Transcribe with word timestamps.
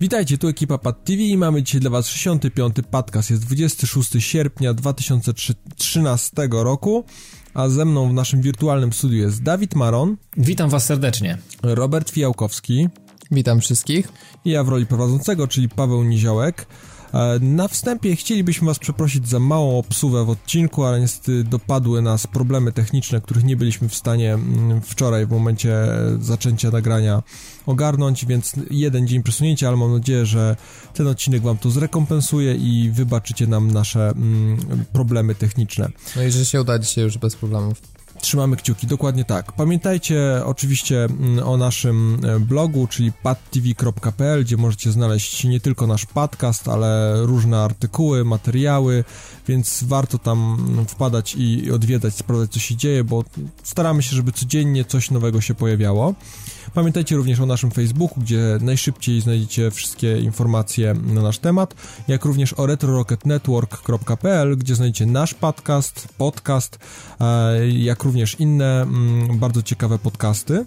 Witajcie, 0.00 0.38
tu 0.38 0.48
ekipa 0.48 0.78
Pad 0.78 1.04
TV 1.04 1.22
i 1.22 1.36
mamy 1.36 1.62
dzisiaj 1.62 1.80
dla 1.80 1.90
Was 1.90 2.08
65. 2.08 2.76
podcast. 2.90 3.30
Jest 3.30 3.44
26 3.46 4.10
sierpnia 4.18 4.74
2013 4.74 6.48
roku, 6.50 7.04
a 7.54 7.68
ze 7.68 7.84
mną 7.84 8.08
w 8.08 8.12
naszym 8.12 8.42
wirtualnym 8.42 8.92
studiu 8.92 9.18
jest 9.18 9.42
Dawid 9.42 9.74
Maron. 9.74 10.16
Witam 10.36 10.70
Was 10.70 10.84
serdecznie. 10.84 11.38
Robert 11.62 12.10
Fijałkowski. 12.10 12.88
Witam 13.30 13.60
wszystkich. 13.60 14.08
Ja 14.44 14.64
w 14.64 14.68
roli 14.68 14.86
prowadzącego, 14.86 15.48
czyli 15.48 15.68
Paweł 15.68 16.02
Niziołek. 16.02 16.66
E, 17.14 17.38
na 17.40 17.68
wstępie 17.68 18.16
chcielibyśmy 18.16 18.66
Was 18.66 18.78
przeprosić 18.78 19.28
za 19.28 19.38
małą 19.38 19.78
obsuwę 19.78 20.24
w 20.24 20.30
odcinku, 20.30 20.84
ale 20.84 21.00
niestety 21.00 21.44
dopadły 21.44 22.02
nas 22.02 22.26
problemy 22.26 22.72
techniczne, 22.72 23.20
których 23.20 23.44
nie 23.44 23.56
byliśmy 23.56 23.88
w 23.88 23.94
stanie 23.94 24.34
mm, 24.34 24.80
wczoraj 24.80 25.26
w 25.26 25.30
momencie 25.30 25.76
zaczęcia 26.20 26.70
nagrania 26.70 27.22
ogarnąć, 27.66 28.26
więc 28.26 28.52
jeden 28.70 29.06
dzień 29.06 29.22
przesunięcia, 29.22 29.68
ale 29.68 29.76
mam 29.76 29.92
nadzieję, 29.92 30.26
że 30.26 30.56
ten 30.94 31.06
odcinek 31.06 31.42
Wam 31.42 31.58
to 31.58 31.70
zrekompensuje 31.70 32.54
i 32.54 32.90
wybaczycie 32.90 33.46
nam 33.46 33.70
nasze 33.70 34.08
mm, 34.08 34.84
problemy 34.92 35.34
techniczne. 35.34 35.88
No 36.16 36.22
i 36.22 36.30
że 36.30 36.44
się 36.44 36.60
uda 36.60 36.78
dzisiaj 36.78 37.04
już 37.04 37.18
bez 37.18 37.36
problemów. 37.36 37.95
Trzymamy 38.20 38.56
kciuki, 38.56 38.86
dokładnie 38.86 39.24
tak. 39.24 39.52
Pamiętajcie 39.52 40.42
oczywiście 40.44 41.04
mm, 41.04 41.46
o 41.46 41.56
naszym 41.56 42.18
e, 42.24 42.40
blogu, 42.40 42.86
czyli 42.86 43.12
padtv.pl, 43.12 44.44
gdzie 44.44 44.56
możecie 44.56 44.92
znaleźć 44.92 45.44
nie 45.44 45.60
tylko 45.60 45.86
nasz 45.86 46.06
podcast, 46.06 46.68
ale 46.68 47.12
różne 47.26 47.62
artykuły, 47.62 48.24
materiały, 48.24 49.04
więc 49.48 49.84
warto 49.84 50.18
tam 50.18 50.56
wpadać 50.88 51.34
i 51.34 51.72
odwiedzać, 51.72 52.14
sprawdzać 52.14 52.50
co 52.50 52.60
się 52.60 52.76
dzieje, 52.76 53.04
bo 53.04 53.24
staramy 53.62 54.02
się, 54.02 54.16
żeby 54.16 54.32
codziennie 54.32 54.84
coś 54.84 55.10
nowego 55.10 55.40
się 55.40 55.54
pojawiało. 55.54 56.14
Pamiętajcie 56.74 57.16
również 57.16 57.40
o 57.40 57.46
naszym 57.46 57.70
Facebooku, 57.70 58.20
gdzie 58.20 58.58
najszybciej 58.60 59.20
znajdziecie 59.20 59.70
wszystkie 59.70 60.20
informacje 60.20 60.94
na 60.94 61.22
nasz 61.22 61.38
temat, 61.38 61.74
jak 62.08 62.24
również 62.24 62.52
o 62.52 62.66
retrorocketnetwork.pl, 62.66 64.56
gdzie 64.56 64.74
znajdziecie 64.74 65.06
nasz 65.06 65.34
podcast, 65.34 66.08
podcast, 66.18 66.78
e, 67.20 67.68
jak 67.68 68.04
również 68.04 68.36
inne 68.40 68.82
mm, 68.82 69.38
bardzo 69.38 69.62
ciekawe 69.62 69.98
podcasty. 69.98 70.64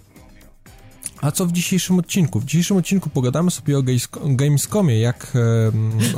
A 1.22 1.32
co 1.32 1.46
w 1.46 1.52
dzisiejszym 1.52 2.00
odcinku? 2.00 2.40
W 2.40 2.46
dzisiejszym 2.46 2.78
odcinku 2.78 3.10
pogadamy 3.10 3.52
sobie 3.52 3.78
o 3.78 3.84
Gamescomie, 4.24 5.00
jak... 5.00 5.34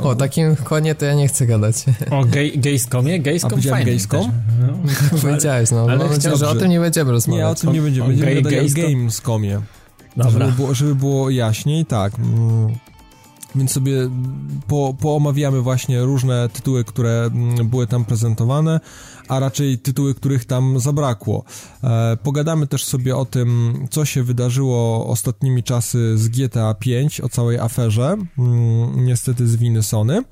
O, 0.02 0.08
o 0.08 0.14
takim 0.14 0.56
konie 0.56 0.94
to 0.94 1.04
ja 1.04 1.14
nie 1.14 1.28
chcę 1.28 1.46
gadać. 1.46 1.76
O 2.10 2.24
gej, 2.24 2.58
Gamescomie? 2.58 3.20
Gamescom 3.20 3.58
A 3.58 3.70
fajny 3.70 3.84
Gamescom? 3.84 4.32
No. 4.60 4.72
Powiedziałeś, 5.22 5.70
no. 5.70 5.86
Ale 5.90 6.08
chciał, 6.08 6.36
że 6.36 6.48
o 6.48 6.54
tym 6.54 6.70
nie 6.70 6.80
będziemy 6.80 7.10
rozmawiać. 7.12 7.42
Nie, 7.42 7.48
o 7.48 7.54
tym 7.54 7.72
nie 7.72 7.82
będziemy. 7.82 8.08
Będziemy 8.08 8.38
o, 8.38 8.42
gadać 8.42 8.72
o 8.72 8.74
Gamescomie. 8.74 9.60
Dobra. 10.16 10.30
Żeby 10.30 10.52
było, 10.52 10.74
żeby 10.74 10.94
było 10.94 11.30
jaśniej, 11.30 11.86
tak. 11.86 12.18
Mm. 12.18 12.74
Więc 13.54 13.70
sobie 13.70 14.10
po, 14.66 14.94
poomawiamy 15.00 15.60
właśnie 15.60 16.02
różne 16.02 16.48
tytuły, 16.48 16.84
które 16.84 17.30
mm, 17.34 17.68
były 17.68 17.86
tam 17.86 18.04
prezentowane, 18.04 18.80
a 19.32 19.38
raczej 19.38 19.78
tytuły, 19.78 20.14
których 20.14 20.44
tam 20.44 20.80
zabrakło. 20.80 21.44
E, 21.84 22.16
pogadamy 22.22 22.66
też 22.66 22.84
sobie 22.84 23.16
o 23.16 23.24
tym, 23.24 23.74
co 23.90 24.04
się 24.04 24.22
wydarzyło 24.22 25.06
ostatnimi 25.06 25.62
czasy 25.62 26.18
z 26.18 26.28
GTA 26.28 26.74
5, 26.74 27.20
o 27.20 27.28
całej 27.28 27.58
aferze, 27.58 28.16
mm, 28.38 29.04
niestety 29.04 29.46
z 29.46 29.56
winy 29.56 29.82
Sony. 29.82 30.22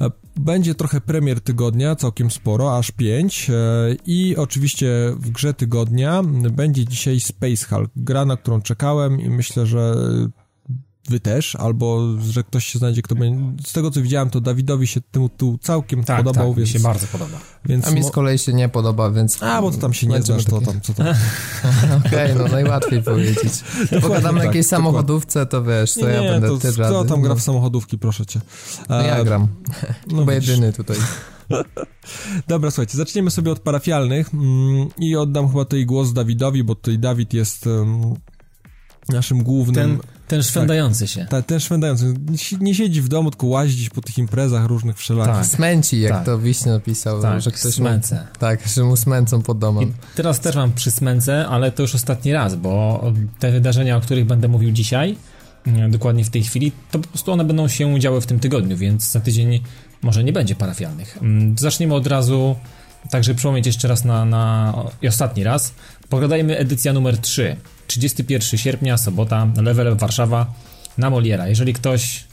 E, 0.00 0.10
będzie 0.36 0.74
trochę 0.74 1.00
premier 1.00 1.40
tygodnia, 1.40 1.96
całkiem 1.96 2.30
sporo, 2.30 2.78
aż 2.78 2.90
5 2.90 3.50
e, 3.50 3.54
i 4.06 4.36
oczywiście 4.36 4.88
w 5.16 5.30
grze 5.30 5.54
tygodnia 5.54 6.22
będzie 6.52 6.84
dzisiaj 6.84 7.20
Space 7.20 7.66
Hulk, 7.68 7.90
gra 7.96 8.24
na 8.24 8.36
którą 8.36 8.62
czekałem 8.62 9.20
i 9.20 9.30
myślę, 9.30 9.66
że 9.66 9.94
wy 11.08 11.20
też, 11.20 11.56
albo 11.56 12.14
że 12.30 12.44
ktoś 12.44 12.64
się 12.64 12.78
znajdzie, 12.78 13.02
kto 13.02 13.14
będzie... 13.14 13.62
Z 13.66 13.72
tego, 13.72 13.90
co 13.90 14.02
widziałem, 14.02 14.30
to 14.30 14.40
Dawidowi 14.40 14.86
się 14.86 15.00
tym 15.00 15.28
tu 15.28 15.58
całkiem 15.62 16.04
tak, 16.04 16.16
podobał, 16.16 16.48
tak, 16.48 16.56
więc... 16.56 16.68
mi 16.68 16.72
się 16.72 16.82
bardzo 16.82 17.06
podoba. 17.06 17.38
Więc 17.64 17.86
A 17.86 17.90
mi 17.90 18.04
z 18.04 18.10
kolei 18.10 18.38
się 18.38 18.52
nie 18.52 18.68
podoba, 18.68 19.10
więc... 19.10 19.42
A, 19.42 19.62
bo 19.62 19.70
to 19.70 19.76
tam 19.76 19.94
się 19.94 20.06
nie 20.06 20.22
znasz, 20.22 20.44
to 20.44 20.60
tam, 20.60 20.80
co 20.80 20.94
tam. 20.94 21.06
Okej, 22.06 22.32
okay, 22.32 22.34
no 22.34 22.48
najłatwiej 22.48 23.02
powiedzieć. 23.02 23.52
Pogadam 24.02 24.34
na 24.34 24.40
tak, 24.40 24.46
jakiejś 24.46 24.66
samochodówce, 24.66 25.46
to 25.46 25.62
wiesz, 25.62 25.94
to 25.94 26.06
nie, 26.06 26.12
ja 26.12 26.32
będę 26.32 26.48
to, 26.48 26.58
ty 26.58 26.72
Kto 26.72 27.04
tam 27.04 27.22
gra 27.22 27.34
w 27.34 27.42
samochodówki, 27.42 27.98
proszę 27.98 28.26
cię? 28.26 28.40
No 28.88 29.02
ja 29.02 29.24
gram. 29.24 29.48
No 30.12 30.18
Chyba 30.18 30.32
jedyny 30.32 30.72
tutaj. 30.72 30.96
Dobra, 32.48 32.70
słuchajcie, 32.70 32.96
zaczniemy 32.96 33.30
sobie 33.30 33.52
od 33.52 33.60
parafialnych 33.60 34.34
mm, 34.34 34.88
i 34.98 35.16
oddam 35.16 35.48
chyba 35.48 35.64
tutaj 35.64 35.86
głos 35.86 36.12
Dawidowi, 36.12 36.64
bo 36.64 36.74
tutaj 36.74 36.98
Dawid 36.98 37.34
jest 37.34 37.68
naszym 39.08 39.42
głównym... 39.42 39.98
Ten, 39.98 40.17
ten 40.28 40.42
szwendający 40.42 41.00
tak, 41.00 41.08
się. 41.08 41.26
Tak, 41.30 41.46
ten 41.46 41.60
szwendający. 41.60 42.14
Nie 42.60 42.74
siedzi 42.74 43.02
w 43.02 43.08
domu, 43.08 43.30
tylko 43.30 43.46
łazić 43.46 43.90
po 43.90 44.00
tych 44.00 44.18
imprezach 44.18 44.66
różnych 44.66 44.96
wszelakich. 44.96 45.34
Tak. 45.34 45.46
Smęci, 45.46 46.00
jak 46.00 46.12
tak. 46.12 46.24
to 46.24 46.38
Wiśnie 46.38 46.72
napisał. 46.72 47.22
Tak, 47.22 47.40
że 47.40 47.50
ktoś 47.50 47.74
smęce. 47.74 48.14
Mu, 48.14 48.38
tak, 48.38 48.68
że 48.68 48.84
mu 48.84 48.96
smęcą 48.96 49.42
pod 49.42 49.58
domem. 49.58 49.84
I 49.84 49.92
teraz 50.14 50.40
też 50.40 50.56
mam 50.56 50.72
przy 50.72 50.90
smęce, 50.90 51.46
ale 51.46 51.72
to 51.72 51.82
już 51.82 51.94
ostatni 51.94 52.32
raz, 52.32 52.54
bo 52.54 53.04
te 53.38 53.52
wydarzenia, 53.52 53.96
o 53.96 54.00
których 54.00 54.26
będę 54.26 54.48
mówił 54.48 54.70
dzisiaj, 54.70 55.16
dokładnie 55.88 56.24
w 56.24 56.30
tej 56.30 56.42
chwili, 56.42 56.72
to 56.90 56.98
po 56.98 57.08
prostu 57.08 57.32
one 57.32 57.44
będą 57.44 57.68
się 57.68 58.00
działy 58.00 58.20
w 58.20 58.26
tym 58.26 58.40
tygodniu, 58.40 58.76
więc 58.76 59.10
za 59.10 59.20
tydzień 59.20 59.60
może 60.02 60.24
nie 60.24 60.32
będzie 60.32 60.54
parafialnych. 60.54 61.18
Mm, 61.22 61.58
zaczniemy 61.58 61.94
od 61.94 62.06
razu, 62.06 62.56
także 63.10 63.34
przypomnieć 63.34 63.66
jeszcze 63.66 63.88
raz 63.88 64.04
na, 64.04 64.24
na 64.24 64.74
i 65.02 65.08
ostatni 65.08 65.44
raz. 65.44 65.74
Pogadajmy 66.08 66.58
edycja 66.58 66.92
numer 66.92 67.18
3. 67.18 67.56
31 67.86 68.58
sierpnia, 68.58 68.96
sobota, 68.96 69.46
level 69.56 69.96
Warszawa 69.96 70.46
na 70.98 71.10
Moliera. 71.10 71.48
Jeżeli 71.48 71.74
ktoś 71.74 72.24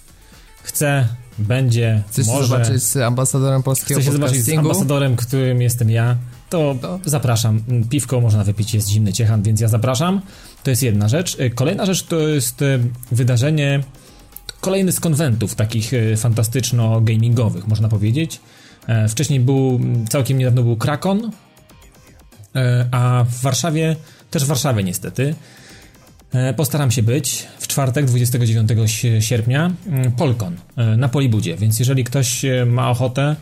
chce, 0.64 1.08
będzie, 1.38 2.04
Chcesz 2.08 2.28
może... 2.28 2.48
zobaczyć 2.48 2.84
z 2.84 2.98
ambasadorem 2.98 3.64
polskiego 3.64 4.02
Chce 4.02 4.06
się 4.06 4.14
zobaczyć 4.18 4.44
z 4.44 4.58
ambasadorem, 4.58 5.16
którym 5.16 5.62
jestem 5.62 5.92
ja, 5.92 6.18
to, 6.50 6.76
to, 6.82 7.00
zapraszam. 7.06 7.64
Piwko 7.90 8.22
można 8.22 8.44
wypić, 8.44 8.74
jest 8.74 8.90
zimny 8.90 9.14
ciechan, 9.14 9.44
więc 9.44 9.60
ja 9.60 9.68
zapraszam. 9.68 10.22
To 10.64 10.70
jest 10.70 10.84
jedna 10.84 11.10
rzecz. 11.10 11.38
Kolejna 11.56 11.86
rzecz 11.86 12.04
to 12.04 12.20
jest 12.20 12.62
e, 12.62 12.80
wydarzenie, 13.12 13.84
kolejny 14.62 14.92
z 14.92 15.00
konwentów 15.00 15.56
takich 15.56 15.94
e, 15.94 16.18
fantastyczno-gamingowych, 16.18 17.68
można 17.68 17.90
powiedzieć. 17.90 18.40
E, 18.88 19.08
wcześniej 19.08 19.40
był, 19.40 19.80
całkiem 20.10 20.38
niedawno 20.38 20.64
był 20.64 20.78
Krakon, 20.78 21.32
a 22.92 23.26
w 23.30 23.42
Warszawie 23.42 23.96
też 24.32 24.44
w 24.44 24.48
Warszawie 24.48 24.84
niestety. 24.84 25.36
E, 26.36 26.54
postaram 26.54 26.92
się 26.92 27.04
być 27.04 27.48
w 27.60 27.68
czwartek 27.68 28.06
29 28.06 28.70
sierpnia 29.20 29.72
mm, 29.88 30.12
Polkon 30.12 30.56
e, 30.78 30.98
na 30.98 31.10
Polibudzie, 31.10 31.58
więc 31.58 31.80
jeżeli 31.80 32.04
ktoś 32.04 32.46
e, 32.46 32.66
ma 32.66 32.90
ochotę, 32.90 33.36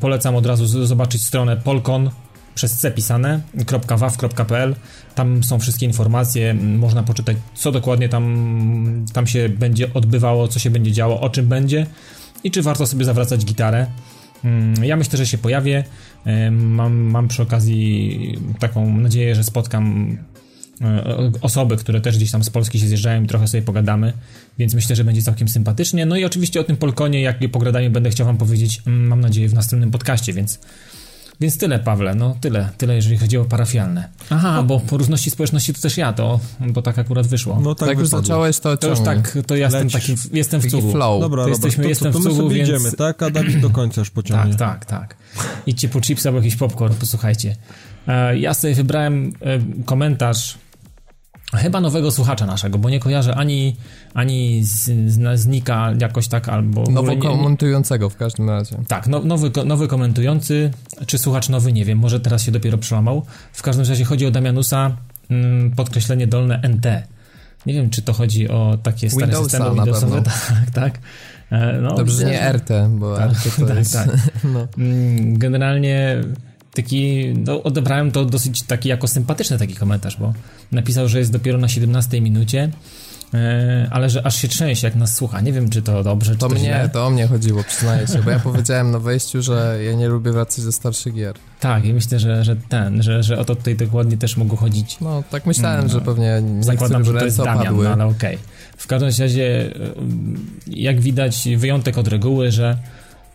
polecam 0.00 0.36
od 0.36 0.46
razu 0.46 0.86
zobaczyć 0.86 1.24
stronę 1.24 1.56
polkon 1.56 2.10
przez 2.54 2.72
c 2.72 2.92
tam 5.14 5.44
są 5.44 5.58
wszystkie 5.58 5.86
informacje, 5.86 6.54
można 6.54 7.02
poczytać 7.02 7.36
co 7.54 7.72
dokładnie 7.72 8.08
tam, 8.08 9.04
tam 9.12 9.26
się 9.26 9.48
będzie 9.48 9.94
odbywało, 9.94 10.48
co 10.48 10.58
się 10.58 10.70
będzie 10.70 10.92
działo, 10.92 11.20
o 11.20 11.30
czym 11.30 11.46
będzie 11.46 11.86
i 12.44 12.50
czy 12.50 12.62
warto 12.62 12.86
sobie 12.86 13.04
zawracać 13.04 13.44
gitarę. 13.44 13.86
Mm, 14.44 14.84
ja 14.84 14.96
myślę, 14.96 15.16
że 15.16 15.26
się 15.26 15.38
pojawię. 15.38 15.84
Mam, 16.50 16.96
mam 16.96 17.28
przy 17.28 17.42
okazji 17.42 18.38
taką 18.58 18.98
nadzieję, 18.98 19.34
że 19.34 19.44
spotkam 19.44 20.16
e, 20.80 21.32
osoby, 21.40 21.76
które 21.76 22.00
też 22.00 22.16
gdzieś 22.16 22.30
tam 22.30 22.44
z 22.44 22.50
Polski 22.50 22.80
się 22.80 22.86
zjeżdżają 22.86 23.22
i 23.22 23.26
trochę 23.26 23.48
sobie 23.48 23.62
pogadamy, 23.62 24.12
więc 24.58 24.74
myślę, 24.74 24.96
że 24.96 25.04
będzie 25.04 25.22
całkiem 25.22 25.48
sympatycznie. 25.48 26.06
No 26.06 26.16
i 26.16 26.24
oczywiście 26.24 26.60
o 26.60 26.64
tym 26.64 26.76
Polkonie, 26.76 27.20
jak 27.20 27.42
i 27.42 27.48
pogadaniu 27.48 27.90
będę 27.90 28.10
chciał 28.10 28.26
wam 28.26 28.36
powiedzieć, 28.36 28.82
mm, 28.86 29.06
mam 29.06 29.20
nadzieję, 29.20 29.48
w 29.48 29.54
następnym 29.54 29.90
podcaście, 29.90 30.32
więc 30.32 30.60
więc 31.40 31.58
tyle, 31.58 31.78
Pawle, 31.78 32.14
no 32.14 32.36
tyle, 32.40 32.68
tyle 32.78 32.94
jeżeli 32.94 33.18
chodzi 33.18 33.38
o 33.38 33.44
parafialne. 33.44 34.08
Aha, 34.30 34.62
bo 34.62 34.80
po 34.80 34.96
różności 34.96 35.30
społeczności 35.30 35.74
to 35.74 35.80
też 35.80 35.96
ja, 35.96 36.12
to, 36.12 36.40
bo 36.60 36.82
tak 36.82 36.98
akurat 36.98 37.26
wyszło. 37.26 37.60
No 37.62 37.74
tak, 37.74 37.88
tak 37.88 37.98
już 37.98 38.08
zacząłeś, 38.08 38.58
to 38.58 38.76
To 38.76 38.88
już 38.88 39.00
tak, 39.00 39.38
to 39.46 39.56
ja 39.56 39.64
jestem 39.64 39.90
taki, 39.90 40.14
jestem 40.32 40.60
w 40.60 40.70
cugu. 40.70 40.92
Flow. 40.92 41.20
Dobra, 41.20 41.42
to 41.42 41.48
jesteśmy, 41.48 41.84
to, 41.84 41.88
jestem 41.88 42.12
to, 42.12 42.18
to 42.18 42.30
w 42.30 42.36
cugu, 42.36 42.48
więc... 42.48 42.68
Idziemy, 42.68 42.92
tak? 42.92 43.22
A 43.22 43.30
Dawid 43.30 43.60
do 43.60 43.70
końca 43.70 44.00
już 44.00 44.10
pociągnie. 44.10 44.54
Tak, 44.54 44.84
tak, 44.84 45.00
tak. 45.00 45.16
Idźcie 45.66 45.88
po 45.88 46.00
chips 46.00 46.26
albo 46.26 46.38
jakiś 46.38 46.56
popcorn, 46.56 46.94
posłuchajcie. 46.94 47.56
E, 48.08 48.38
ja 48.38 48.54
sobie 48.54 48.74
wybrałem 48.74 49.32
e, 49.40 49.84
komentarz 49.84 50.58
Chyba 51.54 51.80
nowego 51.80 52.10
słuchacza 52.10 52.46
naszego, 52.46 52.78
bo 52.78 52.90
nie 52.90 53.00
kojarzę 53.00 53.34
ani, 53.34 53.76
ani 54.14 54.64
z, 54.64 54.90
z, 55.12 55.40
znika 55.40 55.92
jakoś 56.00 56.28
tak, 56.28 56.48
albo... 56.48 56.82
Nowo 56.82 57.16
komentującego 57.16 58.10
w 58.10 58.16
każdym 58.16 58.50
razie. 58.50 58.76
Tak, 58.88 59.06
no, 59.06 59.20
nowy, 59.20 59.50
nowy 59.64 59.88
komentujący, 59.88 60.70
czy 61.06 61.18
słuchacz 61.18 61.48
nowy, 61.48 61.72
nie 61.72 61.84
wiem, 61.84 61.98
może 61.98 62.20
teraz 62.20 62.42
się 62.42 62.52
dopiero 62.52 62.78
przełamał. 62.78 63.22
W 63.52 63.62
każdym 63.62 63.86
razie 63.86 64.04
chodzi 64.04 64.26
o 64.26 64.30
Damianusa, 64.30 64.96
mm, 65.30 65.70
podkreślenie 65.70 66.26
dolne 66.26 66.60
NT. 66.68 66.86
Nie 67.66 67.74
wiem, 67.74 67.90
czy 67.90 68.02
to 68.02 68.12
chodzi 68.12 68.48
o 68.48 68.78
takie 68.82 69.10
stare 69.10 69.26
Windowsa 69.26 69.50
systemy 69.50 69.74
Windowsowe. 69.74 70.22
Tak, 70.64 70.70
tak. 70.70 70.98
E, 71.50 71.80
no, 71.82 71.94
Dobrze, 71.94 72.16
że 72.16 72.24
nie 72.24 72.52
RT, 72.52 72.70
bo 72.90 73.16
tak, 73.16 73.30
RT 73.30 73.56
to 73.58 73.66
tak, 73.66 73.76
jest... 73.76 73.92
Tak. 73.92 74.08
No. 74.54 74.68
Mm, 74.78 75.38
generalnie 75.38 76.20
taki, 76.74 77.32
no, 77.46 77.62
odebrałem 77.62 78.10
to 78.10 78.24
dosyć 78.24 78.62
taki 78.62 78.88
jako 78.88 79.08
sympatyczny 79.08 79.58
taki 79.58 79.74
komentarz, 79.74 80.16
bo 80.16 80.32
napisał, 80.72 81.08
że 81.08 81.18
jest 81.18 81.32
dopiero 81.32 81.58
na 81.58 81.68
17 81.68 82.20
minucie, 82.20 82.70
e, 83.34 83.88
ale 83.90 84.10
że 84.10 84.26
aż 84.26 84.36
się 84.36 84.48
trzęsie, 84.48 84.86
jak 84.86 84.96
nas 84.96 85.16
słucha. 85.16 85.40
Nie 85.40 85.52
wiem, 85.52 85.70
czy 85.70 85.82
to 85.82 86.04
dobrze, 86.04 86.32
czy 86.32 86.38
to, 86.38 86.48
to 86.48 86.54
mnie, 86.54 86.64
źle. 86.64 86.90
To 86.92 87.06
o 87.06 87.10
mnie 87.10 87.26
chodziło, 87.26 87.64
przyznaję 87.64 88.06
się, 88.06 88.22
bo 88.22 88.30
ja 88.30 88.38
powiedziałem 88.38 88.90
na 88.90 88.98
wejściu, 88.98 89.42
że 89.42 89.78
ja 89.84 89.92
nie 89.92 90.08
lubię 90.08 90.32
wracać 90.32 90.64
ze 90.64 90.72
starszych 90.72 91.14
gier. 91.14 91.34
Tak, 91.60 91.84
i 91.84 91.94
myślę, 91.94 92.18
że, 92.18 92.44
że 92.44 92.56
ten, 92.56 93.02
że, 93.02 93.22
że 93.22 93.38
o 93.38 93.44
to 93.44 93.56
tutaj 93.56 93.76
dokładnie 93.76 94.16
też 94.16 94.36
mogło 94.36 94.56
chodzić. 94.56 94.96
No, 95.00 95.22
tak 95.30 95.46
myślałem, 95.46 95.82
no. 95.82 95.88
że 95.88 96.00
pewnie 96.00 96.42
Zakładam, 96.60 97.04
że 97.04 97.12
to 97.12 97.24
jest 97.24 97.36
Damian, 97.36 97.76
no, 97.76 97.90
ale 97.90 98.06
okej. 98.06 98.34
Okay. 98.34 98.48
W 98.76 98.86
każdym 98.86 99.08
razie, 99.08 99.70
jak 100.66 101.00
widać, 101.00 101.48
wyjątek 101.56 101.98
od 101.98 102.08
reguły, 102.08 102.52
że 102.52 102.68
Mm, 102.70 102.78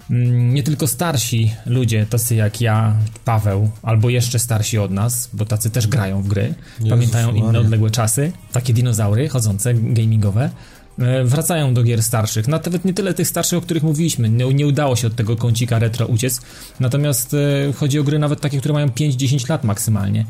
nie 0.10 0.64
tylko 0.64 0.88
starsi 0.88 1.54
ludzie, 1.66 2.06
tacy 2.06 2.36
jak 2.36 2.62
ja, 2.62 2.96
Paweł, 3.26 3.70
albo 3.82 4.10
jeszcze 4.10 4.40
starsi 4.40 4.78
od 4.78 4.92
nas, 4.92 5.30
bo 5.34 5.46
tacy 5.46 5.70
też 5.70 5.88
grają 5.88 6.22
w 6.22 6.28
gry, 6.28 6.54
Jezus 6.80 6.90
pamiętają 6.90 7.28
Maria. 7.28 7.44
inne 7.44 7.60
odległe 7.60 7.92
czasy, 7.92 8.32
takie 8.52 8.74
dinozaury 8.74 9.30
chodzące, 9.30 9.74
gamingowe, 9.74 10.50
e, 11.00 11.24
wracają 11.24 11.74
do 11.74 11.84
gier 11.84 12.04
starszych. 12.04 12.48
Nawet 12.48 12.86
nie 12.86 12.94
tyle 12.94 13.14
tych 13.14 13.28
starszych, 13.28 13.60
o 13.60 13.62
których 13.62 13.84
mówiliśmy, 13.84 14.30
nie, 14.30 14.54
nie 14.54 14.68
udało 14.68 14.96
się 14.96 15.08
od 15.08 15.16
tego 15.16 15.36
kącika 15.36 15.80
retro 15.80 16.06
uciec, 16.06 16.42
natomiast 16.80 17.34
e, 17.34 17.74
chodzi 17.74 18.00
o 18.00 18.04
gry 18.04 18.20
nawet 18.20 18.42
takie, 18.42 18.60
które 18.60 18.74
mają 18.74 18.88
5-10 18.88 19.50
lat 19.50 19.64
maksymalnie. 19.64 20.26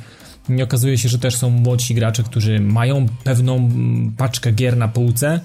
I 0.50 0.64
okazuje 0.64 0.98
się, 0.98 1.10
że 1.10 1.20
też 1.20 1.38
są 1.38 1.50
młodsi 1.50 1.96
gracze, 1.96 2.24
którzy 2.24 2.60
mają 2.60 3.06
pewną 3.24 3.56
mm, 3.56 4.14
paczkę 4.18 4.52
gier 4.52 4.78
na 4.78 4.88
półce, 4.88 5.40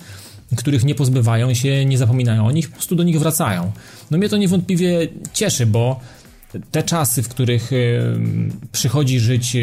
których 0.57 0.85
nie 0.85 0.95
pozbywają 0.95 1.55
się, 1.55 1.85
nie 1.85 1.99
zapominają 1.99 2.47
o 2.47 2.51
nich, 2.51 2.69
po 2.69 2.75
prostu 2.75 2.97
do 2.97 3.03
nich 3.03 3.19
wracają. 3.19 3.73
No 4.11 4.19
mnie 4.19 4.29
to 4.29 4.37
niewątpliwie 4.37 5.09
cieszy, 5.33 5.67
bo 5.67 6.01
te 6.71 6.83
czasy, 6.83 7.23
w 7.23 7.29
których 7.29 7.71
przychodzi 8.73 9.21
żyć 9.21 9.57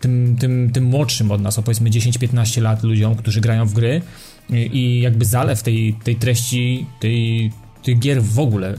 tym, 0.00 0.36
tym, 0.40 0.70
tym 0.72 0.84
młodszym 0.84 1.30
od 1.30 1.40
nas, 1.40 1.58
o 1.58 1.62
powiedzmy 1.62 1.90
10-15 1.90 2.62
lat 2.62 2.82
ludziom, 2.82 3.14
którzy 3.16 3.40
grają 3.40 3.66
w 3.66 3.72
gry 3.72 4.02
i 4.50 5.00
jakby 5.00 5.24
zalew 5.24 5.62
tej, 5.62 5.96
tej 6.04 6.16
treści, 6.16 6.86
tej, 7.00 7.52
tych 7.82 7.98
gier 7.98 8.22
w 8.22 8.38
ogóle, 8.38 8.74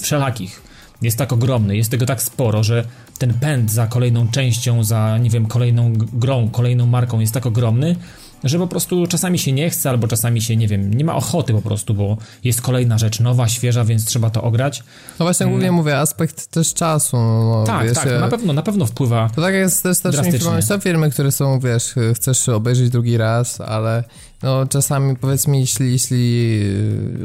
wszelakich, 0.00 0.62
jest 1.02 1.18
tak 1.18 1.32
ogromny, 1.32 1.76
jest 1.76 1.90
tego 1.90 2.06
tak 2.06 2.22
sporo, 2.22 2.62
że 2.62 2.84
ten 3.18 3.34
pęd 3.34 3.70
za 3.70 3.86
kolejną 3.86 4.28
częścią, 4.28 4.84
za, 4.84 5.18
nie 5.18 5.30
wiem, 5.30 5.46
kolejną 5.46 5.92
grą, 5.92 6.48
kolejną 6.48 6.86
marką 6.86 7.20
jest 7.20 7.34
tak 7.34 7.46
ogromny, 7.46 7.96
że 8.44 8.58
po 8.58 8.66
prostu 8.66 9.06
czasami 9.06 9.38
się 9.38 9.52
nie 9.52 9.70
chce, 9.70 9.90
albo 9.90 10.08
czasami 10.08 10.42
się, 10.42 10.56
nie 10.56 10.68
wiem, 10.68 10.94
nie 10.94 11.04
ma 11.04 11.16
ochoty 11.16 11.52
po 11.52 11.62
prostu, 11.62 11.94
bo 11.94 12.16
jest 12.44 12.62
kolejna 12.62 12.98
rzecz 12.98 13.20
nowa, 13.20 13.48
świeża, 13.48 13.84
więc 13.84 14.04
trzeba 14.04 14.30
to 14.30 14.42
ograć. 14.42 14.82
No 15.18 15.26
właśnie, 15.26 15.46
głównie 15.46 15.66
mm. 15.66 15.74
mówię, 15.74 15.98
aspekt 15.98 16.46
też 16.46 16.74
czasu. 16.74 17.16
No, 17.16 17.64
tak, 17.66 17.86
wiesz, 17.86 17.94
tak, 17.94 18.20
na 18.20 18.28
pewno, 18.28 18.52
na 18.52 18.62
pewno 18.62 18.86
wpływa 18.86 19.30
To 19.34 19.42
tak 19.42 19.54
jest 19.54 19.82
też 19.82 19.98
też 19.98 20.16
Są 20.60 20.80
firmy, 20.80 21.10
które 21.10 21.32
są, 21.32 21.60
wiesz, 21.60 21.94
chcesz 22.14 22.48
obejrzeć 22.48 22.90
drugi 22.90 23.16
raz, 23.16 23.60
ale 23.60 24.04
no 24.42 24.66
czasami 24.66 25.16
powiedzmy, 25.16 25.60
jeśli, 25.60 25.92
jeśli 25.92 26.60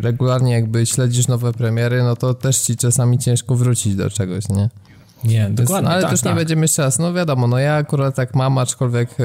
regularnie 0.01 0.53
jakby 0.53 0.85
śledzisz 0.85 1.27
nowe 1.27 1.53
premiery, 1.53 2.03
no 2.03 2.15
to 2.15 2.33
też 2.33 2.59
ci 2.59 2.77
czasami 2.77 3.19
ciężko 3.19 3.55
wrócić 3.55 3.95
do 3.95 4.09
czegoś, 4.09 4.49
nie? 4.49 4.69
Nie, 5.25 5.49
dokładnie. 5.49 5.89
ale 5.89 6.01
tak, 6.01 6.11
też 6.11 6.21
tak. 6.21 6.33
nie 6.33 6.39
będziemy 6.39 6.61
jeszcze 6.61 6.81
raz. 6.81 6.99
No 6.99 7.13
wiadomo, 7.13 7.47
no 7.47 7.59
ja 7.59 7.75
akurat 7.75 8.15
tak 8.15 8.35
mam, 8.35 8.57
aczkolwiek 8.57 9.09
e, 9.19 9.23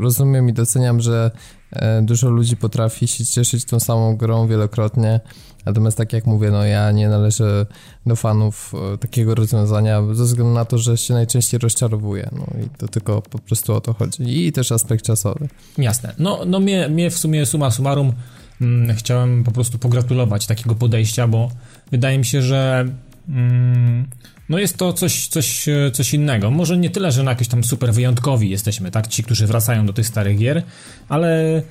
rozumiem 0.00 0.48
i 0.48 0.52
doceniam, 0.52 1.00
że 1.00 1.30
e, 1.72 2.02
dużo 2.02 2.30
ludzi 2.30 2.56
potrafi 2.56 3.08
się 3.08 3.26
cieszyć 3.26 3.64
tą 3.64 3.80
samą 3.80 4.16
grą 4.16 4.46
wielokrotnie. 4.46 5.20
Natomiast 5.66 5.96
tak 5.96 6.12
jak 6.12 6.26
mówię, 6.26 6.50
no 6.50 6.64
ja 6.64 6.92
nie 6.92 7.08
należę 7.08 7.66
do 8.06 8.16
fanów 8.16 8.72
e, 8.94 8.98
takiego 8.98 9.34
rozwiązania 9.34 10.02
ze 10.12 10.24
względu 10.24 10.54
na 10.54 10.64
to, 10.64 10.78
że 10.78 10.96
się 10.96 11.14
najczęściej 11.14 11.60
rozczarowuje. 11.60 12.28
No 12.32 12.46
i 12.64 12.68
to 12.78 12.88
tylko 12.88 13.22
po 13.22 13.38
prostu 13.38 13.74
o 13.74 13.80
to 13.80 13.92
chodzi. 13.92 14.46
I 14.46 14.52
też 14.52 14.72
aspekt 14.72 15.04
czasowy. 15.04 15.48
Jasne. 15.78 16.14
No, 16.18 16.40
no 16.46 16.60
mnie, 16.60 16.88
mnie 16.88 17.10
w 17.10 17.18
sumie 17.18 17.46
suma 17.46 17.70
summarum 17.70 18.12
hmm, 18.58 18.96
chciałem 18.96 19.44
po 19.44 19.50
prostu 19.50 19.78
pogratulować 19.78 20.46
takiego 20.46 20.74
podejścia, 20.74 21.28
bo 21.28 21.50
wydaje 21.90 22.18
mi 22.18 22.24
się, 22.24 22.42
że 22.42 22.84
hmm, 23.26 24.06
no 24.50 24.58
jest 24.58 24.76
to 24.76 24.92
coś, 24.92 25.26
coś, 25.26 25.68
e, 25.68 25.90
coś 25.90 26.14
innego. 26.14 26.50
Może 26.50 26.78
nie 26.78 26.90
tyle, 26.90 27.12
że 27.12 27.22
na 27.22 27.30
jakieś 27.30 27.48
tam 27.48 27.64
super 27.64 27.92
wyjątkowi 27.92 28.50
jesteśmy, 28.50 28.90
tak? 28.90 29.06
Ci, 29.06 29.22
którzy 29.22 29.46
wracają 29.46 29.86
do 29.86 29.92
tych 29.92 30.06
starych 30.06 30.38
gier, 30.38 30.62
ale 31.08 31.62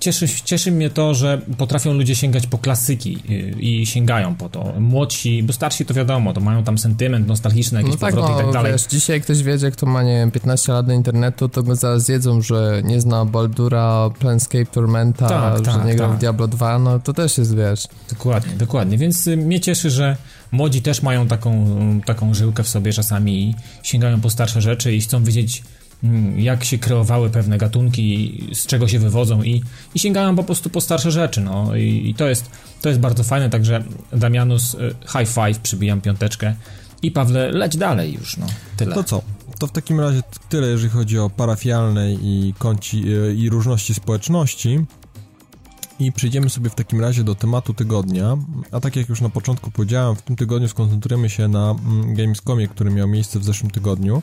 cieszy, 0.00 0.28
cieszy 0.44 0.72
mnie 0.72 0.90
to, 0.90 1.14
że 1.14 1.40
potrafią 1.58 1.92
ludzie 1.92 2.16
sięgać 2.16 2.46
po 2.46 2.58
klasyki 2.58 3.18
i, 3.28 3.80
i 3.82 3.86
sięgają 3.86 4.34
po 4.34 4.48
to. 4.48 4.72
Młodsi, 4.80 5.42
bo 5.42 5.52
starsi 5.52 5.84
to 5.84 5.94
wiadomo, 5.94 6.32
to 6.32 6.40
mają 6.40 6.64
tam 6.64 6.78
sentyment 6.78 7.28
nostalgiczny, 7.28 7.78
jakieś 7.78 7.94
no 7.94 8.00
tak, 8.00 8.14
powroty 8.14 8.32
no, 8.32 8.40
i 8.40 8.44
tak 8.44 8.52
dalej. 8.52 8.72
Wiesz, 8.72 8.86
dzisiaj 8.86 9.20
ktoś 9.20 9.42
wiedzie, 9.42 9.70
kto 9.70 9.86
ma, 9.86 10.02
nie 10.02 10.14
wiem, 10.14 10.30
15 10.30 10.72
lat 10.72 10.86
do 10.86 10.92
internetu, 10.92 11.48
to 11.48 11.62
go 11.62 11.76
zaraz 11.76 12.08
jedzą, 12.08 12.42
że 12.42 12.82
nie 12.84 13.00
zna 13.00 13.24
Baldura, 13.24 14.10
Planescape 14.18 14.66
Tormenta, 14.66 15.28
tak, 15.28 15.58
że 15.58 15.72
tak, 15.72 15.84
nie 15.84 15.94
grał 15.94 16.08
tak. 16.08 16.18
w 16.18 16.20
Diablo 16.20 16.48
2, 16.48 16.78
no 16.78 16.98
to 16.98 17.12
też 17.12 17.38
jest, 17.38 17.56
wiesz. 17.56 17.88
Dokładnie, 18.10 18.52
dokładnie, 18.52 18.98
więc 18.98 19.26
y, 19.26 19.36
mnie 19.36 19.60
cieszy, 19.60 19.90
że 19.90 20.16
młodzi 20.52 20.82
też 20.82 21.02
mają 21.02 21.28
taką, 21.28 21.66
taką 22.06 22.34
żyłkę 22.34 22.62
w 22.62 22.68
sobie 22.68 22.92
czasami 22.92 23.50
i 23.50 23.54
sięgają 23.82 24.20
po 24.20 24.30
starsze 24.30 24.62
rzeczy 24.62 24.94
i 24.94 25.00
chcą 25.00 25.24
wiedzieć 25.24 25.62
Mm, 26.04 26.40
jak 26.40 26.64
się 26.64 26.78
kreowały 26.78 27.30
pewne 27.30 27.58
gatunki, 27.58 28.48
z 28.54 28.66
czego 28.66 28.88
się 28.88 28.98
wywodzą 28.98 29.42
i, 29.42 29.62
i 29.94 29.98
sięgają 29.98 30.36
po 30.36 30.44
prostu 30.44 30.70
po 30.70 30.80
starsze 30.80 31.10
rzeczy, 31.10 31.40
no 31.40 31.76
i, 31.76 32.10
i 32.10 32.14
to, 32.14 32.28
jest, 32.28 32.50
to 32.82 32.88
jest 32.88 33.00
bardzo 33.00 33.24
fajne, 33.24 33.50
także 33.50 33.84
Damianus, 34.12 34.74
y, 34.74 34.94
high 35.02 35.28
five, 35.28 35.58
przybijam 35.58 36.00
piąteczkę 36.00 36.54
i 37.02 37.10
Pawle, 37.10 37.52
leć 37.52 37.76
dalej 37.76 38.12
już, 38.12 38.36
no, 38.36 38.46
tyle. 38.76 38.94
To 38.94 39.04
co? 39.04 39.22
To 39.58 39.66
w 39.66 39.72
takim 39.72 40.00
razie 40.00 40.20
tyle, 40.48 40.68
jeżeli 40.68 40.90
chodzi 40.90 41.18
o 41.18 41.30
parafialne 41.30 42.12
i, 42.12 42.54
kąci, 42.58 43.02
y, 43.08 43.34
i 43.34 43.50
różności 43.50 43.94
społeczności. 43.94 44.84
I 46.00 46.12
przejdziemy 46.12 46.50
sobie 46.50 46.70
w 46.70 46.74
takim 46.74 47.00
razie 47.00 47.24
do 47.24 47.34
tematu 47.34 47.74
tygodnia. 47.74 48.36
A 48.72 48.80
tak 48.80 48.96
jak 48.96 49.08
już 49.08 49.20
na 49.20 49.28
początku 49.28 49.70
powiedziałem, 49.70 50.16
w 50.16 50.22
tym 50.22 50.36
tygodniu 50.36 50.68
skoncentrujemy 50.68 51.30
się 51.30 51.48
na 51.48 51.70
mm, 51.70 52.14
Gamescomie, 52.14 52.68
który 52.68 52.90
miał 52.90 53.08
miejsce 53.08 53.38
w 53.38 53.44
zeszłym 53.44 53.70
tygodniu. 53.70 54.22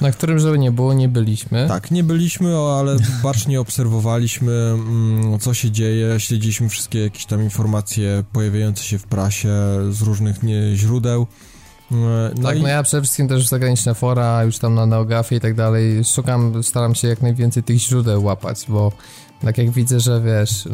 Na 0.00 0.12
którym, 0.12 0.38
żeby 0.38 0.58
nie 0.58 0.72
było, 0.72 0.94
nie 0.94 1.08
byliśmy. 1.08 1.68
Tak, 1.68 1.90
nie 1.90 2.04
byliśmy, 2.04 2.56
ale 2.56 2.96
bacznie 3.22 3.60
obserwowaliśmy, 3.60 4.52
mm, 4.52 5.38
co 5.38 5.54
się 5.54 5.70
dzieje, 5.70 6.20
śledziliśmy 6.20 6.68
wszystkie 6.68 7.02
jakieś 7.02 7.26
tam 7.26 7.42
informacje 7.42 8.24
pojawiające 8.32 8.84
się 8.84 8.98
w 8.98 9.04
prasie 9.04 9.52
z 9.90 10.02
różnych 10.02 10.36
źródeł. 10.74 11.26
E, 11.92 11.94
no 12.36 12.42
tak, 12.42 12.58
i... 12.58 12.62
no 12.62 12.68
ja 12.68 12.82
przede 12.82 13.02
wszystkim 13.02 13.28
też 13.28 13.48
zagraniczne 13.48 13.94
fora, 13.94 14.44
już 14.44 14.58
tam 14.58 14.74
na 14.74 14.86
Neogafie 14.86 15.36
i 15.36 15.40
tak 15.40 15.54
dalej, 15.54 16.04
szukam, 16.04 16.64
staram 16.64 16.94
się 16.94 17.08
jak 17.08 17.22
najwięcej 17.22 17.62
tych 17.62 17.78
źródeł 17.78 18.24
łapać, 18.24 18.64
bo 18.68 18.92
tak 19.44 19.58
jak 19.58 19.70
widzę, 19.70 20.00
że 20.00 20.20
wiesz, 20.20 20.68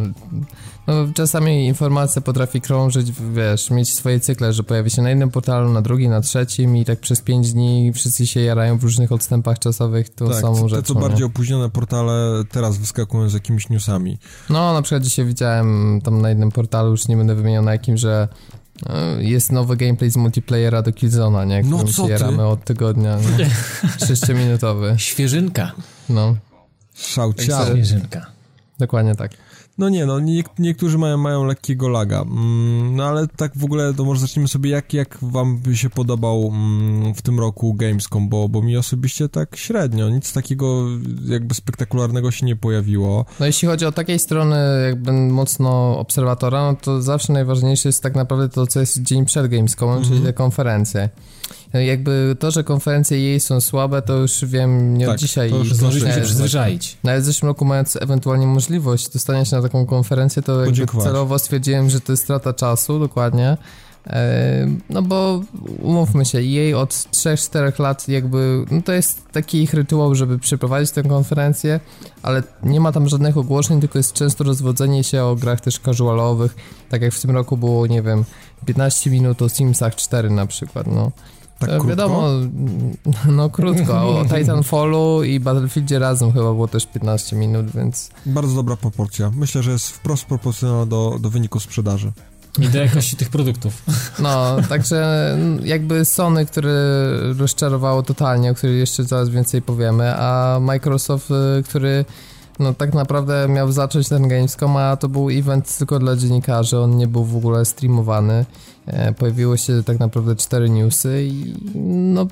no 0.87 0.95
czasami 1.15 1.67
informacja 1.67 2.23
potrafi 2.23 2.61
krążyć, 2.61 3.13
wiesz, 3.13 3.71
mieć 3.71 3.95
swoje 3.95 4.21
cykle, 4.21 4.53
że 4.53 4.63
pojawi 4.63 4.91
się 4.91 5.03
na 5.03 5.09
jednym 5.09 5.31
portalu, 5.31 5.73
na 5.73 5.83
drugim, 5.83 6.11
na 6.11 6.21
trzecim 6.21 6.77
i 6.77 6.85
tak 6.85 7.01
przez 7.01 7.21
pięć 7.21 7.53
dni 7.53 7.93
wszyscy 7.93 8.27
się 8.27 8.41
jarają 8.41 8.79
w 8.79 8.85
różnych 8.85 9.13
odstępach 9.13 9.59
czasowych 9.59 10.09
tą 10.09 10.29
tak, 10.29 10.41
samą 10.41 10.69
rzeczą. 10.69 10.83
te 10.83 10.89
co 10.89 10.95
bardziej 10.95 11.27
opóźnione 11.27 11.71
portale 11.71 12.45
teraz 12.51 12.79
wyskakują 12.79 13.29
z 13.29 13.35
jakimiś 13.35 13.69
newsami. 13.69 14.19
No, 14.51 14.73
na 14.73 14.83
przykład 14.83 15.03
dzisiaj 15.03 15.25
widziałem 15.25 16.01
tam 16.05 16.23
na 16.23 16.29
jednym 16.29 16.51
portalu, 16.51 16.91
już 16.91 17.09
nie 17.09 17.17
będę 17.17 17.35
wymieniał 17.35 17.63
na 17.63 17.73
jakim, 17.73 17.97
że 17.97 18.29
e, 18.87 19.23
jest 19.23 19.53
nowy 19.53 19.77
gameplay 19.77 20.11
z 20.11 20.17
multiplayera 20.17 20.83
do 20.83 20.93
Killzona, 20.93 21.45
nie? 21.45 21.63
No 21.63 21.85
co 21.85 22.07
się 22.07 22.09
jaramy 22.13 22.47
od 22.47 22.65
tygodnia. 22.65 23.19
Sześciominutowy. 24.07 24.95
Świeżynka. 24.99 25.73
No. 26.09 26.37
Szałcia. 26.95 27.67
Świeżynka. 27.67 28.40
Dokładnie 28.81 29.15
tak. 29.15 29.33
No 29.79 29.89
nie, 29.89 30.07
no 30.07 30.21
nie, 30.21 30.43
niektórzy 30.59 30.99
mają, 30.99 31.17
mają 31.17 31.45
lekkiego 31.45 31.89
laga. 31.89 32.23
Mm, 32.23 32.97
no 32.97 33.05
ale 33.05 33.27
tak 33.29 33.53
w 33.57 33.65
ogóle 33.65 33.95
to 33.95 34.05
może 34.05 34.21
zacznijmy 34.21 34.49
sobie, 34.49 34.71
jak, 34.71 34.95
jak 34.95 35.19
wam 35.23 35.59
by 35.59 35.77
się 35.77 35.91
podobał 35.91 36.53
mm, 36.55 37.15
w 37.15 37.23
tym 37.23 37.41
roku 37.41 37.75
Gamescom, 37.75 38.29
bo, 38.29 38.49
bo 38.49 38.63
mi 38.63 38.77
osobiście 38.77 39.29
tak 39.29 39.57
średnio, 39.57 40.09
nic 40.09 40.33
takiego 40.33 40.87
jakby 41.25 41.55
spektakularnego 41.55 42.31
się 42.31 42.47
nie 42.47 42.57
pojawiło. 42.57 43.25
No 43.41 43.47
jeśli 43.47 43.69
chodzi 43.69 43.87
o 43.87 43.93
takiej 43.93 44.19
strony 44.19 44.57
jakby 44.87 45.13
mocno 45.13 45.99
obserwatora, 45.99 46.73
no 46.73 46.77
to 46.83 47.03
zawsze 47.03 47.33
najważniejsze 47.33 47.89
jest 47.89 48.03
tak 48.03 48.15
naprawdę 48.15 48.49
to, 48.49 48.67
co 48.67 48.81
jest 48.81 49.03
dzień 49.03 49.25
przed 49.25 49.47
Gamescomem, 49.47 49.97
mm 49.97 50.05
-hmm. 50.05 50.07
czyli 50.07 50.19
mhm. 50.19 50.35
te 50.35 50.37
konferencje. 50.37 51.09
Jakby 51.73 52.37
to, 52.39 52.51
że 52.51 52.65
konferencje 52.65 53.19
jej 53.19 53.41
są 53.41 53.61
słabe, 53.61 54.03
to 54.03 54.17
już 54.17 54.45
wiem 54.45 54.99
nie 54.99 55.07
tak, 55.07 55.15
od 55.15 55.21
dzisiaj. 55.21 55.51
To 55.51 55.57
już 55.57 55.75
zdążyliśmy 55.75 56.15
się 56.15 56.21
przyzwyczaić. 56.21 56.99
Nawet 57.05 57.23
w 57.23 57.27
zeszłym 57.27 57.49
roku 57.49 57.65
mając 57.65 57.97
ewentualnie 57.97 58.47
możliwość 58.47 59.09
dostania 59.09 59.45
się 59.45 59.57
na 59.57 59.63
taką 59.63 59.87
konferencję, 59.87 60.43
to 60.43 60.65
jakby 60.65 60.87
celowo 60.87 61.39
stwierdziłem, 61.39 61.91
że 61.91 62.01
to 62.01 62.13
jest 62.13 62.23
strata 62.23 62.53
czasu, 62.53 62.99
dokładnie. 62.99 63.57
No 64.91 65.03
bo 65.03 65.43
umówmy 65.83 66.25
się, 66.25 66.43
jej 66.43 66.75
od 66.75 66.91
3-4 66.91 67.81
lat 67.81 68.09
jakby, 68.09 68.65
no 68.71 68.83
to 68.83 68.93
jest 68.93 69.29
taki 69.33 69.63
ich 69.63 69.75
rytuał, 69.75 70.15
żeby 70.15 70.39
przeprowadzić 70.39 70.91
tę 70.91 71.03
konferencję, 71.03 71.81
ale 72.23 72.43
nie 72.63 72.81
ma 72.81 72.93
tam 72.93 73.09
żadnych 73.09 73.37
ogłoszeń, 73.37 73.81
tylko 73.81 73.99
jest 73.99 74.13
często 74.13 74.45
rozwodzenie 74.45 75.05
się 75.05 75.25
o 75.25 75.37
grach 75.37 75.61
też 75.61 75.79
casualowych, 75.79 76.55
tak 76.89 77.03
jak 77.03 77.13
w 77.13 77.21
tym 77.21 77.31
roku 77.31 77.57
było, 77.57 77.87
nie 77.87 78.03
wiem, 78.03 78.25
15 78.67 79.11
minut 79.11 79.43
o 79.43 79.49
Simsach 79.49 79.97
4 79.97 80.31
na 80.31 80.47
przykład, 80.47 80.87
no. 80.87 81.13
Tak 81.61 81.69
krótko? 81.69 81.89
Wiadomo, 81.89 82.29
no 83.37 83.51
krótko. 83.51 84.21
O 84.21 84.25
Titanfallu 84.35 85.23
i 85.23 85.41
Battlefieldzie 85.41 85.99
razem 85.99 86.33
chyba 86.33 86.45
było 86.45 86.69
też 86.69 86.87
15 86.87 87.37
minut, 87.37 87.71
więc... 87.71 88.11
Bardzo 88.27 88.55
dobra 88.55 88.77
proporcja. 88.77 89.31
Myślę, 89.37 89.63
że 89.63 89.71
jest 89.71 89.91
wprost 89.91 90.25
proporcjonalna 90.25 90.87
do, 90.87 91.17
do 91.21 91.31
wyniku 91.31 91.61
sprzedaży. 91.61 92.13
I 92.59 92.69
do 92.69 92.79
jakości 92.79 93.17
tych 93.17 93.31
produktów. 93.31 93.83
No, 94.19 94.57
także 94.69 95.39
jakby 95.65 96.05
Sony, 96.05 96.47
które 96.47 96.73
rozczarowało 97.39 98.03
totalnie, 98.03 98.51
o 98.51 98.55
którym 98.55 98.77
jeszcze 98.77 99.05
zaraz 99.05 99.29
więcej 99.29 99.63
powiemy, 99.63 100.15
a 100.17 100.59
Microsoft, 100.61 101.31
y, 101.31 101.63
który 101.63 102.05
no 102.59 102.75
tak 102.75 102.95
naprawdę 102.95 103.49
miał 103.49 103.73
zacząć 103.73 104.09
ten 104.09 104.29
Gamescom, 104.29 104.77
a 104.77 104.97
to 104.97 105.09
był 105.09 105.31
event 105.31 105.79
tylko 105.79 105.99
dla 105.99 106.17
dziennikarzy, 106.17 106.79
on 106.79 106.97
nie 106.97 107.07
był 107.07 107.25
w 107.25 107.37
ogóle 107.37 107.65
streamowany. 107.65 108.45
E, 108.93 109.13
pojawiło 109.13 109.57
się 109.57 109.83
tak 109.83 110.01
naprawdę 110.01 110.37
cztery 110.37 110.71
newsy 110.71 111.25
i 111.25 111.55
no 111.75 112.27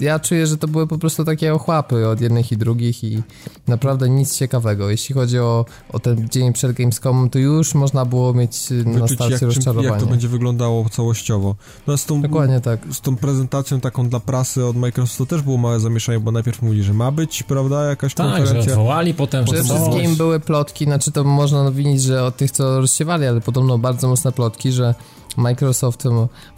ja 0.00 0.18
czuję, 0.18 0.46
że 0.46 0.58
to 0.58 0.68
były 0.68 0.86
po 0.86 0.98
prostu 0.98 1.24
takie 1.24 1.54
ochłapy 1.54 2.08
od 2.08 2.20
jednych 2.20 2.52
i 2.52 2.56
drugich 2.56 3.04
i 3.04 3.22
naprawdę 3.66 4.10
nic 4.10 4.36
ciekawego. 4.36 4.90
Jeśli 4.90 5.14
chodzi 5.14 5.38
o, 5.38 5.64
o 5.92 5.98
ten 5.98 6.28
dzień 6.28 6.52
przed 6.52 6.72
Gamescomem, 6.72 7.30
to 7.30 7.38
już 7.38 7.74
można 7.74 8.04
było 8.04 8.34
mieć 8.34 8.66
Wyczuć, 8.70 9.00
na 9.00 9.08
starcie 9.08 9.32
jak, 9.32 9.42
rozczarowanie. 9.42 9.88
jak 9.88 10.00
to 10.00 10.06
będzie 10.06 10.28
wyglądało 10.28 10.88
całościowo. 10.88 11.56
No 11.86 11.96
z 11.96 12.06
tą, 12.06 12.22
Dokładnie 12.22 12.60
tak. 12.60 12.80
Z 12.92 13.00
tą 13.00 13.16
prezentacją 13.16 13.80
taką 13.80 14.08
dla 14.08 14.20
prasy 14.20 14.64
od 14.66 14.76
Microsoftu 14.76 15.26
też 15.26 15.42
było 15.42 15.56
małe 15.56 15.80
zamieszanie, 15.80 16.20
bo 16.20 16.32
najpierw 16.32 16.62
mówili, 16.62 16.82
że 16.82 16.94
ma 16.94 17.10
być, 17.10 17.42
prawda, 17.42 17.84
jakaś 17.84 18.14
tak, 18.14 18.26
konferencja. 18.26 18.62
że 18.62 18.70
odwołali, 18.70 19.14
potem... 19.14 19.44
Przede 19.44 19.64
wszystkim 19.64 20.16
były 20.16 20.40
plotki, 20.40 20.84
znaczy 20.84 21.12
to 21.12 21.24
można 21.24 21.64
nowinić, 21.64 22.02
że 22.02 22.24
od 22.24 22.36
tych, 22.36 22.50
co 22.50 22.80
rozsiewali, 22.80 23.26
ale 23.26 23.40
podobno 23.40 23.78
bardzo 23.78 24.08
mocne 24.08 24.32
plotki, 24.32 24.72
że 24.72 24.94
Microsoft 25.36 26.04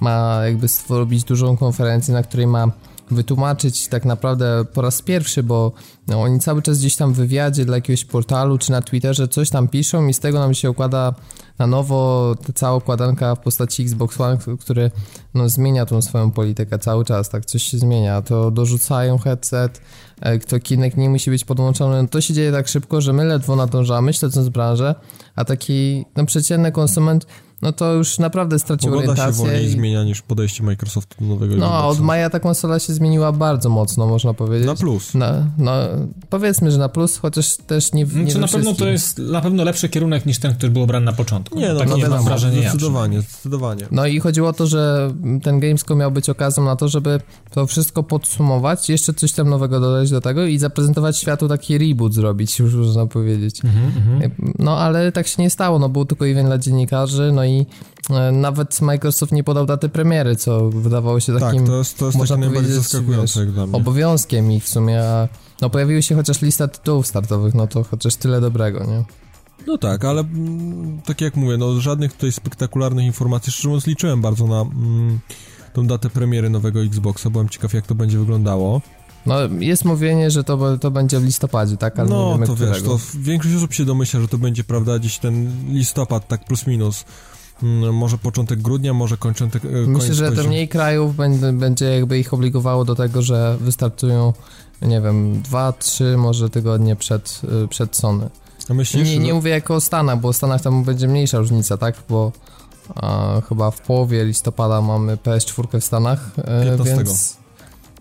ma 0.01 0.41
jakby 0.45 0.67
robić 0.91 1.25
dużą 1.25 1.57
konferencję, 1.57 2.15
na 2.15 2.23
której 2.23 2.47
ma 2.47 2.73
wytłumaczyć 3.11 3.89
tak 3.89 4.05
naprawdę 4.05 4.65
po 4.75 4.83
raz 4.83 5.03
pierwszy, 5.03 5.43
bo 5.43 5.73
no, 6.07 6.23
oni 6.23 6.41
cały 6.41 6.63
czas 6.63 6.79
gdzieś 6.79 6.97
tam 6.97 7.13
w 7.13 7.17
wywiadzie 7.17 7.65
dla 7.65 7.77
jakiegoś 7.77 8.05
portalu 8.05 8.59
czy 8.59 8.73
na 8.73 8.83
Twitterze 8.83 9.29
coś 9.29 9.51
tam 9.51 9.69
piszą 9.69 10.07
i 10.07 10.15
z 10.15 10.21
tego 10.21 10.39
nam 10.39 10.55
się 10.55 10.71
układa 10.71 11.15
na 11.59 11.67
nowo 11.67 12.35
cała 12.55 12.77
układanka 12.77 13.35
w 13.35 13.41
postaci 13.41 13.83
Xbox 13.83 14.21
One, 14.21 14.39
który 14.61 14.91
no, 15.35 15.49
zmienia 15.49 15.87
tą 15.87 16.03
swoją 16.03 16.31
politykę 16.31 16.79
cały 16.79 17.05
czas, 17.05 17.29
tak 17.29 17.47
coś 17.47 17.63
się 17.63 17.79
zmienia, 17.79 18.23
to 18.23 18.51
dorzucają 18.51 19.19
headset, 19.19 19.81
e, 20.21 20.39
to 20.39 20.61
kinek 20.61 20.97
nie 20.97 21.11
musi 21.11 21.31
być 21.31 21.45
podłączony, 21.45 22.03
no, 22.03 22.09
to 22.09 22.21
się 22.21 22.35
dzieje 22.35 22.53
tak 22.53 22.69
szybko, 22.69 23.01
że 23.01 23.13
my 23.13 23.25
ledwo 23.25 23.57
nadążamy, 23.57 24.13
śledząc 24.13 24.49
branżę, 24.49 24.95
a 25.37 25.45
taki 25.45 26.05
no, 26.17 26.27
przeciętny 26.27 26.73
konsument 26.73 27.27
no 27.63 27.73
to 27.73 27.93
już 27.93 28.19
naprawdę 28.19 28.59
stracił 28.59 28.91
Pogoda 28.91 29.13
orientację. 29.13 29.33
się 29.33 29.49
wolniej 29.49 29.67
i... 29.67 29.71
zmienia 29.71 30.05
niż 30.05 30.23
podejście 30.23 30.63
Microsoftu 30.63 31.17
do 31.21 31.27
nowego 31.27 31.57
No, 31.57 31.71
a 31.73 31.85
od 31.85 32.01
maja 32.01 32.31
ta 32.31 32.41
konsola 32.41 32.79
się 32.79 32.93
zmieniła 32.93 33.33
bardzo 33.33 33.69
mocno, 33.69 34.07
można 34.07 34.35
powiedzieć. 34.35 34.67
Na 34.67 34.75
plus. 34.75 35.15
No, 35.15 35.27
no 35.59 35.73
powiedzmy, 36.31 36.71
że 36.71 36.79
na 36.79 36.89
plus, 36.89 37.17
chociaż 37.17 37.57
też 37.57 37.93
nie, 37.93 38.05
nie 38.05 38.11
znaczy, 38.11 38.39
Na 38.39 38.49
pewno 38.49 38.75
to 38.75 38.89
jest 38.89 39.19
na 39.19 39.41
pewno 39.41 39.65
lepszy 39.65 39.89
kierunek 39.89 40.27
niż 40.27 40.39
ten, 40.39 40.55
który 40.55 40.73
był 40.73 40.87
brany 40.87 41.07
na 41.07 41.13
początku. 41.13 41.59
Nie, 41.59 41.73
no, 41.73 41.79
tak 41.79 41.89
no, 41.89 41.97
nie 41.97 42.09
mam 42.09 42.25
wrażenia 42.25 42.61
Zdecydowanie, 42.61 43.17
ja 43.17 43.23
zdecydowanie. 43.23 43.87
No 43.91 44.07
i 44.07 44.21
chodziło 44.21 44.49
o 44.49 44.53
to, 44.53 44.67
że 44.67 45.11
ten 45.43 45.61
Gamescom 45.61 45.99
miał 45.99 46.11
być 46.11 46.31
okazją 46.31 46.65
na 46.65 46.77
to, 46.77 46.89
żeby 46.89 47.21
to 47.51 47.67
wszystko 47.67 48.03
podsumować, 48.03 48.89
jeszcze 48.89 49.15
coś 49.15 49.33
tam 49.33 49.49
nowego 49.49 49.81
dodać 49.81 50.11
do 50.11 50.21
tego 50.21 50.47
i 50.47 50.59
zaprezentować 50.59 51.19
światu 51.19 51.49
taki 51.49 51.79
reboot 51.79 52.15
zrobić, 52.15 52.59
już 52.59 52.75
można 52.87 53.07
powiedzieć. 53.07 53.61
Mm 53.65 53.77
-hmm. 53.77 54.31
No 54.59 54.79
ale 54.79 55.13
tak 55.13 55.27
się 55.27 55.43
nie 55.43 55.51
stało, 55.51 55.79
no 55.79 55.89
był 55.89 56.05
tylko 56.05 56.29
event 56.29 56.49
dla 56.49 56.59
dziennikarzy, 56.59 57.33
no 57.35 57.45
i 57.45 57.52
i 57.59 57.67
e, 58.11 58.33
nawet 58.33 58.81
Microsoft 58.81 59.33
nie 59.33 59.45
podał 59.45 59.67
daty 59.67 59.89
premiery, 59.89 60.37
co 60.37 60.71
wydawało 60.71 61.21
się 61.21 61.39
takim, 61.39 61.61
tak, 61.61 61.69
to 61.69 61.79
jest, 61.79 61.99
to 61.99 62.07
jest 62.07 62.19
można 62.19 62.37
najbardziej 62.37 62.73
zaskakujące 62.73 63.45
wiesz, 63.45 63.55
dla 63.55 63.67
mnie. 63.67 63.77
obowiązkiem 63.77 64.53
ich 64.53 64.65
w 64.65 64.69
sumie, 64.69 65.05
a 65.05 65.29
no 65.61 65.71
pojawiły 65.71 66.03
się 66.03 66.15
chociaż 66.15 66.43
lista 66.43 66.69
tytułów 66.69 67.07
startowych, 67.07 67.55
no 67.55 67.67
to 67.67 67.85
chociaż 67.85 68.15
tyle 68.17 68.41
dobrego, 68.41 68.85
nie? 68.85 69.05
No 69.67 69.79
tak, 69.79 70.05
ale 70.05 70.21
mm, 70.21 71.01
tak 71.05 71.21
jak 71.21 71.37
mówię, 71.37 71.57
no 71.57 71.81
żadnych 71.81 72.13
tutaj 72.13 72.33
spektakularnych 72.33 73.07
informacji, 73.07 73.53
szczerze 73.53 73.69
mówiąc 73.69 73.87
liczyłem 73.87 74.23
bardzo 74.23 74.47
na 74.47 74.61
mm, 74.61 75.19
tą 75.73 75.87
datę 75.87 76.11
premiery 76.11 76.51
nowego 76.51 76.83
Xboxa, 76.83 77.31
byłem 77.31 77.49
ciekaw 77.49 77.75
jak 77.75 77.87
to 77.87 77.95
będzie 77.95 78.19
wyglądało. 78.19 78.81
No, 79.27 79.37
jest 79.59 79.85
mówienie, 79.85 80.31
że 80.31 80.45
to, 80.45 80.79
to 80.79 80.91
będzie 80.91 81.21
w 81.21 81.25
listopadzie, 81.25 81.77
tak? 81.77 81.99
Ale 81.99 82.09
no, 82.09 82.39
to 82.47 82.55
którego. 82.55 82.75
wiesz, 82.75 82.83
to 82.83 82.99
większość 83.15 83.55
osób 83.55 83.73
się 83.75 83.85
domyśla, 83.85 84.21
że 84.21 84.29
to 84.29 84.39
będzie, 84.39 84.65
prawda, 84.65 84.99
gdzieś 84.99 85.19
ten 85.19 85.53
listopad, 85.69 86.29
tak 86.29 86.45
plus 86.45 86.67
minus. 86.67 87.05
Mm, 87.63 87.95
może 87.95 88.19
początek 88.19 88.63
grudnia, 88.63 88.93
może 88.93 89.17
kończątek. 89.17 89.65
E, 89.65 89.69
Myślę, 89.69 90.15
że 90.15 90.33
to 90.33 90.45
mniej 90.45 90.69
krajów 90.69 91.17
będzie, 91.17 91.53
będzie 91.53 91.85
jakby 91.85 92.19
ich 92.19 92.35
obligowało 92.35 92.85
do 92.85 92.95
tego, 92.95 93.23
że 93.23 93.57
wystartują, 93.61 94.33
nie 94.83 95.01
wiem, 95.01 95.43
dwa, 95.43 95.73
trzy 95.73 96.17
może 96.17 96.51
tygodnie 96.51 96.97
przed, 96.97 97.41
e, 97.65 97.69
przed 97.69 97.97
Sony. 97.97 98.29
Myślisz, 98.71 99.09
nie, 99.09 99.19
nie 99.19 99.29
że... 99.29 99.35
mówię 99.35 99.51
jako 99.51 99.75
o 99.75 99.81
Stanach, 99.81 100.21
bo 100.21 100.33
w 100.33 100.37
Stanach 100.37 100.63
tam 100.63 100.85
będzie 100.85 101.09
mniejsza 101.09 101.39
różnica, 101.39 101.77
tak? 101.77 101.95
Bo 102.09 102.33
a, 102.95 103.41
chyba 103.49 103.71
w 103.71 103.81
połowie 103.81 104.25
listopada 104.25 104.81
mamy 104.81 105.17
PS4 105.17 105.81
w 105.81 105.85
Stanach, 105.85 106.31
15. 106.35 106.93
E, 106.93 106.97
więc 106.97 107.42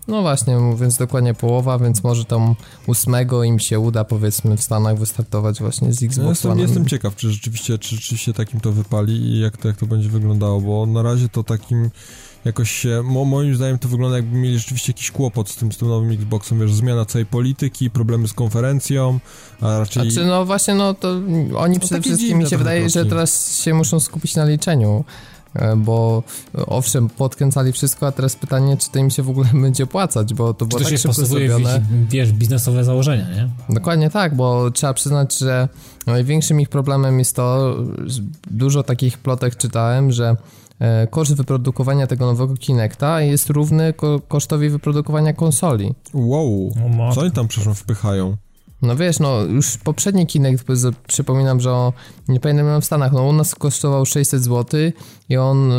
no 0.08 0.22
właśnie, 0.22 0.56
mówiąc 0.56 0.96
dokładnie 0.96 1.34
połowa, 1.34 1.78
więc 1.78 2.02
może 2.04 2.24
tam 2.24 2.54
ósmego 2.86 3.44
im 3.44 3.58
się 3.58 3.80
uda, 3.80 4.04
powiedzmy, 4.04 4.56
w 4.56 4.62
Stanach 4.62 4.98
wystartować 4.98 5.60
właśnie 5.60 5.92
z 5.92 6.02
Xbox 6.02 6.24
no 6.24 6.30
jestem, 6.30 6.58
jestem 6.58 6.86
ciekaw, 6.86 7.16
czy 7.16 7.30
rzeczywiście, 7.30 7.78
czy 7.78 7.96
rzeczywiście 7.96 8.32
takim 8.32 8.60
to 8.60 8.72
wypali 8.72 9.12
i 9.12 9.40
jak 9.40 9.56
to, 9.56 9.68
jak 9.68 9.76
to 9.76 9.86
będzie 9.86 10.08
wyglądało, 10.08 10.60
bo 10.60 10.86
na 10.86 11.02
razie 11.02 11.28
to 11.28 11.42
takim 11.42 11.90
jakoś 12.44 12.70
się, 12.70 13.02
mo, 13.04 13.24
moim 13.24 13.56
zdaniem 13.56 13.78
to 13.78 13.88
wygląda 13.88 14.16
jakby 14.16 14.36
mieli 14.36 14.58
rzeczywiście 14.58 14.92
jakiś 14.92 15.10
kłopot 15.10 15.50
z 15.50 15.56
tym, 15.56 15.72
z 15.72 15.78
tym 15.78 15.88
nowym 15.88 16.10
Xboxem, 16.10 16.60
wiesz, 16.60 16.74
zmiana 16.74 17.04
całej 17.04 17.26
polityki, 17.26 17.90
problemy 17.90 18.28
z 18.28 18.32
konferencją, 18.32 19.20
a 19.60 19.78
raczej... 19.78 20.10
Znaczy, 20.10 20.26
no 20.26 20.44
właśnie, 20.44 20.74
no 20.74 20.94
to 20.94 21.08
oni 21.56 21.74
no 21.74 21.80
przede 21.80 22.00
wszystkim, 22.00 22.38
mi 22.38 22.46
się 22.46 22.58
wydaje, 22.58 22.90
że 22.90 23.06
teraz 23.06 23.56
się 23.56 23.74
muszą 23.74 24.00
skupić 24.00 24.36
na 24.36 24.44
liczeniu 24.44 25.04
bo 25.76 26.22
owszem, 26.66 27.08
podkręcali 27.08 27.72
wszystko, 27.72 28.06
a 28.06 28.12
teraz 28.12 28.36
pytanie, 28.36 28.76
czy 28.76 28.90
to 28.90 28.98
im 28.98 29.10
się 29.10 29.22
w 29.22 29.30
ogóle 29.30 29.48
będzie 29.62 29.84
opłacać, 29.84 30.34
bo 30.34 30.54
to 30.54 30.64
czy 30.64 30.68
było 30.68 30.80
to 30.80 30.88
tak 30.90 30.98
szybko 30.98 31.26
zrobione. 31.26 31.80
W, 31.80 32.08
wiesz, 32.08 32.32
biznesowe 32.32 32.84
założenia, 32.84 33.28
nie? 33.34 33.48
Dokładnie 33.74 34.10
tak, 34.10 34.36
bo 34.36 34.70
trzeba 34.70 34.94
przyznać, 34.94 35.38
że 35.38 35.68
największym 36.06 36.60
ich 36.60 36.68
problemem 36.68 37.18
jest 37.18 37.36
to, 37.36 37.76
dużo 38.50 38.82
takich 38.82 39.18
plotek 39.18 39.56
czytałem, 39.56 40.12
że 40.12 40.36
e, 40.78 41.06
koszt 41.06 41.34
wyprodukowania 41.34 42.06
tego 42.06 42.26
nowego 42.26 42.54
Kinecta 42.54 43.20
jest 43.20 43.50
równy 43.50 43.94
kosztowi 44.28 44.68
wyprodukowania 44.68 45.32
konsoli. 45.32 45.94
Wow, 46.14 46.74
co 47.14 47.20
oni 47.20 47.30
tam 47.30 47.48
przecież 47.48 47.78
wpychają? 47.78 48.36
No 48.82 48.96
wiesz, 48.96 49.20
no 49.20 49.40
już 49.40 49.78
poprzedni 49.78 50.26
Kinect, 50.26 50.64
przypominam, 51.06 51.60
że 51.60 51.72
o, 51.72 51.92
nie 52.28 52.40
pamiętam 52.40 52.80
w 52.80 52.84
Stanach, 52.84 53.12
no 53.12 53.22
u 53.22 53.32
nas 53.32 53.54
kosztował 53.54 54.06
600 54.06 54.44
zł 54.44 54.80
i 55.28 55.36
on 55.36 55.72
e, 55.72 55.74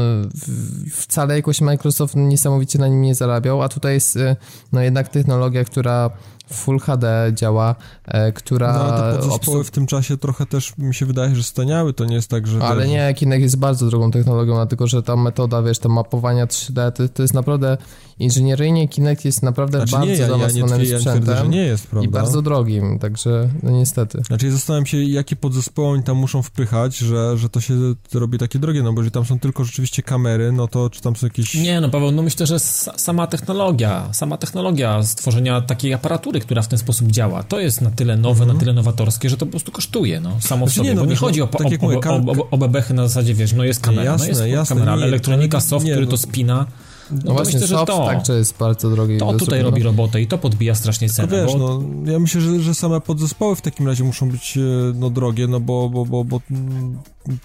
wcale 0.92 1.36
jakoś 1.36 1.62
Microsoft 1.62 2.16
niesamowicie 2.16 2.80
na 2.80 2.88
nim 2.88 3.02
nie 3.02 3.16
zarabiał, 3.16 3.62
a 3.62 3.70
tutaj 3.70 3.94
jest 3.94 4.18
e, 4.18 4.36
no 4.72 4.82
jednak 4.82 5.08
technologia, 5.08 5.64
która 5.64 6.10
Full 6.54 6.80
HD 6.80 7.32
działa, 7.36 7.76
e, 8.06 8.32
która... 8.32 8.74
No 8.74 8.80
ale 8.84 9.14
te 9.14 9.20
podzespoły 9.20 9.64
w 9.64 9.72
tym 9.72 9.88
czasie 9.88 10.18
trochę 10.18 10.46
też 10.46 10.78
mi 10.78 10.96
się 10.96 11.06
wydaje, 11.06 11.36
że 11.36 11.44
staniały, 11.44 11.94
to 11.94 12.06
nie 12.06 12.16
jest 12.16 12.30
tak, 12.30 12.48
że... 12.48 12.62
Ale 12.62 12.88
nie, 12.88 13.14
Kinect 13.14 13.42
jest 13.42 13.58
bardzo 13.58 13.86
drogą 13.86 14.12
technologią, 14.12 14.54
dlatego 14.54 14.88
że 14.88 15.04
ta 15.04 15.16
metoda, 15.16 15.62
wiesz, 15.62 15.80
to 15.80 15.90
mapowania 15.90 16.46
3D, 16.46 16.92
to, 16.92 17.10
to 17.10 17.22
jest 17.22 17.34
naprawdę... 17.34 17.78
Inżynieryjnie 18.20 18.88
Kinect 18.88 19.26
jest 19.26 19.44
naprawdę 19.44 19.78
znaczy, 19.78 19.92
bardzo 19.92 20.08
nie, 20.08 20.16
ja, 20.16 20.28
zaawansowanym 20.28 20.86
ja 20.86 20.92
nie, 20.92 21.00
sprzętem 21.00 21.14
ja 21.14 21.22
twierdzę, 21.22 21.44
że 21.44 21.50
nie 21.50 21.66
jest, 21.66 21.88
prawda? 21.88 22.08
i 22.08 22.12
bardzo 22.12 22.42
drogim, 22.42 23.00
także 23.00 23.50
no 23.64 23.72
niestety. 23.72 24.22
Znaczy 24.28 24.52
zastanawiam 24.52 24.86
się, 24.86 24.98
jakie 25.04 25.36
podzespoły 25.36 25.88
oni 25.88 26.04
tam 26.04 26.18
muszą 26.18 26.42
wpychać, 26.42 26.98
że, 26.98 27.38
że 27.38 27.50
to 27.50 27.62
się 27.62 27.74
robi 28.14 28.38
takie 28.38 28.60
drogie, 28.60 28.84
no 28.84 28.94
bo 28.94 29.02
jeżeli 29.02 29.12
tam 29.12 29.26
są 29.26 29.40
tylko 29.40 29.64
rzeczywiście 29.64 30.04
kamery, 30.04 30.52
no 30.52 30.68
to 30.68 30.90
czy 30.90 31.02
tam 31.02 31.16
są 31.16 31.28
jakieś... 31.28 31.56
Nie, 31.56 31.82
no 31.82 31.90
Paweł, 31.90 32.12
no 32.12 32.22
myślę, 32.22 32.46
że 32.46 32.60
sama 32.60 33.28
technologia, 33.28 34.10
sama 34.14 34.38
technologia 34.38 35.04
stworzenia 35.04 35.62
takiej 35.62 35.94
aparatury, 35.94 36.40
która 36.46 36.62
w 36.62 36.68
ten 36.68 36.80
sposób 36.80 37.08
działa, 37.08 37.44
to 37.44 37.60
jest 37.60 37.82
na 37.82 37.92
tyle 37.92 38.18
nowe, 38.18 38.42
mhm. 38.44 38.54
na 38.54 38.60
tyle 38.60 38.74
nowatorskie, 38.74 39.30
że 39.30 39.38
to 39.38 39.46
po 39.46 39.52
prostu 39.52 39.72
kosztuje, 39.72 40.20
no, 40.20 40.42
samo 40.42 40.66
znaczy, 40.66 40.72
w 40.72 40.74
sobie, 40.74 40.90
nie, 40.90 40.96
no, 40.96 41.02
bo 41.02 41.10
nie 41.10 41.16
chodzi 41.16 41.42
o, 41.42 41.48
tak 41.48 41.84
o, 41.84 41.88
o, 41.88 42.44
o, 42.44 42.50
o, 42.52 42.58
bebechy 42.58 42.94
na 42.94 43.08
zasadzie, 43.08 43.34
wiesz, 43.34 43.54
no 43.54 43.64
jest 43.64 43.82
kamera, 43.82 44.04
jasne, 44.04 44.26
no 44.26 44.30
jest 44.30 44.52
jasne, 44.52 44.76
kamera, 44.76 44.92
ale 44.92 45.06
elektronika, 45.06 45.62
soft, 45.62 45.86
nie, 45.86 45.92
który 45.92 46.06
no. 46.06 46.12
to 46.12 46.18
spina, 46.18 46.66
no, 47.12 47.22
no 47.26 47.34
właśnie, 47.34 47.60
myślę, 47.60 47.80
że 47.80 47.86
to, 47.86 48.06
także 48.06 48.38
jest 48.38 48.58
bardzo 48.58 48.90
drogi. 48.90 49.18
To 49.18 49.34
tutaj 49.34 49.62
robi 49.62 49.84
robotę 49.84 50.22
i 50.22 50.28
to 50.28 50.38
podbija 50.38 50.76
strasznie 50.76 51.10
cenę. 51.10 51.28
To 51.28 51.36
wiesz, 51.36 51.54
bo... 51.54 51.82
no, 51.82 52.12
ja 52.12 52.20
myślę, 52.20 52.42
że, 52.42 52.60
że 52.60 52.76
same 52.76 53.02
podzespoły 53.02 53.56
w 53.56 53.62
takim 53.62 53.88
razie 53.88 54.04
muszą 54.04 54.30
być 54.30 54.58
e, 54.58 54.62
no, 54.96 55.10
drogie, 55.10 55.48
no 55.48 55.60
bo, 55.60 55.90
bo, 55.90 56.06
bo, 56.06 56.24
bo 56.24 56.42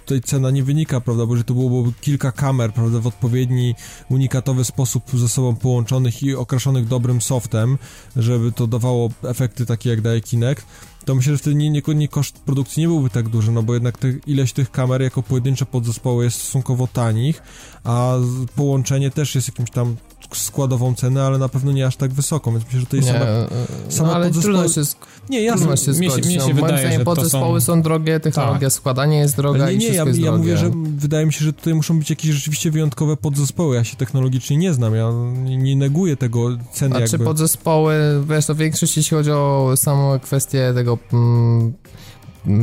tutaj 0.04 0.20
cena 0.20 0.50
nie 0.50 0.64
wynika, 0.64 1.00
prawda, 1.00 1.26
bo 1.26 1.36
że 1.36 1.44
to 1.44 1.54
byłoby 1.54 1.92
kilka 2.00 2.32
kamer, 2.32 2.72
prawda, 2.72 3.00
w 3.00 3.06
odpowiedni, 3.06 3.74
unikatowy 4.10 4.64
sposób 4.64 5.02
ze 5.14 5.28
sobą 5.28 5.56
połączonych 5.56 6.22
i 6.22 6.34
okraszonych 6.34 6.88
dobrym 6.88 7.20
softem, 7.20 7.78
żeby 8.16 8.52
to 8.52 8.66
dawało 8.66 9.10
efekty 9.24 9.66
takie 9.66 9.90
jak 9.90 10.00
daje 10.00 10.20
Kinect, 10.20 10.66
to 11.04 11.14
myślę, 11.14 11.32
że 11.32 11.38
wtedy 11.38 11.56
nie, 11.56 11.70
nie, 11.70 11.82
nie 11.94 12.08
koszt 12.08 12.38
produkcji 12.38 12.80
nie 12.80 12.88
byłby 12.88 13.10
tak 13.10 13.28
duży, 13.28 13.52
no 13.52 13.62
bo 13.62 13.74
jednak 13.74 13.98
ileś 14.26 14.52
tych 14.52 14.70
kamer 14.70 15.02
jako 15.02 15.22
pojedyncze 15.22 15.66
podzespoły 15.66 16.24
jest 16.24 16.40
stosunkowo 16.40 16.86
tanich, 16.86 17.42
a 17.84 18.14
połączenie 18.56 19.10
też 19.10 19.34
jest 19.34 19.48
jakimś 19.48 19.70
tam 19.70 19.96
składową 20.32 20.94
cenę, 20.94 21.22
ale 21.22 21.38
na 21.38 21.48
pewno 21.48 21.72
nie 21.72 21.86
aż 21.86 21.96
tak 21.96 22.12
wysoką, 22.12 22.52
więc 22.52 22.64
myślę, 22.64 22.80
że 22.80 22.86
to 22.86 22.96
jest 22.96 23.08
nie, 23.08 23.14
sama, 23.14 23.24
e, 23.26 23.48
sama 23.88 24.08
no, 24.08 24.14
ale 24.14 24.26
podzespoły... 24.26 24.54
trudno 24.54 24.84
się, 24.84 24.90
nie, 25.30 25.42
jasne. 25.42 25.58
Trudno 25.58 25.76
się 25.76 25.92
zgodzić. 25.92 26.00
Mnie, 26.00 26.22
się, 26.22 26.28
mnie 26.28 26.40
się 26.40 26.54
no, 26.54 26.66
wydaje, 26.66 26.98
że 26.98 27.04
podzespoły 27.04 27.60
są... 27.60 27.66
są 27.74 27.82
drogie, 27.82 28.20
technologia 28.20 28.68
tak. 28.68 28.72
składania 28.72 29.18
jest 29.18 29.36
droga 29.36 29.62
ale 29.62 29.76
nie, 29.76 29.90
nie, 29.90 29.94
ja, 29.94 30.04
ja 30.14 30.36
mówię, 30.36 30.56
że 30.56 30.70
wydaje 30.96 31.26
mi 31.26 31.32
się, 31.32 31.44
że 31.44 31.52
tutaj 31.52 31.74
muszą 31.74 31.98
być 31.98 32.10
jakieś 32.10 32.30
rzeczywiście 32.30 32.70
wyjątkowe 32.70 33.16
podzespoły, 33.16 33.76
ja 33.76 33.84
się 33.84 33.96
technologicznie 33.96 34.56
nie 34.56 34.74
znam, 34.74 34.94
ja 34.94 35.12
nie, 35.44 35.76
neguję 35.76 36.16
tego 36.16 36.48
ceny 36.72 36.96
A 36.96 37.00
jakby. 37.00 37.18
czy 37.18 37.24
podzespoły, 37.24 37.94
wiesz, 38.28 38.46
to 38.46 38.54
większość 38.54 38.96
jeśli 38.96 39.16
chodzi 39.16 39.30
o 39.30 39.72
samą 39.76 40.18
kwestię 40.18 40.72
tego 40.74 40.98
mm, 41.12 41.72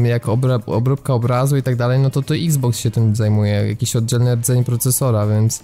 jak 0.05 0.29
obróbka 0.65 1.13
obrazu 1.13 1.57
i 1.57 1.63
tak 1.63 1.75
dalej, 1.75 1.99
no 1.99 2.09
to 2.09 2.21
to 2.21 2.35
Xbox 2.35 2.79
się 2.79 2.91
tym 2.91 3.15
zajmuje, 3.15 3.51
jakiś 3.51 3.95
oddzielny 3.95 4.35
rdzeń 4.35 4.63
procesora, 4.63 5.27
więc 5.27 5.63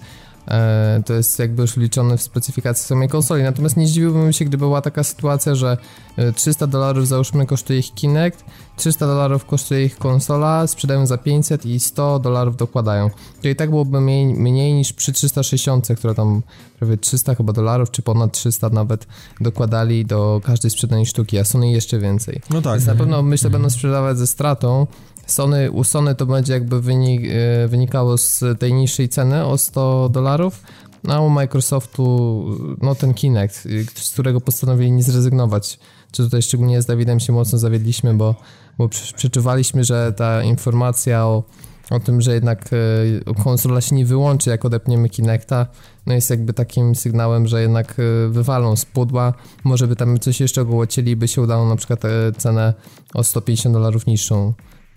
to 1.06 1.12
jest 1.12 1.38
jakby 1.38 1.62
już 1.62 1.74
wliczone 1.74 2.16
w 2.16 2.22
specyfikację 2.22 2.86
samej 2.86 3.08
konsoli. 3.08 3.42
Natomiast 3.42 3.76
nie 3.76 3.86
zdziwiłbym 3.86 4.32
się, 4.32 4.44
gdyby 4.44 4.64
była 4.64 4.80
taka 4.80 5.02
sytuacja, 5.02 5.54
że 5.54 5.76
300 6.34 6.64
e, 6.64 6.68
dolarów 6.68 7.08
załóżmy 7.08 7.46
kosztuje 7.46 7.78
ich 7.78 7.94
Kinect, 7.94 8.44
300 8.76 9.06
dolarów 9.06 9.44
kosztuje 9.44 9.84
ich 9.84 9.98
konsola, 9.98 10.66
sprzedają 10.66 11.06
za 11.06 11.18
500 11.18 11.66
i 11.66 11.80
100 11.80 12.18
dolarów 12.18 12.56
dokładają. 12.56 13.10
To 13.42 13.48
i 13.48 13.56
tak 13.56 13.70
byłoby 13.70 14.00
mniej, 14.00 14.26
mniej 14.26 14.74
niż 14.74 14.92
przy 14.92 15.12
360, 15.12 15.88
która 15.96 16.14
tam 16.14 16.42
prawie 16.78 16.96
300 16.96 17.34
chyba 17.34 17.52
dolarów, 17.52 17.90
czy 17.90 18.02
ponad 18.02 18.32
300 18.32 18.68
nawet 18.68 19.06
dokładali 19.40 20.06
do 20.06 20.40
każdej 20.44 20.70
sprzedanej 20.70 21.06
sztuki, 21.06 21.38
a 21.38 21.44
Sony 21.44 21.70
jeszcze 21.70 21.98
więcej. 21.98 22.40
No 22.50 22.62
tak. 22.62 22.72
Więc 22.72 22.86
na 22.86 22.94
pewno 22.94 23.22
myślę, 23.22 23.50
będą 23.50 23.70
sprzedawać 23.70 24.18
ze 24.18 24.26
stratą, 24.26 24.86
Sony, 25.26 25.70
u 25.70 25.84
Sony 25.84 26.14
to 26.14 26.26
będzie 26.26 26.52
jakby 26.52 26.80
wynik, 26.80 27.22
e, 27.24 27.68
wynikało 27.68 28.18
z 28.18 28.44
tej 28.58 28.72
niższej 28.72 29.08
ceny 29.08 29.44
o 29.44 29.58
100 29.58 30.08
dolarów, 30.08 30.62
a 31.08 31.20
u 31.20 31.30
Microsoftu 31.30 32.44
no 32.82 32.94
ten 32.94 33.14
Kinect, 33.14 33.68
z 33.94 34.10
którego 34.12 34.40
postanowili 34.40 34.92
nie 34.92 35.02
zrezygnować. 35.02 35.78
Czy 36.12 36.22
tutaj 36.22 36.42
szczególnie 36.42 36.82
z 36.82 36.86
Dawidem 36.86 37.20
się 37.20 37.32
mocno 37.32 37.58
zawiedliśmy, 37.58 38.14
bo, 38.14 38.34
bo 38.78 38.88
przeczuwaliśmy, 38.88 39.84
że 39.84 40.12
ta 40.12 40.42
informacja 40.42 41.26
o, 41.26 41.42
o 41.90 42.00
tym, 42.00 42.20
że 42.20 42.34
jednak 42.34 42.70
e, 43.28 43.34
konsola 43.34 43.80
się 43.80 43.96
nie 43.96 44.06
wyłączy, 44.06 44.50
jak 44.50 44.64
odepniemy 44.64 45.08
Kinecta, 45.08 45.66
no 46.06 46.14
jest 46.14 46.30
jakby 46.30 46.52
takim 46.52 46.94
sygnałem, 46.94 47.46
że 47.46 47.62
jednak 47.62 47.94
e, 47.98 48.28
wywalą 48.28 48.76
z 48.76 48.84
pudła, 48.84 49.34
może 49.64 49.86
by 49.86 49.96
tam 49.96 50.18
coś 50.18 50.40
jeszcze 50.40 50.62
ogołocili, 50.62 51.16
by 51.16 51.28
się 51.28 51.42
udało 51.42 51.68
na 51.68 51.76
przykład 51.76 52.02
cenę 52.38 52.74
o 53.14 53.24
150 53.24 53.74
dolarów 53.74 54.06
niższą 54.06 54.52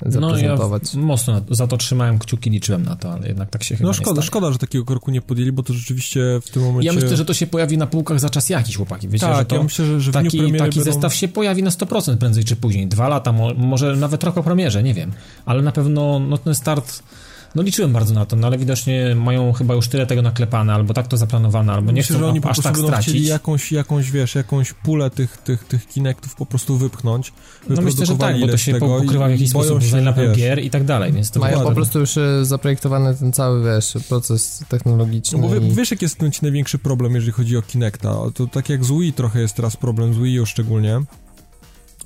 zaprezentować. 0.05 0.93
No 0.93 1.01
ja 1.01 1.07
mocno 1.07 1.41
za 1.49 1.67
to 1.67 1.77
trzymałem 1.77 2.19
kciuki, 2.19 2.49
liczyłem 2.49 2.83
na 2.83 2.95
to, 2.95 3.13
ale 3.13 3.27
jednak 3.27 3.49
tak 3.49 3.63
się 3.63 3.75
chyba 3.75 3.87
No 3.87 3.93
szkoda, 3.93 4.21
szkoda, 4.21 4.51
że 4.51 4.57
takiego 4.57 4.85
kroku 4.85 5.11
nie 5.11 5.21
podjęli, 5.21 5.51
bo 5.51 5.63
to 5.63 5.73
rzeczywiście 5.73 6.39
w 6.45 6.49
tym 6.49 6.63
momencie... 6.63 6.87
Ja 6.87 6.93
myślę, 6.93 7.17
że 7.17 7.25
to 7.25 7.33
się 7.33 7.47
pojawi 7.47 7.77
na 7.77 7.87
półkach 7.87 8.19
za 8.19 8.29
czas 8.29 8.49
jakiś, 8.49 8.77
chłopaki. 8.77 9.07
Wiecie, 9.07 9.25
tak, 9.25 9.37
że 9.37 9.45
to 9.45 9.55
ja 9.55 9.63
myślę, 9.63 9.85
że, 9.85 10.01
że 10.01 10.11
taki, 10.11 10.37
taki 10.37 10.51
będą... 10.51 10.83
zestaw 10.83 11.15
się 11.15 11.27
pojawi 11.27 11.63
na 11.63 11.69
100% 11.69 12.17
prędzej 12.17 12.43
czy 12.43 12.55
później. 12.55 12.87
Dwa 12.87 13.07
lata, 13.07 13.31
może 13.57 13.95
nawet 13.95 14.23
rok 14.23 14.35
po 14.35 14.43
premierze, 14.43 14.83
nie 14.83 14.93
wiem. 14.93 15.11
Ale 15.45 15.61
na 15.61 15.71
pewno 15.71 16.19
no, 16.19 16.37
ten 16.37 16.55
start 16.55 17.03
no 17.55 17.61
liczyłem 17.61 17.93
bardzo 17.93 18.13
na 18.13 18.25
to, 18.25 18.35
no 18.35 18.47
ale 18.47 18.57
widocznie 18.57 19.15
mają 19.15 19.53
chyba 19.53 19.73
już 19.73 19.87
tyle 19.87 20.05
tego 20.05 20.21
naklepane, 20.21 20.73
albo 20.73 20.93
tak 20.93 21.07
to 21.07 21.17
zaplanowane, 21.17 21.73
albo 21.73 21.91
nie 21.91 22.01
Myślę, 22.01 22.15
chcą 22.15 22.25
że 22.25 22.29
oni 22.29 22.39
aż 22.43 22.59
tak 22.59 22.77
stracić. 22.77 23.13
chcieli 23.13 23.27
jakąś, 23.27 23.71
jakąś, 23.71 24.11
wiesz, 24.11 24.35
jakąś 24.35 24.73
pulę 24.73 25.09
tych, 25.09 25.37
tych, 25.37 25.63
tych 25.63 25.87
Kinectów 25.87 26.35
po 26.35 26.45
prostu 26.45 26.77
wypchnąć. 26.77 27.33
No 27.69 27.81
myślę, 27.81 28.05
że 28.05 28.17
tak, 28.17 28.39
bo 28.39 28.47
to 28.47 28.57
się 28.57 28.75
pokrywa 28.75 29.27
w 29.27 29.31
jakiś 29.31 29.49
sposób 29.49 29.83
z 29.83 29.93
line 29.93 30.13
gier 30.35 30.63
i 30.63 30.69
tak 30.69 30.83
dalej, 30.83 31.13
więc 31.13 31.31
to 31.31 31.39
Mają 31.39 31.61
po 31.61 31.71
prostu 31.71 31.99
już 31.99 32.17
e, 32.17 32.45
zaprojektowany 32.45 33.15
ten 33.15 33.33
cały, 33.33 33.63
wiesz, 33.63 33.97
proces 34.09 34.63
technologiczny. 34.69 35.39
No 35.39 35.47
bo 35.47 35.55
i... 35.55 35.71
wiesz, 35.71 35.91
jaki 35.91 36.05
jest 36.05 36.17
ten 36.17 36.31
największy 36.41 36.77
problem, 36.77 37.15
jeżeli 37.15 37.31
chodzi 37.31 37.57
o 37.57 37.61
Kinecta? 37.61 38.15
To 38.33 38.47
tak 38.47 38.69
jak 38.69 38.85
z 38.85 38.91
Wii 38.91 39.13
trochę 39.13 39.41
jest 39.41 39.55
teraz 39.55 39.77
problem, 39.77 40.13
z 40.13 40.17
Wii 40.17 40.39
U 40.39 40.45
szczególnie, 40.45 41.01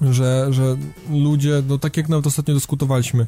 że, 0.02 0.48
że 0.50 0.78
ludzie, 1.12 1.64
no 1.68 1.78
tak 1.78 1.98
jak 1.98 2.10
nawet 2.10 2.28
ostatnio 2.28 2.54
dyskutowaliśmy, 2.54 3.28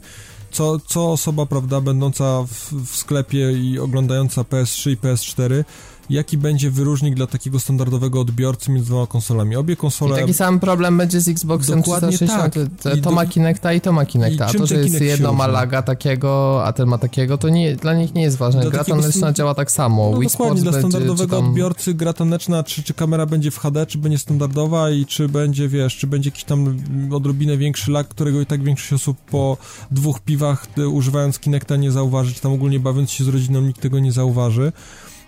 co, 0.51 0.79
co 0.79 1.11
osoba, 1.11 1.45
prawda, 1.45 1.81
będąca 1.81 2.43
w, 2.43 2.73
w 2.85 2.95
sklepie 2.95 3.51
i 3.51 3.79
oglądająca 3.79 4.41
PS3 4.41 4.91
i 4.91 4.97
PS4 4.97 5.63
jaki 6.11 6.37
będzie 6.37 6.71
wyróżnik 6.71 7.15
dla 7.15 7.27
takiego 7.27 7.59
standardowego 7.59 8.21
odbiorcy 8.21 8.71
między 8.71 8.89
dwoma 8.89 9.07
konsolami. 9.07 9.55
Obie 9.55 9.75
konsole... 9.75 10.17
I 10.17 10.19
taki 10.19 10.33
sam 10.33 10.59
problem 10.59 10.97
będzie 10.97 11.21
z 11.21 11.27
Xboxem 11.27 11.81
Dokładnie 11.81 12.09
360. 12.09 12.53
Tak. 12.83 12.93
To, 12.95 13.01
to 13.01 13.11
ma 13.11 13.25
Kinecta 13.25 13.73
i 13.73 13.81
to 13.81 13.91
ma 13.91 14.05
Kinecta. 14.05 14.45
A 14.45 14.53
to, 14.53 14.65
że 14.65 14.75
jest 14.75 15.01
jedno 15.01 15.33
ma 15.33 15.47
laga 15.47 15.81
takiego, 15.81 16.61
a 16.65 16.73
ten 16.73 16.87
ma 16.87 16.97
takiego, 16.97 17.37
to 17.37 17.49
nie, 17.49 17.75
dla 17.75 17.93
nich 17.93 18.13
nie 18.13 18.21
jest 18.21 18.37
ważne. 18.37 18.61
Dla 18.61 18.71
gra 18.71 18.83
taneczna 18.83 19.33
działa 19.33 19.55
tak 19.55 19.71
samo. 19.71 20.11
No 20.11 20.19
Wii 20.19 20.29
dokładnie, 20.29 20.61
dla 20.61 20.71
standardowego 20.71 21.35
tam... 21.35 21.47
odbiorcy 21.47 21.93
gra 21.93 22.13
taneczna, 22.13 22.63
czy, 22.63 22.83
czy 22.83 22.93
kamera 22.93 23.25
będzie 23.25 23.51
w 23.51 23.59
HD, 23.59 23.85
czy 23.85 23.97
będzie 23.97 24.17
standardowa 24.17 24.89
i 24.89 25.05
czy 25.05 25.29
będzie, 25.29 25.67
wiesz, 25.67 25.97
czy 25.97 26.07
będzie 26.07 26.27
jakiś 26.29 26.43
tam 26.43 26.77
odrobinę 27.11 27.57
większy 27.57 27.91
lag, 27.91 28.07
którego 28.07 28.41
i 28.41 28.45
tak 28.45 28.63
większość 28.63 28.93
osób 28.93 29.17
po 29.17 29.57
dwóch 29.91 30.19
piwach 30.19 30.67
y, 30.77 30.87
używając 30.87 31.39
Kinecta 31.39 31.75
nie 31.75 31.91
zauważy, 31.91 32.33
czy 32.33 32.41
tam 32.41 32.53
ogólnie 32.53 32.79
bawiąc 32.79 33.11
się 33.11 33.23
z 33.23 33.27
rodziną 33.27 33.61
nikt 33.61 33.81
tego 33.81 33.99
nie 33.99 34.11
zauważy 34.11 34.71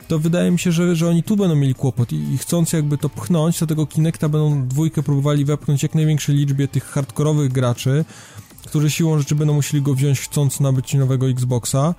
to 0.08 0.20
wydaje 0.20 0.52
mi 0.52 0.60
się, 0.60 0.72
że, 0.72 0.96
że 0.96 1.10
oni 1.10 1.24
tu 1.24 1.38
będą 1.38 1.56
mieli 1.56 1.76
kłopot 1.76 2.12
i, 2.12 2.34
i 2.34 2.38
chcąc 2.38 2.74
jakby 2.74 2.98
to 2.98 3.10
pchnąć, 3.10 3.60
do 3.60 3.68
tego 3.68 3.86
Kinecta 3.86 4.30
będą 4.30 4.68
dwójkę 4.68 5.04
próbowali 5.04 5.46
wepchnąć 5.46 5.84
jak 5.84 5.96
największej 5.96 6.36
liczbie 6.36 6.68
tych 6.68 6.84
hardkorowych 6.84 7.52
graczy, 7.52 8.06
którzy 8.66 8.92
siłą 8.92 9.20
rzeczy 9.20 9.36
będą 9.36 9.54
musieli 9.54 9.84
go 9.84 9.94
wziąć 9.94 10.20
chcąc 10.20 10.60
nabyć 10.60 10.94
nowego 10.94 11.30
Xboxa, 11.30 11.96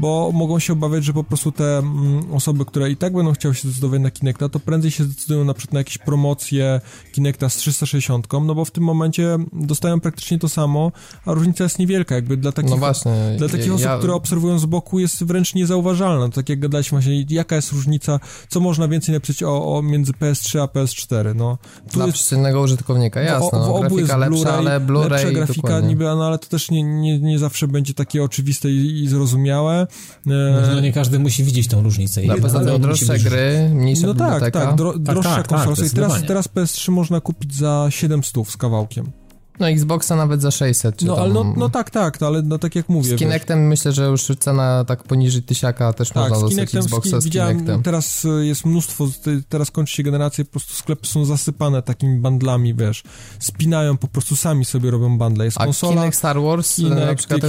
bo 0.00 0.30
mogą 0.32 0.58
się 0.58 0.72
obawiać, 0.72 1.04
że 1.04 1.12
po 1.12 1.24
prostu 1.24 1.52
te 1.52 1.78
mm, 1.78 2.32
osoby, 2.32 2.64
które 2.64 2.90
i 2.90 2.96
tak 2.96 3.12
będą 3.12 3.32
chciały 3.32 3.54
się 3.54 3.68
zdecydować 3.68 4.00
na 4.00 4.10
Kinecta, 4.10 4.48
to 4.48 4.60
prędzej 4.60 4.90
się 4.90 5.04
zdecydują 5.04 5.44
na 5.44 5.54
przykład 5.54 5.72
na 5.72 5.80
jakieś 5.80 5.98
promocje 5.98 6.80
Kinecta 7.12 7.48
z 7.48 7.56
360, 7.56 8.26
no 8.32 8.54
bo 8.54 8.64
w 8.64 8.70
tym 8.70 8.84
momencie 8.84 9.38
dostają 9.52 10.00
praktycznie 10.00 10.38
to 10.38 10.48
samo, 10.48 10.92
a 11.26 11.32
różnica 11.32 11.64
jest 11.64 11.78
niewielka, 11.78 12.14
jakby 12.14 12.36
dla 12.36 12.52
takich, 12.52 12.70
no 12.70 12.76
właśnie, 12.76 13.12
dla 13.38 13.48
takich 13.48 13.66
ja, 13.66 13.74
osób, 13.74 13.90
które 13.98 14.14
obserwują 14.14 14.58
z 14.58 14.66
boku 14.66 14.98
jest 14.98 15.24
wręcz 15.24 15.54
niezauważalna, 15.54 16.28
tak 16.28 16.48
jak 16.48 16.60
gadaliśmy 16.60 16.96
właśnie, 16.96 17.24
jaka 17.30 17.56
jest 17.56 17.72
różnica, 17.72 18.20
co 18.48 18.60
można 18.60 18.88
więcej 18.88 19.14
napisać 19.14 19.42
o, 19.42 19.76
o 19.76 19.82
między 19.82 20.12
PS3 20.12 20.58
a 20.58 20.64
PS4, 20.64 21.34
no. 21.34 21.58
Tu 21.90 21.96
dla 21.96 22.06
jest, 22.06 22.18
przeciętnego 22.18 22.60
użytkownika, 22.60 23.20
jasne, 23.20 23.58
no, 23.58 23.78
grafika 23.80 24.00
jest 24.00 24.16
lepsza, 24.16 24.52
ale 24.52 24.80
Blu-ray 24.80 25.10
lepsza 25.10 25.30
grafika 25.30 25.62
dokładnie. 25.62 25.88
niby, 25.88 26.04
no 26.04 26.26
ale 26.26 26.38
to 26.38 26.46
też 26.46 26.70
nie, 26.70 26.82
nie, 26.82 27.18
nie 27.18 27.38
zawsze 27.38 27.68
będzie 27.68 27.94
takie 27.94 28.24
oczywiste 28.24 28.70
i, 28.70 29.02
i 29.02 29.08
zrozumiałe, 29.08 29.86
E, 30.26 30.70
no 30.74 30.80
nie 30.80 30.92
każdy 30.92 31.18
musi 31.18 31.44
widzieć 31.44 31.68
tą 31.68 31.82
różnicę. 31.82 32.22
No, 32.22 32.36
poza 32.36 32.64
tym 32.64 32.82
droższe 32.82 33.18
gry, 33.18 33.70
mniejsza 33.72 34.06
No 34.06 34.14
tak, 34.14 34.50
tak, 34.50 34.74
dro, 34.74 34.92
tak, 34.92 35.02
droższa 35.02 35.36
tak, 35.36 35.46
konsola. 35.46 35.76
Tak, 35.76 35.90
teraz, 35.94 36.22
teraz 36.26 36.48
PS3 36.48 36.90
można 36.90 37.20
kupić 37.20 37.54
za 37.54 37.86
700 37.90 38.48
z 38.48 38.56
kawałkiem. 38.56 39.12
No 39.60 39.68
Xboxa 39.68 40.16
nawet 40.16 40.42
za 40.42 40.50
600. 40.50 41.02
no, 41.02 41.14
tam... 41.14 41.24
ale 41.24 41.34
no, 41.34 41.54
no 41.56 41.68
tak, 41.68 41.90
tak, 41.90 42.22
ale 42.22 42.42
no, 42.42 42.58
tak 42.58 42.74
jak 42.74 42.88
mówię. 42.88 43.16
Z 43.16 43.18
Kinectem 43.18 43.58
wiesz. 43.58 43.68
myślę, 43.68 43.92
że 43.92 44.06
już 44.06 44.26
cena 44.38 44.84
tak 44.84 45.02
poniżej 45.02 45.42
tysiaka 45.42 45.92
też 45.92 46.08
tak, 46.08 46.16
można 46.30 46.40
dostać 46.40 46.74
Xboxa 46.74 47.20
z, 47.20 47.24
z 47.24 47.30
Kinectem. 47.30 47.82
Teraz 47.82 48.24
e, 48.24 48.28
jest 48.28 48.64
mnóstwo, 48.64 49.08
teraz 49.48 49.70
kończy 49.70 49.96
się 49.96 50.02
generacja, 50.02 50.44
po 50.44 50.50
prostu 50.50 50.74
sklepy 50.74 51.06
są 51.06 51.24
zasypane 51.24 51.82
takimi 51.82 52.18
bandlami, 52.18 52.74
wiesz, 52.74 53.02
spinają, 53.38 53.96
po 53.96 54.08
prostu 54.08 54.36
sami 54.36 54.64
sobie 54.64 54.90
robią 54.90 55.18
bandle. 55.18 55.44
Jest 55.44 55.58
konsola, 55.58 55.92
A 55.92 55.96
Kinect 55.96 56.18
Star 56.18 56.40
Wars, 56.40 56.76
Kinect, 56.76 57.06
na 57.06 57.14
przykład 57.14 57.42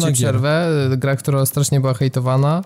że 0.00 0.12
przerwę, 0.12 0.70
gra, 0.96 1.16
która 1.16 1.46
strasznie 1.46 1.80
była 1.80 1.94
hejtowana, 1.94 2.62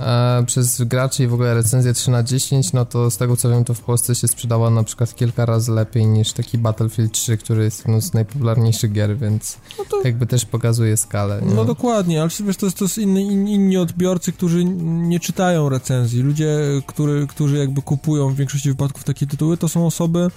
e, 0.00 0.44
przez 0.46 0.82
graczy 0.82 1.24
i 1.24 1.26
w 1.26 1.34
ogóle 1.34 1.54
recenzję 1.54 1.92
3 1.92 2.10
na 2.10 2.22
10, 2.22 2.72
no 2.72 2.84
to 2.84 3.10
z 3.10 3.16
tego 3.16 3.36
co 3.36 3.50
wiem, 3.50 3.64
to 3.64 3.74
w 3.74 3.80
Polsce 3.80 4.14
się 4.14 4.28
sprzedała 4.28 4.70
na 4.70 4.84
przykład 4.84 5.14
kilka 5.14 5.46
razy 5.46 5.72
lepiej 5.72 6.06
niż 6.06 6.32
taki 6.32 6.58
Battlefield 6.58 7.12
3, 7.12 7.36
który 7.36 7.64
jest 7.64 7.78
jedną 7.78 8.00
z 8.00 8.14
najpopularniejszych 8.14 8.92
gier, 8.92 9.18
więc 9.18 9.56
no 9.78 9.84
to... 9.84 10.02
jakby 10.04 10.26
też 10.26 10.44
pokazuje 10.44 10.96
skalę. 10.96 11.42
Nie? 11.46 11.54
No 11.54 11.64
dokładnie, 11.64 12.20
ale 12.20 12.30
wiesz, 12.46 12.56
to 12.56 12.66
jest, 12.66 12.78
to 12.78 12.84
jest 12.84 12.98
inni, 12.98 13.52
inni 13.52 13.76
odbiorcy, 13.76 14.32
którzy 14.32 14.64
nie 14.64 15.20
czytają 15.20 15.68
recenzji. 15.68 16.22
Ludzie, 16.22 16.58
który, 16.86 17.26
którzy 17.26 17.56
jakby 17.56 17.82
kupują 17.82 18.28
w 18.28 18.36
większości 18.36 18.68
wypadków 18.68 19.04
takie 19.04 19.26
tytuły, 19.26 19.56
to 19.56 19.68
są 19.68 19.86
osoby 19.86 20.18
e, 20.18 20.30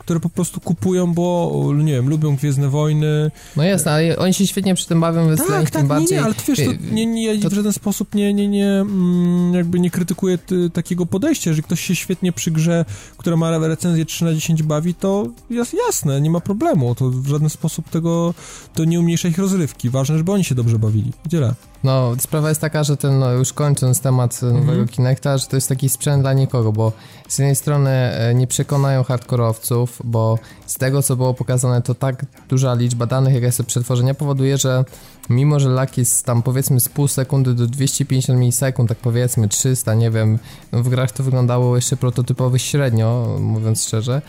które 0.00 0.20
po 0.20 0.28
prostu 0.28 0.60
kupują, 0.60 1.14
bo 1.14 1.52
nie 1.74 1.92
wiem, 1.92 2.08
lubią 2.08 2.36
Gwiezdne 2.36 2.68
Wojny. 2.68 3.30
No 3.56 3.62
jasne, 3.62 3.92
ale 3.92 4.18
oni 4.18 4.34
się 4.34 4.46
świetnie 4.46 4.74
przy 4.74 4.86
tym 4.86 5.00
bawią, 5.00 5.26
więc 5.26 5.40
tak, 5.40 5.48
tak, 5.48 5.70
tym 5.70 5.88
bardziej... 5.88 6.18
nie, 6.18 6.24
ale 6.24 6.34
to 6.34 6.42
wiesz, 6.48 6.58
to, 6.58 6.72
nie, 6.92 7.06
nie, 7.06 7.34
ja 7.34 7.42
to... 7.42 7.50
w 7.50 7.52
żaden 7.52 7.72
sposób 7.72 8.14
nie, 8.14 8.34
nie, 8.34 8.48
nie, 8.48 8.68
mm, 8.68 9.54
jakby 9.54 9.80
nie 9.80 9.90
krytykuję 9.90 10.38
ty, 10.38 10.70
takiego 10.70 11.06
podejścia, 11.06 11.52
że 11.52 11.62
ktoś 11.62 11.80
się 11.80 11.96
świetnie 11.96 12.32
przy 12.32 12.50
grze, 12.50 12.84
która 13.16 13.36
ma 13.36 13.58
recenzję 13.58 14.04
3 14.04 14.24
na 14.24 14.34
10 14.34 14.62
bawi, 14.62 14.94
to 14.94 15.26
jest 15.50 15.74
jasne, 15.86 16.20
nie 16.20 16.30
ma 16.30 16.40
problemu, 16.40 16.94
to 16.94 17.10
w 17.10 17.26
żaden 17.26 17.50
sposób 17.50 17.88
tego, 17.88 18.34
to 18.74 18.84
nie 18.84 19.00
umniejsza 19.00 19.28
ich 19.28 19.38
rozrywki, 19.38 19.90
ważne, 19.90 20.18
żeby 20.18 20.32
oni 20.32 20.44
się 20.44 20.54
dobrze 20.54 20.78
bawili, 20.78 21.12
tyle. 21.30 21.54
No, 21.84 22.12
sprawa 22.18 22.48
jest 22.48 22.60
taka, 22.60 22.84
że 22.84 22.96
ten, 22.96 23.18
no, 23.18 23.32
już 23.32 23.52
kończąc 23.52 24.00
temat 24.00 24.42
nowego 24.42 24.72
mm 24.72 24.86
-hmm. 24.86 24.90
Kinecta, 24.90 25.38
że 25.38 25.46
to 25.46 25.56
jest 25.56 25.68
taki 25.68 25.88
sprzęt 25.88 26.22
dla 26.22 26.32
nikogo, 26.32 26.72
bo 26.72 26.92
z 27.28 27.38
jednej 27.38 27.56
strony 27.56 27.90
e, 27.90 28.34
nie 28.34 28.46
przekonają 28.46 29.04
hardkorowców, 29.50 30.02
bo 30.04 30.38
z 30.66 30.74
tego, 30.74 31.02
co 31.02 31.16
było 31.16 31.34
pokazane, 31.34 31.82
to 31.82 31.94
tak 31.94 32.26
duża 32.48 32.74
liczba 32.74 33.06
danych, 33.06 33.34
jaka 33.34 33.46
jest 33.46 33.62
przetworzenia, 33.62 34.14
powoduje, 34.14 34.58
że 34.58 34.84
mimo, 35.30 35.60
że 35.60 35.68
lag 35.68 35.98
jest 35.98 36.26
tam 36.26 36.42
powiedzmy 36.42 36.80
z 36.80 36.88
pół 36.88 37.08
sekundy 37.08 37.54
do 37.54 37.66
250 37.66 38.38
milisekund, 38.38 38.88
tak 38.88 38.98
powiedzmy 38.98 39.48
300, 39.48 39.94
nie 39.94 40.10
wiem, 40.10 40.38
no 40.72 40.82
w 40.82 40.88
grach 40.88 41.12
to 41.12 41.22
wyglądało 41.22 41.76
jeszcze 41.76 41.96
prototypowo 41.96 42.58
średnio, 42.58 43.36
mówiąc 43.40 43.84
szczerze, 43.84 44.22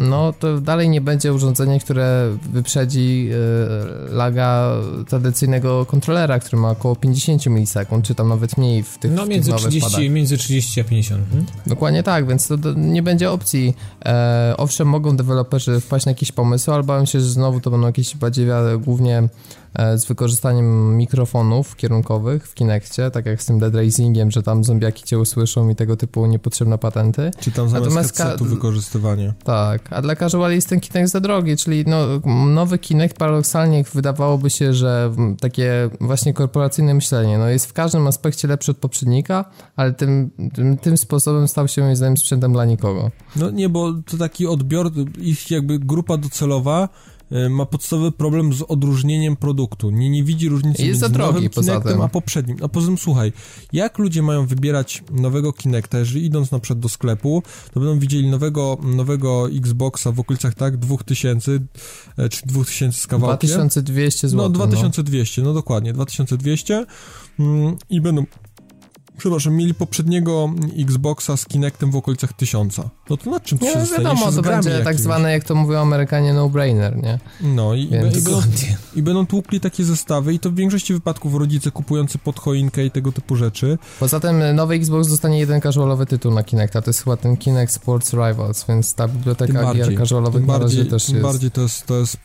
no 0.00 0.32
to 0.32 0.60
dalej 0.60 0.88
nie 0.88 1.00
będzie 1.00 1.32
urządzenie, 1.34 1.80
które 1.80 2.36
wyprzedzi 2.52 3.30
y, 4.10 4.14
laga 4.14 4.72
tradycyjnego 5.08 5.86
kontrolera, 5.86 6.38
który 6.38 6.62
ma 6.62 6.70
około 6.70 6.96
50 6.96 7.46
milisekund, 7.46 8.04
czy 8.04 8.14
tam 8.14 8.28
nawet 8.28 8.58
mniej 8.58 8.82
w 8.82 8.98
tych 8.98 9.12
No 9.12 9.26
między, 9.26 9.52
tych 9.52 9.60
30, 9.60 10.10
między 10.10 10.38
30 10.38 10.80
a 10.80 10.84
50. 10.84 11.28
Hmm? 11.30 11.46
Dokładnie 11.66 12.02
tak, 12.02 12.26
więc 12.26 12.48
to, 12.48 12.56
nie 12.76 13.02
będzie 13.02 13.30
opcji. 13.30 13.74
E, 14.04 14.54
owszem, 14.56 14.88
mogą 14.88 15.16
deweloperzy 15.16 15.80
wpaść 15.80 16.06
na 16.06 16.10
jakiś 16.10 16.32
pomysł, 16.32 16.72
ale 16.72 16.82
bałem 16.82 17.06
się, 17.06 17.20
że 17.20 17.26
znowu 17.26 17.60
to 17.60 17.70
będą 17.70 17.86
jakieś 17.86 18.16
badziewiale 18.16 18.78
głównie 18.78 19.28
z 19.96 20.04
wykorzystaniem 20.04 20.96
mikrofonów 20.96 21.76
kierunkowych 21.76 22.48
w 22.48 22.54
Kinectie, 22.54 23.10
tak 23.10 23.26
jak 23.26 23.42
z 23.42 23.46
tym 23.46 23.58
Dead 23.58 23.74
Racingiem, 23.74 24.30
że 24.30 24.42
tam 24.42 24.64
zombiaki 24.64 25.04
cię 25.04 25.18
usłyszą 25.18 25.68
i 25.68 25.74
tego 25.74 25.96
typu 25.96 26.26
niepotrzebne 26.26 26.78
patenty. 26.78 27.30
Czy 27.40 27.50
tam 27.50 27.68
zamiast 27.68 27.84
Natomiast 27.84 28.16
headsetu 28.16 28.44
wykorzystywanie. 28.44 29.34
Tak, 29.44 29.92
a 29.92 30.02
dla 30.02 30.16
casuali 30.16 30.54
jest 30.54 30.68
ten 30.68 30.80
Kinect 30.80 31.12
za 31.12 31.20
drogi, 31.20 31.56
czyli 31.56 31.84
no, 31.86 32.06
nowy 32.46 32.78
Kinect 32.78 33.18
paradoksalnie 33.18 33.84
wydawałoby 33.94 34.50
się, 34.50 34.74
że 34.74 35.14
takie 35.40 35.90
właśnie 36.00 36.34
korporacyjne 36.34 36.94
myślenie, 36.94 37.38
no 37.38 37.48
jest 37.48 37.66
w 37.66 37.72
każdym 37.72 38.06
aspekcie 38.06 38.48
lepszy 38.48 38.70
od 38.70 38.76
poprzednika, 38.76 39.44
ale 39.76 39.92
tym, 39.92 40.30
tym, 40.54 40.78
tym 40.78 40.96
sposobem 40.96 41.48
stał 41.48 41.68
się 41.68 41.82
moim 41.82 41.96
zdaniem 41.96 42.16
sprzętem 42.16 42.52
dla 42.52 42.64
nikogo. 42.64 43.10
No 43.36 43.50
nie, 43.50 43.68
bo 43.68 43.92
to 43.92 44.16
taki 44.16 44.46
odbior, 44.46 44.90
ich 45.18 45.50
jakby 45.50 45.78
grupa 45.78 46.16
docelowa 46.16 46.88
E, 47.19 47.19
ma 47.50 47.66
podstawowy 47.66 48.12
problem 48.12 48.52
z 48.52 48.62
odróżnieniem 48.62 49.36
produktu. 49.36 49.90
Nie, 49.90 50.10
nie 50.10 50.24
widzi 50.24 50.48
różnicy 50.48 50.82
między 50.82 51.08
nowym 51.08 51.48
Kinectem 51.48 52.00
a 52.00 52.08
poprzednim. 52.08 52.56
A 52.62 52.68
poza 52.68 52.86
tym, 52.86 52.98
słuchaj, 52.98 53.32
jak 53.72 53.98
ludzie 53.98 54.22
mają 54.22 54.46
wybierać 54.46 55.02
nowego 55.10 55.52
Kinecta, 55.52 55.98
jeżeli 55.98 56.24
idąc 56.24 56.50
na 56.50 56.58
przykład 56.58 56.80
do 56.80 56.88
sklepu, 56.88 57.42
to 57.72 57.80
będą 57.80 57.98
widzieli 57.98 58.30
nowego, 58.30 58.78
nowego 58.82 59.48
Xboxa 59.50 60.12
w 60.12 60.20
okolicach, 60.20 60.54
tak, 60.54 60.76
2000 60.76 61.58
e, 62.16 62.28
czy 62.28 62.46
2000 62.46 63.00
z 63.00 63.06
kawałkiem. 63.06 63.50
2200 63.50 64.28
zł. 64.28 64.42
No, 64.42 64.48
2200, 64.48 65.42
no, 65.42 65.48
no 65.48 65.54
dokładnie, 65.54 65.92
2200 65.92 66.86
mm, 67.38 67.76
i 67.90 68.00
będą 68.00 68.24
przepraszam, 69.18 69.54
mieli 69.54 69.74
poprzedniego 69.74 70.50
Xboxa 70.78 71.36
z 71.36 71.46
Kinectem 71.46 71.90
w 71.90 71.96
okolicach 71.96 72.32
tysiąca. 72.32 72.90
No 73.10 73.16
to 73.16 73.30
nad 73.30 73.42
czym 73.42 73.58
to 73.58 73.64
nie, 73.64 73.72
się 73.72 73.78
no 73.78 73.98
wiadomo, 73.98 74.32
to 74.32 74.42
będzie 74.42 74.70
jakimś. 74.70 74.84
tak 74.84 75.00
zwane, 75.00 75.32
jak 75.32 75.44
to 75.44 75.54
mówią 75.54 75.78
Amerykanie, 75.78 76.32
no-brainer, 76.32 77.02
nie? 77.02 77.18
No 77.40 77.74
i, 77.74 77.88
Więc... 77.88 78.16
i, 78.16 78.22
będą, 78.22 78.42
i 78.96 79.02
będą 79.02 79.26
tłukli 79.26 79.60
takie 79.60 79.84
zestawy 79.84 80.34
i 80.34 80.38
to 80.38 80.50
w 80.50 80.54
większości 80.54 80.94
wypadków 80.94 81.34
rodzice 81.34 81.70
kupujący 81.70 82.18
pod 82.18 82.40
choinkę 82.40 82.84
i 82.84 82.90
tego 82.90 83.12
typu 83.12 83.36
rzeczy. 83.36 83.78
Poza 84.00 84.20
tym 84.20 84.54
nowy 84.54 84.74
Xbox 84.74 85.08
dostanie 85.08 85.38
jeden 85.38 85.60
casualowy 85.60 86.06
tytuł 86.06 86.34
na 86.34 86.42
Kinecta, 86.42 86.82
to 86.82 86.90
jest 86.90 87.04
chyba 87.04 87.16
ten 87.16 87.36
Kinect 87.36 87.74
Sports 87.74 88.12
Rivals, 88.12 88.64
więc 88.68 88.94
ta 88.94 89.08
biblioteka 89.08 89.74
gier 89.74 89.98
casualowych 89.98 90.40
tym 90.40 90.46
bardziej, 90.46 90.86
też 90.86 91.06
tym 91.06 91.14
jest... 91.14 91.26
bardziej 91.26 91.50
to 91.50 91.60
jest, 91.60 91.86
to 91.86 91.98
jest 91.98 92.16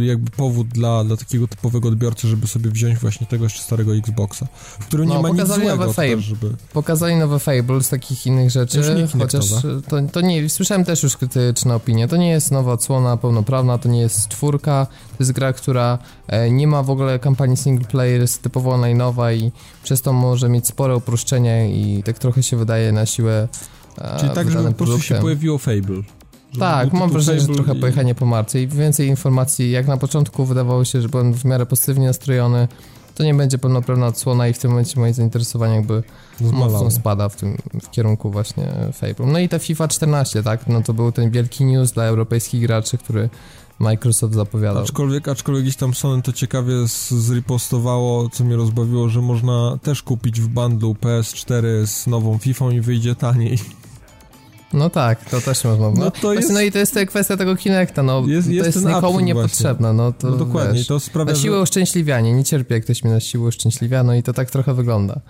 jakby 0.00 0.30
powód 0.30 0.68
dla, 0.68 1.04
dla 1.04 1.16
takiego 1.16 1.48
typowego 1.48 1.88
odbiorcy, 1.88 2.28
żeby 2.28 2.46
sobie 2.46 2.70
wziąć 2.70 2.98
właśnie 2.98 3.26
tego 3.26 3.44
jeszcze 3.44 3.62
starego 3.62 3.96
Xboxa, 3.96 4.46
w 4.80 4.86
którym 4.86 5.08
no, 5.08 5.16
nie 5.16 5.22
ma 5.22 5.28
nic 5.28 5.46
złego 5.46 5.94
też, 5.94 6.24
żeby... 6.24 6.56
Pokazali 6.72 7.16
nowe 7.16 7.38
Fable 7.38 7.82
z 7.82 7.88
takich 7.88 8.26
innych 8.26 8.50
rzeczy, 8.50 9.08
chociaż 9.18 9.48
to, 9.88 10.02
to 10.12 10.20
nie, 10.20 10.25
słyszałem 10.48 10.84
też 10.84 11.02
już 11.02 11.16
krytyczne 11.16 11.74
opinie, 11.74 12.08
to 12.08 12.16
nie 12.16 12.28
jest 12.28 12.50
nowa 12.50 12.72
odsłona 12.72 13.16
pełnoprawna, 13.16 13.78
to 13.78 13.88
nie 13.88 14.00
jest 14.00 14.28
czwórka, 14.28 14.86
to 14.86 15.16
jest 15.20 15.32
gra, 15.32 15.52
która 15.52 15.98
e, 16.28 16.50
nie 16.50 16.66
ma 16.66 16.82
w 16.82 16.90
ogóle 16.90 17.18
kampanii 17.18 17.56
single 17.56 17.88
player, 17.88 18.20
jest 18.20 18.42
typowo 18.42 18.78
najnowa 18.78 19.32
i 19.32 19.52
przez 19.82 20.02
to 20.02 20.12
może 20.12 20.48
mieć 20.48 20.66
spore 20.66 20.96
uproszczenia 20.96 21.66
i 21.66 22.02
tak 22.04 22.18
trochę 22.18 22.42
się 22.42 22.56
wydaje 22.56 22.92
na 22.92 23.06
siłę 23.06 23.48
e, 23.98 24.20
Czyli 24.20 24.32
tak, 24.32 24.50
żeby 24.50 24.68
po 24.72 24.84
prostu 24.84 25.00
się 25.02 25.14
pojawiło 25.14 25.58
Fable. 25.58 26.02
Tak, 26.58 26.92
mam 26.92 27.10
wrażenie, 27.10 27.40
że 27.40 27.46
trochę 27.46 27.76
i... 27.76 27.80
pojechanie 27.80 28.14
po 28.14 28.26
marce 28.26 28.62
i 28.62 28.66
więcej 28.66 29.08
informacji. 29.08 29.70
Jak 29.70 29.86
na 29.86 29.96
początku 29.96 30.44
wydawało 30.44 30.84
się, 30.84 31.02
że 31.02 31.08
byłem 31.08 31.34
w 31.34 31.44
miarę 31.44 31.66
pozytywnie 31.66 32.06
nastrojony, 32.06 32.68
to 33.16 33.24
nie 33.24 33.34
będzie 33.34 33.58
pełnoprawna 33.58 34.06
odsłona 34.06 34.48
i 34.48 34.52
w 34.52 34.58
tym 34.58 34.70
momencie 34.70 35.00
moje 35.00 35.14
zainteresowanie 35.14 35.74
jakby 35.74 36.02
Zmalało. 36.40 36.72
mocno 36.72 36.90
spada 36.90 37.28
w 37.28 37.36
tym 37.36 37.56
w 37.82 37.90
kierunku 37.90 38.30
właśnie 38.30 38.72
Fable. 38.92 39.26
No 39.26 39.38
i 39.38 39.48
ta 39.48 39.58
FIFA 39.58 39.88
14, 39.88 40.42
tak, 40.42 40.66
no 40.66 40.82
to 40.82 40.94
był 40.94 41.12
ten 41.12 41.30
wielki 41.30 41.64
news 41.64 41.92
dla 41.92 42.04
europejskich 42.04 42.60
graczy, 42.60 42.98
który 42.98 43.28
Microsoft 43.78 44.34
zapowiadał. 44.34 44.82
Aczkolwiek, 44.82 45.28
aczkolwiek 45.28 45.64
gdzieś 45.64 45.76
tam 45.76 45.94
Sony 45.94 46.22
to 46.22 46.32
ciekawie 46.32 46.72
zripostowało, 47.08 48.28
co 48.28 48.44
mnie 48.44 48.56
rozbawiło, 48.56 49.08
że 49.08 49.22
można 49.22 49.78
też 49.82 50.02
kupić 50.02 50.40
w 50.40 50.48
bundlu 50.48 50.96
PS4 51.00 51.86
z 51.86 52.06
nową 52.06 52.38
FIFA 52.38 52.72
i 52.72 52.80
wyjdzie 52.80 53.14
taniej. 53.14 53.58
No 54.72 54.90
tak, 54.90 55.30
to 55.30 55.40
też 55.40 55.64
można. 55.64 55.90
No, 55.90 55.92
no 55.96 56.10
to 56.10 56.34
jest... 56.34 56.50
no 56.50 56.60
i 56.60 56.72
to 56.72 56.78
jest 56.78 56.98
kwestia 57.06 57.36
tego 57.36 57.56
Kinecta, 57.56 58.02
no 58.02 58.22
jest, 58.26 58.48
to 58.48 58.54
jest 58.54 58.84
nikomu 58.84 59.20
niepotrzebne, 59.20 59.92
no 59.92 60.12
to 60.12 60.30
no 60.30 60.36
dokładnie, 60.36 60.78
wiesz, 60.78 60.86
to 60.86 61.00
sprawia, 61.00 61.32
na 61.32 61.38
siłę 61.38 61.56
że... 61.56 61.62
uszczęśliwianie, 61.62 62.32
nie 62.32 62.44
cierpię 62.44 62.74
jak 62.74 62.84
ktoś 62.84 63.04
mnie 63.04 63.12
na 63.12 63.20
siłę 63.20 63.48
uszczęśliwia, 63.48 64.02
no 64.02 64.14
i 64.14 64.22
to 64.22 64.32
tak 64.32 64.50
trochę 64.50 64.74
wygląda 64.74 65.20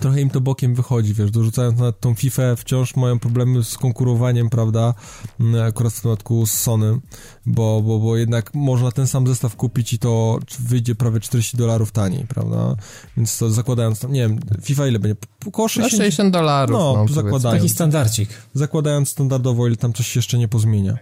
trochę 0.00 0.20
im 0.20 0.30
to 0.30 0.40
bokiem 0.40 0.74
wychodzi, 0.74 1.14
wiesz, 1.14 1.30
dorzucając 1.30 1.78
na 1.78 1.92
tą 1.92 2.14
FIFA 2.14 2.56
wciąż 2.56 2.96
mają 2.96 3.18
problemy 3.18 3.64
z 3.64 3.78
konkurowaniem, 3.78 4.50
prawda, 4.50 4.94
mm, 5.40 5.66
akurat 5.68 5.92
w 5.92 5.96
przypadku 5.96 6.46
z 6.46 6.52
Sony, 6.52 6.98
bo, 7.46 7.82
bo, 7.82 7.98
bo 7.98 8.16
jednak 8.16 8.54
można 8.54 8.92
ten 8.92 9.06
sam 9.06 9.26
zestaw 9.26 9.56
kupić 9.56 9.92
i 9.92 9.98
to 9.98 10.38
wyjdzie 10.60 10.94
prawie 10.94 11.20
40 11.20 11.56
dolarów 11.56 11.92
taniej, 11.92 12.26
prawda, 12.26 12.76
więc 13.16 13.38
to 13.38 13.50
zakładając 13.50 14.00
tam, 14.00 14.12
nie 14.12 14.20
wiem, 14.20 14.40
FIFA 14.62 14.86
ile 14.86 14.98
będzie? 14.98 15.16
Około 15.46 15.68
60, 15.68 16.02
60 16.02 16.32
dolarów, 16.32 16.72
no, 16.72 17.04
no 17.08 17.14
zakładając. 17.14 17.62
Taki 17.62 17.74
standardzik. 17.74 18.28
Zakładając 18.54 19.08
standardowo, 19.08 19.66
ile 19.66 19.76
tam 19.76 19.92
coś 19.92 20.06
się 20.06 20.18
jeszcze 20.18 20.38
nie 20.38 20.48
pozmienia. 20.48 20.98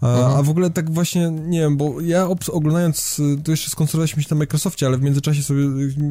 A, 0.00 0.08
mhm. 0.08 0.36
a 0.36 0.42
w 0.42 0.50
ogóle 0.50 0.70
tak 0.70 0.90
właśnie, 0.90 1.30
nie 1.30 1.60
wiem, 1.60 1.76
bo 1.76 2.00
ja 2.00 2.28
oglądając, 2.52 3.20
to 3.44 3.50
jeszcze 3.50 3.70
skoncentrowaliśmy 3.70 4.22
się 4.22 4.28
na 4.30 4.36
Microsoftie, 4.36 4.86
ale 4.86 4.98
w 4.98 5.02
międzyczasie 5.02 5.42
sobie 5.42 5.62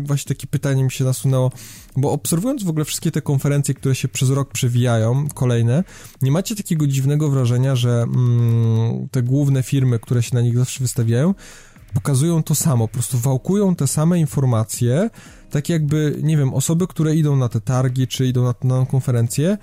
właśnie 0.03 0.35
takie 0.35 0.47
pytanie 0.47 0.83
mi 0.83 0.91
się 0.91 1.03
nasunęło, 1.03 1.51
bo 1.97 2.11
obserwując 2.11 2.63
w 2.63 2.69
ogóle 2.69 2.85
wszystkie 2.85 3.11
te 3.11 3.21
konferencje, 3.21 3.73
które 3.73 3.95
się 3.95 4.07
przez 4.07 4.29
rok 4.29 4.51
przewijają, 4.51 5.27
kolejne, 5.33 5.83
nie 6.21 6.31
macie 6.31 6.55
takiego 6.55 6.87
dziwnego 6.87 7.29
wrażenia, 7.29 7.75
że 7.75 8.01
mm, 8.01 9.09
te 9.11 9.23
główne 9.23 9.63
firmy, 9.63 9.99
które 9.99 10.23
się 10.23 10.35
na 10.35 10.41
nich 10.41 10.57
zawsze 10.57 10.79
wystawiają, 10.79 11.33
pokazują 11.93 12.43
to 12.43 12.55
samo, 12.55 12.87
po 12.87 12.93
prostu 12.93 13.17
wałkują 13.17 13.75
te 13.75 13.87
same 13.87 14.19
informacje, 14.19 15.09
tak 15.49 15.69
jakby, 15.69 16.19
nie 16.23 16.37
wiem, 16.37 16.53
osoby, 16.53 16.87
które 16.87 17.15
idą 17.15 17.35
na 17.35 17.49
te 17.49 17.61
targi, 17.61 18.07
czy 18.07 18.27
idą 18.27 18.43
na 18.43 18.53
tę 18.53 18.85
konferencję, 18.91 19.57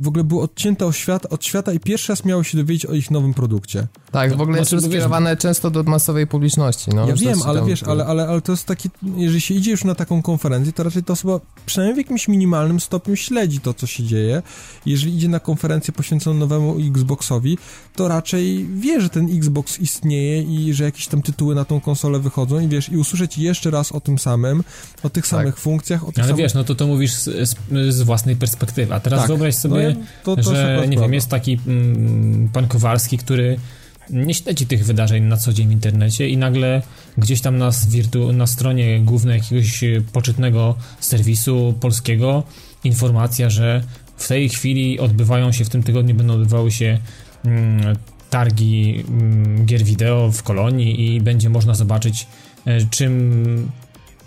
w 0.00 0.08
ogóle 0.08 0.24
były 0.24 0.42
odcięte 0.42 0.86
od 0.86 0.96
świata, 0.96 1.28
od 1.28 1.44
świata 1.44 1.72
i 1.72 1.80
pierwszy 1.80 2.12
raz 2.12 2.24
miało 2.24 2.44
się 2.44 2.58
dowiedzieć 2.58 2.86
o 2.86 2.94
ich 2.94 3.10
nowym 3.10 3.34
produkcie. 3.34 3.86
Tak, 4.12 4.36
w 4.36 4.40
ogóle 4.40 4.58
jest 4.58 4.70
to 4.70 4.80
skierowane 4.80 5.36
często 5.36 5.70
do 5.70 5.82
masowej 5.82 6.26
publiczności. 6.26 6.90
No, 6.94 7.08
ja 7.08 7.14
wiem, 7.14 7.38
ale 7.46 7.64
wiesz, 7.64 7.82
ale, 7.82 8.06
ale, 8.06 8.28
ale 8.28 8.40
to 8.40 8.52
jest 8.52 8.66
taki, 8.66 8.90
jeżeli 9.16 9.40
się 9.40 9.54
idzie 9.54 9.70
już 9.70 9.84
na 9.84 9.94
taką 9.94 10.22
konferencję, 10.22 10.72
to 10.72 10.82
raczej 10.82 11.02
ta 11.02 11.12
osoba 11.12 11.40
przynajmniej 11.66 11.94
w 11.94 11.98
jakimś 11.98 12.28
minimalnym 12.28 12.80
stopniu 12.80 13.16
śledzi 13.16 13.60
to, 13.60 13.74
co 13.74 13.86
się 13.86 14.04
dzieje. 14.04 14.42
Jeżeli 14.86 15.14
idzie 15.14 15.28
na 15.28 15.40
konferencję 15.40 15.92
poświęconą 15.92 16.38
nowemu 16.38 16.76
Xboxowi, 16.78 17.58
to 17.96 18.08
raczej 18.08 18.68
wie, 18.74 19.00
że 19.00 19.08
ten 19.08 19.36
Xbox 19.36 19.78
istnieje 19.78 20.42
i 20.42 20.74
że 20.74 20.84
jakieś 20.84 21.06
tam 21.06 21.22
tytuły 21.22 21.54
na 21.54 21.64
tą 21.64 21.80
konsolę 21.80 22.18
wychodzą 22.18 22.60
i 22.60 22.68
wiesz, 22.68 22.88
i 22.88 22.96
usłyszeć 22.96 23.38
jeszcze 23.38 23.70
raz 23.70 23.92
o 23.92 24.00
tym 24.00 24.18
samym, 24.18 24.64
o 25.02 25.10
tych 25.10 25.24
tak. 25.24 25.30
samych 25.30 25.58
funkcjach, 25.58 26.08
o 26.08 26.12
tych 26.12 26.18
Ale 26.18 26.28
samych... 26.28 26.44
wiesz, 26.44 26.54
no 26.54 26.64
to 26.64 26.74
to 26.74 26.86
mówisz 26.86 27.14
z, 27.14 27.24
z, 27.24 27.56
z 27.94 28.02
własnej 28.02 28.36
perspektywy, 28.36 28.94
a 28.94 29.00
teraz 29.00 29.20
tak. 29.20 29.28
wyobraź 29.28 29.54
sobie, 29.54 29.89
no, 29.94 30.36
to, 30.36 30.42
to 30.42 30.54
że, 30.54 30.84
nie 30.88 30.96
wiem, 30.96 31.14
jest 31.14 31.28
taki 31.28 31.58
mm, 31.66 32.48
pan 32.52 32.68
Kowalski, 32.68 33.18
który 33.18 33.56
nie 34.10 34.34
śledzi 34.34 34.66
tych 34.66 34.84
wydarzeń 34.84 35.24
na 35.24 35.36
co 35.36 35.52
dzień 35.52 35.68
w 35.68 35.72
internecie 35.72 36.28
i 36.28 36.36
nagle 36.36 36.82
gdzieś 37.18 37.40
tam 37.40 37.58
na, 37.58 37.70
wirtu, 37.88 38.32
na 38.32 38.46
stronie 38.46 39.00
głównej 39.00 39.38
jakiegoś 39.38 39.84
poczytnego 40.12 40.74
serwisu 41.00 41.74
polskiego 41.80 42.42
informacja, 42.84 43.50
że 43.50 43.82
w 44.16 44.28
tej 44.28 44.48
chwili 44.48 45.00
odbywają 45.00 45.52
się, 45.52 45.64
w 45.64 45.68
tym 45.68 45.82
tygodniu 45.82 46.14
będą 46.14 46.34
odbywały 46.34 46.70
się 46.70 46.98
mm, 47.44 47.96
targi 48.30 49.04
mm, 49.08 49.66
gier 49.66 49.84
wideo 49.84 50.30
w 50.32 50.42
Kolonii 50.42 51.14
i 51.14 51.20
będzie 51.20 51.50
można 51.50 51.74
zobaczyć 51.74 52.26
czym 52.90 53.70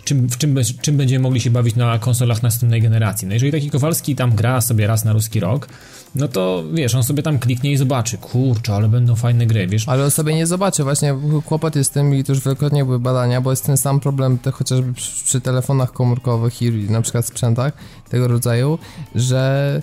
czym, 0.04 0.28
w 0.28 0.38
czym, 0.38 0.56
czym 0.82 0.96
będziemy 0.96 1.22
mogli 1.22 1.40
się 1.40 1.50
bawić 1.50 1.76
na 1.76 1.98
konsolach 1.98 2.42
następnej 2.42 2.82
generacji. 2.82 3.28
No 3.28 3.34
jeżeli 3.34 3.52
taki 3.52 3.70
Kowalski 3.70 4.16
tam 4.16 4.34
gra 4.34 4.60
sobie 4.60 4.86
raz 4.86 5.04
na 5.04 5.12
ruski 5.12 5.40
rok, 5.40 5.68
no 6.14 6.28
to 6.28 6.64
wiesz, 6.72 6.94
on 6.94 7.04
sobie 7.04 7.22
tam 7.22 7.38
kliknie 7.38 7.72
i 7.72 7.76
zobaczy, 7.76 8.18
kurczę, 8.18 8.74
ale 8.74 8.88
będą 8.88 9.14
fajne 9.16 9.46
gry, 9.46 9.66
wiesz. 9.66 9.88
Ale 9.88 10.04
on 10.04 10.10
sobie 10.10 10.34
nie 10.34 10.46
zobaczy, 10.46 10.84
właśnie 10.84 11.14
kłopot 11.46 11.76
jest 11.76 11.90
z 11.90 11.94
tym 11.94 12.14
i 12.14 12.24
to 12.24 12.32
już 12.32 12.44
wielokrotnie 12.44 12.84
były 12.84 12.98
badania, 12.98 13.40
bo 13.40 13.50
jest 13.50 13.66
ten 13.66 13.76
sam 13.76 14.00
problem 14.00 14.38
te, 14.38 14.50
chociażby 14.50 14.92
przy, 14.92 15.24
przy 15.24 15.40
telefonach 15.40 15.92
komórkowych 15.92 16.62
i 16.62 16.70
na 16.70 17.02
przykład 17.02 17.26
sprzętach 17.26 17.72
tego 18.10 18.28
rodzaju, 18.28 18.78
że 19.14 19.82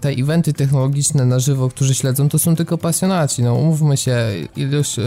te 0.00 0.08
eventy 0.08 0.52
technologiczne 0.52 1.26
na 1.26 1.38
żywo, 1.38 1.68
którzy 1.68 1.94
śledzą, 1.94 2.28
to 2.28 2.38
są 2.38 2.56
tylko 2.56 2.78
pasjonaci. 2.78 3.42
No 3.42 3.54
umówmy 3.54 3.96
się, 3.96 4.16
ilość, 4.56 4.98
e, 4.98 5.02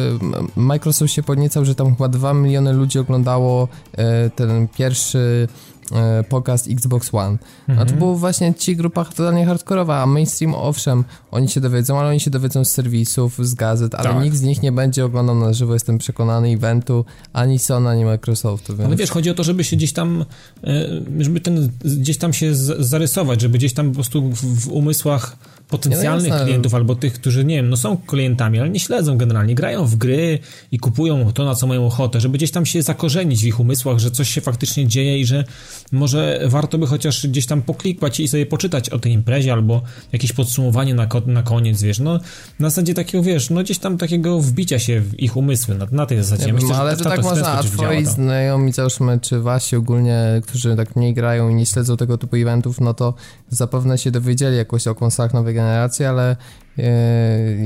Microsoft 0.56 1.14
się 1.14 1.24
podniecał, 1.24 1.66
że 1.66 1.76
tam 1.76 1.96
chyba 1.96 2.08
2 2.08 2.34
miliony 2.34 2.74
ludzi 2.74 3.00
oglądało 3.00 3.68
e, 3.98 4.30
ten 4.30 4.68
pierwszy 4.68 5.48
E, 5.81 5.81
pokaz 6.30 6.68
Xbox 6.68 7.14
One. 7.14 7.38
Mhm. 7.68 7.80
A 7.80 7.92
to 7.92 7.96
było 7.96 8.16
właśnie 8.16 8.54
ci 8.54 8.76
grupa 8.76 9.06
totalnie 9.06 9.46
hardkorowa, 9.46 10.02
a 10.02 10.06
mainstream 10.06 10.56
owszem, 10.56 11.04
oni 11.32 11.50
się 11.50 11.62
dowiedzą, 11.62 12.00
ale 12.00 12.10
oni 12.10 12.20
się 12.20 12.32
dowiedzą 12.32 12.66
z 12.66 12.72
serwisów, 12.72 13.48
z 13.48 13.54
gazet, 13.54 13.96
ale 13.96 14.10
tak. 14.10 14.24
nikt 14.24 14.38
z 14.38 14.42
nich 14.42 14.62
nie 14.62 14.72
będzie 14.72 15.06
oglądał 15.06 15.36
na 15.36 15.54
żywo, 15.54 15.74
jestem 15.74 15.98
przekonany, 15.98 16.50
eventu 16.50 17.06
ani 17.34 17.60
Sony, 17.60 17.90
ani 17.90 18.06
Microsoftu. 18.06 18.76
Więc... 18.76 18.88
Ale 18.88 18.96
wiesz, 18.96 19.10
chodzi 19.10 19.30
o 19.30 19.34
to, 19.34 19.44
żeby 19.44 19.64
się 19.64 19.76
gdzieś 19.76 19.94
tam, 19.94 20.26
e, 20.64 20.88
żeby 21.20 21.42
ten, 21.42 21.70
gdzieś 21.84 22.18
tam 22.18 22.34
się 22.34 22.56
zarysować, 22.80 23.42
żeby 23.42 23.58
gdzieś 23.58 23.74
tam 23.74 23.90
po 23.90 23.96
prostu 23.96 24.30
w, 24.30 24.66
w 24.66 24.72
umysłach 24.72 25.38
potencjalnych 25.72 26.32
no 26.32 26.44
klientów 26.44 26.76
albo 26.76 26.96
tych, 26.96 27.14
którzy, 27.14 27.46
nie 27.46 27.56
wiem, 27.56 27.70
no 27.70 27.78
są 27.78 27.98
klientami, 27.98 28.60
ale 28.60 28.70
nie 28.70 28.80
śledzą 28.80 29.18
generalnie, 29.18 29.56
grają 29.56 29.86
w 29.86 29.96
gry 29.96 30.40
i 30.72 30.80
kupują 30.80 31.34
to, 31.34 31.46
na 31.46 31.56
co 31.56 31.68
mają 31.68 31.86
ochotę, 31.86 32.22
żeby 32.22 32.38
gdzieś 32.38 32.52
tam 32.52 32.66
się 32.66 32.82
zakorzenić 32.82 33.42
w 33.42 33.46
ich 33.46 33.60
umysłach, 33.60 34.00
że 34.00 34.12
coś 34.12 34.30
się 34.30 34.42
faktycznie 34.42 34.88
dzieje 34.88 35.20
i 35.20 35.26
że 35.26 35.44
może 35.92 36.42
warto 36.46 36.78
by 36.78 36.88
chociaż 36.88 37.28
gdzieś 37.28 37.46
tam 37.46 37.62
poklikać 37.62 38.20
i 38.20 38.28
sobie 38.28 38.46
poczytać 38.46 38.90
o 38.90 39.00
tej 39.00 39.12
imprezie 39.12 39.54
albo 39.54 39.82
jakieś 40.12 40.34
podsumowanie 40.34 40.94
na, 40.94 41.08
na 41.26 41.44
koniec, 41.44 41.82
wiesz, 41.82 42.00
no 42.00 42.20
na 42.60 42.70
zasadzie 42.70 42.94
takiego, 42.94 43.24
wiesz, 43.24 43.50
no 43.50 43.64
gdzieś 43.64 43.80
tam 43.80 43.98
takiego 43.98 44.40
wbicia 44.40 44.80
się 44.80 45.02
w 45.02 45.20
ich 45.20 45.38
umysły, 45.38 45.76
na, 45.76 45.88
na 45.92 46.06
tej 46.06 46.24
zasadzie. 46.24 46.48
Ja 46.48 46.54
Myślę, 46.54 46.76
ale 46.76 46.98
to 46.98 47.04
tak 47.04 47.24
można, 47.24 47.52
a 47.52 47.64
twoi 47.64 48.06
znajomi, 48.06 48.72
załóżmy, 48.72 49.20
czy 49.22 49.40
wasi 49.40 49.76
ogólnie, 49.76 50.42
którzy 50.48 50.76
tak 50.76 50.96
mniej 50.96 51.14
grają 51.14 51.50
i 51.50 51.56
nie 51.56 51.66
śledzą 51.66 51.98
tego 51.98 52.18
typu 52.18 52.36
eventów, 52.36 52.82
no 52.82 52.94
to 52.94 53.14
zapewne 53.50 53.98
się 53.98 54.12
dowiedzieli 54.12 54.58
jakoś 54.58 54.88
o 54.88 54.96
konsolach 54.96 55.34
nowej 55.34 55.54
generacji, 55.62 56.06
ale 56.06 56.36
e, 56.78 56.86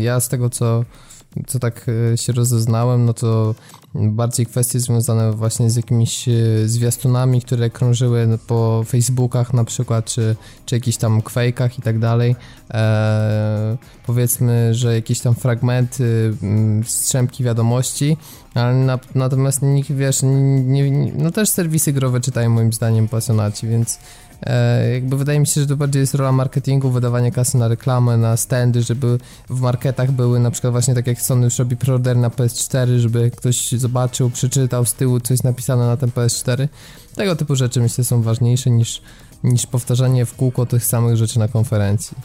ja 0.01 0.19
z 0.19 0.29
tego, 0.29 0.49
co, 0.49 0.85
co 1.47 1.59
tak 1.59 1.85
e, 2.13 2.17
się 2.17 2.33
rozeznałem, 2.33 3.05
no 3.05 3.13
to 3.13 3.55
bardziej 3.95 4.45
kwestie 4.45 4.79
związane 4.79 5.31
właśnie 5.31 5.69
z 5.69 5.75
jakimiś 5.75 6.27
e, 6.27 6.31
zwiastunami, 6.65 7.41
które 7.41 7.69
krążyły 7.69 8.39
po 8.47 8.83
Facebookach 8.87 9.53
na 9.53 9.63
przykład, 9.63 10.05
czy, 10.05 10.35
czy 10.65 10.75
jakichś 10.75 10.97
tam 10.97 11.21
Quake'ach 11.21 11.79
i 11.79 11.81
tak 11.81 11.99
dalej. 11.99 12.35
Powiedzmy, 14.05 14.73
że 14.73 14.95
jakieś 14.95 15.19
tam 15.19 15.35
fragmenty, 15.35 16.33
strzępki 16.85 17.43
wiadomości, 17.43 18.17
ale 18.55 18.73
na, 18.73 18.99
natomiast 19.15 19.61
nikt, 19.61 19.91
wiesz, 19.91 20.19
nie, 20.23 20.91
nie, 20.91 21.11
no 21.17 21.31
też 21.31 21.49
serwisy 21.49 21.93
growe 21.93 22.21
czytają 22.21 22.49
moim 22.49 22.73
zdaniem 22.73 23.07
pasjonaci, 23.07 23.67
więc 23.67 23.99
jakby 24.93 25.17
wydaje 25.17 25.39
mi 25.39 25.47
się, 25.47 25.61
że 25.61 25.67
to 25.67 25.77
bardziej 25.77 25.99
jest 25.99 26.15
rola 26.15 26.31
marketingu, 26.31 26.89
wydawanie 26.89 27.31
kasy 27.31 27.57
na 27.57 27.67
reklamę, 27.67 28.17
na 28.17 28.37
standy, 28.37 28.81
żeby 28.81 29.17
w 29.49 29.61
marketach 29.61 30.11
były 30.11 30.39
na 30.39 30.51
przykład 30.51 30.73
właśnie 30.73 30.95
tak 30.95 31.07
jak 31.07 31.21
Sony 31.21 31.43
już 31.43 31.59
robi 31.59 31.77
preorder 31.77 32.17
na 32.17 32.29
PS4, 32.29 32.97
żeby 32.97 33.31
ktoś 33.31 33.71
zobaczył, 33.71 34.29
przeczytał 34.29 34.85
z 34.85 34.93
tyłu 34.93 35.19
coś 35.19 35.43
napisane 35.43 35.87
na 35.87 35.97
ten 35.97 36.09
PS4. 36.09 36.67
Tego 37.15 37.35
typu 37.35 37.55
rzeczy 37.55 37.81
myślę 37.81 38.03
są 38.03 38.21
ważniejsze 38.21 38.69
niż, 38.69 39.01
niż 39.43 39.67
powtarzanie 39.67 40.25
w 40.25 40.35
kółko 40.35 40.65
tych 40.65 40.85
samych 40.85 41.17
rzeczy 41.17 41.39
na 41.39 41.47
konferencji. 41.47 42.17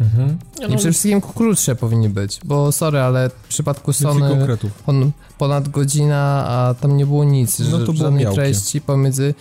Mhm. 0.00 0.38
I 0.58 0.76
przede 0.76 0.78
wszystkim 0.78 1.20
krótsze 1.20 1.76
powinny 1.76 2.08
być, 2.08 2.40
bo 2.44 2.72
sorry, 2.72 3.00
ale 3.00 3.30
w 3.30 3.48
przypadku 3.48 3.92
Sony 3.92 4.46
pon, 4.86 5.10
ponad 5.38 5.68
godzina, 5.68 6.44
a 6.48 6.74
tam 6.74 6.96
nie 6.96 7.06
było 7.06 7.24
nic, 7.24 7.58
no 7.58 7.78
to 7.78 7.92
żadnej 7.92 8.26
treści 8.34 8.80
pomiędzy 8.80 9.34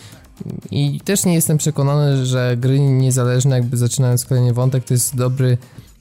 i 0.71 1.00
też 1.04 1.26
nie 1.26 1.34
jestem 1.34 1.58
przekonany, 1.58 2.26
że 2.26 2.58
gry 2.58 2.80
niezależne, 2.80 3.56
jakby 3.56 3.78
zaczynając 3.78 4.26
kolejny 4.26 4.54
wątek, 4.54 4.84
to 4.84 4.93
jest 4.93 5.15
dobry 5.15 5.58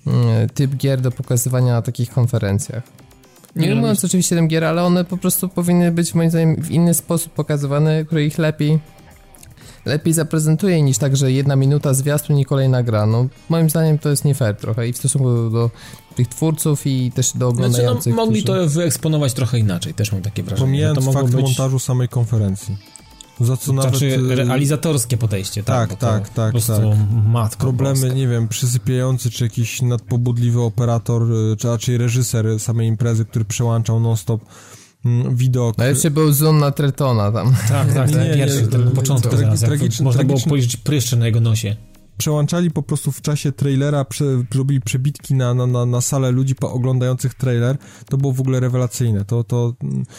mm, 0.06 0.48
typ 0.48 0.76
gier 0.76 1.00
do 1.00 1.10
pokazywania 1.10 1.72
na 1.72 1.82
takich 1.82 2.10
konferencjach. 2.10 2.82
Nie 3.56 3.74
no, 3.74 3.76
mówiąc 3.76 4.04
oczywiście 4.04 4.36
tym 4.36 4.48
gier, 4.48 4.64
ale 4.64 4.84
one 4.84 5.04
po 5.04 5.16
prostu 5.16 5.48
powinny 5.48 5.92
być 5.92 6.14
moim 6.14 6.30
zdaniem 6.30 6.62
w 6.62 6.70
inny 6.70 6.94
sposób 6.94 7.32
pokazywane, 7.32 8.04
który 8.04 8.26
ich 8.26 8.38
lepiej 8.38 8.78
lepiej 9.84 10.12
zaprezentuje 10.12 10.82
niż 10.82 10.98
tak, 10.98 11.16
że 11.16 11.32
jedna 11.32 11.56
minuta 11.56 11.94
zwiastun 11.94 12.38
i 12.38 12.44
kolejna 12.44 12.82
gra. 12.82 13.06
No, 13.06 13.26
moim 13.48 13.70
zdaniem 13.70 13.98
to 13.98 14.08
jest 14.08 14.24
nie 14.24 14.34
fair 14.34 14.56
trochę 14.56 14.88
i 14.88 14.92
w 14.92 14.96
stosunku 14.96 15.28
do, 15.28 15.50
do 15.50 15.70
tych 16.16 16.28
twórców 16.28 16.86
i 16.86 17.12
też 17.12 17.32
do 17.34 17.48
oglądających. 17.48 18.02
Znaczy, 18.02 18.10
no, 18.10 18.16
mogli 18.16 18.42
którzy... 18.42 18.58
to 18.58 18.68
wyeksponować 18.68 19.32
trochę 19.32 19.58
inaczej, 19.58 19.94
też 19.94 20.12
mam 20.12 20.22
takie 20.22 20.42
wrażenie. 20.42 20.66
Pomijając 20.66 21.04
fakt 21.04 21.30
być... 21.30 21.44
montażu 21.44 21.78
samej 21.78 22.08
konferencji. 22.08 22.76
Za 23.40 23.56
co 23.56 23.72
nawet... 23.72 23.90
Znaczy 23.90 24.06
y, 24.06 24.34
realizatorskie 24.34 25.16
podejście, 25.16 25.62
tak? 25.62 25.90
Tak, 25.90 25.98
tak, 25.98 26.28
tak. 26.28 26.52
Po 26.52 26.60
tak. 26.60 26.80
Matko 27.26 27.58
Problemy, 27.60 28.00
Polska. 28.00 28.16
nie 28.16 28.28
wiem, 28.28 28.48
przysypiający, 28.48 29.30
czy 29.30 29.44
jakiś 29.44 29.82
nadpobudliwy 29.82 30.60
operator, 30.60 31.32
y, 31.32 31.56
czy 31.56 31.68
raczej 31.68 31.98
reżyser 31.98 32.60
samej 32.60 32.88
imprezy, 32.88 33.24
który 33.24 33.44
przełączał 33.44 34.00
non-stop 34.00 34.40
mm, 35.04 35.36
widok. 35.36 35.78
Najlepszy 35.78 36.10
był 36.10 36.32
zoom 36.32 36.58
na 36.58 36.70
Tretona 36.70 37.32
tam. 37.32 37.54
Tak, 37.68 37.94
tak, 37.94 38.10
nie, 38.14 38.34
pierwszy, 38.34 38.62
nie, 38.62 38.68
ten 38.68 38.90
początek. 38.90 39.32
Tragiczny, 39.60 40.04
można 40.04 40.24
było 40.24 40.40
spojrzeć 40.40 40.76
pryszcze 40.76 41.16
na 41.16 41.26
jego 41.26 41.40
nosie 41.40 41.76
przełączali 42.16 42.70
po 42.70 42.82
prostu 42.82 43.12
w 43.12 43.20
czasie 43.20 43.52
trailera, 43.52 44.04
prze, 44.04 44.24
robili 44.54 44.80
przebitki 44.80 45.34
na, 45.34 45.54
na, 45.54 45.66
na, 45.66 45.86
na 45.86 46.00
salę 46.00 46.30
ludzi 46.30 46.54
oglądających 46.60 47.34
trailer, 47.34 47.76
to 48.08 48.16
było 48.16 48.32
w 48.32 48.40
ogóle 48.40 48.60
rewelacyjne. 48.60 49.24
To, 49.24 49.44
to, 49.44 49.74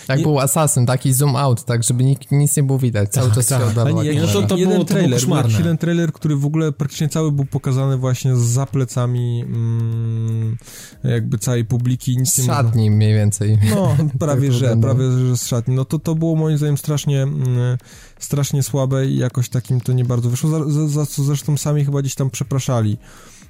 tak 0.08 0.18
nie... 0.18 0.24
był 0.24 0.40
Assassin, 0.40 0.86
taki 0.86 1.14
zoom 1.14 1.36
out, 1.36 1.66
tak, 1.66 1.84
żeby 1.84 2.04
nikt, 2.04 2.32
nic 2.32 2.58
nie 2.58 2.64
było 2.64 2.80
widać, 2.80 3.10
cały 3.10 3.28
tak, 3.28 3.36
czas 3.36 3.48
tak. 3.48 3.62
się 3.62 3.66
oddawał. 3.66 4.04
Nie, 4.04 4.22
no 4.22 4.28
to, 4.28 4.42
to 4.42 4.58
jeden 4.58 4.74
było, 4.74 4.86
trailer, 4.86 5.22
to 5.22 5.28
był 5.28 5.50
jeden 5.58 5.78
trailer, 5.78 6.14
który 6.14 6.36
w 6.36 6.46
ogóle 6.46 6.72
praktycznie 6.72 7.10
cały 7.10 7.32
był 7.32 7.46
pokazany 7.46 7.98
właśnie 7.98 8.36
za 8.36 8.66
plecami 8.66 9.44
mm, 9.48 10.58
jakby 11.04 11.38
całej 11.38 11.66
publiki. 11.66 12.18
Nic 12.18 12.34
z 12.34 12.46
szatni 12.46 12.92
mniej 12.92 13.14
więcej. 13.14 13.58
No, 13.70 13.98
prawie 14.20 14.52
że, 14.60 14.78
prawie 14.78 15.12
że 15.12 15.38
z 15.38 15.48
szatni. 15.48 15.76
No 15.76 15.86
to, 15.86 16.00
to 16.00 16.16
było 16.16 16.36
moim 16.36 16.58
zdaniem 16.58 16.78
strasznie 16.78 17.24
mm, 17.24 17.78
strasznie 18.20 18.64
słabe 18.64 19.08
i 19.08 19.18
jakoś 19.18 19.50
takim 19.50 19.82
to 19.82 19.94
nie 19.94 20.06
bardzo 20.06 20.30
wyszło, 20.30 20.50
za, 20.50 20.72
za, 20.72 20.88
za 20.88 21.06
co 21.06 21.24
zresztą 21.24 21.58
sami 21.58 21.86
chyba 21.86 22.02
gdzieś 22.02 22.16
tam 22.16 22.30
przepraszali. 22.30 22.98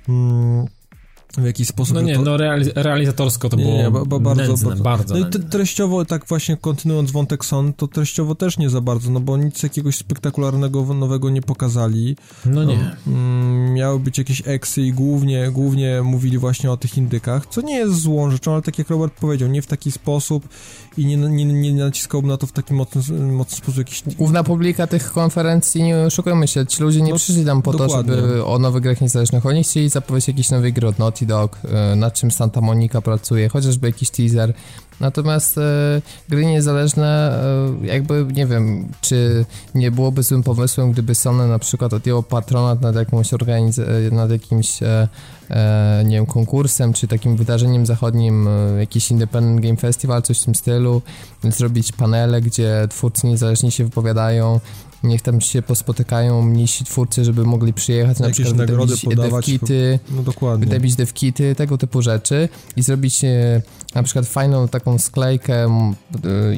Hmm 0.06 0.68
w 1.38 1.46
jakiś 1.46 1.68
sposób. 1.68 1.96
No 1.96 2.02
nie, 2.02 2.16
to... 2.16 2.22
no 2.22 2.38
realizatorsko 2.76 3.50
to 3.50 3.58
nie, 3.58 3.64
było 3.64 3.78
nie, 3.78 3.92
bo, 4.06 4.20
bardzo, 4.20 4.44
nędzne, 4.44 4.68
bardzo. 4.68 4.84
bardzo 4.84 5.16
no 5.16 5.28
i 5.28 5.50
treściowo, 5.50 6.06
tak 6.06 6.26
właśnie 6.28 6.58
kontynuując 6.58 7.12
wątek 7.12 7.46
Son, 7.46 7.74
to 7.74 7.88
treściowo 7.88 8.36
też 8.36 8.58
nie 8.58 8.70
za 8.70 8.82
bardzo, 8.82 9.12
no 9.12 9.20
bo 9.20 9.38
nic 9.38 9.64
jakiegoś 9.64 9.96
spektakularnego 9.96 10.94
nowego 10.94 11.30
nie 11.30 11.42
pokazali. 11.42 12.16
No 12.46 12.64
nie. 12.64 12.96
Mm, 13.08 13.74
miały 13.74 14.00
być 14.00 14.18
jakieś 14.18 14.42
eksy 14.46 14.82
i 14.82 14.94
głównie, 14.94 15.52
głównie 15.52 16.02
mówili 16.02 16.38
właśnie 16.38 16.72
o 16.72 16.78
tych 16.78 16.98
indykach, 16.98 17.46
co 17.46 17.62
nie 17.62 17.76
jest 17.76 18.02
złą 18.02 18.32
rzeczą, 18.32 18.54
ale 18.54 18.62
tak 18.62 18.80
jak 18.80 18.90
Robert 18.90 19.14
powiedział, 19.14 19.50
nie 19.50 19.62
w 19.62 19.68
taki 19.68 19.92
sposób 19.92 20.50
i 20.98 21.06
nie, 21.06 21.18
nie, 21.18 21.46
nie 21.46 21.74
naciskałbym 21.74 22.32
na 22.32 22.38
to 22.38 22.48
w 22.48 22.52
taki 22.52 22.74
mocny, 22.74 23.22
mocny 23.22 23.58
sposób 23.58 23.78
jakiś... 23.78 24.04
Główna 24.18 24.44
publika 24.44 24.88
tych 24.88 25.12
konferencji, 25.12 25.84
nie 25.84 25.98
oszukujmy 25.98 26.48
się, 26.48 26.66
ci 26.66 26.84
ludzie 26.84 27.02
nie 27.02 27.12
no, 27.12 27.18
przyszli 27.18 27.46
tam 27.46 27.62
po 27.62 27.72
dokładnie. 27.72 28.16
to, 28.16 28.22
żeby 28.22 28.46
o 28.46 28.60
nowych 28.60 28.84
grach 28.84 29.02
niezależnych, 29.02 29.46
oni 29.46 29.64
chcieli 29.64 29.90
zapowiedzieć 29.90 30.28
jakiś 30.28 30.50
nowy 30.50 30.72
gry 30.72 30.88
od 30.88 31.00
Naughty 31.00 31.25
Dog, 31.26 31.60
y, 31.94 31.96
nad 31.96 32.14
czym 32.14 32.32
Santa 32.32 32.62
Monica 32.62 33.02
pracuje, 33.02 33.50
chociażby 33.50 33.88
jakiś 33.88 34.10
teaser, 34.10 34.54
Natomiast 35.00 35.58
e, 35.58 36.02
gry 36.30 36.46
niezależne, 36.46 37.40
e, 37.84 37.86
jakby 37.86 38.26
nie 38.34 38.46
wiem, 38.46 38.88
czy 39.02 39.46
nie 39.76 39.92
byłoby 39.92 40.24
złym 40.24 40.44
pomysłem, 40.44 40.92
gdyby 40.92 41.16
Sony 41.16 41.48
na 41.48 41.60
przykład 41.60 41.94
odjęło 41.94 42.24
patronat 42.24 42.82
nad 42.82 42.96
jakąś 42.96 43.34
organizacją, 43.34 43.86
nad 44.12 44.32
jakimś 44.32 44.84
e, 44.84 45.08
e, 45.50 46.04
nie 46.06 46.16
wiem, 46.16 46.26
konkursem, 46.26 46.94
czy 46.94 47.08
takim 47.08 47.36
wydarzeniem 47.36 47.86
zachodnim, 47.86 48.48
e, 48.48 48.80
jakiś 48.80 49.12
Independent 49.12 49.62
Game 49.62 49.78
Festival, 49.78 50.22
coś 50.22 50.42
w 50.42 50.46
tym 50.46 50.56
stylu, 50.56 51.02
zrobić 51.44 51.92
panele, 51.92 52.42
gdzie 52.42 52.88
twórcy 52.90 53.28
niezależni 53.28 53.72
się 53.72 53.84
wypowiadają, 53.84 54.60
niech 55.06 55.22
tam 55.22 55.42
się 55.42 55.62
pospotykają 55.62 56.42
mniejsi 56.42 56.86
twórcy, 56.86 57.26
żeby 57.26 57.44
mogli 57.46 57.74
przyjechać, 57.74 58.20
na 58.20 58.28
Jakieś 58.28 58.46
przykład 58.46 58.68
podawać. 59.04 59.46
devkity, 59.46 60.00
No 60.10 60.24
dokładnie. 60.24 60.80
devkity, 60.98 61.56
tego 61.56 61.78
typu 61.78 62.02
rzeczy 62.02 62.50
i 62.76 62.82
zrobić 62.84 63.24
e, 63.24 63.62
na 63.96 64.04
przykład 64.04 64.26
fajną 64.28 64.68
taką 64.68 65.00
sklejkę 65.00 65.66
e, 65.66 65.70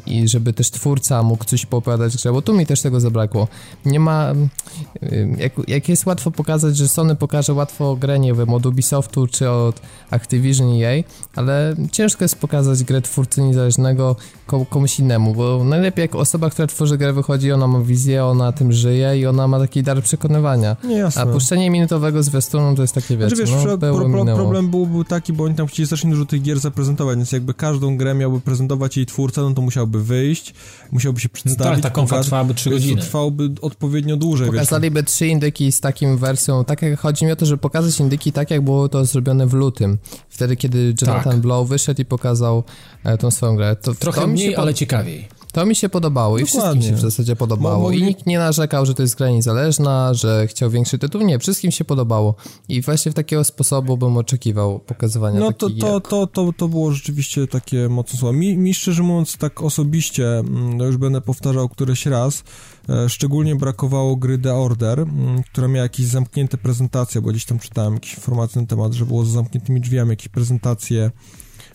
i 0.06 0.28
żeby 0.28 0.54
też 0.54 0.72
twórca 0.72 1.24
mógł 1.24 1.44
coś 1.46 1.66
poopowiadać 1.66 2.16
grze, 2.18 2.32
bo 2.32 2.42
tu 2.42 2.54
mi 2.54 2.66
też 2.66 2.82
tego 2.82 3.00
zabrakło. 3.00 3.48
Nie 3.86 4.00
ma, 4.00 4.32
e, 4.32 5.16
jak, 5.38 5.54
jak 5.68 5.90
jest 5.90 6.06
łatwo 6.06 6.32
pokazać, 6.32 6.78
że 6.78 6.88
Sony 6.88 7.16
pokaże 7.16 7.54
łatwo 7.54 7.96
grę, 7.96 8.20
nie 8.20 8.34
wiem, 8.34 8.54
od 8.54 8.66
Ubisoftu 8.66 9.28
czy 9.28 9.50
od 9.50 9.82
Activision 10.12 10.82
EA, 10.82 11.04
ale 11.36 11.76
ciężko 11.92 12.24
jest 12.24 12.36
pokazać 12.36 12.84
grę 12.84 13.02
twórcy 13.02 13.42
niezależnego 13.42 14.16
ko- 14.48 14.66
komuś 14.66 15.00
innemu, 15.00 15.34
bo 15.36 15.64
najlepiej 15.64 16.02
jak 16.02 16.16
osoba, 16.16 16.50
która 16.50 16.68
tworzy 16.68 16.98
grę 16.98 17.14
wychodzi, 17.14 17.52
ona 17.52 17.68
ma 17.68 17.80
wizję, 17.82 18.26
ona 18.26 18.37
tym 18.52 18.71
żyje 18.71 19.19
i 19.19 19.26
ona 19.26 19.47
ma 19.47 19.60
taki 19.60 19.84
dar 19.84 20.04
przekonywania. 20.04 20.76
Nie, 20.84 20.95
jasne. 20.97 21.21
A 21.21 21.26
puszczenie 21.26 21.69
minutowego 21.69 22.23
zwiastunu 22.23 22.76
to 22.76 22.82
jest 22.82 22.93
takie, 22.95 23.17
wiecie, 23.17 23.36
Znaczy, 23.36 23.52
wiesz, 23.52 23.65
no, 23.65 23.78
pro, 23.78 24.10
pro, 24.10 24.26
problem 24.26 24.69
byłby 24.69 25.06
taki, 25.06 25.34
bo 25.34 25.43
oni 25.43 25.56
tam 25.56 25.67
chcieli 25.67 25.88
strasznie 25.88 26.12
dużo 26.12 26.26
tych 26.26 26.41
gier 26.41 26.60
zaprezentować, 26.60 27.17
więc 27.17 27.32
jakby 27.32 27.54
każdą 27.54 27.97
grę 27.97 28.13
miałby 28.13 28.39
prezentować 28.41 28.97
jej 28.97 29.06
twórca, 29.06 29.41
no 29.41 29.54
to 29.54 29.62
musiałby 29.62 30.04
wyjść, 30.04 30.54
musiałby 30.91 31.19
się 31.19 31.30
No 31.32 31.34
przedstawić. 31.34 31.73
tak, 31.73 31.82
ta 31.84 31.89
konfa 31.89 32.21
trwałaby 32.23 32.54
3 32.54 32.69
więc 32.69 32.82
godziny. 32.84 33.02
trwałoby 33.02 33.50
odpowiednio 33.62 34.17
dłużej, 34.17 34.45
wiesz. 34.47 34.56
Pokazaliby 34.56 35.04
trzy 35.04 35.28
indyki 35.28 35.71
z 35.71 35.80
takim 35.82 36.17
wersją, 36.17 36.65
tak 36.65 36.82
jak 36.82 37.00
chodzi 37.00 37.26
mi 37.26 37.32
o 37.32 37.36
to, 37.36 37.45
żeby 37.45 37.58
pokazać 37.62 38.00
indyki 38.00 38.32
tak, 38.32 38.52
jak 38.52 38.62
było 38.62 38.89
to 38.89 39.06
zrobione 39.06 39.47
w 39.47 39.54
lutym. 39.54 39.97
Wtedy, 40.30 40.56
kiedy 40.56 40.93
Jonathan 41.02 41.23
Tak. 41.34 41.41
Blow 41.41 41.67
wyszedł 41.69 42.02
i 42.02 42.06
pokazał 42.06 42.63
e, 43.04 43.17
tą 43.17 43.32
swoją 43.32 43.56
grę. 43.56 43.76
To, 43.76 43.93
Trochę 43.93 44.21
to 44.21 44.28
mniej, 44.28 44.52
się 44.52 44.58
ale 44.58 44.73
ciekawiej. 44.73 45.28
To 45.58 45.65
mi 45.65 45.76
się 45.76 45.89
podobało 45.89 46.38
i 46.38 46.41
wszystkim 46.41 46.62
Dokładnie. 46.62 46.89
się 46.89 46.96
w 46.96 47.00
zasadzie 47.00 47.36
podobało. 47.36 47.91
I 47.91 48.04
nikt 48.04 48.26
nie 48.26 48.39
narzekał, 48.39 48.86
że 48.86 48.93
to 48.93 49.02
jest 49.02 49.15
gra 49.15 49.30
niezależna, 49.30 50.13
że 50.13 50.48
chciał 50.48 50.70
większy 50.70 51.00
tytuł. 51.00 51.22
Nie, 51.22 51.39
wszystkim 51.39 51.72
się 51.72 51.86
podobało. 51.86 52.36
I 52.70 52.82
właśnie 52.82 53.12
w 53.12 53.15
takiego 53.15 53.43
sposobu 53.43 53.98
bym 53.98 54.17
oczekiwał 54.17 54.80
pokazywania 54.80 55.39
No 55.39 55.54
to, 55.54 55.70
to, 55.70 56.00
to, 56.00 56.28
to, 56.28 56.54
to 56.58 56.67
było 56.67 56.91
rzeczywiście 56.91 57.48
takie 57.48 57.89
mocne 57.89 58.20
słowa. 58.20 58.38
Mi, 58.38 58.58
mi 58.58 58.74
szczerze 58.74 59.04
mówiąc, 59.04 59.38
tak 59.38 59.62
osobiście, 59.62 60.38
mm, 60.38 60.78
no 60.78 60.86
już 60.86 60.98
będę 60.98 61.22
powtarzał 61.22 61.70
któreś 61.70 62.06
raz, 62.06 62.43
e, 62.89 63.10
szczególnie 63.10 63.56
brakowało 63.56 64.15
gry 64.15 64.38
The 64.38 64.54
Order, 64.54 65.00
mm, 65.00 65.43
która 65.43 65.67
miała 65.67 65.84
jakieś 65.84 66.06
zamknięte 66.06 66.58
prezentacje, 66.58 67.22
bo 67.22 67.30
gdzieś 67.30 67.46
tam 67.46 67.60
czytałem 67.60 67.93
jakieś 67.93 68.13
informacje 68.13 68.62
na 68.62 68.67
temat, 68.67 68.93
że 68.93 69.06
było 69.06 69.26
za 69.26 69.32
zamkniętymi 69.32 69.82
drzwiami 69.82 70.10
jakieś 70.10 70.28
prezentacje 70.28 71.12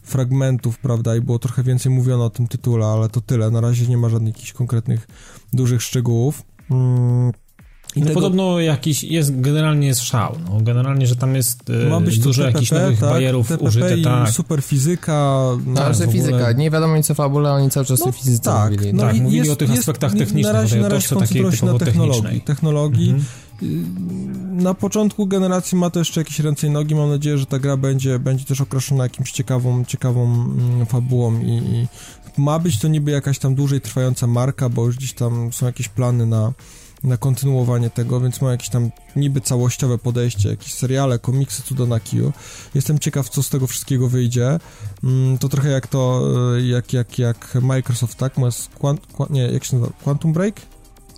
fragmentów, 0.03 0.79
prawda, 0.79 1.17
i 1.17 1.21
było 1.21 1.38
trochę 1.38 1.62
więcej 1.62 1.93
mówiono 1.93 2.25
o 2.25 2.31
tym 2.31 2.49
tytule, 2.49 2.87
ale 2.87 3.09
to 3.09 3.21
tyle. 3.21 3.51
Na 3.51 3.61
razie 3.61 3.87
nie 3.87 3.97
ma 3.97 4.09
żadnych 4.09 4.35
jakichś 4.35 4.53
konkretnych, 4.53 5.09
dużych 5.53 5.83
szczegółów. 5.83 6.43
Mm, 6.71 7.33
I 7.97 8.01
No 8.01 8.07
tego- 8.07 8.15
podobno 8.21 8.61
jakiś 8.61 9.05
jest, 9.05 9.41
generalnie 9.41 9.87
jest 9.87 10.01
szał, 10.03 10.37
no 10.51 10.61
generalnie, 10.61 11.07
że 11.07 11.17
tam 11.17 11.35
jest 11.35 11.71
e, 11.71 11.88
ma 11.88 12.01
być 12.01 12.19
dużo 12.19 12.43
TPP, 12.43 12.59
jakichś 12.59 12.71
nowych 12.73 13.01
tak? 13.01 13.09
barierów 13.11 13.49
TPP 13.49 13.65
użyte, 13.69 13.99
i 13.99 14.03
tak. 14.05 14.31
super 14.31 14.62
fizyka. 14.62 15.43
No, 15.67 15.75
tak, 15.81 15.95
że 15.95 16.05
ogóle- 16.05 16.19
fizyka, 16.19 16.53
nie 16.53 16.71
wiadomo 16.71 16.97
nic 16.97 17.11
o 17.11 17.15
fabule, 17.15 17.53
oni 17.53 17.71
cały 17.71 17.87
czas 17.87 18.01
No, 18.01 18.07
o 18.07 18.12
fizyce 18.12 18.43
tak, 18.45 18.73
mówili. 18.73 18.95
no 18.95 19.03
tak, 19.03 19.17
i 19.17 19.23
mówili 19.23 19.51
o 19.51 19.57
tych 19.57 19.71
aspektach 19.71 20.12
technicznych, 20.12 20.45
Na 20.45 20.53
razie, 20.53 20.81
na 20.81 20.88
razie 20.88 21.09
koncentrują 21.09 21.51
się 21.51 21.67
na 21.67 21.79
technologii. 21.79 22.41
technologii. 22.41 23.09
Mhm. 23.11 23.27
Na 24.53 24.75
początku 24.75 25.27
generacji 25.27 25.79
ma 25.79 25.90
to 25.90 25.98
jeszcze 25.98 26.20
jakieś 26.20 26.38
ręce 26.40 26.66
i 26.66 26.70
nogi. 26.70 26.94
Mam 26.94 27.09
nadzieję, 27.09 27.38
że 27.38 27.46
ta 27.46 27.59
gra 27.59 27.77
będzie, 27.77 28.18
będzie 28.18 28.44
też 28.44 28.61
okraszona 28.61 29.03
jakimś 29.05 29.33
ciekawą, 29.33 29.85
ciekawą 29.85 30.25
mm, 30.25 30.87
fabułą 30.87 31.40
i, 31.40 31.48
i 31.51 31.87
ma 32.37 32.59
być 32.59 32.79
to 32.79 32.88
niby 32.88 33.11
jakaś 33.11 33.38
tam 33.38 33.55
dłużej 33.55 33.81
trwająca 33.81 34.27
marka, 34.27 34.68
bo 34.68 34.87
już 34.87 34.96
gdzieś 34.96 35.12
tam 35.12 35.53
są 35.53 35.66
jakieś 35.66 35.88
plany 35.88 36.27
na, 36.27 36.53
na 37.05 37.16
kontynuowanie 37.16 37.90
tego, 37.90 38.20
więc 38.20 38.40
ma 38.40 38.51
jakieś 38.51 38.68
tam 38.68 38.90
niby 39.16 39.40
całościowe 39.40 39.98
podejście, 39.98 40.48
jakieś 40.48 40.75
seriale, 40.75 41.18
komiksy 41.18 41.62
cudo 41.62 41.87
na 41.87 42.01
kiju. 42.01 42.33
Jestem 42.75 42.98
ciekaw, 42.98 43.29
co 43.29 43.42
z 43.42 43.48
tego 43.48 43.66
wszystkiego 43.66 44.09
wyjdzie. 44.09 44.59
Mm, 45.05 45.38
To 45.38 45.48
trochę 45.48 45.68
jak 45.68 45.87
to, 45.87 46.29
y, 46.57 46.66
jak, 46.66 46.92
jak, 46.92 47.18
jak 47.18 47.55
Microsoft, 47.62 48.18
tak? 48.18 48.38
Ma 48.38 48.48
Quant, 48.79 49.01
nie, 49.31 49.42
jak 49.42 49.64
się 49.64 49.77
nazywa? 49.77 49.96
Quantum 50.05 50.33
Break? 50.33 50.61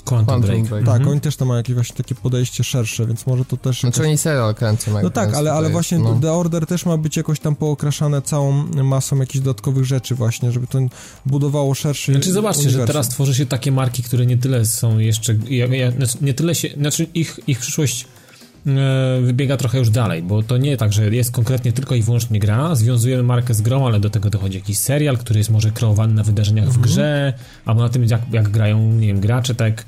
Quantum, 0.04 0.26
Quantum 0.26 0.50
Break. 0.50 0.62
Break. 0.68 0.84
Tak, 0.84 0.94
Mhm. 0.94 1.10
oni 1.10 1.20
też 1.20 1.36
tam 1.36 1.48
mają 1.48 1.56
jakieś 1.58 1.74
właśnie 1.74 1.96
takie 1.96 2.14
podejście 2.14 2.64
szersze, 2.64 3.06
więc 3.06 3.26
może 3.26 3.44
to 3.44 3.56
też... 3.56 3.80
Znaczy 3.80 3.96
jakoś- 3.98 4.08
oni 4.08 4.18
serial 4.18 4.54
kręcą. 4.54 4.90
no 5.02 5.10
tak, 5.10 5.34
ale, 5.34 5.52
ale 5.52 5.70
właśnie 5.70 5.98
no. 5.98 6.18
The 6.22 6.32
Order 6.32 6.66
też 6.66 6.86
ma 6.86 6.96
być 6.96 7.16
jakoś 7.16 7.40
tam 7.40 7.56
pookraszane 7.56 8.22
całą 8.22 8.52
masą 8.84 9.16
jakichś 9.16 9.44
dodatkowych 9.44 9.84
rzeczy 9.84 10.14
właśnie, 10.14 10.52
żeby 10.52 10.66
to 10.66 10.78
budowało 11.26 11.74
szerszy 11.74 12.12
Znaczy 12.12 12.32
zobaczcie, 12.32 12.62
że 12.62 12.68
uniwersum. 12.68 12.86
teraz 12.86 13.08
tworzy 13.08 13.34
się 13.34 13.46
takie 13.46 13.72
marki, 13.72 14.02
które 14.02 14.26
nie 14.26 14.36
tyle 14.36 14.66
są 14.66 14.98
jeszcze, 14.98 15.34
ja, 15.48 15.66
ja, 15.66 15.90
znaczy 15.90 16.18
nie 16.20 16.34
tyle 16.34 16.54
się, 16.54 16.68
znaczy 16.80 17.06
ich, 17.14 17.40
ich 17.46 17.58
przyszłość 17.58 18.06
wybiega 19.22 19.56
trochę 19.56 19.78
już 19.78 19.90
dalej, 19.90 20.22
bo 20.22 20.42
to 20.42 20.56
nie 20.56 20.76
tak, 20.76 20.92
że 20.92 21.14
jest 21.14 21.32
konkretnie 21.32 21.72
tylko 21.72 21.94
i 21.94 22.02
wyłącznie 22.02 22.38
gra, 22.38 22.74
związujemy 22.74 23.22
markę 23.22 23.54
z 23.54 23.62
grą, 23.62 23.86
ale 23.86 24.00
do 24.00 24.10
tego 24.10 24.30
dochodzi 24.30 24.58
jakiś 24.58 24.78
serial, 24.78 25.18
który 25.18 25.38
jest 25.40 25.50
może 25.50 25.70
kreowany 25.70 26.14
na 26.14 26.22
wydarzeniach 26.22 26.64
Mhm. 26.64 26.82
w 26.82 26.86
grze, 26.86 27.32
albo 27.64 27.82
na 27.82 27.88
tym, 27.88 28.04
jak, 28.04 28.20
jak 28.32 28.48
grają, 28.48 28.92
nie 28.92 29.06
wiem, 29.06 29.20
gracze, 29.20 29.54
tak, 29.54 29.84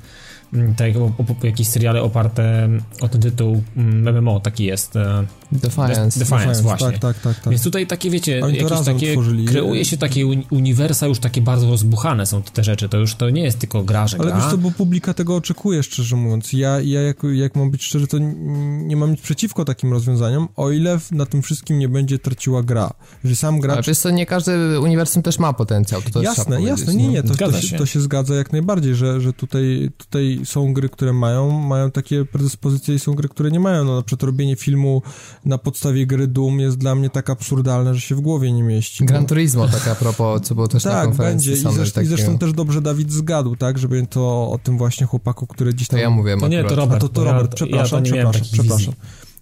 tak 0.77 0.87
jak 0.87 0.97
o, 0.97 1.05
o, 1.05 1.45
jakieś 1.45 1.67
seriale 1.67 2.01
oparte 2.03 2.69
o 3.01 3.07
ten 3.09 3.21
tytuł 3.21 3.61
mm, 3.77 4.15
MMO, 4.17 4.39
taki 4.39 4.63
jest. 4.65 4.95
e, 4.95 5.25
Defiance. 5.51 6.19
Defiance, 6.19 6.61
właśnie. 6.61 6.91
Tak, 6.91 6.99
tak, 6.99 7.19
tak. 7.19 7.35
tak. 7.39 7.49
Więc 7.49 7.63
tutaj 7.63 7.87
takie, 7.87 8.09
wiecie, 8.09 8.41
Oni 8.43 8.57
to 8.57 8.63
jakieś 8.63 8.85
takie, 8.85 9.11
tworzyli. 9.13 9.45
kreuje 9.45 9.85
się 9.85 9.97
takie 9.97 10.25
uni- 10.25 10.45
uniwersa 10.51 11.07
już 11.07 11.19
takie 11.19 11.41
bardzo 11.41 11.69
rozbuchane 11.69 12.25
są 12.25 12.41
te 12.43 12.63
rzeczy, 12.63 12.89
to 12.89 12.97
już 12.97 13.15
to 13.15 13.29
nie 13.29 13.43
jest 13.43 13.59
tylko 13.59 13.83
gra, 13.83 14.07
że 14.07 14.17
Ale 14.19 14.27
gra. 14.27 14.37
wiesz 14.41 14.51
co, 14.51 14.57
bo 14.57 14.71
publika 14.71 15.13
tego 15.13 15.35
oczekuje, 15.35 15.83
szczerze 15.83 16.15
mówiąc. 16.15 16.53
Ja, 16.53 16.79
ja 16.79 17.01
jak, 17.01 17.17
jak 17.33 17.55
mam 17.55 17.71
być 17.71 17.83
szczery, 17.83 18.07
to 18.07 18.17
nie 18.19 18.95
mam 18.95 19.11
nic 19.11 19.21
przeciwko 19.21 19.65
takim 19.65 19.93
rozwiązaniom, 19.93 20.47
o 20.55 20.71
ile 20.71 20.99
na 21.11 21.25
tym 21.25 21.41
wszystkim 21.41 21.79
nie 21.79 21.89
będzie 21.89 22.19
traciła 22.19 22.63
gra. 22.63 22.93
Jeżeli 23.23 23.35
sam 23.35 23.53
Ale 23.53 23.61
gracz... 23.63 23.87
wiesz 23.87 23.99
co, 23.99 24.09
nie 24.09 24.25
każdy 24.25 24.79
uniwersum 24.79 25.23
też 25.23 25.39
ma 25.39 25.53
potencjał, 25.53 26.01
to, 26.01 26.09
to 26.09 26.21
Jasne, 26.21 26.61
jasne, 26.61 26.95
nie, 26.95 27.07
nie, 27.07 27.23
to, 27.23 27.35
to, 27.35 27.51
się, 27.51 27.67
się. 27.67 27.77
to 27.77 27.85
się 27.85 28.01
zgadza 28.01 28.35
jak 28.35 28.51
najbardziej, 28.51 28.95
że, 28.95 29.21
że 29.21 29.33
tutaj, 29.33 29.91
tutaj 29.97 30.36
są 30.45 30.73
gry, 30.73 30.89
które 30.89 31.13
mają, 31.13 31.51
mają 31.51 31.91
takie 31.91 32.25
predyspozycje 32.25 32.95
i 32.95 32.99
są 32.99 33.13
gry, 33.13 33.29
które 33.29 33.51
nie 33.51 33.59
mają. 33.59 33.83
No 33.83 33.95
na 33.95 34.01
przykład 34.01 34.23
robienie 34.23 34.55
filmu 34.55 35.01
na 35.45 35.57
podstawie 35.57 36.05
gry 36.07 36.27
Doom 36.27 36.59
jest 36.59 36.77
dla 36.77 36.95
mnie 36.95 37.09
tak 37.09 37.29
absurdalne, 37.29 37.95
że 37.95 38.01
się 38.01 38.15
w 38.15 38.21
głowie 38.21 38.51
nie 38.51 38.63
mieści. 38.63 39.05
Gran 39.05 39.21
bo- 39.23 39.29
Turismo, 39.29 39.67
tak 39.67 39.87
a 39.87 39.95
propos, 39.95 40.41
co 40.41 40.55
było 40.55 40.67
też 40.67 40.83
na 40.85 40.91
tak, 40.91 41.05
konferencji 41.05 41.51
będzie. 41.51 42.01
I 42.01 42.03
I 42.03 42.07
zresztą 42.07 42.37
też 42.37 42.53
dobrze 42.53 42.81
Dawid 42.81 43.11
zgadł, 43.11 43.55
tak, 43.55 43.77
żeby 43.77 44.07
to 44.09 44.51
o 44.51 44.59
tym 44.63 44.77
właśnie 44.77 45.05
chłopaku, 45.07 45.47
który 45.47 45.73
gdzieś 45.73 45.87
To 45.87 45.91
tam... 45.91 45.99
ja 46.01 46.09
mówiłem 46.09 46.39
To 46.39 46.47
nie, 46.47 46.63
to 46.63 46.75
Robert. 46.75 47.03
A 47.03 47.07
to, 47.07 47.09
to 47.13 47.25
ja- 47.25 47.31
Robert, 47.31 47.51
ja 47.51 47.55
przepraszam, 47.55 48.03
to 48.03 48.05
nie 48.05 48.11
miałem 48.17 48.31
przepraszam, 48.31 48.59
przepraszam. 48.59 48.93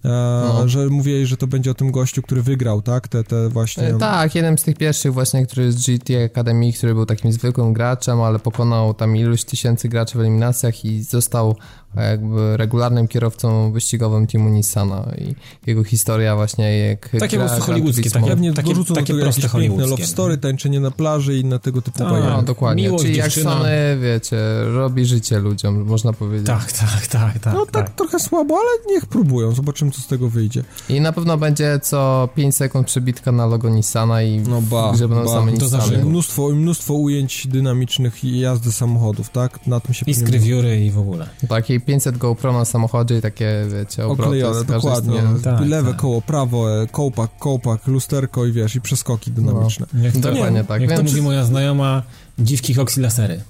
E, 0.06 0.08
No. 0.46 0.68
Że 0.68 0.86
mówiłeś, 0.86 1.28
że 1.28 1.36
to 1.36 1.46
będzie 1.46 1.70
o 1.70 1.74
tym 1.74 1.90
gościu, 1.90 2.22
który 2.22 2.42
wygrał, 2.42 2.82
tak? 2.82 3.08
Te, 3.08 3.24
te 3.24 3.48
właśnie... 3.48 3.82
E, 3.88 3.98
Tak, 3.98 4.34
jeden 4.34 4.58
z 4.58 4.62
tych 4.62 4.76
pierwszych 4.76 5.12
właśnie, 5.14 5.46
który 5.46 5.72
z 5.72 5.86
GT 5.86 6.10
Academy, 6.24 6.72
który 6.72 6.94
był 6.94 7.06
takim 7.06 7.32
zwykłym 7.32 7.72
graczem, 7.72 8.20
ale 8.20 8.38
pokonał 8.38 8.94
tam 8.94 9.16
iluś 9.16 9.44
tysięcy 9.44 9.88
graczy 9.88 10.18
w 10.18 10.20
eliminacjach 10.20 10.84
i 10.84 11.02
został 11.02 11.56
jakby 11.94 12.56
regularnym 12.56 13.08
kierowcą 13.08 13.72
wyścigowym 13.72 14.26
teamu 14.26 14.48
Nissana 14.48 15.04
i 15.18 15.34
jego 15.66 15.84
historia 15.84 16.36
właśnie 16.36 16.78
jak 16.78 17.08
Takie 17.20 17.38
po 17.38 17.44
prostu 17.46 17.62
hollywoodzkie, 17.62 18.10
takie- 18.10 18.26
Pewnie 18.26 18.52
takie- 18.52 18.68
dorzucą 18.68 18.94
takie 18.94 19.14
do 19.14 19.20
proste 19.20 19.48
hollywoodzkie. 19.48 19.90
love 19.90 20.06
story, 20.06 20.38
tańczenie 20.38 20.80
na 20.80 20.90
plaży 20.90 21.36
i 21.36 21.40
inne 21.40 21.58
tego 21.58 21.82
typu 21.82 21.98
Tak. 21.98 22.08
No, 22.10 22.42
dokładnie. 22.42 22.82
Miłość, 22.82 23.04
Czyli 23.04 23.16
jak 23.16 23.26
dziewczyna. 23.26 23.50
Sony, 23.58 23.98
wiecie, 24.02 24.36
robi 24.74 25.04
życie 25.06 25.38
ludziom, 25.38 25.84
można 25.84 26.12
powiedzieć. 26.12 26.46
Tak, 26.46 26.72
tak, 26.72 27.06
tak, 27.06 27.38
tak. 27.38 27.54
No 27.54 27.66
tak, 27.66 27.94
trochę 27.94 28.18
słabo, 28.20 28.54
ale 28.54 28.94
niech 28.94 29.06
próbują, 29.06 29.52
zobaczymy 29.52 29.90
co 29.90 30.00
z 30.00 30.06
tego 30.06 30.28
wyjdzie. 30.28 30.64
I 30.88 31.00
na 31.00 31.12
pewno 31.12 31.36
będzie 31.38 31.80
co 31.82 32.28
5 32.34 32.56
sekund 32.56 32.86
przebitka 32.86 33.32
na 33.32 33.46
logo 33.46 33.68
Nissana 33.68 34.22
i 34.22 34.38
No 34.40 34.62
ba, 34.62 34.92
będą 34.92 35.24
ba, 35.24 35.28
same 35.30 35.52
to 35.52 35.64
Nissany. 35.64 36.04
Mnóstwo, 36.04 36.48
mnóstwo 36.48 36.94
ujęć 36.94 37.46
dynamicznych 37.46 38.24
i 38.24 38.40
jazdy 38.40 38.72
samochodów, 38.72 39.30
tak? 39.30 39.66
Na 39.66 39.80
tym 39.80 39.94
się 39.94 40.06
Iskry, 40.06 40.24
pewnie- 40.32 40.38
wióry 40.48 40.84
i 40.84 40.90
w 40.90 40.98
ogóle. 40.98 41.28
Takie 41.48 41.75
500 41.80 42.18
GoPro 42.18 42.52
na 42.52 42.64
samochodzie 42.64 43.18
i 43.18 43.20
takie, 43.20 43.66
wiecie, 43.78 44.06
Oklejone, 44.06 44.64
dokładnie. 44.64 45.22
Tak, 45.42 45.60
Lewe 45.66 45.90
tak. 45.90 46.00
koło, 46.00 46.22
prawo, 46.22 46.82
e, 46.82 46.86
kołpak, 46.86 47.30
kołpak, 47.38 47.86
lusterko 47.86 48.46
i 48.46 48.52
wiesz, 48.52 48.76
i 48.76 48.80
przeskoki 48.80 49.30
dynamiczne. 49.30 49.86
Jak 50.02 50.12
to, 50.12 50.20
Dokładnie 50.20 50.64
tak, 50.64 50.82
Jak 50.82 50.92
to 50.96 51.02
mówi 51.02 51.22
moja 51.22 51.44
znajoma, 51.44 52.02
dziwki 52.38 52.74
hoxi 52.74 53.00
lasery. 53.00 53.40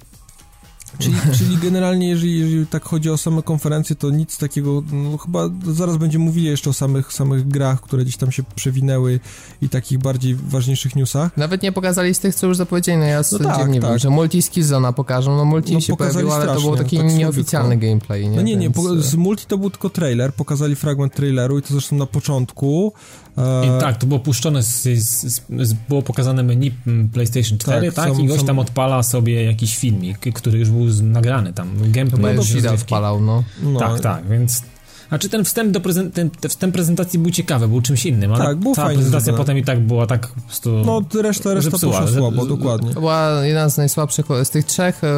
Czyli, 0.98 1.14
czyli 1.38 1.56
generalnie, 1.56 2.08
jeżeli, 2.08 2.38
jeżeli 2.38 2.66
tak 2.66 2.84
chodzi 2.84 3.10
o 3.10 3.16
same 3.16 3.42
konferencje, 3.42 3.96
to 3.96 4.10
nic 4.10 4.38
takiego, 4.38 4.82
no 4.92 5.18
chyba 5.18 5.48
zaraz 5.72 5.96
będziemy 5.96 6.24
mówili 6.24 6.46
jeszcze 6.46 6.70
o 6.70 6.72
samych, 6.72 7.12
samych 7.12 7.48
grach, 7.48 7.80
które 7.80 8.02
gdzieś 8.02 8.16
tam 8.16 8.32
się 8.32 8.42
przewinęły 8.54 9.20
i 9.62 9.68
takich 9.68 9.98
bardziej 9.98 10.34
ważniejszych 10.34 10.96
newsach. 10.96 11.36
Nawet 11.36 11.62
nie 11.62 11.72
pokazali 11.72 12.14
z 12.14 12.18
tych, 12.18 12.34
co 12.34 12.46
już 12.46 12.56
zapowiedzieli, 12.56 12.98
no 12.98 13.04
ja 13.04 13.22
No 13.32 13.38
tak, 13.38 13.68
nie 13.68 13.80
tak. 13.80 13.90
wiem, 13.90 13.98
że 13.98 14.10
multi 14.10 14.42
Skillzona 14.42 14.92
pokażą, 14.92 15.36
no 15.36 15.44
multi 15.44 15.72
No 15.74 15.80
się 15.80 15.96
pojawiło, 15.96 16.34
ale 16.34 16.46
to 16.46 16.60
był 16.60 16.76
taki 16.76 16.96
tak 16.96 17.06
nieoficjalny 17.14 17.68
słabiutko. 17.68 17.86
gameplay, 17.86 18.28
nie? 18.28 18.36
No 18.36 18.42
nie, 18.42 18.56
nie, 18.56 18.70
Więc, 18.70 19.04
z 19.06 19.14
multi 19.14 19.46
to 19.46 19.58
był 19.58 19.70
tylko 19.70 19.90
trailer, 19.90 20.34
pokazali 20.34 20.76
fragment 20.76 21.14
traileru 21.14 21.58
i 21.58 21.62
to 21.62 21.68
zresztą 21.68 21.96
na 21.96 22.06
początku. 22.06 22.92
E, 23.38 23.66
I 23.66 23.80
tak, 23.80 23.96
to 23.96 24.06
było 24.06 24.20
puszczone, 24.20 24.62
z, 24.62 24.82
z, 24.82 25.40
z, 25.48 25.72
było 25.88 26.02
pokazane 26.02 26.42
menu 26.42 26.72
mm, 26.86 27.08
PlayStation 27.08 27.58
4, 27.58 27.86
Tak, 27.86 27.94
tak, 27.94 28.14
są- 28.14 28.18
i 28.22 28.26
gość 28.26 28.40
są- 28.40 28.46
tam 28.46 28.58
odpala 28.58 29.02
sobie 29.02 29.44
jakiś 29.44 29.76
filmik, 29.76 30.18
który 30.34 30.58
już 30.58 30.70
był 30.70 30.86
nagrany 31.02 31.52
tam, 31.52 31.70
gameplay 31.92 32.34
no, 32.34 32.40
rozgrywki. 32.40 32.68
odpalał, 32.68 33.20
no. 33.20 33.44
no. 33.62 33.78
Tak, 33.78 34.00
tak, 34.00 34.28
więc 34.28 34.62
znaczy 35.08 35.28
ten 35.28 35.44
wstęp 35.44 35.70
do 35.70 35.80
prezent, 35.80 36.14
ten, 36.14 36.30
ten 36.30 36.50
wstęp 36.50 36.74
prezentacji 36.74 37.18
był 37.18 37.30
ciekawy, 37.30 37.68
był 37.68 37.82
czymś 37.82 38.06
innym, 38.06 38.32
ale 38.32 38.44
tak, 38.44 38.56
był 38.56 38.74
ta 38.74 38.86
prezentacja 38.86 39.20
zrobiona. 39.20 39.38
potem 39.38 39.58
i 39.58 39.64
tak 39.64 39.80
była 39.80 40.06
tak 40.06 40.28
po 40.28 40.40
prostu 40.40 40.70
No 40.70 41.22
reszta, 41.22 41.54
reszta 41.54 41.70
zepsuła, 41.70 42.00
poszła 42.00 42.18
słabo, 42.18 42.46
dokładnie. 42.46 42.94
To 42.94 43.00
była 43.00 43.44
jedna 43.44 43.68
z 43.68 43.76
najsłabszych, 43.76 44.26
z 44.44 44.50
tych 44.50 44.64
trzech 44.64 45.04
e, 45.04 45.08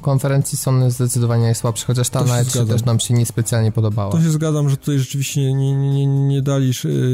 konferencji 0.00 0.58
są 0.58 0.90
zdecydowanie 0.90 1.42
najsłabsze, 1.42 1.86
chociaż 1.86 2.08
ta 2.08 2.24
na 2.24 2.44
też 2.44 2.84
nam 2.84 3.00
się 3.00 3.14
niespecjalnie 3.14 3.72
podobała. 3.72 4.12
To 4.12 4.22
się 4.22 4.30
zgadzam, 4.30 4.68
że 4.70 4.76
tutaj 4.76 4.98
rzeczywiście 4.98 5.40
nie, 5.54 5.74
nie, 5.74 6.06
nie, 6.06 6.42
dali, 6.42 6.72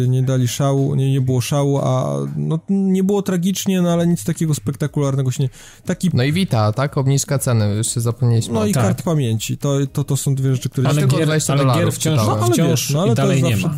nie 0.08 0.22
dali 0.22 0.48
szału, 0.48 0.94
nie, 0.94 1.12
nie 1.12 1.20
było 1.20 1.40
szału, 1.40 1.78
a 1.78 2.16
no, 2.36 2.58
nie 2.68 3.04
było 3.04 3.22
tragicznie, 3.22 3.82
no 3.82 3.92
ale 3.92 4.06
nic 4.06 4.24
takiego 4.24 4.54
spektakularnego 4.54 5.30
się 5.30 5.42
nie... 5.42 5.48
Taki... 5.84 6.10
No 6.14 6.22
i 6.22 6.32
Vita, 6.32 6.72
tak? 6.72 6.98
Obniżka 6.98 7.38
ceny, 7.38 7.76
jeszcze 7.76 8.00
zapomnieliśmy. 8.00 8.54
No 8.54 8.66
i 8.66 8.72
tak. 8.72 8.84
kart 8.84 9.02
pamięci, 9.02 9.58
to, 9.58 9.78
to, 9.92 10.04
to 10.04 10.16
są 10.16 10.34
dwie 10.34 10.54
rzeczy, 10.54 10.68
które... 10.68 10.88
Ale, 10.88 11.06
gier, 11.06 11.28
ale 11.48 11.74
gier 11.74 11.92
wciąż, 11.92 12.16
no, 12.16 12.32
ale 12.32 12.52
wciąż 12.52 12.68
wiesz, 12.68 12.90
no, 12.90 13.02
ale 13.02 13.14
dalej 13.14 13.42
nie 13.42 13.56
ma. 13.56 13.74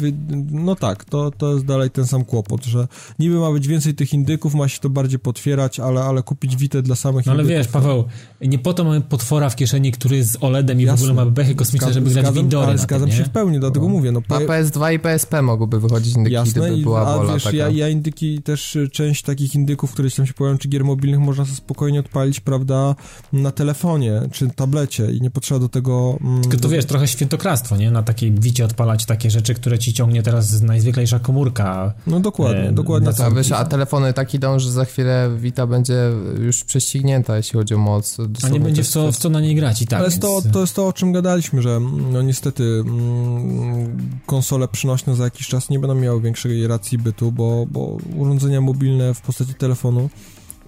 No 0.51 0.77
tak, 0.77 1.05
to, 1.05 1.31
to 1.31 1.53
jest 1.53 1.65
dalej 1.65 1.91
ten 1.91 2.07
sam 2.07 2.25
kłopot, 2.25 2.65
że 2.65 2.89
niby 3.19 3.39
ma 3.39 3.53
być 3.53 3.69
więcej 3.69 3.95
tych 3.95 4.13
indyków, 4.13 4.55
ma 4.55 4.69
się 4.69 4.81
to 4.81 4.91
bardziej 4.91 5.19
potwierać, 5.19 5.81
ale, 5.81 6.05
ale 6.05 6.23
kupić 6.23 6.57
Witę 6.57 6.83
dla 6.83 6.97
samych 6.97 7.27
no, 7.27 7.33
ale 7.33 7.45
wiesz, 7.45 7.69
Paweł, 7.69 8.05
nie 8.43 8.59
po 8.59 8.75
to 8.75 8.85
mamy 8.85 9.01
potwora 9.01 9.51
w 9.51 9.57
kieszeni, 9.57 9.93
który 9.93 10.17
jest 10.17 10.33
z 10.33 10.37
OLEDem 10.41 10.81
i 10.81 10.85
Jasne. 10.85 10.97
w 10.97 11.11
ogóle 11.11 11.25
ma 11.25 11.31
bechy 11.31 11.55
kosmiczne, 11.55 11.93
żeby 11.93 12.11
grać 12.11 12.27
w 12.27 12.37
Indory. 12.37 12.67
Ale 12.67 12.79
zgadzam 12.79 13.09
tym, 13.09 13.19
się 13.19 13.25
w 13.25 13.31
pełni, 13.31 13.61
dlatego 13.61 13.87
no. 13.87 13.93
mówię. 13.93 14.13
No, 14.13 14.23
po... 14.23 14.41
Na 14.41 14.47
PS2 14.47 14.95
i 14.95 14.99
PSP 14.99 15.43
mogłyby 15.43 15.81
wychodzić 15.81 16.17
indyki, 16.17 16.35
Jasne, 16.35 16.63
gdyby 16.67 16.83
była 16.83 17.01
a 17.01 17.17
wola 17.17 17.35
wiesz, 17.35 17.45
taka. 17.45 17.57
Ja, 17.57 17.69
ja 17.69 17.89
indyki 17.89 18.43
też, 18.43 18.77
y, 18.77 18.89
część 18.89 19.23
takich 19.23 19.55
indyków, 19.55 19.93
które 19.93 20.11
tam 20.11 20.27
się 20.27 20.33
pojawiają, 20.33 20.59
czy 20.59 20.69
gier 20.69 20.85
mobilnych, 20.85 21.21
można 21.21 21.45
sobie 21.45 21.57
spokojnie 21.57 22.01
odpalić, 22.01 22.41
prawda, 22.41 22.95
na 23.33 23.51
telefonie, 23.51 24.21
czy 24.33 24.51
tablecie 24.51 25.13
i 25.13 25.21
nie 25.21 25.31
potrzeba 25.31 25.61
do 25.61 25.69
tego... 25.69 26.19
Mm, 26.21 26.43
Tylko 26.43 26.57
to 26.57 26.69
wiesz, 26.69 26.85
trochę 26.85 27.09
świętokradztwo, 27.09 27.77
nie? 27.77 27.91
Na 27.91 28.03
takiej 28.03 28.33
wicie 28.33 28.65
odpalać 28.65 29.07
takie 29.07 29.31
rzeczy, 29.31 29.55
które 29.55 29.79
ci 29.79 29.93
ciągnie 29.93 30.23
teraz 30.23 30.63
najzwyklejsza 30.63 31.19
komórka. 31.19 31.93
No 32.07 32.21
dokładnie, 32.21 32.69
e, 32.69 32.73
dokładnie. 32.73 33.11
A, 33.25 33.31
wiesz, 33.31 33.53
a 33.53 33.65
telefony 33.65 34.13
tak 34.13 34.35
idą, 34.35 34.59
że 34.59 34.71
za 34.71 34.85
chwilę 34.85 35.31
Vita 35.37 35.67
będzie 35.67 36.11
już 36.41 36.65
prześcignięta, 36.65 37.37
jeśli 37.37 37.59
chodzi 37.59 37.75
o 37.75 37.79
moc. 37.79 38.17
A 38.43 38.49
nie 38.49 38.61
będzie 38.61 38.85
w 38.85 38.89
co, 38.89 39.13
w 39.13 39.17
co 39.17 39.31
na 39.31 39.41
niej 39.41 39.55
grać 39.55 39.83
i 39.83 39.87
tak. 39.87 40.01
Ale 40.01 40.11
więc... 40.11 40.23
to, 40.23 40.43
to 40.53 40.61
jest 40.61 40.75
to, 40.75 40.87
o 40.87 40.93
czym 40.93 41.13
gadaliśmy, 41.13 41.63
że 41.63 41.81
no 42.13 42.23
niestety 42.23 42.65
mm, 42.65 44.21
konsole 44.27 44.69
przynośne 44.69 45.17
za 45.17 45.25
jakiś 45.25 45.49
czas 45.49 45.71
nie 45.71 45.79
będą 45.79 45.95
miały 45.95 46.21
większej 46.21 46.67
racji 46.67 46.99
bytu, 46.99 47.33
bo, 47.33 47.67
bo 47.71 47.99
urządzenia 48.17 48.61
mobilne 48.61 49.15
w 49.15 49.21
postaci 49.21 49.55
telefonu 49.55 50.11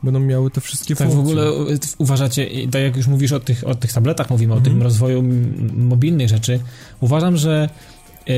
będą 0.03 0.21
miały 0.21 0.51
te 0.51 0.61
wszystkie 0.61 0.97
tak, 0.97 1.09
funkcje. 1.09 1.25
w 1.25 1.27
ogóle 1.27 1.77
uważacie, 1.99 2.49
tak 2.71 2.83
jak 2.83 2.97
już 2.97 3.07
mówisz 3.07 3.33
o 3.33 3.41
tych, 3.41 3.65
o 3.67 3.75
tych 3.75 3.93
tabletach, 3.93 4.31
mówimy 4.31 4.55
o 4.55 4.61
tym 4.61 4.73
mhm. 4.73 4.83
rozwoju 4.83 5.25
mobilnej 5.73 6.29
rzeczy, 6.29 6.61
uważam, 7.01 7.37
że 7.37 7.69
e, 8.29 8.33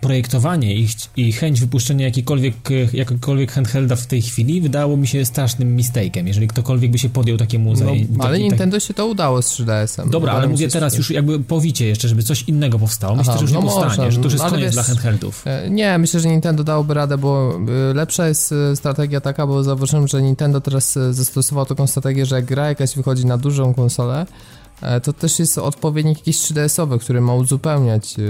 projektowanie 0.00 0.74
i, 0.74 0.88
i 1.16 1.32
chęć 1.32 1.60
wypuszczenia 1.60 2.04
jakikolwiek, 2.04 2.54
jakiegokolwiek 2.92 3.52
handhelda 3.52 3.96
w 3.96 4.06
tej 4.06 4.22
chwili 4.22 4.60
wydało 4.60 4.96
mi 4.96 5.08
się 5.08 5.24
strasznym 5.24 5.76
mistakiem, 5.76 6.26
jeżeli 6.26 6.48
ktokolwiek 6.48 6.90
by 6.90 6.98
się 6.98 7.08
podjął 7.08 7.38
takiemu 7.38 7.72
no, 7.72 7.90
Ale 8.18 8.32
taki, 8.32 8.42
Nintendo 8.42 8.76
taki... 8.76 8.86
się 8.86 8.94
to 8.94 9.06
udało 9.06 9.42
z 9.42 9.60
3DS-em. 9.60 10.10
Dobra, 10.10 10.32
ale 10.32 10.48
mówię 10.48 10.68
teraz 10.68 10.98
już 10.98 11.10
jakby 11.10 11.40
powicie 11.40 11.86
jeszcze, 11.86 12.08
żeby 12.08 12.22
coś 12.22 12.42
innego 12.42 12.78
powstało. 12.78 13.16
Myślę, 13.16 13.34
że 13.34 13.40
już 13.40 13.52
no 13.52 13.60
nie 13.60 13.66
powstanie, 13.66 14.12
że 14.12 14.18
to 14.18 14.24
już 14.24 14.32
jest 14.32 14.44
koniec 14.44 14.64
wiesz, 14.64 14.74
dla 14.74 14.82
handheldów. 14.82 15.42
E, 15.46 15.70
nie, 15.70 15.98
myślę, 15.98 16.20
że 16.20 16.28
Nintendo 16.28 16.64
dałoby 16.64 16.94
radę, 16.94 17.18
bo 17.18 17.58
e, 17.90 17.94
lepsza 17.94 18.28
jest 18.28 18.52
e, 18.52 18.76
strategia 18.76 19.20
taka, 19.20 19.46
bo 19.46 19.62
zauważyłem, 19.62 20.08
że 20.08 20.22
Nintendo 20.22 20.60
teraz 20.60 20.98
zastosował 21.10 21.66
taką 21.66 21.86
strategię, 21.86 22.26
że 22.26 22.36
jak 22.36 22.44
gra 22.44 22.68
jakaś 22.68 22.96
wychodzi 22.96 23.26
na 23.26 23.38
dużą 23.38 23.74
konsolę, 23.74 24.26
E, 24.26 24.59
to 25.02 25.12
też 25.12 25.38
jest 25.38 25.58
odpowiednik 25.58 26.18
jakiś 26.18 26.38
3DS-owy, 26.38 26.98
który 26.98 27.20
ma 27.20 27.34
uzupełniać 27.34 28.16
e, 28.18 28.22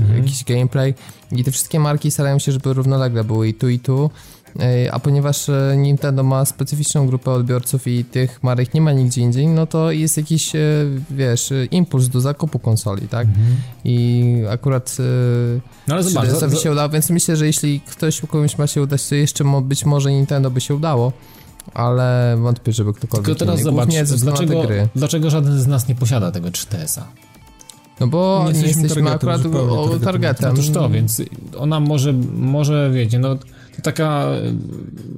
mhm. 0.00 0.18
jakiś 0.18 0.44
gameplay 0.44 0.94
i 1.32 1.44
te 1.44 1.50
wszystkie 1.50 1.80
marki 1.80 2.10
starają 2.10 2.38
się, 2.38 2.52
żeby 2.52 2.72
równolegle 2.72 3.24
były 3.24 3.48
i 3.48 3.54
tu 3.54 3.68
i 3.68 3.78
tu, 3.78 4.10
e, 4.60 4.92
a 4.92 4.98
ponieważ 4.98 5.46
Nintendo 5.76 6.22
ma 6.22 6.44
specyficzną 6.44 7.06
grupę 7.06 7.30
odbiorców 7.30 7.86
i 7.86 8.04
tych 8.04 8.42
marek 8.42 8.74
nie 8.74 8.80
ma 8.80 8.92
nigdzie 8.92 9.20
indziej, 9.20 9.46
no 9.46 9.66
to 9.66 9.90
jest 9.90 10.16
jakiś, 10.16 10.52
wiesz, 11.10 11.52
impuls 11.70 12.08
do 12.08 12.20
zakupu 12.20 12.58
konsoli, 12.58 13.08
tak? 13.08 13.26
Mhm. 13.26 13.56
I 13.84 14.34
akurat 14.50 14.96
no 15.88 15.94
ale 15.94 16.02
zobacz, 16.02 16.28
3DS-owi 16.28 16.56
się 16.56 16.72
udało, 16.72 16.88
więc 16.88 17.10
myślę, 17.10 17.36
że 17.36 17.46
jeśli 17.46 17.80
ktoś 17.80 18.20
komuś 18.20 18.58
ma 18.58 18.66
się 18.66 18.82
udać, 18.82 19.08
to 19.08 19.14
jeszcze 19.14 19.44
być 19.62 19.84
może 19.84 20.12
Nintendo 20.12 20.50
by 20.50 20.60
się 20.60 20.74
udało 20.74 21.12
ale 21.74 22.36
wątpię, 22.40 22.72
żeby 22.72 22.92
ktokolwiek 22.92 23.26
Tylko 23.26 23.38
teraz 23.38 23.62
zobacz, 23.62 23.88
dlaczego, 24.16 24.62
dlaczego 24.96 25.30
żaden 25.30 25.60
z 25.60 25.66
nas 25.66 25.88
nie 25.88 25.94
posiada 25.94 26.30
tego 26.30 26.48
3DS-a? 26.48 27.04
No 28.00 28.06
bo 28.06 28.44
nie, 28.52 28.60
nie 28.60 28.66
jesteśmy 28.66 29.10
akurat 29.10 29.42
targetem. 29.42 30.00
targetem. 30.00 30.52
Otóż 30.52 30.70
to, 30.70 30.90
więc 30.90 31.22
ona 31.58 31.80
może, 31.80 32.12
może 32.32 32.90
wiecie, 32.94 33.18
no 33.18 33.36
to 33.36 33.44
taka 33.82 34.24
e, 34.24 34.52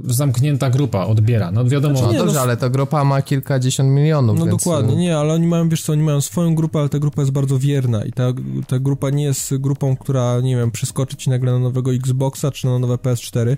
zamknięta 0.05 0.71
grupa 0.71 1.07
odbiera, 1.07 1.51
no 1.51 1.65
wiadomo. 1.65 1.99
Znaczy, 1.99 2.13
no 2.13 2.19
dobrze, 2.19 2.35
no, 2.35 2.41
ale 2.41 2.57
ta 2.57 2.69
grupa 2.69 3.05
ma 3.05 3.23
kilkadziesiąt 3.23 3.91
milionów, 3.91 4.39
No 4.39 4.47
więc... 4.47 4.59
dokładnie, 4.59 4.97
nie, 4.97 5.19
ale 5.19 5.35
oni 5.35 5.47
mają, 5.47 5.69
wiesz 5.69 5.83
co, 5.83 5.93
oni 5.93 6.03
mają 6.03 6.21
swoją 6.21 6.55
grupę, 6.55 6.79
ale 6.79 6.89
ta 6.89 6.99
grupa 6.99 7.23
jest 7.23 7.33
bardzo 7.33 7.59
wierna 7.59 8.05
i 8.05 8.13
ta, 8.13 8.25
ta 8.67 8.79
grupa 8.79 9.11
nie 9.11 9.25
jest 9.25 9.57
grupą, 9.57 9.97
która, 9.97 10.41
nie 10.41 10.57
wiem, 10.57 10.71
przeskoczy 10.71 11.17
ci 11.17 11.31
nagle 11.31 11.53
na 11.53 11.59
nowego 11.59 11.95
Xboxa 11.95 12.51
czy 12.51 12.67
na 12.67 12.79
nowe 12.79 12.95
PS4, 12.95 13.57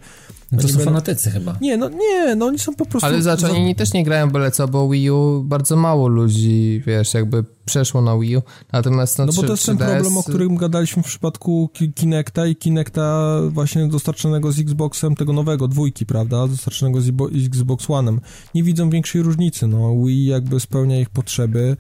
no 0.53 0.63
to 0.63 0.69
są 0.69 0.75
będą... 0.75 0.85
fanatycy 0.85 1.31
chyba. 1.31 1.57
Nie, 1.61 1.77
no 1.77 1.89
nie, 1.89 2.35
no 2.37 2.47
oni 2.47 2.59
są 2.59 2.75
po 2.75 2.87
prostu... 2.87 3.07
Ale 3.07 3.23
zobacz, 3.23 3.45
oni 3.45 3.75
też 3.75 3.93
nie 3.93 4.05
grają 4.05 4.31
byle 4.31 4.51
co, 4.51 4.69
bo 4.69 4.89
Wii 4.89 5.11
U 5.11 5.43
bardzo 5.45 5.77
mało 5.77 6.09
ludzi, 6.09 6.83
wiesz, 6.87 7.15
jakby 7.15 7.45
przeszło 7.65 8.03
na 8.03 8.19
Wii 8.19 8.37
U, 8.37 8.43
natomiast 8.73 9.19
no, 9.19 9.27
no 9.27 9.33
bo 9.33 9.43
to 9.43 9.53
jest 9.53 9.67
ten 9.67 9.77
problem, 9.77 10.17
o 10.17 10.23
którym 10.23 10.57
gadaliśmy 10.57 11.03
w 11.03 11.07
przypadku 11.07 11.71
Kinecta 11.95 12.47
i 12.47 12.57
Kinecta 12.57 13.41
właśnie 13.49 13.89
dostarczonego 13.89 14.53
z 14.53 14.59
Xboxem, 14.59 15.17
tego 15.17 15.33
nowego, 15.33 15.69
dwójki, 15.69 16.07
prawda, 16.07 16.49
dostarczonego 16.49 17.01
z 17.01 17.09
Xbox 17.47 17.87
One'em. 17.87 18.19
Nie 18.55 18.63
widzą 18.63 18.91
większej 18.91 19.23
różnicy, 19.23 19.67
no 19.67 20.05
Wii 20.05 20.27
jakby 20.27 20.61
spełnia 20.61 21.01
ich 21.01 21.11
potrzeby, 21.11 21.77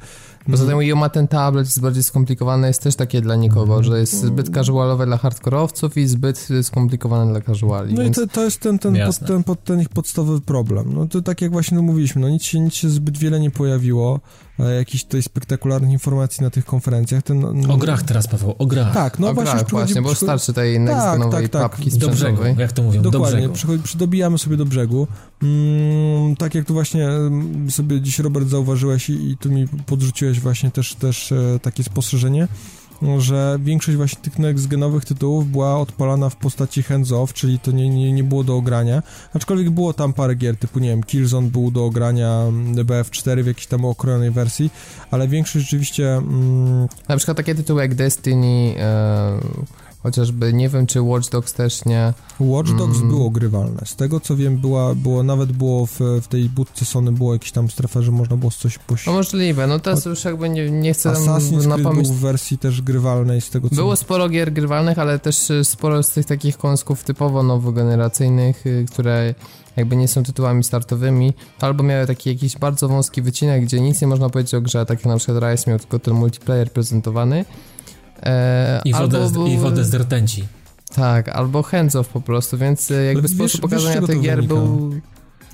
Poza 0.50 0.66
tym 0.66 0.78
Wii 0.78 0.94
ma 0.94 1.08
ten 1.08 1.28
tablet, 1.28 1.66
jest 1.66 1.80
bardziej 1.80 2.02
skomplikowany, 2.02 2.66
jest 2.66 2.82
też 2.82 2.96
takie 2.96 3.20
dla 3.20 3.36
nikogo, 3.36 3.82
że 3.82 4.00
jest 4.00 4.20
zbyt 4.20 4.54
casualowe 4.54 5.06
dla 5.06 5.16
hardkorowców 5.16 5.96
i 5.96 6.06
zbyt 6.06 6.48
skomplikowane 6.62 7.32
dla 7.32 7.40
casuali. 7.40 7.94
No 7.94 8.02
więc... 8.02 8.18
i 8.18 8.20
to, 8.20 8.26
to 8.26 8.44
jest 8.44 8.60
ten, 8.60 8.78
ten, 8.78 8.96
pod, 9.06 9.18
ten, 9.18 9.44
pod, 9.44 9.64
ten 9.64 9.80
ich 9.80 9.88
podstawowy 9.88 10.40
problem. 10.40 10.94
No 10.94 11.06
to 11.06 11.22
tak 11.22 11.42
jak 11.42 11.52
właśnie 11.52 11.78
mówiliśmy, 11.78 12.22
no 12.22 12.28
nic 12.28 12.42
się, 12.42 12.60
nic 12.60 12.74
się 12.74 12.90
zbyt 12.90 13.18
wiele 13.18 13.40
nie 13.40 13.50
pojawiło, 13.50 14.20
jakichś 14.58 15.04
tutaj 15.04 15.22
spektakularnych 15.22 15.90
informacji 15.90 16.44
na 16.44 16.50
tych 16.50 16.64
konferencjach. 16.64 17.22
Ten, 17.22 17.40
no, 17.54 17.74
o 17.74 17.76
grach 17.76 18.02
teraz, 18.02 18.28
Paweł, 18.28 18.54
o 18.58 18.66
grach. 18.66 18.94
Tak, 18.94 19.18
no 19.18 19.28
o 19.28 19.34
właśnie, 19.34 19.54
grach, 19.54 19.70
właśnie, 19.70 20.02
bo 20.02 20.14
starczy 20.14 20.52
tej 20.52 20.80
next 20.80 21.00
tak, 21.00 21.18
nowej 21.18 21.48
tak, 21.48 21.52
tak. 21.52 21.62
papki 21.70 21.90
Do 21.98 22.08
brzegu, 22.08 22.42
jak 22.58 22.72
to 22.72 22.82
mówią, 22.82 23.02
Dokładnie, 23.02 23.48
do 23.48 23.54
przydobijamy 23.82 24.38
sobie 24.38 24.56
do 24.56 24.66
brzegu. 24.66 25.06
Mm, 25.42 26.36
tak 26.36 26.54
jak 26.54 26.66
tu 26.66 26.72
właśnie 26.72 27.08
mm, 27.08 27.70
sobie 27.70 28.00
dziś, 28.00 28.18
Robert, 28.18 28.48
zauważyłeś 28.48 29.10
i, 29.10 29.30
i 29.30 29.36
tu 29.36 29.50
mi 29.50 29.68
podrzuciłeś 29.68 30.40
właśnie 30.40 30.70
też, 30.70 30.94
też 30.94 31.32
e, 31.32 31.58
takie 31.62 31.84
spostrzeżenie, 31.84 32.48
że 33.18 33.58
większość 33.60 33.96
właśnie 33.96 34.22
tych 34.22 34.38
next-genowych 34.38 35.04
tytułów 35.04 35.50
była 35.50 35.78
odpalana 35.80 36.30
w 36.30 36.36
postaci 36.36 36.82
hands-off, 36.82 37.32
czyli 37.32 37.58
to 37.58 37.70
nie, 37.70 37.88
nie, 37.88 38.12
nie 38.12 38.24
było 38.24 38.44
do 38.44 38.56
ogrania, 38.56 39.02
aczkolwiek 39.34 39.70
było 39.70 39.92
tam 39.92 40.12
parę 40.12 40.34
gier 40.34 40.56
typu, 40.56 40.78
nie 40.78 40.88
wiem, 40.88 41.02
Killzone 41.02 41.48
był 41.48 41.70
do 41.70 41.84
ogrania 41.84 42.30
mm, 42.48 42.74
BF4 42.74 43.42
w 43.42 43.46
jakiejś 43.46 43.66
tam 43.66 43.84
okrojonej 43.84 44.30
wersji, 44.30 44.70
ale 45.10 45.28
większość 45.28 45.64
rzeczywiście... 45.64 46.14
Mm... 46.14 46.88
Na 47.08 47.16
przykład 47.16 47.36
takie 47.36 47.54
tytuły 47.54 47.82
jak 47.82 47.94
Destiny... 47.94 48.74
E, 48.78 49.38
Chociażby 50.04 50.52
nie 50.52 50.68
wiem, 50.68 50.86
czy 50.86 51.02
Watch 51.02 51.30
Dogs 51.30 51.52
też 51.52 51.84
nie. 51.84 52.12
Watch 52.40 52.70
Dogs 52.70 52.96
mm. 52.96 53.08
było 53.08 53.30
grywalne. 53.30 53.80
Z 53.84 53.96
tego 53.96 54.20
co 54.20 54.36
wiem, 54.36 54.56
była, 54.56 54.94
było, 54.94 55.22
nawet 55.22 55.52
było 55.52 55.86
w, 55.86 56.00
w 56.22 56.28
tej 56.28 56.48
budce 56.48 56.84
Sony 56.84 57.12
było 57.12 57.32
jakieś 57.32 57.52
tam 57.52 57.70
strefa, 57.70 58.02
że 58.02 58.10
można 58.10 58.36
było 58.36 58.50
coś 58.50 58.78
poś... 58.78 59.06
No 59.06 59.12
możliwe, 59.12 59.66
no 59.66 59.78
teraz 59.78 60.04
już 60.04 60.24
jakby 60.24 60.48
nie, 60.48 60.70
nie 60.70 60.94
chcę 60.94 61.10
Assassin's 61.10 61.66
na 61.66 61.78
pamięć... 61.78 62.08
był 62.08 62.16
w 62.16 62.20
wersji 62.20 62.58
też 62.58 62.82
grywalnej 62.82 63.40
z 63.40 63.50
tego 63.50 63.68
co... 63.68 63.74
Było 63.74 63.96
sporo 63.96 64.28
gier 64.28 64.52
grywalnych, 64.52 64.98
ale 64.98 65.18
też 65.18 65.50
y, 65.50 65.64
sporo 65.64 66.02
z 66.02 66.10
tych 66.10 66.26
takich 66.26 66.58
kąsków 66.58 67.04
typowo 67.04 67.42
nowogeneracyjnych, 67.42 68.66
y, 68.66 68.86
które 68.92 69.34
jakby 69.76 69.96
nie 69.96 70.08
są 70.08 70.22
tytułami 70.22 70.64
startowymi, 70.64 71.32
albo 71.60 71.82
miały 71.82 72.06
taki 72.06 72.30
jakiś 72.30 72.58
bardzo 72.58 72.88
wąski 72.88 73.22
wycinek, 73.22 73.64
gdzie 73.64 73.80
nic 73.80 74.00
nie 74.00 74.06
można 74.06 74.30
powiedzieć 74.30 74.54
o 74.54 74.60
grze, 74.60 74.86
tak 74.86 74.98
jak 74.98 75.06
na 75.06 75.16
przykład 75.16 75.42
Rise 75.42 75.70
miał 75.70 75.78
tylko 75.78 75.98
ten 75.98 76.14
multiplayer 76.14 76.72
prezentowany, 76.72 77.44
E, 78.24 78.80
I, 78.84 78.92
wodę, 78.92 79.22
albo, 79.22 79.46
I 79.46 79.58
wodę 79.58 79.84
z 79.84 79.94
rtęci. 79.94 80.44
Tak, 80.94 81.28
albo 81.28 81.62
hands 81.62 81.96
off 81.96 82.08
po 82.08 82.20
prostu, 82.20 82.58
więc 82.58 82.90
e, 82.90 83.04
jakby 83.04 83.22
wiesz, 83.22 83.30
sposób 83.30 83.60
pokazania 83.60 84.02
tych 84.02 84.20
gier 84.20 84.36
wynika? 84.36 84.54
był... 84.54 84.92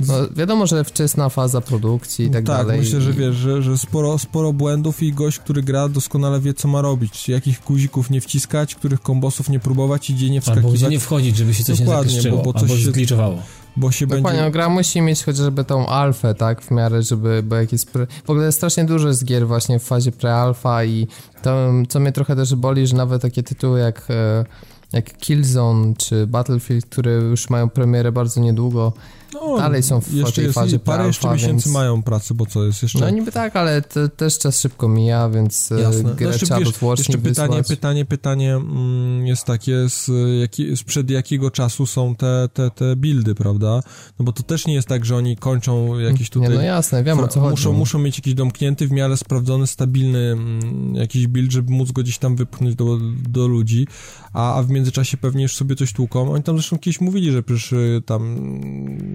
No, 0.07 0.15
wiadomo, 0.37 0.67
że 0.67 0.85
wczesna 0.85 1.29
faza 1.29 1.61
produkcji 1.61 2.25
i 2.25 2.29
tak, 2.29 2.35
tak 2.35 2.45
dalej. 2.45 2.67
Tak, 2.67 2.79
myślę, 2.79 3.01
że 3.01 3.13
wiesz, 3.13 3.37
że, 3.37 3.63
że 3.63 3.79
sporo, 3.79 4.19
sporo 4.19 4.53
błędów 4.53 5.03
i 5.03 5.13
gość, 5.13 5.39
który 5.39 5.63
gra 5.63 5.89
doskonale 5.89 6.41
wie, 6.41 6.55
co 6.55 6.69
ma 6.69 6.83
robić. 6.83 7.29
Jakich 7.29 7.63
guzików 7.67 8.11
nie 8.11 8.21
wciskać, 8.21 8.75
których 8.75 9.01
kombosów 9.01 9.49
nie 9.49 9.61
próbować 9.61 10.11
i 10.11 10.15
gdzie 10.15 10.31
nie 10.31 10.41
wskakiwać. 10.41 10.65
Albo 10.65 10.77
gdzie 10.77 10.89
nie 10.89 11.01
wchodzić, 11.01 11.37
żeby 11.37 11.55
się 11.55 11.65
coś 11.65 11.79
Dokładnie, 11.79 12.05
nie 12.05 12.11
zakrzyczyło, 12.11 12.43
bo, 12.43 12.53
bo 12.53 12.61
coś 12.61 12.71
albo 12.71 12.83
się, 13.07 13.43
bo 13.77 13.93
się 13.93 14.07
Dokładnie, 14.07 14.29
będzie... 14.31 14.43
no, 14.43 14.51
gra 14.51 14.69
musi 14.69 15.01
mieć 15.01 15.25
chociażby 15.25 15.65
tą 15.65 15.87
alfę, 15.87 16.35
tak, 16.35 16.63
w 16.63 16.71
miarę, 16.71 17.03
żeby, 17.03 17.43
bo 17.43 17.57
jak 17.57 17.73
jest... 17.73 17.93
Pre... 17.93 18.07
W 18.25 18.31
ogóle 18.31 18.53
strasznie 18.53 18.85
dużo 18.85 19.09
jest 19.09 19.25
gier 19.25 19.47
właśnie 19.47 19.79
w 19.79 19.85
fazie 19.85 20.13
pre-alfa 20.13 20.87
i 20.87 21.07
to, 21.43 21.73
co 21.89 22.01
mnie 22.01 22.13
trochę 22.13 22.37
też 22.37 22.55
boli, 22.55 22.87
że 22.87 22.97
nawet 22.97 23.23
takie 23.23 23.43
tytuły 23.43 23.81
jak, 23.81 24.07
e, 24.11 24.45
jak 24.93 25.19
Killzone 25.19 25.95
czy 25.99 26.27
Battlefield, 26.27 26.87
które 26.87 27.13
już 27.13 27.51
mają 27.51 27.71
premierę 27.71 28.13
bardzo 28.13 28.41
niedługo, 28.41 28.93
no, 29.35 29.57
dalej 29.57 29.83
są 29.83 30.01
w 30.01 30.13
jeszcze 30.13 30.43
tej 30.43 30.53
fazie 30.53 30.79
Parę 30.79 31.07
jeszcze 31.07 31.33
miesięcy 31.33 31.65
więc... 31.65 31.75
mają 31.75 32.03
pracy, 32.03 32.35
bo 32.35 32.47
co 32.47 32.65
jest 32.65 32.83
jeszcze... 32.83 32.99
No 32.99 33.11
niby 33.11 33.33
tak, 33.33 33.57
ale 33.57 33.83
to, 33.83 34.09
też 34.09 34.39
czas 34.39 34.61
szybko 34.61 34.89
mija, 34.89 35.29
więc 35.29 35.73
e, 35.73 35.81
Jasne. 35.81 36.15
grę 36.15 36.29
znaczy, 36.29 36.47
trzeba 36.47 36.61
wiesz, 36.61 36.99
Jeszcze 36.99 37.19
pytanie, 37.19 37.63
pytanie, 37.63 38.05
pytanie 38.05 38.55
mm, 38.55 39.27
jest 39.27 39.45
takie, 39.45 39.89
z, 39.89 40.11
jaki, 40.41 40.77
sprzed 40.77 41.11
jakiego 41.11 41.51
czasu 41.51 41.87
są 41.87 42.15
te, 42.15 42.49
te, 42.55 42.71
te 42.71 42.97
buildy, 42.97 43.35
prawda? 43.35 43.83
No 44.19 44.25
bo 44.25 44.33
to 44.33 44.43
też 44.43 44.67
nie 44.67 44.75
jest 44.75 44.89
tak, 44.89 45.05
że 45.05 45.17
oni 45.17 45.37
kończą 45.37 45.99
jakieś 45.99 46.31
tutaj... 46.31 46.49
Nie, 46.49 46.55
no 46.55 46.63
jasne, 46.63 47.05
wiem 47.05 47.21
o 47.21 47.29
co 47.29 47.41
chodzi. 47.41 47.51
Muszą, 47.51 47.73
muszą 47.73 47.99
mieć 47.99 48.19
jakiś 48.19 48.35
domknięty, 48.35 48.89
w 48.89 48.93
miarę 48.93 49.17
sprawdzony, 49.17 49.67
stabilny 49.67 50.19
mm, 50.19 50.95
jakiś 50.95 51.27
build, 51.27 51.53
żeby 51.53 51.73
móc 51.73 51.93
go 51.93 52.03
gdzieś 52.03 52.19
tam 52.19 52.37
wypchnąć 52.37 52.75
do, 52.75 52.99
do 53.29 53.47
ludzi, 53.47 53.87
a, 54.33 54.55
a 54.55 54.63
w 54.63 54.71
międzyczasie 54.71 55.17
pewnie 55.17 55.43
już 55.43 55.57
sobie 55.57 55.77
coś 55.77 55.93
tłuką. 55.93 56.33
Oni 56.33 56.43
tam 56.43 56.57
zresztą 56.57 56.79
kiedyś 56.79 57.01
mówili, 57.01 57.33
że 57.33 57.43
przecież 57.43 57.75
tam 58.07 58.37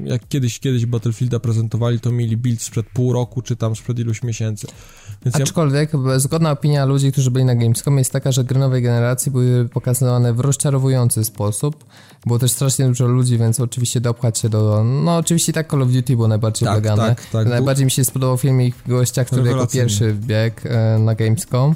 jak 0.06 0.28
kiedyś, 0.28 0.60
kiedyś 0.60 0.86
Battlefielda 0.86 1.40
prezentowali, 1.40 2.00
to 2.00 2.12
mieli 2.12 2.38
build 2.38 2.62
sprzed 2.62 2.86
pół 2.94 3.14
roku, 3.14 3.42
czy 3.42 3.56
tam 3.56 3.76
sprzed 3.76 4.00
iluś 4.00 4.24
miesięcy. 4.24 4.68
Więc 5.26 5.36
Aczkolwiek 5.36 5.90
ja... 5.94 6.20
zgodna 6.20 6.52
opinia 6.52 6.86
ludzi, 6.86 7.12
którzy 7.12 7.32
byli 7.32 7.46
na 7.46 7.56
Gamescom 7.56 7.98
jest 7.98 8.12
taka, 8.12 8.32
że 8.32 8.44
gry 8.44 8.60
nowej 8.60 8.82
generacji 8.82 9.32
były 9.32 9.70
pokazywane 9.70 10.34
w 10.34 10.40
rozczarowujący 10.40 11.24
sposób. 11.24 11.86
Było 12.26 12.40
też 12.40 12.52
strasznie 12.52 12.88
dużo 12.88 13.08
ludzi, 13.08 13.38
więc 13.38 13.60
oczywiście 13.60 14.02
dopchać 14.02 14.40
się 14.40 14.50
do... 14.50 14.84
No 14.84 15.18
oczywiście 15.18 15.54
tak 15.54 15.72
Call 15.72 15.82
of 15.82 15.92
Duty 15.92 16.16
było 16.16 16.28
najbardziej 16.28 16.68
tak, 16.68 16.84
Tak, 16.84 17.26
tak. 17.32 17.48
Najbardziej 17.48 17.86
mi 17.86 17.92
się 17.92 18.06
spodobał 18.06 18.38
filmik 18.38 18.76
gościa, 18.88 19.26
który 19.26 19.50
jako 19.50 19.68
pierwszy 19.68 20.14
wbiegł 20.14 20.56
e, 20.64 21.00
na 21.00 21.16
Gamescom. 21.16 21.76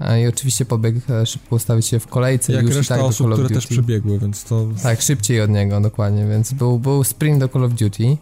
E, 0.00 0.22
I 0.22 0.26
oczywiście 0.26 0.64
pobiegł 0.64 1.00
e, 1.10 1.26
szybko 1.26 1.56
ustawić 1.56 1.86
się 1.86 2.00
w 2.00 2.06
kolejce. 2.06 2.52
Jak 2.52 2.66
już 2.66 2.76
reszta 2.76 2.96
tak 2.96 3.04
osób, 3.04 3.32
które 3.32 3.48
też 3.48 3.66
przebiegły, 3.66 4.18
więc 4.18 4.44
to... 4.44 4.68
Tak, 4.82 5.02
szybciej 5.02 5.40
od 5.40 5.50
niego, 5.50 5.80
dokładnie, 5.80 6.26
więc 6.26 6.52
był, 6.52 6.78
był 6.78 7.04
sprint 7.04 7.40
do 7.40 7.48
Call 7.48 7.64
of 7.64 7.72
Duty, 7.72 8.16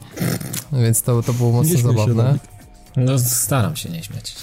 więc 0.72 1.02
to, 1.02 1.22
to 1.22 1.32
było 1.32 1.52
mocno 1.52 1.78
zabawne. 1.78 2.38
no 2.96 3.18
staram 3.18 3.76
się 3.76 3.90
nie 3.90 4.02
śmiać. 4.02 4.36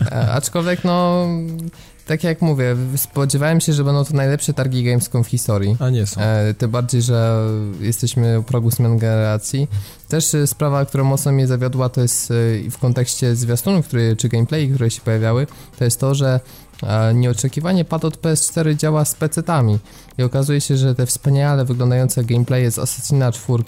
E, 0.00 0.32
aczkolwiek 0.32 0.84
no 0.84 1.26
tak 2.06 2.24
jak 2.24 2.42
mówię, 2.42 2.76
spodziewałem 2.96 3.60
się, 3.60 3.72
że 3.72 3.84
będą 3.84 4.04
to 4.04 4.14
najlepsze 4.14 4.52
targi 4.52 4.84
Gamescom 4.84 5.24
w 5.24 5.28
historii. 5.28 5.76
A 5.80 5.90
nie 5.90 6.06
są. 6.06 6.20
E, 6.20 6.54
tym 6.54 6.70
bardziej, 6.70 7.02
że 7.02 7.48
jesteśmy 7.80 8.40
u 8.40 8.42
progu 8.42 8.70
zmian 8.70 8.98
generacji. 8.98 9.68
Też 10.08 10.34
e, 10.34 10.46
sprawa, 10.46 10.84
która 10.84 11.04
mocno 11.04 11.32
mnie 11.32 11.46
zawiodła, 11.46 11.88
to 11.88 12.00
jest 12.00 12.30
e, 12.30 12.70
w 12.70 12.78
kontekście 12.78 13.36
zwiastunów, 13.36 13.86
które, 13.88 14.16
czy 14.16 14.28
gameplay, 14.28 14.68
które 14.68 14.90
się 14.90 15.00
pojawiały, 15.00 15.46
to 15.78 15.84
jest 15.84 16.00
to, 16.00 16.14
że 16.14 16.40
e, 16.82 17.14
nieoczekiwanie 17.14 17.84
pad 17.84 18.04
od 18.04 18.16
PS4 18.16 18.76
działa 18.76 19.04
z 19.04 19.14
PC-tami. 19.14 19.78
I 20.18 20.22
okazuje 20.22 20.60
się, 20.60 20.76
że 20.76 20.94
te 20.94 21.06
wspaniale 21.06 21.64
wyglądające 21.64 22.24
gameplaye 22.24 22.70
z 22.70 22.78
Assassina 22.78 23.32
4 23.32 23.64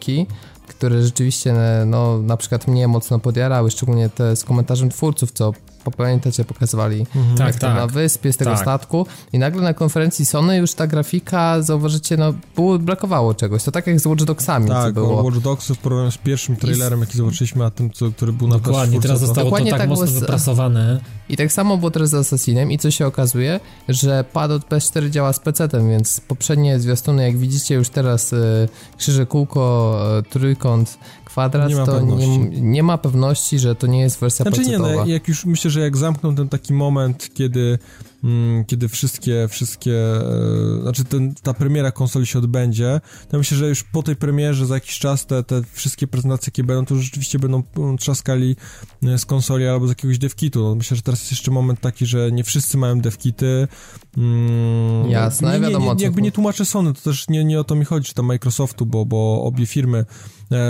które 0.69 1.03
rzeczywiście 1.03 1.55
no, 1.87 2.19
na 2.19 2.37
przykład 2.37 2.69
mnie 2.69 2.89
mocno 2.89 3.19
podjarały, 3.19 3.71
szczególnie 3.71 4.09
te 4.09 4.37
z 4.37 4.45
komentarzem 4.45 4.91
twórców, 4.91 5.33
co 5.33 5.53
pamiętacie, 5.91 6.45
pokazywali 6.45 7.01
mhm. 7.01 7.37
tak, 7.37 7.57
tak. 7.57 7.75
na 7.75 7.87
wyspie 7.87 8.33
z 8.33 8.37
tego 8.37 8.51
tak. 8.51 8.61
statku 8.61 9.07
i 9.33 9.39
nagle 9.39 9.63
na 9.63 9.75
konferencji 9.75 10.27
Sony 10.27 10.57
już 10.57 10.75
ta 10.75 10.87
grafika, 10.87 11.63
zauważycie, 11.63 12.17
no 12.17 12.35
było, 12.57 12.79
brakowało 12.79 13.35
czegoś. 13.35 13.63
To 13.63 13.73
tak 13.73 13.87
jak 13.87 14.01
z 14.01 14.07
Watch 14.07 14.25
Dogsami, 14.25 14.69
tak, 14.69 14.87
co 14.87 14.93
było. 14.93 15.23
Watch 15.23 15.39
Dogs 15.39 15.69
w 15.69 15.79
porównaniu 15.79 16.11
z 16.11 16.19
pierwszym 16.19 16.57
trailerem, 16.57 17.01
jaki 17.01 17.17
zobaczyliśmy, 17.17 17.65
a 17.65 17.71
tym, 17.71 17.91
co, 17.91 18.11
który 18.11 18.33
był 18.33 18.49
na 18.49 18.59
Dokładnie, 18.59 19.01
teraz 19.01 19.21
zostało 19.21 19.45
Dokładnie 19.45 19.71
to 19.71 19.77
tak, 19.77 19.81
tak 19.81 19.91
mocno 19.91 20.07
z... 20.07 20.13
wyprasowane. 20.13 21.01
I 21.29 21.37
tak 21.37 21.53
samo 21.53 21.77
było 21.77 21.91
teraz 21.91 22.11
z 22.11 22.15
Assassinem 22.15 22.73
i 22.73 22.79
co 22.79 22.91
się 22.91 23.07
okazuje, 23.07 23.61
że 23.89 24.25
pad 24.33 24.51
od 24.51 24.69
PS4 24.69 25.11
działa 25.11 25.33
z 25.33 25.41
PC-tem, 25.41 25.89
więc 25.91 26.21
poprzednie 26.21 26.81
zwiastuny, 26.81 27.23
jak 27.23 27.39
widzicie 27.39 27.75
już 27.75 27.89
teraz 27.89 28.33
y, 28.33 28.69
krzyże, 28.97 29.27
kółko, 29.27 29.95
y, 30.19 30.23
trójkąt, 30.23 30.99
kwadrat, 31.39 31.69
nie 31.71 31.77
to 31.77 32.01
nie, 32.01 32.39
nie, 32.49 32.83
ma 32.83 32.99
pewności, 32.99 33.59
że 33.59 33.75
to 33.75 33.87
nie 33.87 34.01
jest 34.01 34.21
wersja 34.21 34.43
znaczy 34.43 34.71
nie, 34.71 34.79
no, 34.79 35.07
jak 35.07 35.29
już 35.29 35.45
myślę, 35.45 35.71
że 35.71 35.81
jak 35.81 35.97
zamkną 35.97 36.35
ten 36.35 36.49
taki 36.49 36.73
moment, 36.73 37.31
kiedy 37.35 37.79
mm, 38.25 38.65
kiedy 38.65 38.89
wszystkie, 38.89 39.49
wszystkie, 39.49 39.95
e, 39.95 40.83
znaczy 40.83 41.05
ten, 41.05 41.35
ta 41.35 41.55
premiera 41.55 41.93
konsoli 41.93 42.27
się 42.27 42.39
odbędzie, 42.39 43.01
to 43.29 43.39
myślę, 43.39 43.57
że 43.57 43.69
już 43.69 43.83
po 43.83 44.03
tej 44.03 44.17
premierze 44.17 44.67
za 44.67 44.75
jakiś 44.75 44.99
czas 44.99 45.27
te, 45.27 45.43
te 45.43 45.63
wszystkie 45.73 46.07
prezentacje, 46.07 46.51
jakie 46.51 46.65
będą, 46.65 46.87
to 46.87 46.97
rzeczywiście 46.97 47.39
będą 47.39 47.63
mm, 47.77 47.99
trzaskali 47.99 48.57
e, 49.03 49.19
z 49.19 49.27
konsoli 49.27 49.67
albo 49.67 49.87
z 49.87 49.89
jakiegoś 49.91 50.19
devkitu. 50.19 50.63
No, 50.63 50.75
myślę, 50.75 50.97
że 50.97 51.03
teraz 51.03 51.21
jest 51.21 51.33
jeszcze 51.33 51.51
moment 51.51 51.81
taki, 51.81 52.07
że 52.07 52.33
nie 52.33 52.45
wszyscy 52.45 52.79
mają 52.79 53.01
devkity. 53.01 53.69
Mm, 54.17 55.11
Jasne, 55.11 55.53
nie, 55.55 55.61
wiadomo. 55.61 55.95
Nie, 55.95 55.99
nie, 55.99 56.05
jakby 56.05 56.23
nie 56.23 56.33
tłumaczę 56.33 56.65
Sony, 56.65 56.95
to 56.95 57.01
też 57.01 57.29
nie, 57.29 57.45
nie 57.45 57.61
o 57.61 57.65
to 57.65 57.75
mi 57.75 57.85
chodzi, 57.85 58.09
czy 58.09 58.15
tam 58.15 58.27
Microsoftu, 58.27 58.87
bo, 58.87 59.05
bo 59.07 59.43
obie 59.43 59.67
firmy 59.67 60.05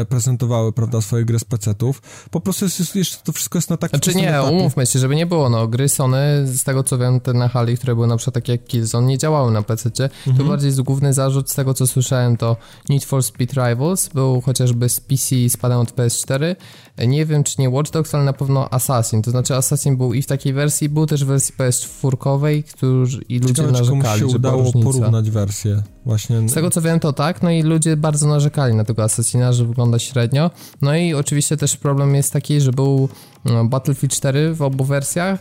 prezentowały, 0.09 0.73
prawda, 0.73 1.01
swoje 1.01 1.25
gry 1.25 1.39
z 1.39 1.45
PC-ów. 1.45 2.03
Po 2.31 2.41
prostu 2.41 2.65
jest, 2.65 2.97
jeszcze 2.97 3.17
to 3.25 3.33
wszystko 3.33 3.59
jest 3.59 3.71
na 3.71 3.77
takim 3.77 3.99
Znaczy 3.99 4.19
nie, 4.19 4.29
etapie. 4.29 4.57
umówmy 4.57 4.87
się, 4.87 4.99
żeby 4.99 5.17
nie 5.17 5.27
było, 5.27 5.49
no, 5.49 5.69
gry 5.69 5.89
Sony, 5.89 6.19
z 6.47 6.65
tego 6.65 6.83
co 6.83 6.99
wiem, 6.99 7.21
ten 7.21 7.39
na 7.39 7.49
hali, 7.49 7.77
które 7.77 7.95
były 7.95 8.07
na 8.07 8.17
przykład 8.17 8.35
takie 8.35 8.53
jak 8.53 8.65
Killzone, 8.65 9.07
nie 9.07 9.19
działały 9.19 9.53
na 9.53 9.63
PC. 9.63 9.91
Mhm. 9.99 10.37
To 10.37 10.45
bardziej 10.45 10.69
jest 10.69 10.81
główny 10.81 11.13
zarzut 11.13 11.51
z 11.51 11.55
tego, 11.55 11.75
co 11.75 11.87
słyszałem, 11.87 12.37
to 12.37 12.57
Need 12.89 13.05
for 13.05 13.23
Speed 13.23 13.69
Rivals 13.69 14.09
był 14.09 14.41
chociażby 14.41 14.89
z 14.89 15.01
PC 15.01 15.49
spadał 15.49 15.81
od 15.81 15.93
PS4. 15.93 16.57
Nie 17.07 17.27
wiem, 17.27 17.45
czy 17.45 17.61
nie 17.61 17.71
Watch 17.71 17.91
Dogs, 17.91 18.15
ale 18.15 18.25
na 18.25 18.33
pewno 18.33 18.73
Assassin. 18.75 19.23
To 19.23 19.31
znaczy 19.31 19.57
Assassin 19.57 19.97
był 19.97 20.15
i 20.15 20.23
w 20.23 20.27
takiej 20.27 20.53
wersji, 20.53 20.89
był 20.89 21.07
też 21.07 21.25
w 21.25 21.27
wersji 21.27 21.55
PS4, 21.59 22.63
którzy 22.63 23.23
i 23.29 23.39
ludzie 23.39 23.55
Ciekawe, 23.55 23.73
narzekali, 23.73 24.21
się 24.21 24.27
udało 24.27 24.73
porównać 24.73 25.31
wersję. 25.31 25.83
Właśnie... 26.09 26.49
Z 26.49 26.55
tego 26.55 26.71
co 26.71 26.83
wiem 26.83 27.01
to 27.01 27.13
tak, 27.13 27.43
no 27.43 27.51
i 27.51 27.63
ludzie 27.63 27.97
bardzo 27.97 28.27
narzekali 28.27 28.75
na 28.75 28.85
tego 28.85 29.05
Assassina, 29.05 29.53
że 29.53 29.65
wygląda 29.65 29.99
średnio. 29.99 30.51
No 30.83 30.97
i 30.97 31.15
oczywiście 31.15 31.57
też 31.57 31.77
problem 31.77 32.15
jest 32.15 32.33
taki, 32.33 32.61
że 32.61 32.73
był 32.73 33.09
no, 33.45 33.65
Battlefield 33.65 34.15
4 34.15 34.55
w 34.55 34.63
obu 34.63 34.85
wersjach, 34.85 35.41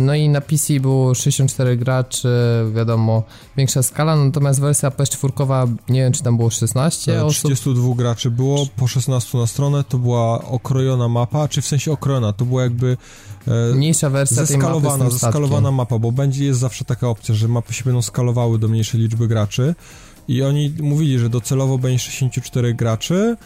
no 0.00 0.14
i 0.14 0.28
na 0.28 0.40
PC 0.40 0.80
było 0.80 1.14
64 1.14 1.76
graczy, 1.76 2.28
wiadomo, 2.74 3.22
większa 3.56 3.82
skala, 3.82 4.16
natomiast 4.16 4.60
wersja 4.60 4.90
PS4, 4.90 5.76
nie 5.88 6.00
wiem 6.00 6.12
czy 6.12 6.22
tam 6.22 6.36
było 6.36 6.50
16 6.50 7.24
osób. 7.24 7.44
32 7.44 7.94
graczy 7.94 8.30
było, 8.30 8.66
po 8.76 8.86
16 8.88 9.38
na 9.38 9.46
stronę, 9.46 9.84
to 9.88 9.98
była 9.98 10.42
okrojona 10.44 11.08
mapa, 11.08 11.48
czy 11.48 11.62
w 11.62 11.66
sensie 11.66 11.92
okrojona, 11.92 12.32
to 12.32 12.44
była 12.44 12.62
jakby 12.62 12.86
e, 12.90 12.96
mniejsza 13.74 14.10
wersja 14.10 14.44
zeskalowana, 14.44 14.96
tej 14.96 14.98
mapy 14.98 15.18
zeskalowana 15.18 15.70
mapa, 15.70 15.98
bo 15.98 16.12
będzie, 16.12 16.44
jest 16.44 16.60
zawsze 16.60 16.84
taka 16.84 17.08
opcja, 17.08 17.34
że 17.34 17.48
mapy 17.48 17.72
się 17.72 17.84
będą 17.84 18.02
skalowały 18.02 18.58
do 18.58 18.68
mniejszej 18.68 19.00
liczby 19.00 19.28
graczy 19.28 19.74
i 20.28 20.42
oni 20.42 20.74
mówili, 20.80 21.18
że 21.18 21.28
docelowo 21.28 21.78
będzie 21.78 21.98
64 21.98 22.74
graczy, 22.74 23.36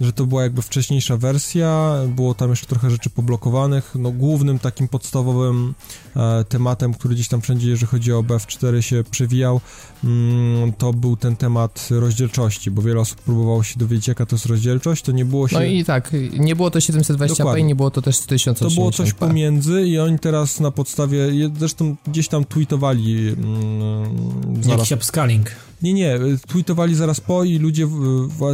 że 0.00 0.12
to 0.12 0.26
była 0.26 0.42
jakby 0.42 0.62
wcześniejsza 0.62 1.16
wersja, 1.16 1.94
było 2.08 2.34
tam 2.34 2.50
jeszcze 2.50 2.66
trochę 2.66 2.90
rzeczy 2.90 3.10
poblokowanych. 3.10 3.92
No, 3.94 4.10
głównym 4.10 4.58
takim 4.58 4.88
podstawowym 4.88 5.74
e, 6.16 6.44
tematem, 6.44 6.94
który 6.94 7.14
gdzieś 7.14 7.28
tam 7.28 7.40
wszędzie, 7.40 7.68
jeżeli 7.68 7.86
chodzi 7.86 8.12
o 8.12 8.22
BF4 8.22 8.80
się 8.80 9.04
przewijał, 9.10 9.60
mm, 10.04 10.72
to 10.72 10.92
był 10.92 11.16
ten 11.16 11.36
temat 11.36 11.88
rozdzielczości, 11.90 12.70
bo 12.70 12.82
wiele 12.82 13.00
osób 13.00 13.20
próbowało 13.20 13.62
się 13.62 13.78
dowiedzieć, 13.78 14.08
jaka 14.08 14.26
to 14.26 14.36
jest 14.36 14.46
rozdzielczość, 14.46 15.02
to 15.02 15.12
nie 15.12 15.24
było 15.24 15.48
się... 15.48 15.56
No 15.56 15.64
i 15.64 15.84
tak, 15.84 16.10
nie 16.38 16.56
było 16.56 16.70
to 16.70 16.78
720p 16.78 17.58
i 17.58 17.64
nie 17.64 17.74
było 17.74 17.90
to 17.90 18.02
też 18.02 18.16
1080p. 18.16 18.58
To 18.58 18.70
było 18.70 18.90
coś 18.90 19.12
pomiędzy 19.12 19.82
i 19.82 19.98
oni 19.98 20.18
teraz 20.18 20.60
na 20.60 20.70
podstawie, 20.70 21.18
zresztą 21.58 21.96
gdzieś 22.06 22.28
tam 22.28 22.44
tweetowali... 22.44 23.28
Mm, 23.28 24.68
Jakiś 24.68 24.92
upscaling. 24.92 25.67
Nie, 25.82 25.94
nie, 25.94 26.18
tweetowali 26.46 26.94
zaraz 26.94 27.20
po 27.20 27.44
i 27.44 27.58
ludzie, 27.58 27.88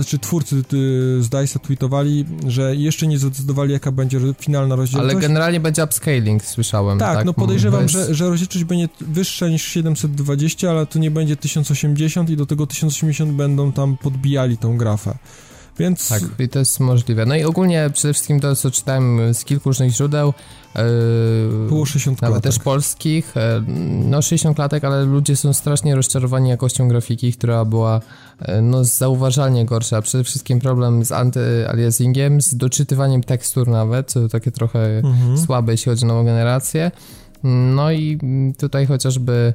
czy 0.06 0.18
twórcy 0.18 0.64
z 1.20 1.28
DICE'a 1.28 1.58
tweetowali, 1.58 2.24
że 2.46 2.76
jeszcze 2.76 3.06
nie 3.06 3.18
zdecydowali 3.18 3.72
jaka 3.72 3.92
będzie 3.92 4.20
finalna 4.40 4.76
rozdzielczość. 4.76 5.12
Ale 5.12 5.20
generalnie 5.20 5.60
będzie 5.60 5.84
upscaling, 5.84 6.44
słyszałem. 6.44 6.98
Tak, 6.98 7.16
tak? 7.16 7.26
no 7.26 7.34
podejrzewam, 7.34 7.82
bez... 7.82 7.92
że, 7.92 8.14
że 8.14 8.28
rozdzielczość 8.28 8.64
będzie 8.64 8.88
wyższa 9.00 9.48
niż 9.48 9.62
720, 9.62 10.70
ale 10.70 10.86
to 10.86 10.98
nie 10.98 11.10
będzie 11.10 11.36
1080 11.36 12.30
i 12.30 12.36
do 12.36 12.46
tego 12.46 12.66
1080 12.66 13.32
będą 13.32 13.72
tam 13.72 13.96
podbijali 13.96 14.58
tą 14.58 14.76
grafę. 14.76 15.18
Więc... 15.78 16.08
Tak, 16.08 16.22
i 16.38 16.48
to 16.48 16.58
jest 16.58 16.80
możliwe. 16.80 17.26
No 17.26 17.36
i 17.36 17.44
ogólnie 17.44 17.90
przede 17.92 18.14
wszystkim 18.14 18.40
to, 18.40 18.56
co 18.56 18.70
czytałem 18.70 19.34
z 19.34 19.44
kilku 19.44 19.68
różnych 19.68 19.92
źródeł, 19.92 20.32
Yy, 20.74 21.68
Było 21.68 21.86
60 21.86 22.22
Nawet 22.22 22.34
klatek. 22.34 22.52
też 22.52 22.64
polskich. 22.64 23.36
E, 23.36 23.62
no 24.04 24.22
60 24.22 24.56
klatek, 24.56 24.84
ale 24.84 25.04
ludzie 25.04 25.36
są 25.36 25.52
strasznie 25.52 25.96
rozczarowani 25.96 26.48
jakością 26.48 26.88
grafiki, 26.88 27.32
która 27.32 27.64
była 27.64 28.00
e, 28.40 28.62
no 28.62 28.84
zauważalnie 28.84 29.64
gorsza. 29.64 30.02
Przede 30.02 30.24
wszystkim 30.24 30.60
problem 30.60 31.04
z 31.04 31.10
anty-aliasingiem, 31.10 32.40
z 32.40 32.54
doczytywaniem 32.54 33.22
tekstur 33.22 33.68
nawet, 33.68 34.10
co 34.10 34.28
takie 34.28 34.50
trochę 34.50 34.98
mhm. 34.98 35.38
słabe, 35.38 35.72
jeśli 35.72 35.90
chodzi 35.90 36.04
o 36.04 36.08
nową 36.08 36.24
generację. 36.24 36.90
No 37.74 37.92
i 37.92 38.18
tutaj 38.58 38.86
chociażby 38.86 39.54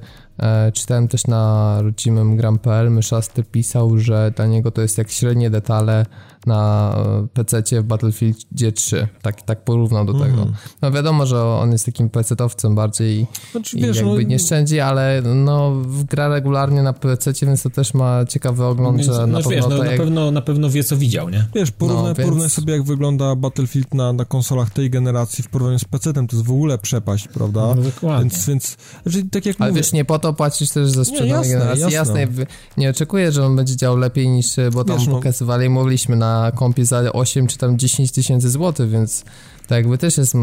czytałem 0.73 1.07
też 1.07 1.27
na 1.27 1.77
rodzimym 1.81 2.37
gram.pl, 2.37 2.91
Myszasty 2.91 3.43
pisał, 3.43 3.97
że 3.97 4.31
dla 4.35 4.45
niego 4.45 4.71
to 4.71 4.81
jest 4.81 4.97
jak 4.97 5.11
średnie 5.11 5.49
detale 5.49 6.05
na 6.45 6.95
e, 7.35 7.43
PC 7.43 7.81
w 7.81 7.83
Battlefieldzie 7.83 8.71
3. 8.71 9.07
Tak, 9.21 9.41
tak 9.41 9.63
porównał 9.63 10.05
do 10.05 10.13
tego. 10.13 10.41
Mm. 10.41 10.53
No 10.81 10.91
wiadomo, 10.91 11.25
że 11.25 11.43
on 11.43 11.71
jest 11.71 11.85
takim 11.85 12.09
PC-owcem 12.09 12.75
bardziej 12.75 13.27
znaczy, 13.51 13.77
i 13.77 13.81
wiesz, 13.81 13.97
jakby 13.97 14.13
no... 14.13 14.21
nie 14.21 14.39
szczędzi, 14.39 14.79
ale 14.79 15.21
no 15.35 15.73
gra 16.09 16.27
regularnie 16.27 16.83
na 16.83 16.93
PC, 16.93 17.33
więc 17.41 17.63
to 17.63 17.69
też 17.69 17.93
ma 17.93 18.25
ciekawy 18.25 18.65
ogląd, 18.65 18.97
więc, 18.97 19.11
że 19.11 19.27
no, 19.27 19.27
na, 19.27 19.37
wiesz, 19.37 19.47
pewno 19.47 19.69
no, 19.69 19.83
na, 19.83 19.85
jak... 19.85 19.97
pewno, 19.97 20.31
na 20.31 20.41
pewno 20.41 20.69
wie, 20.69 20.83
co 20.83 20.97
widział, 20.97 21.29
nie? 21.29 21.45
Wiesz, 21.55 21.71
porównaj, 21.71 22.03
no, 22.03 22.15
więc... 22.15 22.29
porównaj 22.29 22.49
sobie, 22.49 22.73
jak 22.73 22.83
wygląda 22.83 23.35
Battlefield 23.35 23.93
na, 23.93 24.13
na 24.13 24.25
konsolach 24.25 24.69
tej 24.69 24.89
generacji 24.89 25.43
w 25.43 25.47
porównaniu 25.49 25.79
z 25.79 25.85
PC-tem, 25.85 26.27
to 26.27 26.35
jest 26.35 26.47
w 26.47 26.51
ogóle 26.51 26.77
przepaść, 26.77 27.27
prawda? 27.27 27.61
No, 27.61 27.75
dokładnie. 27.75 28.29
Więc, 28.29 28.45
więc 28.45 28.77
znaczy, 29.03 29.29
tak 29.31 29.45
jak 29.45 29.55
Ale 29.59 29.69
mówię... 29.69 29.81
wiesz, 29.81 29.91
nie 29.91 30.05
po 30.05 30.19
to 30.19 30.33
płacisz 30.33 30.69
też 30.69 30.89
za 30.89 31.05
sprzedaż 31.05 31.47
generacji. 31.47 31.81
Jasne. 31.81 32.21
jasne. 32.21 32.45
Nie 32.77 32.89
oczekuję, 32.89 33.31
że 33.31 33.45
on 33.45 33.55
będzie 33.55 33.75
działał 33.75 33.97
lepiej 33.97 34.29
niż, 34.29 34.47
bo 34.73 34.83
tam 34.83 34.97
wiesz, 34.97 35.07
no... 35.07 35.13
pokazywali, 35.13 35.69
mówiliśmy 35.69 36.15
na 36.15 36.28
kompie 36.55 36.85
za 36.85 37.13
8 37.13 37.47
czy 37.47 37.57
tam 37.57 37.79
10 37.79 38.11
tysięcy 38.11 38.49
złotych, 38.49 38.89
więc 38.89 39.23
to 39.69 39.75
jakby 39.75 39.97
też 39.97 40.17
jest 40.17 40.35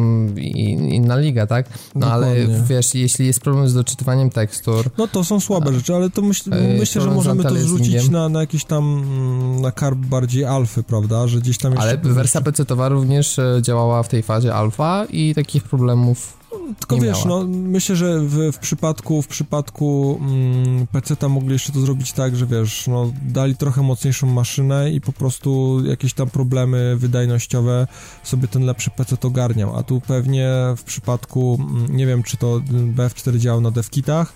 inna 0.79 1.17
liga, 1.17 1.47
tak? 1.47 1.67
No 1.95 2.01
Dokładnie. 2.01 2.27
ale 2.27 2.63
wiesz, 2.63 2.95
jeśli 2.95 3.27
jest 3.27 3.41
problem 3.41 3.69
z 3.69 3.75
doczytywaniem 3.75 4.31
tekstur... 4.31 4.91
No 4.99 5.09
to 5.09 5.25
są 5.25 5.41
słabe 5.41 5.73
rzeczy, 5.73 5.95
ale 5.95 6.11
to 6.11 6.23
myśl, 6.23 6.55
e, 6.55 6.79
myślę, 6.79 7.03
że 7.03 7.11
możemy 7.11 7.43
to 7.43 7.55
zrzucić 7.55 8.11
na, 8.11 8.29
na 8.29 8.41
jakiś 8.41 8.65
tam, 8.65 8.85
mm, 8.85 9.61
na 9.61 9.73
karb 9.73 9.99
bardziej 9.99 10.45
alfy, 10.45 10.83
prawda? 10.83 11.27
Że 11.27 11.39
gdzieś 11.41 11.59
tam. 11.59 11.79
Ale 11.79 11.97
wersja 11.97 12.41
PC-towa 12.41 12.89
również 12.89 13.39
e, 13.39 13.59
działała 13.63 14.03
w 14.03 14.09
tej 14.09 14.23
fazie 14.23 14.55
alfa 14.55 15.05
i 15.11 15.35
takich 15.35 15.63
problemów 15.63 16.36
tylko 16.79 16.97
wiesz, 16.97 17.25
miała. 17.25 17.41
no 17.41 17.47
myślę, 17.49 17.97
że 17.97 18.21
w, 18.21 18.53
w 18.53 18.59
przypadku 18.59 19.23
w 19.23 19.27
przypadku 19.27 20.19
mm, 20.21 20.87
PC-ta 20.87 21.29
mogli 21.29 21.53
jeszcze 21.53 21.73
to 21.73 21.81
zrobić 21.81 22.13
tak, 22.13 22.37
że 22.37 22.47
wiesz, 22.47 22.87
no 22.87 23.13
dali 23.23 23.57
trochę 23.57 23.83
mocniejszą 23.83 24.27
maszynę 24.27 24.93
i 24.93 25.01
po 25.01 25.13
prostu 25.13 25.81
jakieś 25.85 26.15
tam 26.15 26.31
problemy 26.31 26.97
wydajnościowe 26.97 27.87
sobie 28.23 28.49
ten 28.49 28.65
lepszy 28.65 28.91
PC 28.91 29.17
to 29.17 29.29
ogarniał, 29.29 29.77
a 29.77 29.83
tu 29.83 30.01
pewnie 30.01 30.51
w 30.77 30.83
przypadku, 30.83 31.59
mm, 31.61 31.97
nie 31.97 32.07
wiem, 32.07 32.23
czy 32.23 32.37
to 32.37 32.61
BF4 32.97 33.39
działał 33.39 33.61
na 33.61 33.71
devkitach, 33.71 34.33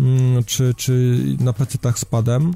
mm, 0.00 0.44
czy, 0.44 0.74
czy 0.76 1.18
na 1.40 1.52
PC-tach 1.52 1.98
z 1.98 2.04
padem, 2.04 2.52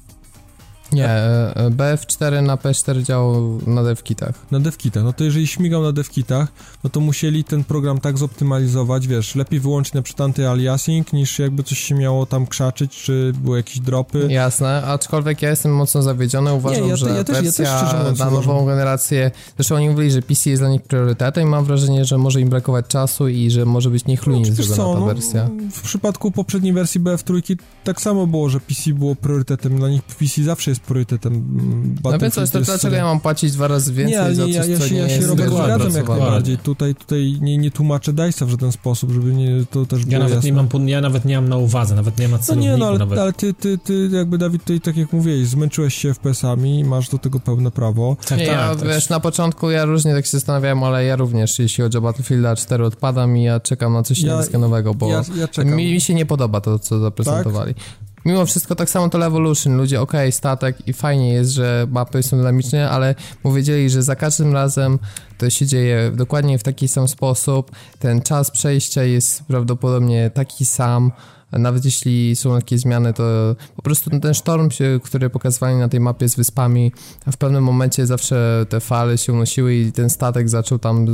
nie, 0.92 1.08
e, 1.08 1.56
e, 1.56 1.70
BF4 1.70 2.42
na 2.42 2.56
P4 2.56 3.02
działał 3.02 3.60
na 3.66 3.82
devkitach. 3.82 4.34
Na 4.50 4.60
devkitach, 4.60 5.04
no 5.04 5.12
to 5.12 5.24
jeżeli 5.24 5.46
śmigał 5.46 5.82
na 5.82 5.92
devkitach, 5.92 6.48
no 6.84 6.90
to 6.90 7.00
musieli 7.00 7.44
ten 7.44 7.64
program 7.64 8.00
tak 8.00 8.18
zoptymalizować, 8.18 9.06
wiesz, 9.06 9.34
lepiej 9.34 9.60
wyłączyć 9.60 9.94
na 9.94 10.02
przykład 10.02 10.28
anty-aliasing, 10.28 11.12
niż 11.12 11.38
jakby 11.38 11.62
coś 11.62 11.78
się 11.78 11.94
miało 11.94 12.26
tam 12.26 12.46
krzaczyć, 12.46 13.02
czy 13.02 13.32
były 13.42 13.56
jakieś 13.56 13.80
dropy. 13.80 14.26
Jasne, 14.30 14.82
aczkolwiek 14.86 15.42
ja 15.42 15.50
jestem 15.50 15.74
mocno 15.74 16.02
zawiedziony, 16.02 16.52
uważam, 16.52 16.82
Nie, 16.82 16.88
ja, 16.88 16.96
że 16.96 17.10
ja 17.10 17.24
też, 17.24 17.42
wersja 17.42 17.64
ja 17.64 18.04
też 18.04 18.18
na 18.18 18.30
nową 18.30 18.66
generację, 18.66 19.30
zresztą 19.56 19.74
oni 19.74 19.88
mówili, 19.88 20.10
że 20.10 20.22
PC 20.22 20.50
jest 20.50 20.62
dla 20.62 20.68
nich 20.68 20.82
priorytetem 20.82 21.48
i 21.48 21.50
mam 21.50 21.64
wrażenie, 21.64 22.04
że 22.04 22.18
może 22.18 22.40
im 22.40 22.48
brakować 22.48 22.86
czasu 22.86 23.28
i 23.28 23.50
że 23.50 23.64
może 23.64 23.90
być 23.90 24.04
niechlujnie 24.04 24.48
no, 24.48 24.54
zrobiona 24.54 24.94
ta 24.94 25.00
no, 25.00 25.06
wersja. 25.06 25.48
W 25.72 25.80
przypadku 25.80 26.30
poprzedniej 26.30 26.72
wersji 26.72 27.00
BF3 27.00 27.56
tak 27.84 28.00
samo 28.00 28.26
było, 28.26 28.48
że 28.48 28.60
PC 28.60 28.92
było 28.92 29.14
priorytetem, 29.14 29.78
dla 29.78 29.88
nich 29.88 30.02
PC 30.02 30.42
zawsze 30.42 30.70
jest 30.70 30.81
priorytetem. 30.82 31.32
Mm, 31.34 31.94
no 32.04 32.18
więc 32.18 32.34
coś, 32.34 32.50
to 32.50 32.60
dlaczego 32.60 32.96
ja 32.96 33.04
mam 33.04 33.20
płacić 33.20 33.52
dwa 33.52 33.68
razy 33.68 33.92
więcej 33.92 34.28
nie, 34.28 34.34
za 34.34 34.42
coś, 34.44 34.54
ja, 34.54 34.64
ja, 34.64 34.80
się, 34.80 34.94
ja 34.94 35.08
się 35.08 35.26
robię 35.26 35.48
zgadzam 35.48 35.92
jak 35.92 36.08
najbardziej. 36.08 36.58
Tutaj, 36.58 36.94
tutaj 36.94 37.38
nie, 37.40 37.58
nie 37.58 37.70
tłumaczę 37.70 38.12
DICE'a 38.12 38.46
w 38.46 38.50
żaden 38.50 38.72
sposób, 38.72 39.10
żeby 39.10 39.32
nie, 39.34 39.64
to 39.70 39.86
też 39.86 40.00
ja 40.06 40.18
nawet 40.18 40.34
jasne. 40.34 40.50
nie 40.50 40.56
mam, 40.56 40.88
Ja 40.88 41.00
nawet 41.00 41.24
nie 41.24 41.36
mam 41.36 41.48
na 41.48 41.56
uwadze, 41.56 41.94
nawet 41.94 42.18
nie 42.18 42.28
ma 42.28 42.38
celowniku. 42.38 42.70
No 42.70 42.76
nie, 42.76 42.80
no 42.80 42.88
ale, 42.88 42.98
nawet. 42.98 43.18
ale 43.18 43.32
ty, 43.32 43.54
ty, 43.54 43.78
ty 43.78 44.08
jakby 44.12 44.38
Dawid 44.38 44.62
tutaj, 44.62 44.80
tak 44.80 44.96
jak 44.96 45.12
mówiłeś, 45.12 45.46
zmęczyłeś 45.46 45.94
się 45.94 46.14
FPS-ami 46.14 46.78
i 46.78 46.84
masz 46.84 47.08
do 47.08 47.18
tego 47.18 47.40
pełne 47.40 47.70
prawo. 47.70 48.16
Tak, 48.28 48.38
nie, 48.38 48.46
tak, 48.46 48.54
ja, 48.54 48.74
tak. 48.74 48.88
wiesz, 48.88 49.08
na 49.08 49.20
początku 49.20 49.70
ja 49.70 49.84
różnie 49.84 50.14
tak 50.14 50.24
się 50.24 50.30
zastanawiałem, 50.30 50.82
ale 50.82 51.04
ja 51.04 51.16
również, 51.16 51.58
jeśli 51.58 51.84
chodzi 51.84 51.98
o 51.98 52.00
Battlefield 52.00 52.58
4 52.58 52.84
odpadam 52.84 53.36
i 53.36 53.42
ja 53.42 53.60
czekam 53.60 53.92
na 53.92 54.02
coś 54.02 54.18
ja, 54.18 54.32
niebieskiego, 54.32 54.94
bo 54.94 55.08
ja, 55.08 55.22
ja 55.56 55.64
mi, 55.64 55.92
mi, 55.92 56.00
się 56.00 56.14
nie 56.14 56.26
podoba 56.26 56.60
to, 56.60 56.78
co 56.78 56.98
zaprezentowali. 56.98 57.74
Tak? 57.74 57.84
Mimo 58.24 58.46
wszystko 58.46 58.74
tak 58.74 58.90
samo 58.90 59.08
to 59.08 59.18
Levolution, 59.18 59.76
ludzie 59.76 60.00
okej, 60.00 60.20
okay, 60.20 60.32
statek 60.32 60.88
i 60.88 60.92
fajnie 60.92 61.32
jest, 61.32 61.50
że 61.50 61.86
mapy 61.90 62.22
są 62.22 62.36
dynamiczne, 62.36 62.90
ale 62.90 63.14
powiedzieli, 63.42 63.90
że 63.90 64.02
za 64.02 64.16
każdym 64.16 64.52
razem 64.52 64.98
to 65.38 65.50
się 65.50 65.66
dzieje 65.66 66.12
dokładnie 66.14 66.58
w 66.58 66.62
taki 66.62 66.88
sam 66.88 67.08
sposób, 67.08 67.70
ten 67.98 68.22
czas 68.22 68.50
przejścia 68.50 69.02
jest 69.02 69.44
prawdopodobnie 69.44 70.30
taki 70.30 70.64
sam, 70.64 71.12
nawet 71.58 71.84
jeśli 71.84 72.36
są 72.36 72.54
jakieś 72.54 72.80
zmiany, 72.80 73.12
to 73.12 73.56
po 73.76 73.82
prostu 73.82 74.10
ten 74.20 74.34
sztorm, 74.34 74.68
który 75.02 75.30
pokazywali 75.30 75.76
na 75.76 75.88
tej 75.88 76.00
mapie 76.00 76.28
z 76.28 76.36
wyspami, 76.36 76.92
w 77.32 77.36
pewnym 77.36 77.64
momencie 77.64 78.06
zawsze 78.06 78.66
te 78.68 78.80
fale 78.80 79.18
się 79.18 79.32
unosiły 79.32 79.74
i 79.74 79.92
ten 79.92 80.10
statek 80.10 80.48
zaczął 80.48 80.78
tam 80.78 81.06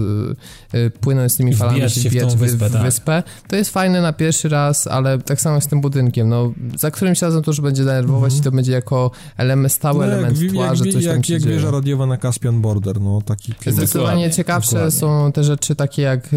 y, 0.75 0.79
y, 0.79 0.91
płynąć 0.91 1.33
z 1.33 1.37
tymi 1.37 1.55
falami 1.55 1.91
się 1.91 2.09
wbijać 2.09 2.35
w, 2.35 2.39
wyspę, 2.39 2.69
w 2.69 2.73
tak. 2.73 2.83
wyspę. 2.83 3.23
To 3.49 3.57
jest 3.57 3.71
fajne 3.71 4.03
na 4.03 4.13
pierwszy 4.13 4.49
raz, 4.49 4.87
ale 4.87 5.19
tak 5.19 5.41
samo 5.41 5.61
z 5.61 5.67
tym 5.67 5.81
budynkiem. 5.81 6.29
No, 6.29 6.53
za 6.77 6.91
którymś 6.91 7.23
razem 7.23 7.43
to 7.43 7.51
już 7.51 7.61
będzie 7.61 7.85
denerwować 7.85 8.33
-hmm. 8.33 8.39
i 8.39 8.43
to 8.43 8.51
będzie 8.51 8.73
jako 8.73 9.11
element, 9.37 9.73
stały 9.73 10.07
no, 10.07 10.13
element 10.13 10.41
jak, 10.41 10.53
tła, 10.53 10.67
jak, 10.67 10.77
że 10.77 10.85
coś 10.85 11.05
jak, 11.05 11.15
tam 11.15 11.25
się 11.25 11.35
jak 11.35 11.43
dzieje. 11.43 11.55
wieża 11.55 11.71
radiowa 11.71 12.07
na 12.07 12.17
Caspian 12.17 12.61
Border, 12.61 13.01
no 13.01 13.23
taki 13.23 13.55
Zdecydowanie 13.67 14.31
ciekawsze 14.31 14.71
dokładnie. 14.71 14.91
są 14.91 15.33
te 15.33 15.45
rzeczy 15.45 15.75
takie 15.75 16.03
jak 16.03 16.35
y, 16.35 16.37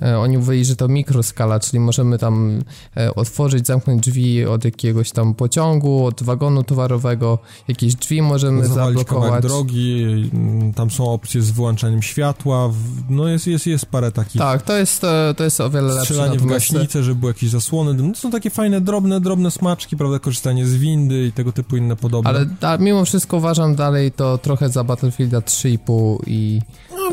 oni 0.00 0.38
mówili, 0.38 0.64
że 0.64 0.76
to 0.76 0.88
mikroskala, 0.88 1.60
czyli 1.60 1.80
możemy 1.80 2.18
tam 2.18 2.62
e, 2.96 3.14
otworzyć, 3.14 3.66
zamknąć 3.66 4.02
drzwi 4.02 4.44
od 4.44 4.64
jakiegoś 4.64 5.10
tam 5.10 5.34
pociągu, 5.34 6.04
od 6.04 6.22
wagonu 6.22 6.62
towarowego, 6.62 7.38
jakieś 7.68 7.94
drzwi 7.94 8.22
możemy 8.22 8.66
Zawalić 8.66 8.98
zablokować. 8.98 9.42
drogi, 9.42 10.02
mm, 10.34 10.74
tam 10.74 10.90
są 10.90 11.10
opcje 11.10 11.42
z 11.42 11.50
wyłączaniem 11.50 12.02
światła, 12.02 12.70
no 13.10 13.28
jest, 13.28 13.46
jest, 13.46 13.66
jest 13.66 13.86
parę 13.86 14.12
takich. 14.12 14.40
Tak, 14.40 14.62
to 14.62 14.76
jest, 14.76 15.04
e, 15.04 15.34
to 15.36 15.44
jest 15.44 15.60
o 15.60 15.70
wiele 15.70 15.88
lepsze. 15.88 16.04
Strzelanie 16.04 16.38
w 16.38 16.46
gaśnicę, 16.46 17.02
żeby 17.02 17.20
były 17.20 17.30
jakieś 17.32 17.50
zasłony, 17.50 17.94
no 17.94 18.12
to 18.12 18.16
są 18.20 18.30
takie 18.30 18.50
fajne, 18.50 18.80
drobne, 18.80 19.20
drobne 19.20 19.50
smaczki, 19.50 19.96
prawda, 19.96 20.18
korzystanie 20.18 20.66
z 20.66 20.74
windy 20.74 21.26
i 21.26 21.32
tego 21.32 21.52
typu 21.52 21.76
inne 21.76 21.96
podobne. 21.96 22.30
Ale 22.30 22.46
da, 22.60 22.78
mimo 22.78 23.04
wszystko 23.04 23.36
uważam 23.36 23.74
dalej 23.74 24.12
to 24.12 24.38
trochę 24.38 24.68
za 24.68 24.84
Battlefielda 24.84 25.38
3,5 25.38 26.16
i 26.26 26.60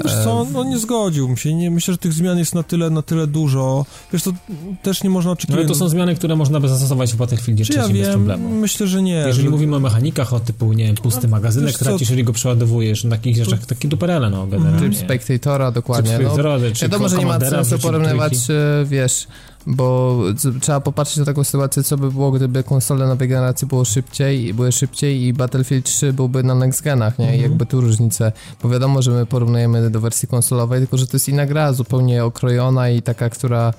wiesz 0.04 0.14
co, 0.24 0.48
no 0.54 0.64
nie 0.64 0.80
zgodziłbym 0.80 1.38
się. 1.38 1.54
Nie, 1.54 1.72
myślę, 1.72 1.94
że 1.94 1.98
tych 1.98 2.14
zmian 2.14 2.38
jest 2.38 2.56
na 2.56 2.64
tyle, 2.64 2.90
na 2.90 3.02
tyle 3.02 3.28
dużo. 3.28 3.86
Wiesz, 4.14 4.24
to 4.24 4.32
też 4.82 5.04
nie 5.04 5.10
można 5.10 5.32
oczekiwać... 5.32 5.56
No, 5.56 5.62
ale 5.62 5.68
to 5.68 5.76
są 5.76 5.90
zmiany, 5.90 6.16
które 6.16 6.36
można 6.36 6.60
by 6.60 6.70
zastosować 6.70 7.14
w 7.14 7.16
Battlefieldzie 7.16 7.64
trzecim 7.64 7.82
ja 7.82 7.88
wiem, 7.88 7.98
bez 8.04 8.10
problemu. 8.10 8.50
Myślę, 8.50 8.88
że 8.88 9.02
nie. 9.02 9.14
Jeżeli 9.14 9.46
że... 9.46 9.50
mówimy 9.50 9.76
o 9.76 9.80
mechanikach, 9.80 10.34
o 10.34 10.40
typu, 10.40 10.74
nie 10.74 10.86
wiem, 10.86 10.96
pusty 10.96 11.28
magazynek, 11.28 11.78
tracisz, 11.78 12.02
jeżeli 12.02 12.24
go 12.24 12.34
przeładowujesz, 12.34 13.04
na 13.04 13.10
takich 13.10 13.36
rzeczach, 13.36 13.60
to... 13.60 13.66
takie 13.66 13.88
duperele, 13.88 14.30
no, 14.30 14.48
generalnie. 14.48 14.90
Typ 14.90 14.96
Spectatora, 14.96 15.72
dokładnie. 15.72 16.12
Typ 16.12 16.20
Spectatora, 16.20 16.58
no, 16.58 16.66
wiadomo, 16.82 17.10
że 17.10 17.18
nie 17.18 17.26
ma 17.26 17.40
sensu 17.40 17.80
porównywać, 17.80 18.34
wiesz, 18.86 19.28
bo 19.68 20.20
trzeba 20.62 20.80
popatrzeć 20.80 21.18
na 21.18 21.26
taką 21.26 21.44
sytuację, 21.44 21.84
co 21.84 21.98
by 21.98 22.12
było, 22.12 22.32
gdyby 22.32 22.64
konsole 22.64 23.08
nowej 23.08 23.28
generacji 23.28 23.68
było 23.68 23.86
szybciej, 23.86 24.54
były 24.54 24.72
szybciej 24.72 25.24
i 25.24 25.34
Battlefield 25.34 25.86
3 25.86 26.14
byłby 26.14 26.44
na 26.44 26.56
next 26.56 26.82
genach, 26.82 27.20
nie? 27.20 27.26
I 27.26 27.30
mhm. 27.30 27.44
jakby 27.44 27.66
tu 27.66 27.82
różnice, 27.82 28.32
bo 28.64 28.70
wiadomo, 28.70 29.02
że 29.02 29.12
my 29.12 29.26
porównujemy 29.26 29.90
do 29.90 30.02
wersji 30.02 30.28
konsolowej, 30.28 30.80
tylko 30.80 30.98
że 30.98 31.08
to 31.08 31.16
jest 31.16 31.30
inna 31.30 31.46
gra, 31.46 31.74
zupełnie 31.74 32.26
okrojona 32.26 32.90
i 32.90 33.02
taka, 33.02 33.30
która 33.30 33.74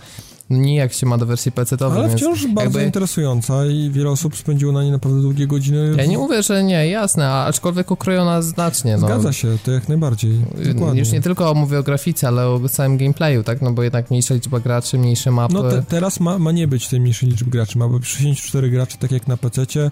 nijak 0.50 0.92
się 0.92 1.06
ma 1.06 1.18
do 1.18 1.26
wersji 1.26 1.52
PC-owej. 1.52 2.04
Ale 2.04 2.16
wciąż 2.16 2.46
bardzo 2.46 2.62
jakby... 2.62 2.84
interesująca 2.84 3.66
i 3.66 3.90
wiele 3.90 4.10
osób 4.10 4.36
spędziło 4.36 4.72
na 4.72 4.82
niej 4.82 4.92
naprawdę 4.92 5.22
długie 5.22 5.46
godziny. 5.46 5.94
Ja 5.96 6.06
nie 6.06 6.18
mówię, 6.18 6.42
że 6.42 6.64
nie, 6.64 6.88
jasne, 6.88 7.32
aczkolwiek 7.32 7.90
ukrojona 7.90 8.42
znacznie. 8.42 8.92
No. 8.92 9.06
Zgadza 9.06 9.32
się, 9.32 9.58
to 9.64 9.70
jak 9.70 9.88
najbardziej. 9.88 10.32
Dokładnie. 10.74 11.00
Już 11.00 11.12
nie 11.12 11.20
tylko 11.20 11.54
mówię 11.54 11.78
o 11.78 11.82
grafice, 11.82 12.28
ale 12.28 12.48
o 12.48 12.68
całym 12.68 12.98
gameplayu, 12.98 13.42
tak? 13.42 13.62
No 13.62 13.72
bo 13.72 13.82
jednak 13.82 14.10
mniejsza 14.10 14.34
liczba 14.34 14.60
graczy, 14.60 14.98
mniejsze 14.98 15.30
mapy. 15.30 15.54
No 15.54 15.62
te, 15.62 15.82
teraz 15.82 16.20
ma, 16.20 16.38
ma 16.38 16.52
nie 16.52 16.68
być 16.68 16.88
tej 16.88 17.00
mniejszej 17.00 17.28
liczby 17.28 17.50
graczy, 17.50 17.78
ma 17.78 17.88
być 17.88 18.06
64 18.06 18.70
graczy, 18.70 18.98
tak 18.98 19.12
jak 19.12 19.26
na 19.26 19.36
PC-cie. 19.36 19.90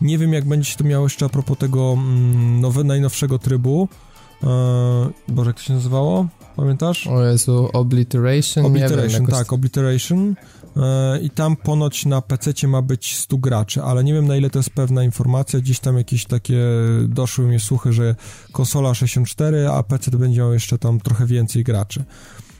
Nie 0.00 0.18
wiem, 0.18 0.32
jak 0.32 0.44
będzie 0.44 0.70
się 0.70 0.76
to 0.76 0.84
miało 0.84 1.06
jeszcze 1.06 1.26
a 1.26 1.28
propos 1.28 1.58
tego 1.58 1.92
mm, 1.92 2.60
nowe, 2.60 2.84
najnowszego 2.84 3.38
trybu. 3.38 3.88
Eee, 4.42 4.48
Boże, 5.28 5.50
jak 5.50 5.56
to 5.56 5.62
się 5.62 5.74
nazywało? 5.74 6.26
Pamiętasz? 6.56 7.06
O 7.06 7.24
Jezu, 7.24 7.68
Obliteration? 7.72 8.66
Obliteration, 8.66 9.08
wiem, 9.08 9.22
jakoś... 9.22 9.38
tak, 9.38 9.52
Obliteration. 9.52 10.34
E, 10.76 11.20
I 11.20 11.30
tam 11.30 11.56
ponoć 11.56 12.06
na 12.06 12.22
PC 12.22 12.68
ma 12.68 12.82
być 12.82 13.16
100 13.16 13.36
graczy, 13.36 13.82
ale 13.82 14.04
nie 14.04 14.14
wiem 14.14 14.26
na 14.26 14.36
ile 14.36 14.50
to 14.50 14.58
jest 14.58 14.70
pewna 14.70 15.04
informacja. 15.04 15.60
Gdzieś 15.60 15.78
tam 15.78 15.96
jakieś 15.96 16.24
takie 16.24 16.58
doszły 17.08 17.46
mi 17.46 17.60
słuchy, 17.60 17.92
że 17.92 18.14
konsola 18.52 18.94
64, 18.94 19.68
a 19.68 19.82
PC 19.82 20.10
to 20.10 20.18
będzie 20.18 20.40
miał 20.40 20.52
jeszcze 20.52 20.78
tam 20.78 21.00
trochę 21.00 21.26
więcej 21.26 21.64
graczy. 21.64 22.04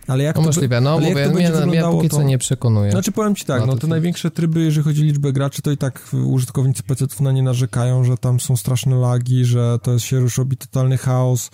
Ale 0.06 0.24
jak 0.24 0.36
no 0.36 0.42
to 0.42 0.48
możliwe, 0.48 0.80
no 0.80 0.90
ale 0.90 1.00
mówię, 1.08 1.20
jak 1.20 1.30
to 1.30 1.36
mnie, 1.36 1.66
mnie 1.66 1.82
póki 1.82 2.08
to... 2.08 2.16
co 2.16 2.22
nie 2.22 2.38
przekonuje. 2.38 2.90
Znaczy 2.90 3.12
powiem 3.12 3.34
ci 3.34 3.44
tak, 3.44 3.66
no 3.66 3.76
te 3.76 3.86
największe 3.86 4.30
tryby, 4.30 4.60
jeżeli 4.62 4.84
chodzi 4.84 5.02
o 5.02 5.04
liczbę 5.04 5.32
graczy, 5.32 5.62
to 5.62 5.70
i 5.70 5.76
tak 5.76 6.08
użytkownicy 6.24 6.82
PC-ów 6.82 7.20
na 7.20 7.32
nie 7.32 7.42
narzekają, 7.42 8.04
że 8.04 8.16
tam 8.16 8.40
są 8.40 8.56
straszne 8.56 8.96
lagi, 8.96 9.44
że 9.44 9.78
to 9.82 9.98
się 9.98 10.16
już 10.16 10.38
robi 10.38 10.56
totalny 10.56 10.98
chaos 10.98 11.50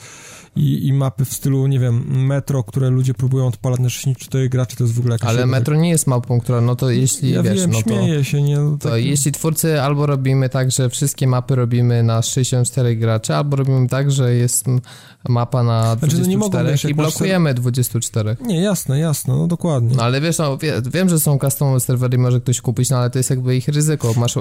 i, 0.56 0.86
i 0.86 0.92
mapy 0.92 1.24
w 1.24 1.32
stylu, 1.32 1.66
nie 1.66 1.78
wiem, 1.78 2.26
Metro, 2.26 2.64
które 2.64 2.90
ludzie 2.90 3.14
próbują 3.14 3.46
odpalać 3.46 3.80
na 3.80 3.88
64 3.88 4.48
graczy, 4.48 4.76
to 4.76 4.84
jest 4.84 4.94
w 4.94 4.98
ogóle 4.98 5.14
jakaś... 5.14 5.28
Ale 5.28 5.46
Metro 5.46 5.76
nie 5.76 5.90
jest 5.90 6.06
mapą, 6.06 6.40
która, 6.40 6.60
no 6.60 6.76
to 6.76 6.90
jeśli, 6.90 7.30
ja 7.30 7.42
wiesz, 7.42 7.60
wiem, 7.60 7.70
no 7.70 7.82
to... 7.82 8.24
się, 8.24 8.42
nie? 8.42 8.56
No, 8.58 8.78
to 8.78 8.96
jeśli 8.96 9.32
twórcy 9.32 9.82
albo 9.82 10.06
robimy 10.06 10.48
tak, 10.48 10.70
że 10.70 10.88
wszystkie 10.88 11.26
mapy 11.26 11.54
robimy 11.54 12.02
na 12.02 12.22
64 12.22 12.96
graczy, 12.96 13.34
albo 13.34 13.56
robimy 13.56 13.88
tak, 13.88 14.10
że 14.10 14.34
jest 14.34 14.66
mapa 15.28 15.62
na 15.62 15.96
24 15.96 16.24
znaczy, 16.24 16.38
no 16.38 16.46
mogą, 16.46 16.70
wiesz, 16.70 16.84
i 16.84 16.94
blokujemy 16.94 17.54
24. 17.54 18.36
Nie, 18.46 18.62
jasne, 18.62 18.98
jasne, 18.98 19.36
no 19.36 19.46
dokładnie. 19.46 19.96
No 19.96 20.02
ale 20.02 20.20
wiesz, 20.20 20.38
no, 20.38 20.58
wie, 20.58 20.82
wiem, 20.92 21.08
że 21.08 21.20
są 21.20 21.38
custom 21.38 21.80
serwery 21.80 22.18
może 22.18 22.40
ktoś 22.40 22.60
kupić, 22.60 22.90
no 22.90 22.96
ale 22.96 23.10
to 23.10 23.18
jest 23.18 23.30
jakby 23.30 23.56
ich 23.56 23.68
ryzyko. 23.68 24.14
Masz 24.16 24.38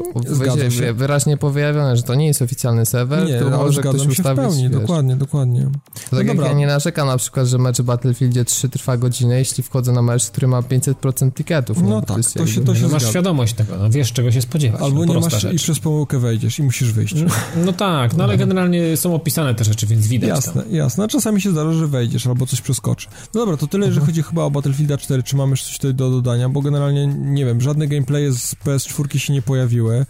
wyraźnie, 0.94 1.38
pojawione, 1.38 1.98
że 1.98 2.04
to 2.04 2.16
nie 2.16 2.28
jest 2.28 2.42
oficjalny 2.42 2.86
serwer, 2.86 3.28
nie, 3.28 3.40
tylko 3.40 3.58
może 3.58 3.82
ktoś 3.82 4.08
ustawić. 4.08 4.44
W 4.44 4.48
pełni, 4.48 4.70
dokładnie, 4.70 5.16
dokładnie. 5.16 5.70
To 6.10 6.16
tak 6.16 6.28
no 6.28 6.34
dobra. 6.34 6.48
ja 6.48 6.54
nie 6.54 6.68
narzekam 6.68 7.08
na 7.08 7.18
przykład, 7.18 7.48
że 7.48 7.58
mecz 7.58 7.78
w 7.78 7.84
Battlefieldzie 7.84 8.46
3 8.46 8.70
trwa 8.70 8.98
godzinę, 8.98 9.40
jeśli 9.40 9.64
wchodzę 9.64 9.92
na 9.92 10.02
mecz, 10.02 10.30
który 10.30 10.48
ma 10.48 10.62
500% 10.62 11.32
tiketów. 11.34 11.82
No, 11.82 11.90
no 11.90 12.02
tak, 12.02 12.18
to, 12.38 12.48
się, 12.48 12.62
to 12.64 12.76
się 12.76 12.82
no, 12.82 12.90
Masz 12.90 13.10
świadomość 13.10 13.54
tego, 13.54 13.78
no 13.78 13.90
wiesz 13.90 14.14
czego 14.14 14.32
się 14.32 14.42
spodziewać. 14.42 14.82
Albo 14.82 15.06
no, 15.06 15.14
nie 15.14 15.20
masz 15.20 15.42
rzecz. 15.42 15.54
i 15.54 15.58
przez 15.58 15.80
pomyłkę 15.80 16.20
wejdziesz 16.20 16.60
i 16.60 16.64
musisz 16.64 16.92
wyjść. 16.92 17.16
No, 17.16 17.32
no 17.66 17.74
tak, 17.74 18.18
no 18.18 18.24
ale 18.24 18.38
generalnie 18.38 18.98
są 18.98 19.16
opisane 19.16 19.56
te 19.56 19.64
rzeczy, 19.64 19.88
więc 19.88 20.08
widać 20.08 20.30
Jasne, 20.30 20.64
tam. 20.64 20.72
jasne. 20.72 21.04
A 21.04 21.08
czasami 21.08 21.42
się 21.42 21.52
zdarza, 21.52 21.74
że 21.74 21.88
wejdziesz 21.88 22.28
albo 22.28 22.46
coś 22.46 22.62
przeskoczy. 22.62 23.08
No 23.34 23.42
dobra, 23.42 23.58
to 23.58 23.68
tyle, 23.68 23.86
jeżeli 23.86 24.00
mhm. 24.00 24.06
chodzi 24.06 24.24
chyba 24.30 24.44
o 24.44 24.52
Battlefielda 24.52 24.98
4. 24.98 25.24
Czy 25.24 25.36
mamy 25.36 25.58
coś 25.58 25.78
tutaj 25.78 25.94
do 25.94 26.10
dodania? 26.10 26.50
Bo 26.50 26.62
generalnie, 26.62 27.08
nie 27.08 27.46
wiem, 27.46 27.62
żadne 27.62 27.88
gameplaye 27.88 28.32
z 28.32 28.56
PS4 28.66 29.18
się 29.18 29.34
nie 29.34 29.42
pojawiły. 29.42 30.06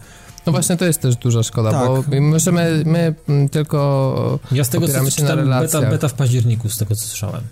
No 0.46 0.52
właśnie 0.52 0.76
to 0.76 0.84
jest 0.84 1.00
też 1.00 1.16
duża 1.16 1.42
szkoda, 1.42 1.72
tak. 1.72 1.88
bo 1.88 2.20
możemy, 2.20 2.82
my 2.86 3.14
tylko 3.50 4.38
Ja 4.52 4.64
z 4.64 4.68
tego 4.68 4.88
co 4.88 5.10
czytam, 5.10 5.48
beta, 5.48 5.80
beta 5.80 6.08
w 6.08 6.14
październiku, 6.14 6.68
z 6.68 6.78
tego 6.78 6.94
co 6.94 7.06
słyszałem. 7.06 7.42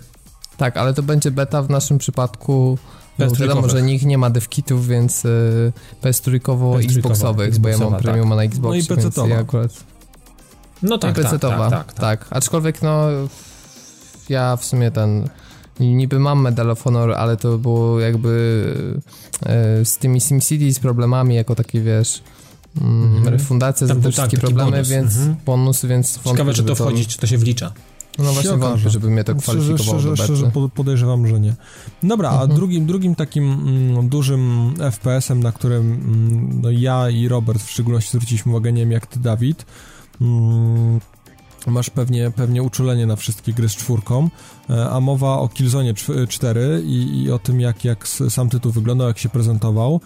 Tak, 0.57 0.77
ale 0.77 0.93
to 0.93 1.03
będzie 1.03 1.31
beta 1.31 1.61
w 1.61 1.69
naszym 1.69 1.97
przypadku 1.97 2.77
no, 3.19 3.31
wiadomo, 3.31 3.69
że 3.69 3.81
nikt 3.81 4.05
nie 4.05 4.17
ma 4.17 4.29
devkitów, 4.29 4.87
więc 4.87 5.25
y, 5.25 5.73
PS3 6.01 6.79
Xboxowych, 6.83 7.59
bo 7.59 7.69
ja 7.69 7.77
mam 7.77 7.95
premium 7.95 8.29
tak. 8.29 8.37
na 8.37 8.43
Xbox, 8.43 8.87
no 8.89 8.95
i 8.95 9.01
więc 9.01 9.17
ja 9.29 9.39
akurat... 9.39 9.71
No 10.83 10.97
tak, 10.97 11.15
tak, 11.15 11.31
tak, 11.31 11.41
tak, 11.41 11.69
tak, 11.69 11.93
tak. 11.93 12.25
Aczkolwiek 12.29 12.81
no 12.81 13.07
ja 14.29 14.55
w 14.55 14.65
sumie 14.65 14.91
ten 14.91 15.29
niby 15.79 16.19
mam 16.19 16.41
Medal 16.41 16.71
of 16.71 16.83
Honor, 16.83 17.11
ale 17.11 17.37
to 17.37 17.57
było 17.57 17.99
jakby 17.99 18.63
e, 19.45 19.85
z 19.85 19.97
tymi 19.97 20.21
SimCity 20.21 20.73
z 20.73 20.79
problemami 20.79 21.35
jako 21.35 21.55
takie, 21.55 21.81
wiesz, 21.81 22.23
mm, 22.81 23.27
refundacja 23.27 23.87
za 23.87 23.95
te 23.95 24.01
tak, 24.01 24.11
wszystkie 24.11 24.37
problemy, 24.37 24.71
bonus. 24.71 24.89
więc 24.89 25.13
-hmm. 25.13 25.35
bonus, 25.45 25.85
więc... 25.85 26.19
Ciekawe, 26.23 26.53
czy 26.53 26.63
to 26.63 26.75
wchodzi, 26.75 27.05
czy 27.05 27.17
to 27.17 27.27
się 27.27 27.37
wlicza. 27.37 27.71
No 28.17 28.33
właśnie 28.33 28.57
wątpię, 28.57 28.89
żeby 28.89 29.09
mnie 29.09 29.23
to 29.23 29.35
kwalifikowało 29.35 29.99
szczerze, 29.99 30.15
szczerze, 30.15 30.35
szczerze 30.35 30.51
podejrzewam, 30.75 31.27
że 31.27 31.39
nie. 31.39 31.55
Dobra, 32.03 32.29
mhm. 32.29 32.51
a 32.51 32.55
drugim, 32.55 32.85
drugim 32.85 33.15
takim 33.15 33.51
mm, 33.53 34.09
dużym 34.09 34.73
FPS-em, 34.91 35.43
na 35.43 35.51
którym 35.51 35.93
mm, 35.93 36.61
no, 36.61 36.71
ja 36.71 37.09
i 37.09 37.27
Robert 37.27 37.63
w 37.63 37.69
szczególności 37.69 38.09
zwróciliśmy 38.09 38.51
uwagę, 38.51 38.73
nie 38.73 38.81
wiem 38.81 38.91
jak 38.91 39.07
ty, 39.07 39.19
Dawid, 39.19 39.65
mm, 40.21 40.99
masz 41.67 41.89
pewnie, 41.89 42.31
pewnie 42.31 42.63
uczulenie 42.63 43.05
na 43.05 43.15
wszystkie 43.15 43.53
gry 43.53 43.69
z 43.69 43.75
czwórką, 43.75 44.29
e, 44.69 44.89
a 44.89 44.99
mowa 44.99 45.37
o 45.37 45.49
Killzone 45.49 45.93
4 46.29 46.83
i, 46.85 47.23
i 47.23 47.31
o 47.31 47.39
tym, 47.39 47.61
jak, 47.61 47.85
jak 47.85 48.07
sam 48.07 48.49
tytuł 48.49 48.71
wyglądał, 48.71 49.07
jak 49.07 49.17
się 49.17 49.29
prezentował. 49.29 50.01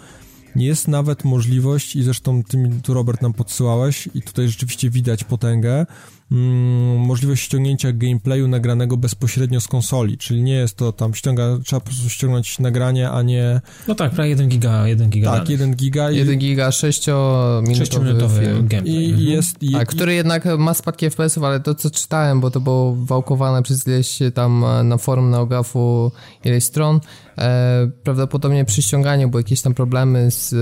Jest 0.56 0.88
nawet 0.88 1.24
możliwość, 1.24 1.96
i 1.96 2.02
zresztą 2.02 2.42
ty, 2.42 2.70
tu 2.82 2.94
Robert 2.94 3.22
nam 3.22 3.32
podsyłałeś, 3.32 4.08
i 4.14 4.22
tutaj 4.22 4.48
rzeczywiście 4.48 4.90
widać 4.90 5.24
potęgę, 5.24 5.86
mm, 6.32 6.98
możliwość 6.98 7.44
ściągnięcia 7.44 7.92
gameplayu 7.92 8.48
nagranego 8.48 8.96
bezpośrednio 8.96 9.60
z 9.60 9.68
konsoli, 9.68 10.18
czyli 10.18 10.42
nie 10.42 10.54
jest 10.54 10.76
to 10.76 10.92
tam 10.92 11.14
ściąga, 11.14 11.58
trzeba 11.64 11.80
po 11.80 11.86
prostu 11.86 12.08
ściągnąć 12.08 12.58
nagranie, 12.58 13.10
a 13.10 13.22
nie... 13.22 13.60
No 13.88 13.94
tak, 13.94 14.12
prawie 14.12 14.30
1 14.30 14.48
giga, 14.48 14.88
1 14.88 15.10
giga 15.10 15.38
Tak, 15.38 15.48
1 15.48 15.74
giga. 15.74 16.10
I... 16.10 16.16
1 16.16 16.38
giga 16.38 16.68
6-minutowy 16.68 18.40
film. 18.40 18.68
Gameplay. 18.68 18.94
I, 18.94 19.10
mhm. 19.10 19.28
jest... 19.28 19.62
I... 19.62 19.76
A, 19.76 19.84
który 19.84 20.14
jednak 20.14 20.44
ma 20.58 20.74
spadki 20.74 21.06
FPS-ów, 21.06 21.44
ale 21.44 21.60
to 21.60 21.74
co 21.74 21.90
czytałem, 21.90 22.40
bo 22.40 22.50
to 22.50 22.60
było 22.60 22.94
wałkowane 22.94 23.62
przez 23.62 23.86
ileś 23.86 24.18
tam 24.34 24.64
e, 24.64 24.84
na 24.84 24.98
forum 24.98 25.30
na 25.30 25.40
Ogafu 25.40 26.12
ileś 26.44 26.64
stron, 26.64 27.00
e, 27.38 27.90
prawdopodobnie 28.02 28.64
przy 28.64 28.82
ściąganiu, 28.82 29.28
bo 29.28 29.38
jakieś 29.38 29.62
tam 29.62 29.74
problemy 29.74 30.30
z 30.30 30.52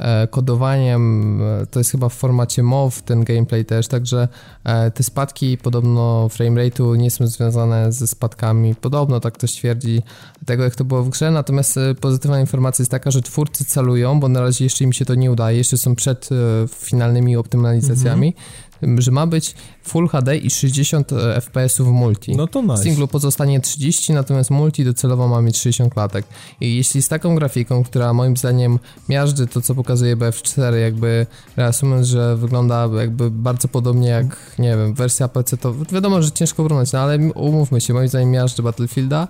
e, 0.00 0.28
kodowaniem, 0.30 1.42
e, 1.42 1.66
to 1.66 1.80
jest 1.80 1.90
chyba 1.90 2.08
w 2.08 2.14
formacie 2.14 2.62
MOV 2.62 3.02
ten 3.02 3.24
gameplay 3.24 3.64
też, 3.64 3.88
także 3.88 4.28
e, 4.64 4.90
te 4.90 5.02
spadki 5.02 5.58
podobno 5.58 6.28
framerate'u 6.28 6.96
nie 6.96 7.10
są 7.10 7.26
związane 7.26 7.92
ze 7.92 8.06
spadkami, 8.06 8.74
podobno 8.74 9.20
tak 9.20 9.34
ktoś 9.34 9.52
twierdzi, 9.52 10.02
tego 10.46 10.64
jak 10.64 10.74
to 10.74 10.84
było 10.84 11.02
w 11.02 11.08
grze, 11.08 11.30
natomiast 11.30 11.76
e, 11.76 11.94
pozytywna 11.94 12.40
informacja 12.40 12.82
jest 12.82 12.90
taka, 12.90 13.10
że 13.10 13.22
twórcy 13.22 13.64
celują, 13.64 14.20
bo 14.20 14.28
na 14.28 14.40
razie 14.40 14.64
jeszcze 14.64 14.84
im 14.84 14.92
się 14.92 15.04
to 15.04 15.14
nie 15.14 15.30
udaje, 15.30 15.58
jeszcze 15.58 15.76
są 15.76 15.94
przed 15.94 16.28
finalnymi 16.68 17.36
optymalizacjami, 17.36 18.28
mhm 18.28 18.69
że 18.98 19.10
ma 19.10 19.26
być 19.26 19.54
Full 19.82 20.08
HD 20.08 20.36
i 20.36 20.50
60 20.50 21.12
e, 21.12 21.40
FPS 21.40 21.78
w 21.78 21.86
multi. 21.86 22.36
No 22.36 22.46
to 22.46 22.62
nice. 22.62 22.76
W 22.76 22.78
singlu 22.78 23.08
pozostanie 23.08 23.60
30, 23.60 24.12
natomiast 24.12 24.50
multi 24.50 24.84
docelowo 24.84 25.28
ma 25.28 25.42
mieć 25.42 25.58
60 25.58 25.94
klatek. 25.94 26.26
I 26.60 26.76
jeśli 26.76 27.02
z 27.02 27.08
taką 27.08 27.34
grafiką, 27.34 27.84
która 27.84 28.12
moim 28.12 28.36
zdaniem 28.36 28.78
miażdży 29.08 29.46
to, 29.46 29.60
co 29.60 29.74
pokazuje 29.74 30.16
BF4, 30.16 30.74
jakby 30.74 31.26
reasumując, 31.56 32.06
że 32.06 32.36
wygląda 32.36 32.88
jakby 32.98 33.30
bardzo 33.30 33.68
podobnie 33.68 34.08
jak, 34.08 34.36
nie 34.58 34.76
wiem, 34.76 34.94
wersja 34.94 35.28
PC, 35.28 35.56
to 35.56 35.74
wiadomo, 35.92 36.22
że 36.22 36.30
ciężko 36.30 36.62
porównać, 36.62 36.92
no 36.92 36.98
ale 36.98 37.18
umówmy 37.34 37.80
się, 37.80 37.94
moim 37.94 38.08
zdaniem 38.08 38.30
miażdży 38.30 38.62
Battlefielda 38.62 39.28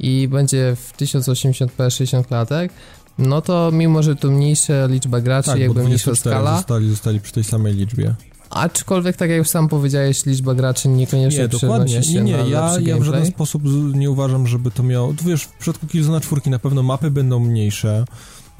i 0.00 0.28
będzie 0.28 0.76
w 0.76 0.92
1080p 0.96 1.90
60 1.90 2.26
klatek, 2.26 2.72
no 3.18 3.40
to 3.40 3.70
mimo, 3.72 4.02
że 4.02 4.16
to 4.16 4.30
mniejsza 4.30 4.86
liczba 4.86 5.20
graczy, 5.20 5.50
tak, 5.50 5.60
jakby 5.60 5.84
mniejsza 5.84 6.14
skala... 6.14 6.56
Zostali, 6.56 6.90
zostali 6.90 7.20
przy 7.20 7.32
tej 7.32 7.44
samej 7.44 7.74
liczbie. 7.74 8.14
Aczkolwiek, 8.52 9.16
tak 9.16 9.30
jak 9.30 9.38
już 9.38 9.48
sam 9.48 9.68
powiedziałeś, 9.68 10.26
liczba 10.26 10.54
graczy 10.54 10.88
niekoniecznie 10.88 11.42
nie, 11.42 11.48
dokładnie. 11.48 12.02
się 12.02 12.14
Nie, 12.14 12.20
nie, 12.20 12.50
ja, 12.50 12.76
ja 12.80 12.96
w 12.96 13.02
żaden 13.02 13.26
sposób 13.26 13.62
nie 13.94 14.10
uważam, 14.10 14.46
żeby 14.46 14.70
to 14.70 14.82
miało... 14.82 15.14
Tu 15.14 15.24
wiesz, 15.24 15.44
w 15.44 15.52
przypadku 15.52 15.86
Killzona 15.86 16.20
czwórki 16.20 16.50
na 16.50 16.58
pewno 16.58 16.82
mapy 16.82 17.10
będą 17.10 17.38
mniejsze, 17.38 18.04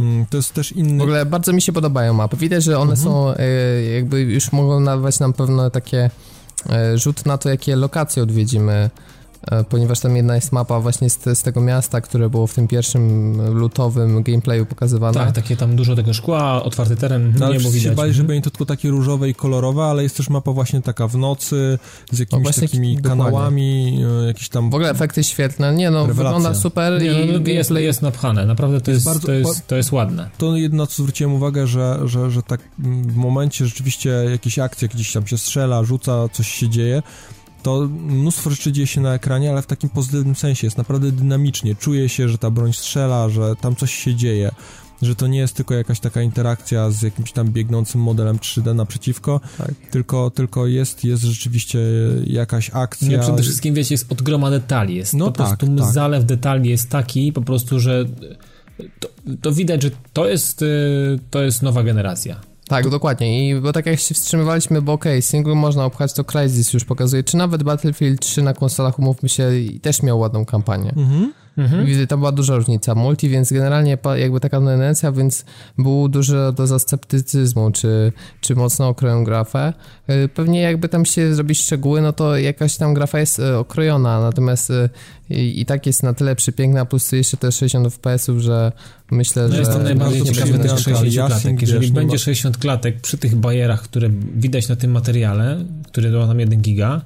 mm, 0.00 0.26
to 0.26 0.36
jest 0.36 0.54
też 0.54 0.72
inny... 0.72 0.98
W 0.98 1.02
ogóle 1.02 1.26
bardzo 1.26 1.52
mi 1.52 1.62
się 1.62 1.72
podobają 1.72 2.14
mapy. 2.14 2.36
Widać, 2.36 2.64
że 2.64 2.78
one 2.78 2.92
mhm. 2.92 3.04
są 3.04 3.34
e, 3.34 3.82
jakby 3.82 4.20
już 4.20 4.52
mogą 4.52 4.80
nadawać 4.80 5.20
nam 5.20 5.32
pewne 5.32 5.70
takie 5.70 6.10
e, 6.70 6.98
rzut 6.98 7.26
na 7.26 7.38
to, 7.38 7.48
jakie 7.48 7.76
lokacje 7.76 8.22
odwiedzimy 8.22 8.90
ponieważ 9.68 10.00
tam 10.00 10.16
jedna 10.16 10.34
jest 10.34 10.52
mapa 10.52 10.80
właśnie 10.80 11.10
z, 11.10 11.38
z, 11.38 11.42
tego 11.42 11.60
miasta, 11.60 12.00
które 12.00 12.30
było 12.30 12.46
w 12.46 12.54
tym 12.54 12.68
pierwszym 12.68 13.36
lutowym 13.58 14.22
gameplayu 14.22 14.66
pokazywane. 14.66 15.14
Tak, 15.14 15.32
takie 15.32 15.56
tam 15.56 15.76
dużo 15.76 15.96
tego 15.96 16.14
szkła, 16.14 16.62
otwarty 16.62 16.96
teren, 16.96 17.34
no, 17.38 17.52
niebo 17.52 17.70
widać. 17.70 17.82
się 17.82 17.90
bali, 17.90 18.12
że 18.12 18.24
będzie 18.24 18.42
to 18.42 18.50
tylko 18.50 18.66
takie 18.66 18.90
różowe 18.90 19.28
i 19.28 19.34
kolorowe, 19.34 19.82
ale 19.84 20.02
jest 20.02 20.16
też 20.16 20.30
mapa 20.30 20.52
właśnie 20.52 20.82
taka 20.82 21.08
w 21.08 21.16
nocy, 21.16 21.78
z 22.12 22.18
jakimiś 22.18 22.56
no 22.56 22.62
takimi 22.62 23.02
kanałami, 23.02 23.98
dokładnie. 24.00 24.26
jakieś 24.26 24.48
tam... 24.48 24.70
W 24.70 24.74
ogóle 24.74 24.90
efekty 24.90 25.24
świetne, 25.24 25.74
nie 25.74 25.90
no, 25.90 26.06
Rewelacja. 26.06 26.38
wygląda 26.38 26.60
super 26.60 27.02
nie, 27.02 27.12
no, 27.12 27.50
i... 27.50 27.54
Jest, 27.54 27.70
jest 27.70 28.02
napchane, 28.02 28.46
naprawdę 28.46 28.80
to 28.80 28.90
jest, 28.90 29.04
bardzo, 29.04 29.26
to 29.26 29.32
jest, 29.32 29.66
to 29.66 29.76
jest 29.76 29.92
ładne. 29.92 30.30
To 30.38 30.56
jedno, 30.56 30.86
co 30.86 31.02
zwróciłem 31.02 31.34
uwagę, 31.34 31.66
że, 31.66 31.98
że, 32.04 32.30
że 32.30 32.42
tak 32.42 32.60
w 32.78 33.16
momencie 33.16 33.66
rzeczywiście 33.66 34.10
jakieś 34.30 34.58
akcje, 34.58 34.88
gdzieś 34.88 35.12
tam 35.12 35.26
się 35.26 35.38
strzela, 35.38 35.84
rzuca, 35.84 36.28
coś 36.32 36.48
się 36.48 36.68
dzieje, 36.68 37.02
to 37.62 37.88
mnóstwo 38.06 38.50
rzeczy 38.50 38.72
dzieje 38.72 38.86
się 38.86 39.00
na 39.00 39.14
ekranie, 39.14 39.50
ale 39.50 39.62
w 39.62 39.66
takim 39.66 39.90
pozytywnym 39.90 40.34
sensie. 40.34 40.66
Jest 40.66 40.78
naprawdę 40.78 41.12
dynamicznie. 41.12 41.74
Czuje 41.74 42.08
się, 42.08 42.28
że 42.28 42.38
ta 42.38 42.50
broń 42.50 42.72
strzela, 42.72 43.28
że 43.28 43.56
tam 43.56 43.76
coś 43.76 43.94
się 43.94 44.14
dzieje. 44.14 44.50
Że 45.02 45.14
to 45.14 45.26
nie 45.26 45.38
jest 45.38 45.54
tylko 45.54 45.74
jakaś 45.74 46.00
taka 46.00 46.22
interakcja 46.22 46.90
z 46.90 47.02
jakimś 47.02 47.32
tam 47.32 47.50
biegnącym 47.50 48.00
modelem 48.00 48.38
3D 48.38 48.74
naprzeciwko, 48.74 49.40
tak. 49.58 49.74
tylko, 49.90 50.30
tylko 50.30 50.66
jest, 50.66 51.04
jest 51.04 51.22
rzeczywiście 51.22 51.78
jakaś 52.26 52.70
akcja. 52.72 53.18
No 53.18 53.22
przede 53.22 53.42
wszystkim, 53.42 53.74
wiecie, 53.74 53.94
jest 53.94 54.12
od 54.12 54.22
groma 54.22 54.50
detali. 54.50 54.94
Jest 54.94 55.14
no 55.14 55.24
po 55.24 55.30
tak, 55.32 55.58
prostu 55.58 55.76
tak. 55.76 55.92
zalew 55.92 56.24
detali 56.24 56.70
jest 56.70 56.90
taki 56.90 57.32
po 57.32 57.42
prostu, 57.42 57.80
że 57.80 58.04
to, 59.00 59.08
to 59.42 59.52
widać, 59.52 59.82
że 59.82 59.90
to 60.12 60.28
jest, 60.28 60.62
y, 60.62 61.18
to 61.30 61.42
jest 61.42 61.62
nowa 61.62 61.82
generacja. 61.82 62.51
Tak, 62.68 62.88
dokładnie. 62.88 63.48
I 63.48 63.60
bo 63.60 63.72
tak 63.72 63.86
jak 63.86 64.00
się 64.00 64.14
wstrzymywaliśmy, 64.14 64.82
bo 64.82 64.92
okej, 64.92 65.12
okay, 65.12 65.22
single 65.22 65.54
można 65.54 65.84
obchać, 65.84 66.12
to 66.12 66.24
Crysis 66.24 66.72
już 66.72 66.84
pokazuje, 66.84 67.24
czy 67.24 67.36
nawet 67.36 67.62
Battlefield 67.62 68.20
3 68.20 68.42
na 68.42 68.54
konsolach, 68.54 68.98
umówmy 68.98 69.28
się, 69.28 69.50
też 69.82 70.02
miał 70.02 70.18
ładną 70.18 70.44
kampanię. 70.44 70.92
Mhm. 70.96 71.32
Mhm. 71.56 72.06
To 72.06 72.18
była 72.18 72.32
duża 72.32 72.56
różnica. 72.56 72.94
Multi, 72.94 73.28
więc 73.28 73.52
generalnie 73.52 73.98
jakby 74.16 74.40
taka 74.40 74.60
tendencja, 74.60 75.12
więc 75.12 75.44
było 75.78 76.08
dużo 76.08 76.52
do 76.52 76.78
sceptycyzmu, 76.78 77.70
czy, 77.70 78.12
czy 78.40 78.54
mocno 78.54 78.88
okroją 78.88 79.24
grafę. 79.24 79.72
Y, 80.10 80.28
pewnie 80.28 80.60
jakby 80.60 80.88
tam 80.88 81.04
się 81.04 81.34
zrobić 81.34 81.60
szczegóły, 81.60 82.00
no 82.00 82.12
to 82.12 82.36
jakaś 82.36 82.76
tam 82.76 82.94
grafa 82.94 83.20
jest 83.20 83.38
y, 83.38 83.56
okrojona, 83.56 84.20
natomiast 84.20 84.70
y, 84.70 84.88
i, 85.30 85.60
i 85.60 85.66
tak 85.66 85.86
jest 85.86 86.02
na 86.02 86.14
tyle 86.14 86.36
przepiękna, 86.36 86.84
plus 86.84 87.12
jeszcze 87.12 87.36
te 87.36 87.52
60 87.52 87.86
fps-ów, 87.94 88.38
że 88.38 88.72
myślę, 89.10 89.42
no 89.42 89.52
że... 89.52 89.58
Jest 89.58 89.72
to 89.72 89.78
najbardziej 89.78 90.22
ciekawe 90.22 90.58
tych 90.58 90.78
60 90.78 91.30
klatek. 91.30 91.60
Jeżeli 91.60 91.80
wiesz, 91.80 91.90
będzie 91.90 92.18
60 92.18 92.58
klatek 92.58 93.00
przy 93.00 93.18
tych 93.18 93.36
bajerach, 93.36 93.82
które 93.82 94.10
widać 94.34 94.68
na 94.68 94.76
tym 94.76 94.90
materiale, 94.90 95.64
który 95.86 96.10
ma 96.10 96.26
tam 96.26 96.40
1 96.40 96.60
giga, 96.60 97.02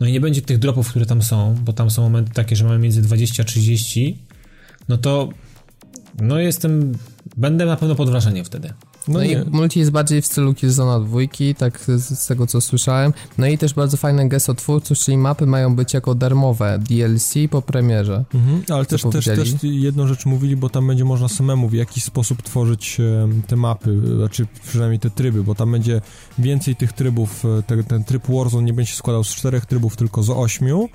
no 0.00 0.06
i 0.06 0.12
nie 0.12 0.20
będzie 0.20 0.42
tych 0.42 0.58
dropów, 0.58 0.88
które 0.88 1.06
tam 1.06 1.22
są, 1.22 1.54
bo 1.64 1.72
tam 1.72 1.90
są 1.90 2.02
momenty 2.02 2.32
takie, 2.32 2.56
że 2.56 2.64
mamy 2.64 2.78
między 2.78 3.02
20 3.02 3.42
a 3.42 3.46
30, 3.46 4.18
no 4.88 4.98
to 4.98 5.28
no 6.20 6.38
jestem, 6.38 6.92
będę 7.36 7.66
na 7.66 7.76
pewno 7.76 7.94
pod 7.94 8.10
wrażeniem 8.10 8.44
wtedy. 8.44 8.72
No, 9.08 9.18
no 9.18 9.24
i 9.24 9.36
multi 9.50 9.78
jest 9.78 9.90
bardziej 9.90 10.22
w 10.22 10.26
stylu 10.26 10.54
Killzona 10.54 11.00
dwójki, 11.00 11.54
tak 11.54 11.80
z, 11.80 12.18
z, 12.18 12.26
tego 12.26 12.46
co 12.46 12.60
słyszałem. 12.60 13.12
No 13.38 13.46
i 13.46 13.58
też 13.58 13.74
bardzo 13.74 13.96
fajne 13.96 14.28
gesto 14.28 14.54
twórców, 14.54 14.98
czyli 14.98 15.16
mapy 15.16 15.46
mają 15.46 15.76
być 15.76 15.94
jako 15.94 16.14
darmowe 16.14 16.78
DLC 16.78 17.34
po 17.50 17.62
premierze. 17.62 18.24
Mhm, 18.34 18.62
ale 18.68 18.86
też, 18.86 19.02
też, 19.02 19.24
też 19.24 19.54
jedną 19.62 20.06
rzecz 20.06 20.26
mówili, 20.26 20.56
bo 20.56 20.68
tam 20.68 20.86
będzie 20.86 21.04
można 21.04 21.28
samemu 21.28 21.68
w 21.68 21.72
jakiś 21.72 22.04
sposób 22.04 22.42
tworzyć 22.42 22.98
te 23.46 23.56
mapy, 23.56 24.00
znaczy 24.16 24.46
przynajmniej 24.68 25.00
te 25.00 25.10
tryby, 25.10 25.44
bo 25.44 25.54
tam 25.54 25.72
będzie 25.72 26.00
więcej 26.38 26.76
tych 26.76 26.92
trybów, 26.92 27.44
e, 27.44 27.62
ten, 27.62 27.84
ten 27.84 28.04
tryb 28.04 28.22
Warzone 28.28 28.66
nie 28.66 28.72
będzie 28.72 28.90
się 28.90 28.96
składał 28.96 29.24
z 29.24 29.34
czterech 29.34 29.66
trybów, 29.66 29.96
tylko 29.96 30.22
z 30.22 30.30
ośmiu 30.30 30.88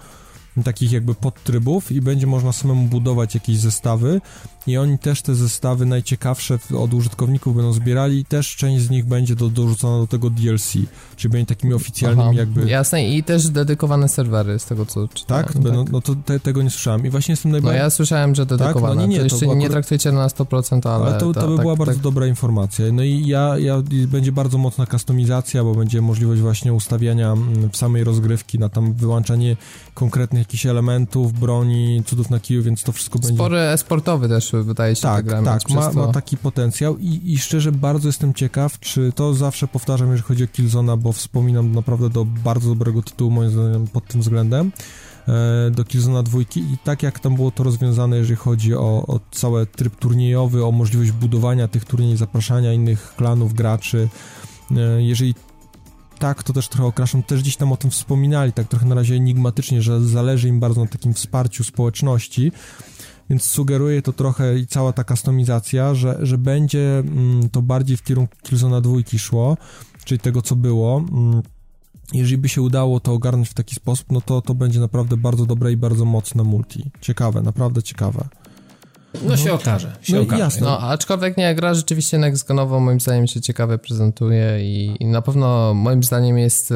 takich 0.63 0.91
jakby 0.91 1.15
podtrybów 1.15 1.91
i 1.91 2.01
będzie 2.01 2.27
można 2.27 2.51
samemu 2.51 2.85
budować 2.85 3.35
jakieś 3.35 3.57
zestawy 3.57 4.21
i 4.67 4.77
oni 4.77 4.97
też 4.97 5.21
te 5.21 5.35
zestawy 5.35 5.85
najciekawsze 5.85 6.59
od 6.77 6.93
użytkowników 6.93 7.55
będą 7.55 7.73
zbierali 7.73 8.17
i 8.17 8.25
też 8.25 8.55
część 8.55 8.83
z 8.83 8.89
nich 8.89 9.05
będzie 9.05 9.35
do, 9.35 9.49
dorzucona 9.49 9.97
do 9.97 10.07
tego 10.07 10.29
DLC, 10.29 10.73
czyli 11.15 11.31
będzie 11.31 11.45
takimi 11.45 11.73
oficjalnymi 11.73 12.29
Aha, 12.29 12.39
jakby... 12.39 12.69
Jasne 12.69 13.09
i 13.09 13.23
też 13.23 13.49
dedykowane 13.49 14.09
serwery 14.09 14.59
z 14.59 14.65
tego 14.65 14.85
co 14.85 15.07
czytałem. 15.07 15.45
Tak? 15.45 15.55
No, 15.55 15.83
tak. 15.83 15.91
no 15.91 16.01
to 16.01 16.15
te, 16.25 16.39
tego 16.39 16.61
nie 16.61 16.69
słyszałem 16.69 17.05
i 17.05 17.09
właśnie 17.09 17.31
jestem 17.31 17.51
najbardziej... 17.51 17.79
No 17.79 17.83
ja 17.83 17.89
słyszałem, 17.89 18.35
że 18.35 18.45
dedykowane, 18.45 18.95
tak? 18.95 18.95
no, 18.95 19.01
nie, 19.01 19.07
nie, 19.07 19.17
to 19.17 19.23
jeszcze 19.23 19.45
to 19.45 19.53
nie 19.53 19.69
traktujcie 19.69 20.11
na 20.11 20.27
100%, 20.27 20.89
ale... 20.89 21.05
Ale 21.05 21.19
to, 21.19 21.33
to 21.33 21.47
by 21.47 21.55
tak, 21.55 21.61
była 21.61 21.73
tak, 21.73 21.77
bardzo 21.77 21.93
tak. 21.93 22.03
dobra 22.03 22.27
informacja. 22.27 22.85
No 22.91 23.03
i 23.03 23.27
ja, 23.27 23.57
ja, 23.57 23.81
będzie 24.07 24.31
bardzo 24.31 24.57
mocna 24.57 24.85
kustomizacja, 24.85 25.63
bo 25.63 25.75
będzie 25.75 26.01
możliwość 26.01 26.41
właśnie 26.41 26.73
ustawiania 26.73 27.31
mm, 27.31 27.69
w 27.69 27.77
samej 27.77 28.03
rozgrywki 28.03 28.59
na 28.59 28.69
tam 28.69 28.93
wyłączanie 28.93 29.57
konkretnych 29.93 30.38
jakichś 30.39 30.65
elementów, 30.65 31.39
broni, 31.39 32.03
cudów 32.05 32.29
na 32.29 32.39
kiju, 32.39 32.63
więc 32.63 32.83
to 32.83 32.91
wszystko 32.91 33.19
będzie... 33.19 33.35
Spory 33.35 33.57
esportowy 33.57 34.29
też 34.29 34.51
wydaje 34.63 34.95
się 34.95 35.01
tak, 35.01 35.25
tak, 35.45 35.69
ma, 35.69 35.91
ma, 35.91 36.07
taki 36.07 36.37
potencjał 36.37 36.97
i, 36.97 37.21
i 37.25 37.37
szczerze 37.37 37.71
bardzo 37.71 38.09
jestem 38.09 38.33
ciekaw, 38.33 38.79
czy 38.79 39.11
to 39.15 39.33
zawsze 39.33 39.67
powtarzam, 39.67 40.11
jeżeli 40.11 40.27
chodzi 40.27 40.43
o 40.43 40.47
Killzona, 40.47 40.97
bo 40.97 41.11
wspominam 41.11 41.71
naprawdę 41.71 42.09
do 42.09 42.25
bardzo 42.25 42.69
dobrego 42.69 43.01
tytułu 43.01 43.31
moim 43.31 43.49
zdaniem 43.49 43.87
pod 43.87 44.07
tym 44.07 44.21
względem 44.21 44.71
e, 45.27 45.71
do 45.71 45.83
Killzona 45.83 46.23
dwójki 46.23 46.59
i 46.59 46.77
tak 46.83 47.03
jak 47.03 47.19
tam 47.19 47.35
było 47.35 47.51
to 47.51 47.63
rozwiązane, 47.63 48.17
jeżeli 48.17 48.35
chodzi 48.35 48.75
o, 48.75 49.03
o 49.07 49.19
cały 49.31 49.65
tryb 49.65 49.95
turniejowy, 49.95 50.65
o 50.65 50.71
możliwość 50.71 51.11
budowania 51.11 51.67
tych 51.67 51.85
turniejów, 51.85 52.17
zapraszania 52.17 52.73
innych 52.73 53.13
klanów, 53.15 53.53
graczy, 53.53 54.09
e, 54.71 55.03
jeżeli 55.03 55.35
tak, 56.19 56.43
to 56.43 56.53
też 56.53 56.67
trochę 56.67 56.87
okraszą, 56.87 57.23
też 57.23 57.41
gdzieś 57.41 57.57
tam 57.57 57.71
o 57.71 57.77
tym 57.77 57.91
wspominali, 57.91 58.53
tak 58.53 58.67
trochę 58.67 58.85
na 58.85 58.95
razie 58.95 59.15
enigmatycznie, 59.15 59.81
że 59.81 60.01
zależy 60.01 60.47
im 60.47 60.59
bardzo 60.59 60.81
na 60.81 60.87
takim 60.87 61.13
wsparciu 61.13 61.63
społeczności, 61.63 62.51
więc 63.29 63.43
sugeruje 63.43 64.01
to 64.01 64.13
trochę 64.13 64.59
i 64.59 64.67
cała 64.67 64.93
ta 64.93 65.03
kustomizacja, 65.03 65.95
że, 65.95 66.19
że 66.21 66.37
będzie 66.37 66.99
mm, 66.99 67.49
to 67.49 67.61
bardziej 67.61 67.97
w 67.97 68.03
kierunku 68.03 68.35
Killzona 68.43 68.81
dwójki 68.81 69.19
szło, 69.19 69.57
czyli 70.05 70.19
tego, 70.19 70.41
co 70.41 70.55
było. 70.55 71.03
Mm, 71.11 71.41
jeżeli 72.13 72.37
by 72.37 72.49
się 72.49 72.61
udało 72.61 72.99
to 72.99 73.13
ogarnąć 73.13 73.49
w 73.49 73.53
taki 73.53 73.75
sposób, 73.75 74.11
no 74.11 74.21
to 74.21 74.41
to 74.41 74.55
będzie 74.55 74.79
naprawdę 74.79 75.17
bardzo 75.17 75.45
dobre 75.45 75.71
i 75.71 75.77
bardzo 75.77 76.05
mocne 76.05 76.43
multi. 76.43 76.91
Ciekawe, 77.01 77.41
naprawdę 77.41 77.83
ciekawe. 77.83 78.27
No 79.23 79.37
się 79.37 79.53
okaże, 79.53 79.97
się 80.01 80.15
no, 80.15 80.21
okaże. 80.21 80.43
Jasne. 80.43 80.67
No, 80.67 80.79
aczkolwiek 80.79 81.37
nie, 81.37 81.55
gra 81.55 81.73
rzeczywiście 81.73 82.17
nextgenowo 82.17 82.79
moim 82.79 82.99
zdaniem 82.99 83.27
się 83.27 83.41
ciekawie 83.41 83.77
prezentuje 83.77 84.63
i, 84.63 84.95
i 84.99 85.05
na 85.05 85.21
pewno 85.21 85.73
moim 85.73 86.03
zdaniem 86.03 86.37
jest, 86.37 86.71
e, 86.71 86.75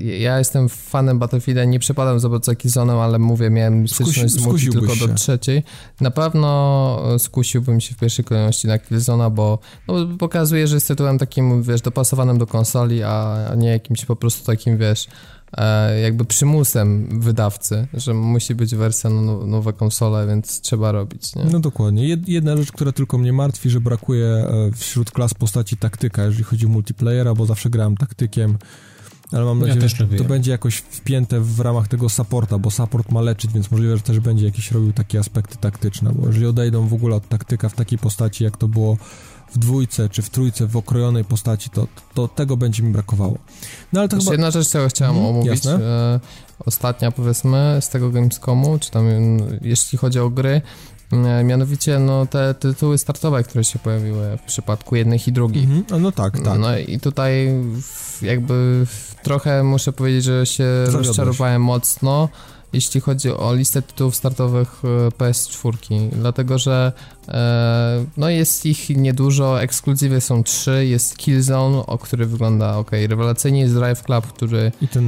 ja 0.00 0.38
jestem 0.38 0.68
fanem 0.68 1.18
Battlefielda, 1.18 1.64
nie 1.64 1.78
przepadam 1.78 2.20
za 2.20 2.28
bardzo 2.28 2.52
Killzone'em, 2.52 3.02
ale 3.02 3.18
mówię, 3.18 3.50
miałem 3.50 3.88
styczność 3.88 4.34
z 4.34 4.46
multi 4.46 4.70
tylko 4.70 4.94
się. 4.94 5.08
do 5.08 5.14
trzeciej. 5.14 5.62
Na 6.00 6.10
pewno 6.10 7.02
skusiłbym 7.18 7.80
się 7.80 7.94
w 7.94 7.98
pierwszej 7.98 8.24
kolejności 8.24 8.68
na 8.68 8.78
Killzona, 8.78 9.30
bo 9.30 9.58
no, 9.88 9.94
pokazuje, 10.18 10.66
że 10.66 10.76
jest 10.76 10.88
tytułem 10.88 11.18
takim, 11.18 11.62
wiesz, 11.62 11.80
dopasowanym 11.80 12.38
do 12.38 12.46
konsoli, 12.46 13.02
a 13.02 13.36
nie 13.56 13.68
jakimś 13.68 14.04
po 14.04 14.16
prostu 14.16 14.46
takim, 14.46 14.78
wiesz, 14.78 15.06
E, 15.08 15.35
jakby 16.02 16.24
przymusem 16.24 17.20
wydawcy, 17.20 17.86
że 17.94 18.14
musi 18.14 18.54
być 18.54 18.74
wersja 18.74 19.10
na 19.10 19.46
nowe 19.46 19.72
konsole, 19.72 20.26
więc 20.26 20.60
trzeba 20.60 20.92
robić. 20.92 21.34
Nie? 21.34 21.44
No 21.44 21.60
dokładnie. 21.60 22.16
Jedna 22.26 22.56
rzecz, 22.56 22.72
która 22.72 22.92
tylko 22.92 23.18
mnie 23.18 23.32
martwi, 23.32 23.70
że 23.70 23.80
brakuje 23.80 24.26
e, 24.26 24.70
wśród 24.76 25.10
klas 25.10 25.34
postaci 25.34 25.76
taktyka, 25.76 26.24
jeżeli 26.24 26.44
chodzi 26.44 26.66
o 26.66 26.68
multiplayera, 26.68 27.34
bo 27.34 27.46
zawsze 27.46 27.70
grałem 27.70 27.96
taktykiem, 27.96 28.58
ale 29.32 29.44
mam 29.44 29.58
nadzieję, 29.58 29.80
ja 29.82 29.88
że 29.88 30.18
to 30.18 30.24
będzie 30.24 30.50
jakoś 30.50 30.76
wpięte 30.76 31.40
w 31.40 31.60
ramach 31.60 31.88
tego 31.88 32.08
supporta, 32.08 32.58
bo 32.58 32.70
support 32.70 33.12
ma 33.12 33.20
leczyć, 33.20 33.52
więc 33.52 33.70
możliwe, 33.70 33.96
że 33.96 34.02
też 34.02 34.20
będzie 34.20 34.44
jakiś 34.44 34.70
robił 34.70 34.92
takie 34.92 35.18
aspekty 35.18 35.56
taktyczne, 35.56 36.12
bo 36.12 36.26
jeżeli 36.26 36.46
odejdą 36.46 36.88
w 36.88 36.94
ogóle 36.94 37.16
od 37.16 37.28
taktyka 37.28 37.68
w 37.68 37.74
takiej 37.74 37.98
postaci, 37.98 38.44
jak 38.44 38.56
to 38.56 38.68
było 38.68 38.96
w 39.52 39.58
dwójce 39.58 40.08
czy 40.08 40.22
w 40.22 40.30
trójce 40.30 40.66
w 40.66 40.76
okrojonej 40.76 41.24
postaci, 41.24 41.70
to, 41.70 41.86
to 42.14 42.28
tego 42.28 42.56
będzie 42.56 42.82
mi 42.82 42.92
brakowało. 42.92 43.38
No 43.92 44.00
ale 44.00 44.08
to 44.08 44.16
chyba... 44.18 44.32
Jedna 44.32 44.50
rzecz, 44.50 44.68
którą 44.68 44.88
chciałem 44.88 45.14
hmm, 45.14 45.36
omówić, 45.36 45.66
e, 45.66 46.20
ostatnia 46.66 47.10
powiedzmy 47.10 47.78
z 47.80 47.88
tego 47.88 48.10
Gamescomu, 48.10 48.78
czy 48.78 48.90
tam 48.90 49.04
jeśli 49.62 49.98
chodzi 49.98 50.20
o 50.20 50.30
gry, 50.30 50.62
e, 51.12 51.44
Mianowicie 51.44 51.98
no, 51.98 52.26
te 52.26 52.54
tytuły 52.54 52.98
startowe, 52.98 53.44
które 53.44 53.64
się 53.64 53.78
pojawiły 53.78 54.36
w 54.36 54.42
przypadku 54.42 54.96
jednych 54.96 55.28
i 55.28 55.32
drugich. 55.32 55.64
Mhm, 55.64 56.02
no 56.02 56.12
tak, 56.12 56.40
tak. 56.40 56.58
No 56.58 56.78
i 56.78 57.00
tutaj 57.00 57.48
jakby 58.22 58.86
trochę 59.22 59.62
muszę 59.62 59.92
powiedzieć, 59.92 60.24
że 60.24 60.46
się 60.46 60.64
Zawiodłeś. 60.86 61.06
rozczarowałem 61.06 61.62
mocno 61.62 62.28
jeśli 62.76 63.00
chodzi 63.00 63.30
o 63.30 63.54
listę 63.54 63.82
tytułów 63.82 64.16
startowych 64.16 64.82
e, 64.84 65.08
PS4, 65.08 66.08
dlatego 66.12 66.58
że 66.58 66.92
e, 67.28 68.04
no 68.16 68.28
jest 68.28 68.66
ich 68.66 68.90
niedużo, 68.90 69.62
ekskluzywy 69.62 70.20
są 70.20 70.42
trzy, 70.42 70.86
jest 70.86 71.18
Killzone, 71.18 71.86
o 71.86 71.98
który 71.98 72.26
wygląda 72.26 72.76
ok, 72.76 72.90
rewelacyjnie 73.08 73.60
jest 73.60 73.74
Drive 73.74 74.02
Club, 74.02 74.26
który 74.26 74.72
e, 74.96 75.02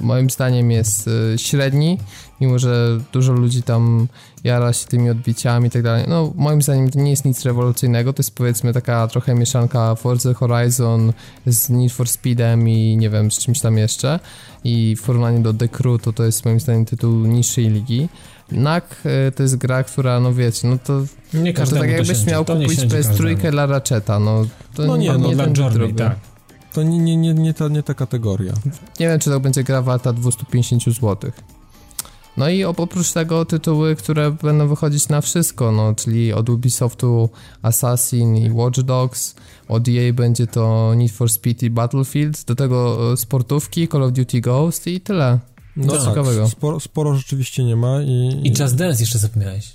moim 0.00 0.30
zdaniem 0.30 0.70
jest 0.70 1.10
średni, 1.36 1.98
mimo 2.40 2.58
że 2.58 3.00
dużo 3.12 3.32
ludzi 3.32 3.62
tam 3.62 4.08
jara 4.44 4.72
się 4.72 4.86
tymi 4.86 5.10
odbiciami 5.10 5.68
i 5.68 5.70
tak 5.70 5.82
dalej. 5.82 6.04
No, 6.08 6.32
moim 6.34 6.62
zdaniem 6.62 6.90
to 6.90 6.98
nie 6.98 7.10
jest 7.10 7.24
nic 7.24 7.44
rewolucyjnego, 7.44 8.12
to 8.12 8.20
jest 8.20 8.34
powiedzmy 8.34 8.72
taka 8.72 9.06
trochę 9.06 9.34
mieszanka 9.34 9.94
Forza 9.94 10.34
Horizon 10.34 11.12
z 11.46 11.70
Need 11.70 11.92
for 11.92 12.08
Speedem 12.08 12.68
i 12.68 12.96
nie 12.96 13.10
wiem, 13.10 13.30
z 13.30 13.38
czymś 13.38 13.60
tam 13.60 13.78
jeszcze. 13.78 14.20
I 14.64 14.96
w 14.96 15.02
porównaniu 15.02 15.42
do 15.42 15.54
The 15.54 15.68
Crew 15.68 16.02
to 16.02 16.12
to 16.12 16.24
jest 16.24 16.44
moim 16.44 16.60
zdaniem 16.60 16.84
tytuł 16.84 17.12
niższej 17.12 17.68
ligi. 17.68 18.08
NAK 18.52 18.96
e, 19.04 19.32
to 19.32 19.42
jest 19.42 19.56
gra, 19.56 19.84
która, 19.84 20.20
no 20.20 20.34
wiecie, 20.34 20.68
no 20.68 20.78
to, 20.84 21.00
nie 21.34 21.52
no 21.58 21.66
to 21.66 21.76
tak 21.76 21.90
jakbyś 21.90 22.26
miał 22.26 22.44
kupić 22.44 22.80
PS3 22.80 23.50
dla 23.50 23.66
Ratcheta, 23.66 24.18
no 24.18 24.44
to 24.74 24.82
no 24.82 24.96
nie, 24.96 25.12
no, 25.12 25.28
nie 25.28 25.34
dla 25.34 25.46
Journey, 25.56 25.94
tak. 25.94 26.16
To 26.72 26.82
nie, 26.82 26.98
nie, 26.98 27.16
nie, 27.16 27.34
nie, 27.34 27.54
ta, 27.54 27.68
nie 27.68 27.82
ta 27.82 27.94
kategoria. 27.94 28.52
Nie 29.00 29.08
wiem, 29.08 29.18
czy 29.18 29.30
to 29.30 29.40
będzie 29.40 29.64
gra 29.64 29.82
warta 29.82 30.12
250 30.12 30.84
zł. 30.84 31.16
No 32.36 32.48
i 32.48 32.64
oprócz 32.64 33.12
tego 33.12 33.44
tytuły, 33.44 33.96
które 33.96 34.30
będą 34.30 34.68
wychodzić 34.68 35.08
na 35.08 35.20
wszystko, 35.20 35.72
no, 35.72 35.94
czyli 35.94 36.32
od 36.32 36.48
Ubisoftu 36.48 37.28
Assassin 37.62 38.36
i 38.36 38.50
Watch 38.50 38.80
Dogs, 38.80 39.34
od 39.68 39.88
EA 39.88 40.12
będzie 40.12 40.46
to 40.46 40.94
Need 40.94 41.12
for 41.12 41.30
Speed 41.30 41.66
i 41.66 41.70
Battlefield, 41.70 42.44
do 42.44 42.54
tego 42.54 43.12
e, 43.12 43.16
sportówki, 43.16 43.88
Call 43.88 44.02
of 44.02 44.12
Duty 44.12 44.40
Ghost 44.40 44.86
i 44.86 45.00
tyle. 45.00 45.38
No 45.76 45.92
tak, 45.92 46.04
ciekawego. 46.04 46.48
Sporo, 46.48 46.80
sporo 46.80 47.14
rzeczywiście 47.14 47.64
nie 47.64 47.76
ma 47.76 48.02
i... 48.02 48.40
I 48.44 48.60
Just 48.60 48.76
Dance 48.76 49.02
jeszcze 49.02 49.18
zapomniałeś. 49.18 49.72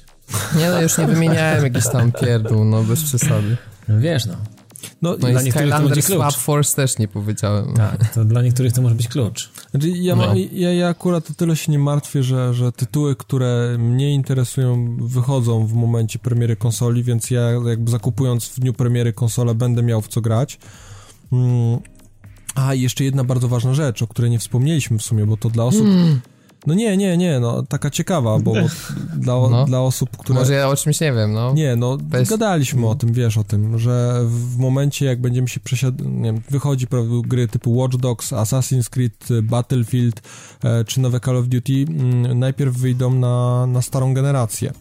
Nie 0.58 0.70
no, 0.70 0.82
już 0.82 0.97
nie 0.97 1.08
wymieniałem 1.08 1.64
jakiś 1.64 1.84
tam 1.91 2.12
pierdół, 2.12 2.66
no 2.66 2.84
bez 2.84 3.03
przesady. 3.03 3.58
No 3.88 3.99
wiesz 3.99 4.26
no. 4.26 4.36
No, 5.01 5.16
no 5.20 5.41
i 5.41 5.51
Skylander 5.51 6.01
Swap 6.01 6.34
Force 6.34 6.76
też 6.76 6.97
nie 6.97 7.08
powiedziałem. 7.08 7.74
Tak, 7.74 8.14
to 8.14 8.26
dla 8.26 8.41
niektórych 8.41 8.74
to 8.74 8.82
może 8.82 8.95
być 8.95 9.08
klucz. 9.08 9.49
Znaczy, 9.72 9.89
ja, 9.89 10.15
no. 10.15 10.34
ja, 10.51 10.74
ja 10.74 10.88
akurat 10.88 11.30
o 11.30 11.34
tyle 11.34 11.55
się 11.55 11.72
nie 11.72 11.80
martwię, 11.80 12.24
że, 12.24 12.53
że 12.53 12.72
tytuły, 12.72 13.15
które 13.15 13.76
mnie 13.80 14.13
interesują, 14.13 14.97
wychodzą 15.01 15.68
w 15.68 15.74
momencie 15.74 16.20
premiery 16.20 16.55
konsoli, 16.55 17.03
więc 17.03 17.32
ja 17.32 17.41
jakby 17.41 17.91
zakupując 17.91 18.47
w 18.47 18.59
dniu 18.59 18.74
premiery 18.74 19.13
konsolę 19.13 19.55
będę 19.55 19.84
miał 19.84 20.01
w 20.01 20.07
co 20.07 20.22
grać. 20.22 20.59
Mm. 21.32 21.80
A, 22.55 22.74
jeszcze 22.74 23.03
jedna 23.03 23.24
bardzo 23.24 23.47
ważna 23.47 23.74
rzecz, 23.74 24.01
o 24.01 24.07
której 24.07 24.32
nie 24.32 24.39
wspomnieliśmy 24.39 24.97
w 24.97 25.03
sumie, 25.03 25.26
bo 25.26 25.38
to 25.38 25.49
dla 25.49 25.63
osób... 25.63 25.88
Mm 25.88 26.22
No 26.66 26.74
nie, 26.74 26.97
nie, 26.97 27.18
nie, 27.18 27.39
no 27.39 27.64
taka 27.64 27.89
ciekawa, 27.89 28.39
bo 28.39 28.53
dla, 29.18 29.34
no. 29.34 29.66
dla 29.66 29.82
osób, 29.82 30.18
które... 30.18 30.39
Może 30.39 30.53
ja 30.53 30.70
o 30.70 30.76
czymś 30.76 31.01
nie 31.01 31.14
wiem, 31.14 31.34
no. 31.34 31.53
Nie, 31.53 31.76
no 31.76 31.97
Bez... 31.97 32.30
gadaliśmy 32.30 32.88
o 32.88 32.95
tym, 32.95 33.14
wiesz 33.14 33.38
o 33.38 33.43
tym, 33.43 33.80
że 33.80 34.22
w 34.26 34.58
momencie 34.58 35.05
jak 35.05 35.22
będziemy 35.22 35.47
się 35.47 35.60
przesiad... 35.60 35.93
nie 36.05 36.24
wiem, 36.24 36.41
wychodzi 36.49 36.88
prawda, 36.88 37.12
gry 37.28 37.47
typu 37.47 37.78
Watch 37.78 37.95
Dogs, 37.97 38.32
Assassin's 38.32 38.89
Creed, 38.89 39.28
Battlefield 39.43 40.22
e, 40.64 40.86
czy 40.86 41.01
nowe 41.01 41.20
Call 41.20 41.38
of 41.38 41.47
Duty, 41.47 41.86
m, 41.89 41.99
mm, 41.99 42.39
najpierw 42.39 42.78
wyjdą 42.78 43.14
na, 43.14 43.68
na 43.68 43.82
starą 43.82 44.14
generację. 44.14 44.74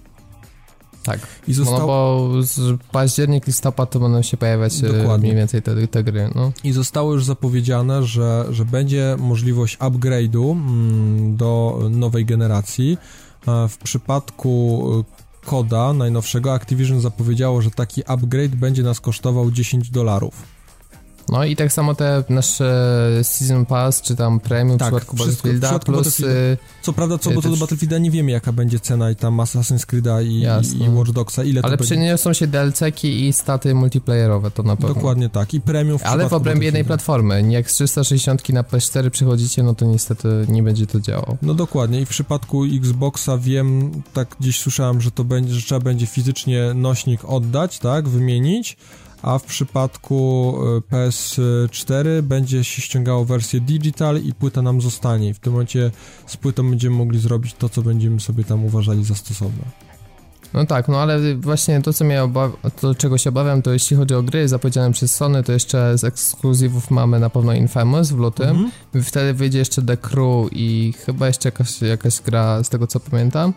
Tak. 1.06 1.20
I 1.48 1.54
został... 1.54 1.78
No 1.78 1.86
bo 1.86 2.32
z 2.42 2.80
październik, 2.92 3.46
listopad 3.46 3.90
to 3.90 4.00
będą 4.00 4.22
się 4.22 4.36
pojawiać 4.36 4.84
e, 4.84 4.92
Dokładnie. 4.92 5.18
mniej 5.18 5.36
więcej 5.36 5.62
te, 5.62 5.86
te 5.86 6.04
gry. 6.04 6.30
No. 6.34 6.52
I 6.64 6.72
zostało 6.72 7.12
już 7.12 7.24
zapowiedziane, 7.24 8.02
że, 8.02 8.44
że 8.50 8.64
będzie 8.64 9.16
możliwość 9.18 9.78
upgrade'u 9.78 10.52
mm, 10.52 11.36
do 11.36 11.80
nowej 11.90 12.24
generacji. 12.24 12.98
E, 13.48 13.68
w 13.68 13.78
przypadku 13.78 14.82
e, 15.00 15.46
koda 15.46 15.92
najnowszego 15.92 16.54
Activision 16.54 17.00
zapowiedziało, 17.00 17.62
że 17.62 17.70
taki 17.70 18.02
upgrade 18.06 18.54
będzie 18.54 18.82
nas 18.82 19.00
kosztował 19.00 19.50
10 19.50 19.90
dolarów. 19.90 20.55
No 21.28 21.44
i 21.44 21.56
tak 21.56 21.72
samo 21.72 21.94
te 21.94 22.24
nasze 22.28 23.20
Season 23.22 23.66
Pass, 23.66 24.02
czy 24.02 24.16
tam 24.16 24.40
Premium 24.40 24.78
tak, 24.78 24.88
w 24.88 24.96
przypadku 24.96 25.16
Battlefielda, 25.16 25.78
plus... 25.78 26.20
Y, 26.20 26.58
co 26.82 26.92
prawda, 26.92 27.18
co, 27.18 27.30
bo 27.30 27.42
to 27.42 27.50
do 27.50 27.56
Battlefielda 27.56 27.98
nie 27.98 28.10
wiemy, 28.10 28.30
jaka 28.30 28.52
będzie 28.52 28.80
cena 28.80 29.10
i 29.10 29.16
tam 29.16 29.36
Assassin's 29.36 29.86
Creed'a 29.86 30.24
i, 30.24 30.84
i 30.84 30.88
Watch 30.88 31.10
Dogsa, 31.10 31.44
ile 31.44 31.60
Ale 31.64 31.76
przeniosą 31.76 32.32
się 32.32 32.46
DLC-ki 32.46 33.26
i 33.26 33.32
staty 33.32 33.74
multiplayerowe, 33.74 34.50
to 34.50 34.62
na 34.62 34.76
pewno. 34.76 34.94
Dokładnie 34.94 35.28
tak, 35.28 35.54
i 35.54 35.60
Premium 35.60 35.98
w 35.98 36.04
Ale 36.04 36.28
w 36.28 36.32
obrębie 36.32 36.64
jednej 36.64 36.84
platformy, 36.84 37.52
jak 37.52 37.70
z 37.70 37.74
360 37.74 38.48
na 38.48 38.62
PS4 38.62 39.10
przychodzicie, 39.10 39.62
no 39.62 39.74
to 39.74 39.84
niestety 39.84 40.28
nie 40.48 40.62
będzie 40.62 40.86
to 40.86 41.00
działało. 41.00 41.36
No 41.42 41.54
dokładnie, 41.54 42.00
i 42.00 42.06
w 42.06 42.08
przypadku 42.08 42.64
Xboxa 42.64 43.38
wiem, 43.38 43.90
tak 44.12 44.36
gdzieś 44.40 44.60
słyszałem, 44.60 45.00
że 45.00 45.10
to 45.10 45.24
będzie, 45.24 45.54
że 45.54 45.62
trzeba 45.62 45.80
będzie 45.80 46.06
fizycznie 46.06 46.74
nośnik 46.74 47.24
oddać, 47.24 47.78
tak, 47.78 48.08
wymienić, 48.08 48.76
a 49.26 49.38
w 49.38 49.44
przypadku 49.44 50.54
e, 50.92 50.94
PS4 50.94 52.22
będzie 52.22 52.64
się 52.64 52.82
ściągało 52.82 53.24
wersję 53.24 53.60
digital 53.60 54.22
i 54.22 54.34
płyta 54.34 54.62
nam 54.62 54.80
zostanie. 54.80 55.28
I 55.28 55.34
w 55.34 55.38
tym 55.38 55.52
momencie 55.52 55.90
z 56.26 56.36
płytą 56.36 56.70
będziemy 56.70 56.96
mogli 56.96 57.18
zrobić 57.18 57.54
to, 57.54 57.68
co 57.68 57.82
będziemy 57.82 58.20
sobie 58.20 58.44
tam 58.44 58.64
uważali 58.64 59.04
za 59.04 59.14
stosowne. 59.14 59.64
No 60.54 60.66
tak, 60.66 60.88
no 60.88 61.00
ale 61.00 61.34
właśnie 61.34 61.82
to, 61.82 61.92
co 61.92 62.04
mnie 62.04 62.22
to 62.80 62.94
czego 62.94 63.18
się 63.18 63.30
obawiam, 63.30 63.62
to 63.62 63.72
jeśli 63.72 63.96
chodzi 63.96 64.14
o 64.14 64.22
gry 64.22 64.48
zapowiedziane 64.48 64.92
przez 64.92 65.16
Sony, 65.16 65.42
to 65.42 65.52
jeszcze 65.52 65.98
z 65.98 66.04
ekskluzywów 66.04 66.90
mamy 66.90 67.20
na 67.20 67.30
pewno 67.30 67.52
Infamous 67.52 68.10
w 68.10 68.18
lutym. 68.18 68.50
Mm 68.50 68.70
-hmm. 68.94 69.02
Wtedy 69.02 69.34
wyjdzie 69.34 69.58
jeszcze 69.58 69.82
The 69.82 69.96
Crew 69.96 70.48
i 70.52 70.94
chyba 71.06 71.26
jeszcze 71.26 71.48
jakaś, 71.48 71.82
jakaś 71.82 72.20
gra 72.20 72.64
z 72.64 72.68
tego 72.68 72.86
co 72.86 73.00
pamiętam. 73.00 73.52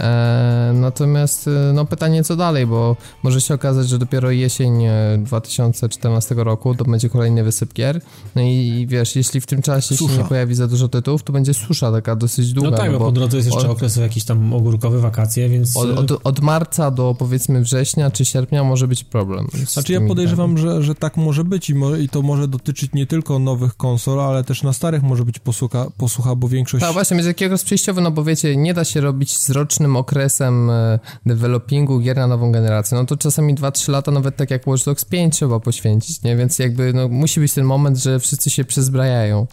E, 0.00 0.70
natomiast 0.74 1.48
e, 1.48 1.72
no 1.72 1.84
pytanie 1.84 2.24
co 2.24 2.36
dalej, 2.36 2.66
bo 2.66 2.96
może 3.22 3.40
się 3.40 3.54
okazać, 3.54 3.88
że 3.88 3.98
dopiero 3.98 4.30
jesień 4.30 4.84
2014 5.18 6.34
e, 6.34 6.44
roku 6.44 6.74
to 6.74 6.84
będzie 6.84 7.08
kolejny 7.08 7.44
wysyp 7.44 7.74
gier. 7.74 8.00
No 8.36 8.42
i, 8.42 8.54
i 8.54 8.86
wiesz, 8.86 9.16
jeśli 9.16 9.40
w 9.40 9.46
tym 9.46 9.62
czasie 9.62 9.96
susza. 9.96 10.12
się 10.12 10.18
nie 10.18 10.28
pojawi 10.28 10.54
za 10.54 10.68
dużo 10.68 10.88
tytułów, 10.88 11.22
to 11.22 11.32
będzie 11.32 11.54
susza 11.54 11.92
taka 11.92 12.16
dosyć 12.16 12.52
długa. 12.52 12.70
No 12.70 12.76
tak, 12.76 12.92
no 12.92 12.98
bo 12.98 13.04
po 13.04 13.12
drodze 13.12 13.36
jest 13.36 13.48
jeszcze 13.48 13.68
od, 13.68 13.76
okres 13.76 13.96
jakiś 13.96 14.24
tam 14.24 14.52
ogórkowy, 14.52 15.00
wakacje, 15.00 15.48
więc... 15.48 15.76
Od, 15.76 16.10
od, 16.10 16.20
od, 16.24 16.40
marca 16.40 16.90
do 16.90 17.16
powiedzmy 17.18 17.60
września 17.60 18.10
czy 18.10 18.24
sierpnia 18.24 18.64
może 18.64 18.88
być 18.88 19.04
problem. 19.04 19.48
Znaczy 19.66 19.92
ja 19.92 20.00
podejrzewam, 20.00 20.58
że, 20.58 20.82
że 20.82 20.94
tak 20.94 21.16
może 21.16 21.44
być 21.44 21.70
i, 21.70 21.74
mo 21.74 21.96
i 21.96 22.08
to 22.08 22.22
może 22.22 22.48
dotyczyć 22.48 22.92
nie 22.92 23.06
tylko 23.06 23.38
nowych 23.38 23.76
konsol, 23.76 24.20
ale 24.20 24.44
też 24.44 24.62
na 24.62 24.72
starych 24.72 25.02
może 25.02 25.24
być 25.24 25.38
posłucha, 25.38 25.86
posłucha 25.96 26.34
bo 26.34 26.48
większość... 26.48 26.84
Tak, 26.84 26.92
właśnie, 26.92 27.16
jest 27.16 27.28
jakiegoś 27.28 27.62
przejściowy, 27.62 28.00
no 28.00 28.10
bo 28.10 28.24
wiecie, 28.24 28.56
nie 28.56 28.74
da 28.74 28.84
się 28.84 29.00
robić 29.00 29.38
z 29.38 29.50
okresem 29.86 30.70
e, 30.70 30.98
developingu 31.26 32.00
gier 32.00 32.16
na 32.16 32.26
nową 32.26 32.52
generację, 32.52 32.98
no 32.98 33.04
to 33.04 33.16
czasami 33.16 33.54
2-3 33.54 33.90
lata, 33.90 34.10
nawet 34.10 34.36
tak 34.36 34.50
jak 34.50 34.66
Watch 34.66 34.84
Dogs 34.84 35.04
5 35.04 35.34
trzeba 35.34 35.60
poświęcić, 35.60 36.22
nie? 36.22 36.36
Więc 36.36 36.58
jakby 36.58 36.92
no, 36.92 37.08
musi 37.08 37.40
być 37.40 37.54
ten 37.54 37.64
moment, 37.64 37.98
że 37.98 38.20
wszyscy 38.20 38.50
się 38.50 38.64
przezbrajają. 38.64 39.46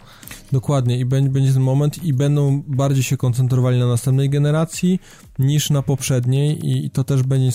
Dokładnie 0.52 0.98
i 0.98 1.04
będzie 1.04 1.52
ten 1.52 1.62
moment 1.62 2.04
i 2.04 2.12
będą 2.12 2.62
bardziej 2.66 3.02
się 3.02 3.16
koncentrowali 3.16 3.78
na 3.78 3.86
następnej 3.86 4.30
generacji 4.30 5.00
niż 5.38 5.70
na 5.70 5.82
poprzedniej 5.82 6.70
i 6.70 6.90
to 6.90 7.04
też 7.04 7.22
będzie 7.22 7.50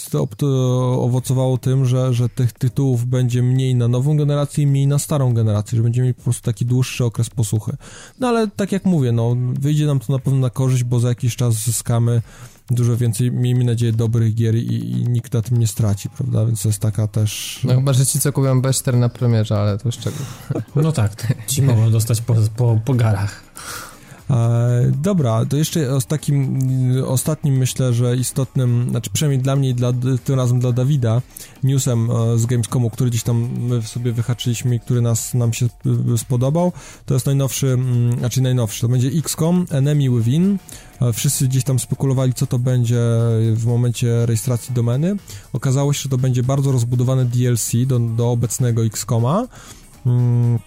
owocowało 0.98 1.58
tym, 1.58 1.86
że, 1.86 2.14
że 2.14 2.30
tych 2.30 2.54
tytułów 2.54 3.06
będzie 3.06 3.44
mniej 3.44 3.76
na 3.76 3.88
nową 3.88 4.18
generację 4.18 4.64
i 4.64 4.68
mniej 4.68 4.88
na 4.88 5.00
starą 5.00 5.34
generację, 5.34 5.76
że 5.76 5.84
będziemy 5.84 6.06
mieli 6.06 6.16
po 6.16 6.24
prostu 6.24 6.44
taki 6.44 6.66
dłuższy 6.66 7.06
okres 7.06 7.30
posłuchy. 7.30 7.78
No 8.20 8.28
ale 8.28 8.48
tak 8.48 8.72
jak 8.72 8.86
mówię, 8.86 9.12
no 9.12 9.36
wyjdzie 9.60 9.86
nam 9.86 10.00
to 10.00 10.14
na 10.14 10.20
pewno 10.20 10.40
na 10.40 10.50
korzyść, 10.50 10.84
bo 10.84 11.00
za 11.00 11.10
jakiś 11.10 11.36
czas 11.36 11.54
zyskamy 11.54 12.22
dużo 12.70 12.98
więcej, 12.98 13.32
miejmy 13.32 13.64
nadzieję, 13.64 13.94
dobrych 13.94 14.36
gier 14.36 14.56
i, 14.56 14.76
i, 14.76 15.10
nikt 15.10 15.34
na 15.34 15.42
tym 15.42 15.58
nie 15.58 15.68
straci, 15.68 16.10
prawda? 16.10 16.46
Więc 16.46 16.62
to 16.62 16.70
jest 16.70 16.80
taka 16.80 17.08
też... 17.08 17.60
No 17.64 17.76
chyba, 17.76 17.94
że 17.94 18.06
ci 18.06 18.20
co 18.20 18.34
kupią 18.34 18.62
Bester 18.62 18.98
na 18.98 19.10
premierze, 19.10 19.60
ale 19.60 19.78
to 19.78 19.92
z 19.92 19.98
czego? 19.98 20.18
No 20.76 20.92
tak, 20.92 21.34
ci 21.48 21.62
mogą 21.62 21.92
dostać 21.92 22.22
po, 22.22 22.36
po, 22.56 22.80
po 22.86 22.94
garach. 22.94 23.44
E, 24.32 24.92
dobra, 25.02 25.46
to 25.46 25.58
jeszcze 25.58 26.02
z 26.02 26.06
takim 26.06 26.60
ostatnim 27.08 27.58
myślę, 27.58 27.94
że 27.94 28.16
istotnym, 28.16 28.88
znaczy 28.90 29.10
przynajmniej 29.14 29.44
dla 29.44 29.56
mnie 29.56 29.70
i 29.70 29.74
dla, 29.74 29.94
tym 30.24 30.36
razem 30.36 30.60
dla 30.60 30.72
Dawida, 30.72 31.22
newsem 31.64 32.12
e, 32.12 32.38
z 32.38 32.46
Gamescomu, 32.46 32.90
który 32.90 33.10
gdzieś 33.10 33.24
tam 33.24 33.50
my 33.60 33.82
sobie 33.82 34.12
wyhaczyliśmy 34.12 34.76
i 34.76 34.80
który 34.80 35.02
nas, 35.02 35.34
nam 35.34 35.54
się 35.54 35.66
e, 35.66 36.18
spodobał, 36.18 36.72
to 37.06 37.14
jest 37.14 37.26
najnowszy, 37.26 37.68
mm, 37.68 38.20
znaczy 38.20 38.42
najnowszy, 38.42 38.82
to 38.82 38.88
będzie 38.88 39.08
XCOM 39.08 39.66
Enemy 39.70 40.10
Within. 40.10 40.58
Wszyscy 41.14 41.48
gdzieś 41.48 41.64
tam 41.64 41.80
spekulowali, 41.80 42.34
co 42.34 42.48
to 42.48 42.60
będzie 42.60 43.00
w 43.54 43.64
momencie 43.66 44.26
rejestracji 44.26 44.74
domeny. 44.74 45.16
Okazało 45.54 45.94
się, 45.94 46.02
że 46.02 46.10
to 46.10 46.18
będzie 46.18 46.44
bardzo 46.44 46.72
rozbudowany 46.72 47.26
DLC 47.26 47.72
do, 47.88 48.00
do 48.00 48.32
obecnego 48.32 48.86
XCOMa. 48.86 49.48
Hmm 50.04 50.60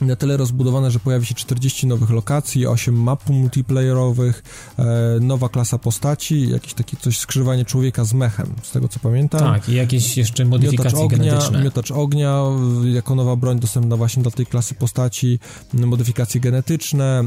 na 0.00 0.16
tyle 0.16 0.36
rozbudowane, 0.36 0.90
że 0.90 0.98
pojawi 0.98 1.26
się 1.26 1.34
40 1.34 1.86
nowych 1.86 2.10
lokacji, 2.10 2.66
8 2.66 3.02
map 3.02 3.28
multiplayerowych, 3.28 4.42
e, 4.78 4.84
nowa 5.20 5.48
klasa 5.48 5.78
postaci, 5.78 6.48
jakieś 6.48 6.74
takie 6.74 6.96
coś 6.96 7.18
skrzyżowanie 7.18 7.64
człowieka 7.64 8.04
z 8.04 8.12
mechem, 8.12 8.54
z 8.62 8.70
tego 8.70 8.88
co 8.88 9.00
pamiętam. 9.00 9.40
Tak, 9.40 9.68
i 9.68 9.74
jakieś 9.74 10.16
jeszcze 10.16 10.44
modyfikacje 10.44 10.84
miotacz 10.84 11.04
ognia, 11.04 11.18
genetyczne. 11.18 11.64
Miotacz 11.64 11.90
ognia, 11.90 12.42
jako 12.94 13.14
nowa 13.14 13.36
broń 13.36 13.60
dostępna 13.60 13.96
właśnie 13.96 14.22
dla 14.22 14.32
tej 14.32 14.46
klasy 14.46 14.74
postaci, 14.74 15.38
modyfikacje 15.74 16.40
genetyczne, 16.40 17.24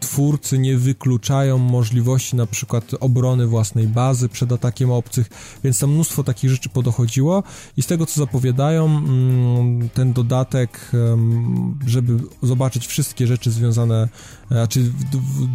twórcy 0.00 0.58
nie 0.58 0.78
wykluczają 0.78 1.58
możliwości 1.58 2.36
na 2.36 2.46
przykład 2.46 2.84
obrony 3.00 3.46
własnej 3.46 3.86
bazy 3.86 4.28
przed 4.28 4.52
atakiem 4.52 4.90
obcych, 4.90 5.30
więc 5.64 5.78
tam 5.78 5.90
mnóstwo 5.90 6.24
takich 6.24 6.50
rzeczy 6.50 6.68
podochodziło 6.68 7.42
i 7.76 7.82
z 7.82 7.86
tego 7.86 8.06
co 8.06 8.20
zapowiadają, 8.20 9.02
ten 9.94 10.12
dodatek 10.12 10.90
żeby 11.86 12.18
zobaczyć 12.42 12.86
wszystkie 12.86 13.26
rzeczy 13.26 13.50
związane, 13.50 14.08
znaczy 14.50 14.92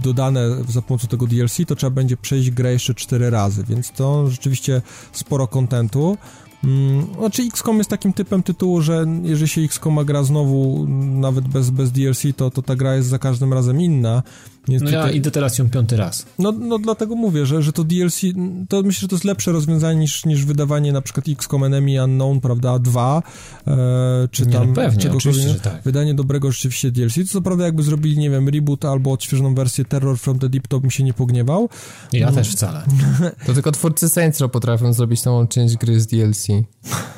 dodane 0.04 0.42
za 0.70 0.82
pomocą 0.82 1.08
tego 1.08 1.28
DLC, 1.28 1.58
to 1.68 1.76
trzeba 1.76 1.92
będzie 1.92 2.18
przejść 2.18 2.52
grę 2.52 2.74
jeszcze 2.74 2.94
4 2.94 3.30
razy, 3.30 3.64
więc 3.70 3.92
to 3.92 4.30
rzeczywiście 4.30 4.82
sporo 5.12 5.48
kontentu. 5.48 6.18
Hmm, 6.62 7.08
znaczy 7.20 7.44
XCOM 7.44 7.78
jest 7.78 7.90
takim 7.90 8.14
typem 8.14 8.44
tytułu, 8.44 8.82
że 8.82 9.06
jeżeli 9.24 9.48
się 9.48 9.62
XCOM 9.62 10.06
gra 10.06 10.24
znowu 10.24 10.86
nawet 11.00 11.48
bez, 11.48 11.70
bez 11.70 11.92
DLC, 11.92 12.22
to, 12.36 12.52
to 12.52 12.62
ta 12.62 12.76
gra 12.76 12.96
jest 12.96 13.10
za 13.10 13.20
każdym 13.20 13.54
razem 13.54 13.82
inna 13.82 14.24
no 14.68 14.80
tutaj... 14.80 14.94
ja 14.94 15.12
idę 15.12 15.32
teraz 15.32 15.58
ją 15.58 15.70
piąty 15.70 15.98
raz. 15.98 16.26
No, 16.40 16.52
no 16.52 16.80
dlatego 16.80 17.16
mówię, 17.16 17.46
że, 17.46 17.62
że 17.62 17.74
to 17.74 17.84
DLC, 17.84 18.22
to 18.70 18.84
myślę, 18.84 19.02
że 19.02 19.08
to 19.08 19.16
jest 19.16 19.26
lepsze 19.26 19.52
rozwiązanie 19.52 20.00
niż, 20.00 20.26
niż 20.26 20.46
wydawanie 20.46 20.94
na 20.94 21.02
przykład 21.02 21.26
XCOM 21.30 21.64
Enemy 21.64 22.04
Unknown, 22.04 22.42
prawda, 22.42 22.80
2, 22.80 23.24
e, 23.68 24.28
czy 24.32 24.46
nie, 24.46 24.54
tam 24.54 24.68
no 24.68 24.74
pewnie, 24.74 25.12
oczywiście, 25.12 25.50
że 25.50 25.60
tak. 25.60 25.84
Wydanie 25.84 26.14
dobrego 26.14 26.52
rzeczywiście 26.52 26.92
DLC, 26.92 27.16
to 27.16 27.24
co 27.26 27.42
prawda 27.42 27.66
jakby 27.66 27.84
zrobili, 27.84 28.18
nie 28.18 28.30
wiem, 28.30 28.50
reboot 28.50 28.86
albo 28.86 29.12
odświeżoną 29.12 29.56
wersję 29.56 29.86
Terror 29.86 30.18
from 30.18 30.40
the 30.40 30.50
Deep, 30.50 30.68
to 30.68 30.80
bym 30.80 30.92
się 30.92 31.04
nie 31.04 31.14
pogniewał. 31.14 31.70
Ja 32.14 32.30
no. 32.30 32.36
też 32.36 32.52
wcale. 32.52 32.84
To 33.46 33.54
tylko 33.54 33.72
twórcy 33.72 34.10
Saints 34.10 34.40
Row 34.40 34.52
potrafią 34.52 34.94
zrobić 34.94 35.22
tą 35.22 35.48
część 35.48 35.78
gry 35.78 36.00
z 36.00 36.08
DLC. 36.08 36.48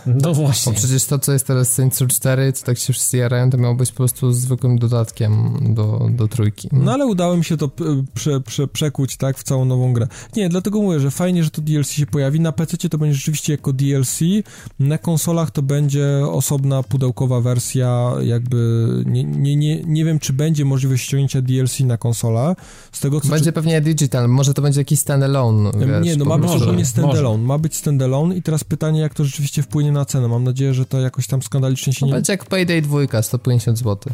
No 0.06 0.34
właśnie. 0.34 0.72
Bo 0.72 0.78
przecież 0.78 1.06
to, 1.06 1.20
co 1.20 1.32
jest 1.34 1.48
teraz 1.48 1.74
Saints 1.74 2.02
Row 2.02 2.12
4, 2.12 2.54
co 2.54 2.66
tak 2.66 2.78
się 2.78 2.94
wszyscy 2.94 3.18
jarają, 3.18 3.50
to 3.50 3.58
miało 3.58 3.76
być 3.76 3.92
po 3.92 3.98
prostu 3.98 4.32
zwykłym 4.32 4.80
dodatkiem 4.80 5.58
do, 5.74 6.10
do 6.12 6.28
trójki. 6.28 6.70
No 6.72 6.94
ale 6.94 7.06
udało 7.06 7.31
mi 7.38 7.44
się 7.44 7.58
to 7.58 7.70
prze, 8.14 8.42
prze, 8.42 8.68
przekuć, 8.68 9.18
tak, 9.18 9.38
w 9.38 9.44
całą 9.44 9.66
nową 9.66 9.94
grę. 9.94 10.08
Nie, 10.36 10.50
dlatego 10.50 10.82
mówię, 10.82 11.00
że 11.00 11.12
fajnie, 11.12 11.44
że 11.44 11.50
to 11.50 11.62
DLC 11.62 11.92
się 11.92 12.06
pojawi. 12.06 12.40
Na 12.40 12.52
PC 12.52 12.90
to 12.90 12.98
będzie 12.98 13.16
rzeczywiście 13.16 13.54
jako 13.54 13.74
DLC, 13.74 14.20
na 14.80 14.98
konsolach 14.98 15.52
to 15.52 15.62
będzie 15.62 16.08
osobna 16.32 16.84
pudełkowa 16.84 17.42
wersja, 17.42 18.12
jakby 18.22 18.88
nie, 19.06 19.24
nie, 19.24 19.56
nie, 19.56 19.84
nie 19.84 20.06
wiem, 20.06 20.20
czy 20.20 20.34
będzie 20.34 20.66
możliwość 20.66 21.04
ściągnięcia 21.04 21.42
DLC 21.42 21.80
na 21.80 21.98
konsolę. 21.98 22.56
Z 22.92 23.00
tego, 23.00 23.22
co 23.22 23.28
będzie 23.28 23.46
czy... 23.46 23.52
pewnie 23.52 23.82
digital, 23.82 24.30
może 24.30 24.54
to 24.54 24.62
będzie 24.62 24.82
jakiś 24.82 25.00
standalone. 25.00 25.72
Wiesz, 25.78 26.06
nie, 26.06 26.16
no 26.16 26.26
ma 26.26 26.38
być 26.38 26.52
ogólnie 26.52 26.86
standalone, 26.86 27.44
ma 27.44 27.58
być 27.58 27.76
standalone 27.76 28.36
i 28.36 28.42
teraz 28.42 28.64
pytanie, 28.64 29.00
jak 29.02 29.14
to 29.14 29.26
rzeczywiście 29.26 29.64
wpłynie 29.64 29.92
na 29.92 30.06
cenę. 30.06 30.28
Mam 30.28 30.44
nadzieję, 30.44 30.74
że 30.74 30.86
to 30.86 31.00
jakoś 31.00 31.28
tam 31.28 31.42
skandalicznie 31.42 31.94
się 31.94 32.00
no 32.02 32.08
nie... 32.08 32.14
Będzie 32.14 32.34
jak 32.34 32.46
Payday 32.46 32.82
2, 32.82 33.22
150 33.22 33.78
zł. 33.78 34.14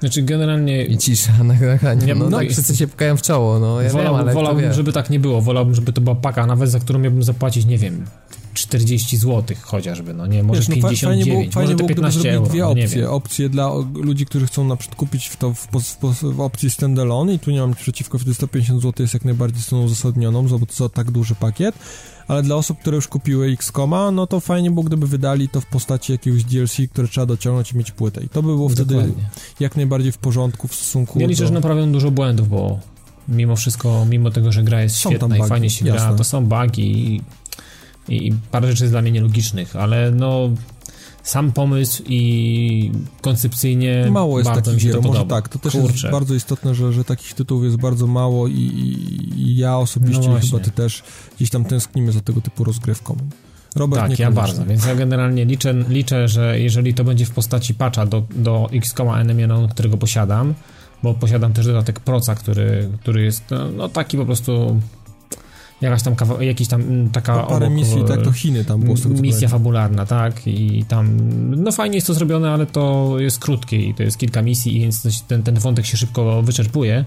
Znaczy 0.00 0.22
generalnie... 0.22 0.84
I 0.84 0.98
cisza 0.98 1.32
na 1.38 1.44
nagraniu, 1.44 2.14
no, 2.16 2.30
no 2.30 2.38
tak 2.38 2.50
wszyscy 2.50 2.76
się 2.76 2.86
pukają 2.86 3.16
w 3.16 3.22
czoło, 3.22 3.58
no 3.58 3.82
ja 3.82 3.90
wolałbym, 3.90 4.18
wiem, 4.18 4.20
ale 4.20 4.34
Wolałbym, 4.34 4.72
żeby 4.72 4.92
tak 4.92 5.10
nie 5.10 5.20
było, 5.20 5.42
wolałbym, 5.42 5.74
żeby 5.74 5.92
to 5.92 6.00
była 6.00 6.16
paka, 6.16 6.46
nawet 6.46 6.70
za 6.70 6.80
którą 6.80 6.98
miałbym 6.98 7.22
zapłacić, 7.22 7.66
nie 7.66 7.78
wiem, 7.78 8.04
40 8.54 9.16
zł 9.16 9.56
chociażby, 9.62 10.14
no 10.14 10.26
nie, 10.26 10.42
może 10.42 10.60
Wiesz, 10.60 10.68
no 10.68 10.74
59, 10.74 11.24
fajnie 11.24 11.24
było, 11.24 11.52
fajnie 11.52 11.72
może 11.72 11.76
te 11.76 11.88
15 11.88 12.32
euro, 12.34 12.48
dwie 12.48 12.66
opcje, 12.66 13.10
opcje 13.10 13.48
dla 13.48 13.70
ludzi, 13.94 14.26
którzy 14.26 14.46
chcą 14.46 14.64
na 14.64 14.76
przykład 14.76 14.98
kupić 14.98 15.30
to 15.38 15.54
w, 15.54 15.68
w, 15.72 16.34
w 16.34 16.40
opcji 16.40 16.70
standalone 16.70 17.34
i 17.34 17.38
tu 17.38 17.50
nie 17.50 17.60
mam 17.60 17.74
przeciwko, 17.74 18.18
wtedy 18.18 18.34
150 18.34 18.82
zł 18.82 18.92
jest 18.98 19.14
jak 19.14 19.24
najbardziej 19.24 19.62
stroną 19.62 19.84
uzasadnioną 19.84 20.48
za, 20.48 20.56
za 20.72 20.88
tak 20.88 21.10
duży 21.10 21.34
pakiet, 21.34 21.74
ale 22.28 22.42
dla 22.42 22.56
osób, 22.56 22.78
które 22.78 22.96
już 22.96 23.08
kupiły 23.08 23.46
X-Koma, 23.46 24.10
no 24.10 24.26
to 24.26 24.40
fajnie 24.40 24.70
było, 24.70 24.84
gdyby 24.84 25.06
wydali 25.06 25.48
to 25.48 25.60
w 25.60 25.66
postaci 25.66 26.12
jakiegoś 26.12 26.44
DLC, 26.44 26.76
które 26.92 27.08
trzeba 27.08 27.26
dociągnąć 27.26 27.72
i 27.72 27.76
mieć 27.76 27.90
płytę. 27.90 28.24
I 28.24 28.28
to 28.28 28.42
by 28.42 28.48
było 28.48 28.68
wtedy 28.68 28.94
Dokładnie. 28.94 29.24
jak 29.60 29.76
najbardziej 29.76 30.12
w 30.12 30.18
porządku 30.18 30.68
w 30.68 30.74
stosunku 30.74 31.20
Ja 31.20 31.26
liczę, 31.26 31.42
do... 31.42 31.46
że 31.48 31.54
naprawią 31.54 31.92
dużo 31.92 32.10
błędów, 32.10 32.48
bo 32.48 32.80
mimo 33.28 33.56
wszystko, 33.56 34.06
mimo 34.10 34.30
tego, 34.30 34.52
że 34.52 34.62
gra 34.62 34.82
jest 34.82 34.96
są 34.96 35.10
świetna 35.10 35.36
i 35.36 35.48
fajnie 35.48 35.70
się 35.70 35.86
jasne. 35.86 36.08
gra, 36.08 36.16
to 36.16 36.24
są 36.24 36.46
bugi 36.46 37.22
i, 38.08 38.26
i 38.26 38.34
parę 38.50 38.68
rzeczy 38.68 38.84
jest 38.84 38.92
dla 38.92 39.02
mnie 39.02 39.12
nielogicznych, 39.12 39.76
ale 39.76 40.10
no 40.10 40.50
sam 41.24 41.52
pomysł 41.52 42.02
i 42.06 42.92
koncepcyjnie 43.20 44.06
mało 44.10 44.38
jest 44.38 44.50
bardzo 44.50 44.72
takich 44.72 44.92
to 44.92 45.00
może 45.00 45.26
tak, 45.26 45.48
to 45.48 45.58
też 45.58 45.72
Kurczę. 45.72 45.92
jest 45.92 46.10
bardzo 46.10 46.34
istotne, 46.34 46.74
że, 46.74 46.92
że 46.92 47.04
takich 47.04 47.34
tytułów 47.34 47.64
jest 47.64 47.76
bardzo 47.76 48.06
mało 48.06 48.48
i, 48.48 48.52
i, 49.36 49.56
ja 49.56 49.78
osobiście 49.78 50.28
no 50.28 50.40
chyba 50.40 50.58
ty 50.58 50.70
też 50.70 51.02
gdzieś 51.36 51.50
tam 51.50 51.64
tęsknimy 51.64 52.12
za 52.12 52.20
tego 52.20 52.40
typu 52.40 52.64
rozgrywką. 52.64 53.16
Robert 53.76 54.08
tak, 54.08 54.18
ja 54.18 54.30
bardzo, 54.30 54.64
więc 54.64 54.86
ja 54.86 54.94
generalnie 54.94 55.44
liczę, 55.44 55.74
liczę, 55.88 56.28
że 56.28 56.60
jeżeli 56.60 56.94
to 56.94 57.04
będzie 57.04 57.26
w 57.26 57.30
postaci 57.30 57.74
patcha 57.74 58.06
do, 58.06 58.22
do 58.36 58.68
X-Koma 58.72 59.20
Enemy 59.20 59.68
którego 59.70 59.96
posiadam, 59.96 60.54
bo 61.02 61.14
posiadam 61.14 61.52
też 61.52 61.66
dodatek 61.66 62.00
Proca, 62.00 62.34
który, 62.34 62.90
który 63.00 63.22
jest 63.22 63.44
no, 63.50 63.70
no 63.70 63.88
taki 63.88 64.16
po 64.16 64.26
prostu 64.26 64.80
jakaś 65.80 66.02
tam 66.02 66.16
kawa, 66.16 66.42
jakiś 66.42 66.68
tam 66.68 66.80
mm, 66.80 67.10
taka 67.10 67.36
no, 67.36 67.46
parę 67.46 67.66
obok, 67.66 67.78
misji, 67.78 68.04
tak 68.08 68.22
to 68.22 68.32
Chiny 68.32 68.64
tam 68.64 68.80
było. 68.80 68.96
Misja 69.08 69.48
fabularna, 69.48 70.06
tak 70.06 70.46
i 70.46 70.84
tam, 70.88 71.16
no 71.62 71.72
fajnie 71.72 71.94
jest 71.94 72.06
to 72.06 72.14
zrobione, 72.14 72.50
ale 72.50 72.66
to 72.66 73.14
jest 73.18 73.38
krótkie 73.38 73.76
i 73.76 73.94
to 73.94 74.02
jest 74.02 74.18
kilka 74.18 74.42
misji, 74.42 74.80
więc 74.80 75.24
ten, 75.26 75.42
ten 75.42 75.54
wątek 75.54 75.86
się 75.86 75.96
szybko 75.96 76.42
wyczerpuje. 76.42 77.04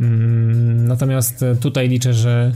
Mm, 0.00 0.88
natomiast 0.88 1.44
tutaj 1.60 1.88
liczę, 1.88 2.14
że 2.14 2.52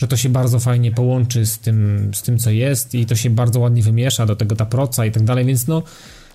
że 0.00 0.08
to 0.08 0.16
się 0.16 0.28
bardzo 0.28 0.60
fajnie 0.60 0.92
połączy 0.92 1.46
z 1.46 1.58
tym, 1.58 2.10
z 2.14 2.22
tym, 2.22 2.38
co 2.38 2.50
jest 2.50 2.94
i 2.94 3.06
to 3.06 3.16
się 3.16 3.30
bardzo 3.30 3.60
ładnie 3.60 3.82
wymiesza, 3.82 4.26
do 4.26 4.36
tego 4.36 4.56
ta 4.56 4.66
proca 4.66 5.06
i 5.06 5.10
tak 5.10 5.24
dalej, 5.24 5.44
więc 5.44 5.66
no 5.66 5.82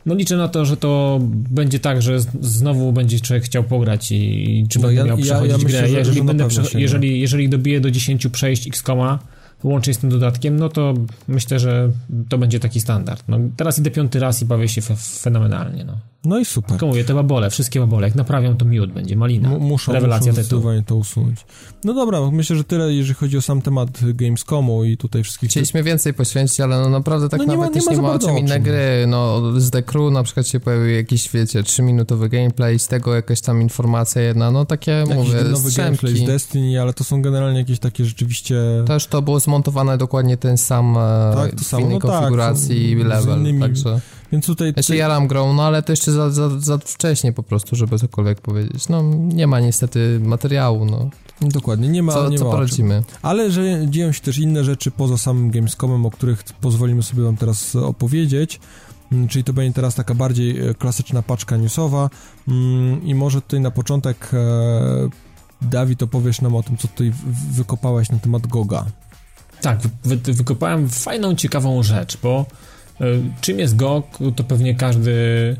no 0.06 0.16
liczę 0.16 0.38
na 0.38 0.48
to, 0.48 0.66
że 0.66 0.78
to 0.78 1.20
będzie 1.30 1.80
tak, 1.80 2.02
że 2.02 2.20
znowu 2.42 2.94
będzie 2.94 3.20
człowiek 3.20 3.44
chciał 3.44 3.64
pograć 3.64 4.12
i, 4.12 4.60
i 4.60 4.68
czy 4.68 4.80
no 4.80 4.88
będę 4.88 5.02
ja, 5.02 5.08
miał 5.08 5.18
przechodzić 5.18 5.52
ja, 5.52 5.58
ja 5.58 5.64
myślę, 5.64 5.82
grę. 5.82 6.00
jeżeli, 6.00 6.22
będę 6.22 6.48
jeżeli, 6.76 7.20
jeżeli 7.20 7.50
dobiję 7.50 7.82
do 7.82 7.92
10 7.92 8.28
przejść 8.28 8.68
X-Koma, 8.68 9.20
łącznie 9.64 9.94
z 9.94 9.98
tym 9.98 10.10
dodatkiem, 10.10 10.56
no 10.56 10.70
to 10.70 10.94
myślę, 11.28 11.60
że 11.60 11.90
to 12.30 12.38
będzie 12.38 12.60
taki 12.60 12.82
standard. 12.82 13.24
No, 13.28 13.40
teraz 13.58 13.80
idę 13.80 13.92
piąty 13.92 14.20
raz 14.20 14.42
i 14.42 14.46
bawię 14.46 14.68
się 14.68 14.82
fenomenalnie. 15.22 15.86
No. 15.86 15.98
No 16.26 16.40
i 16.40 16.46
super. 16.46 16.70
Tylko 16.70 16.88
mówię, 16.88 17.04
te 17.04 17.14
babole, 17.14 17.50
wszystkie 17.50 17.80
babole, 17.80 18.08
jak 18.08 18.16
naprawią 18.16 18.58
to 18.58 18.66
miód 18.66 18.94
będzie, 18.94 19.16
malina. 19.16 19.56
M 19.56 19.62
muszą, 19.62 19.94
Rewelacja 19.94 20.32
muszą 20.32 20.42
zdecydowanie 20.42 20.84
to 20.84 20.96
usunąć. 20.96 21.46
No 21.84 21.94
dobra, 21.94 22.32
myślę, 22.32 22.56
że 22.56 22.64
tyle, 22.64 22.94
jeżeli 22.94 23.14
chodzi 23.16 23.38
o 23.38 23.42
sam 23.42 23.62
temat 23.62 23.90
Gamescomu 24.14 24.84
i 24.84 24.98
tutaj 24.98 25.24
wszystkich... 25.24 25.50
Chcieliśmy 25.50 25.84
więcej 25.84 26.14
poświęcić, 26.14 26.60
ale 26.60 26.82
no 26.82 26.90
naprawdę 26.90 27.30
tak 27.30 27.40
no 27.40 27.46
nie 27.46 27.58
nawet 27.58 27.76
ma, 27.76 27.80
nie, 27.80 27.86
ma, 27.86 27.92
nie 27.92 28.02
ma 28.02 28.14
o 28.14 28.20
czym 28.20 28.38
inne 28.38 28.60
gry. 28.60 29.06
No 29.08 29.42
z 29.58 29.72
The 29.72 29.84
Crew 29.84 30.12
na 30.12 30.24
przykład 30.24 30.48
się 30.48 30.60
pojawił 30.60 30.90
jakiś, 30.90 31.30
wiecie, 31.30 31.64
3-minutowy 31.64 32.30
gameplay, 32.30 32.80
z 32.80 32.88
tego 32.88 33.16
jakaś 33.16 33.42
tam 33.42 33.62
informacja 33.62 34.22
jedna, 34.22 34.52
no 34.52 34.66
takie, 34.66 34.92
Jakiś 34.92 35.16
mówię, 35.16 35.44
nowy 35.44 35.70
strzępki. 35.70 36.06
gameplay 36.06 36.26
z 36.26 36.28
Destiny, 36.28 36.82
ale 36.82 36.94
to 36.94 37.04
są 37.04 37.22
generalnie 37.22 37.60
jakieś 37.60 37.80
takie 37.80 38.06
rzeczywiście... 38.06 38.56
Też 38.88 39.08
to 39.08 39.22
było 39.22 39.40
zmontowane 39.40 39.98
dokładnie 39.98 40.38
ten 40.38 40.58
sam 40.58 40.98
e, 40.98 41.32
tak, 41.36 41.52
to 41.52 41.78
w 41.78 41.80
innej 41.80 41.94
no 41.94 42.00
tak, 42.00 42.12
konfiguracji 42.12 42.98
tak, 42.98 43.08
level, 43.08 43.40
innymi... 43.40 43.60
także... 43.60 44.00
Więc 44.32 44.46
tutaj... 44.46 44.74
Ja 44.76 44.84
się 44.84 44.96
jaram 44.96 45.28
grą, 45.28 45.54
no 45.54 45.64
ale 45.64 45.84
to 45.84 45.92
jeszcze 45.92 46.12
za, 46.12 46.30
za, 46.30 46.60
za 46.60 46.78
wcześnie 46.78 47.34
po 47.34 47.44
prostu, 47.44 47.76
żeby 47.76 48.00
cokolwiek 48.00 48.42
powiedzieć. 48.42 48.90
No 48.90 49.02
nie 49.14 49.48
ma 49.48 49.60
niestety 49.60 50.20
materiału, 50.24 50.86
no. 50.86 51.10
Dokładnie, 51.42 51.90
nie 51.90 52.04
ma 52.04 52.14
Co, 52.14 52.30
nie 52.30 52.38
co 52.38 52.46
ma 52.46 52.52
poradzimy. 52.52 53.04
Ale 53.22 53.52
że 53.52 53.62
dzieją 53.88 54.12
się 54.12 54.22
też 54.22 54.38
inne 54.38 54.64
rzeczy 54.64 54.92
poza 54.92 55.18
samym 55.18 55.52
Gamescomem, 55.52 56.06
o 56.06 56.12
których 56.12 56.44
pozwolimy 56.44 57.04
sobie 57.04 57.24
wam 57.24 57.38
teraz 57.38 57.76
opowiedzieć. 57.76 58.60
Mm, 59.12 59.28
czyli 59.28 59.44
to 59.44 59.54
będzie 59.54 59.74
teraz 59.74 59.96
taka 59.96 60.16
bardziej 60.16 60.68
e, 60.68 60.74
klasyczna 60.74 61.22
paczka 61.22 61.58
newsowa. 61.58 62.10
Mm, 62.48 63.04
I 63.04 63.16
może 63.16 63.42
tutaj 63.42 63.60
na 63.60 63.72
początek 63.72 64.32
e, 64.34 65.10
Dawid 65.62 66.04
opowiesz 66.04 66.42
nam 66.42 66.56
o 66.56 66.64
tym, 66.64 66.78
co 66.78 66.88
tutaj 66.88 67.14
wykopałeś 67.52 68.10
na 68.10 68.20
temat 68.20 68.48
Goga. 68.48 68.86
Tak, 69.62 69.80
wy, 70.04 70.18
wykopałem 70.18 70.90
fajną, 70.90 71.36
ciekawą 71.36 71.84
rzecz, 71.84 72.18
bo 72.24 72.46
czym 73.42 73.60
jest 73.60 73.76
GOG, 73.76 74.20
to 74.36 74.44
pewnie 74.44 74.76
każdy, 74.76 75.56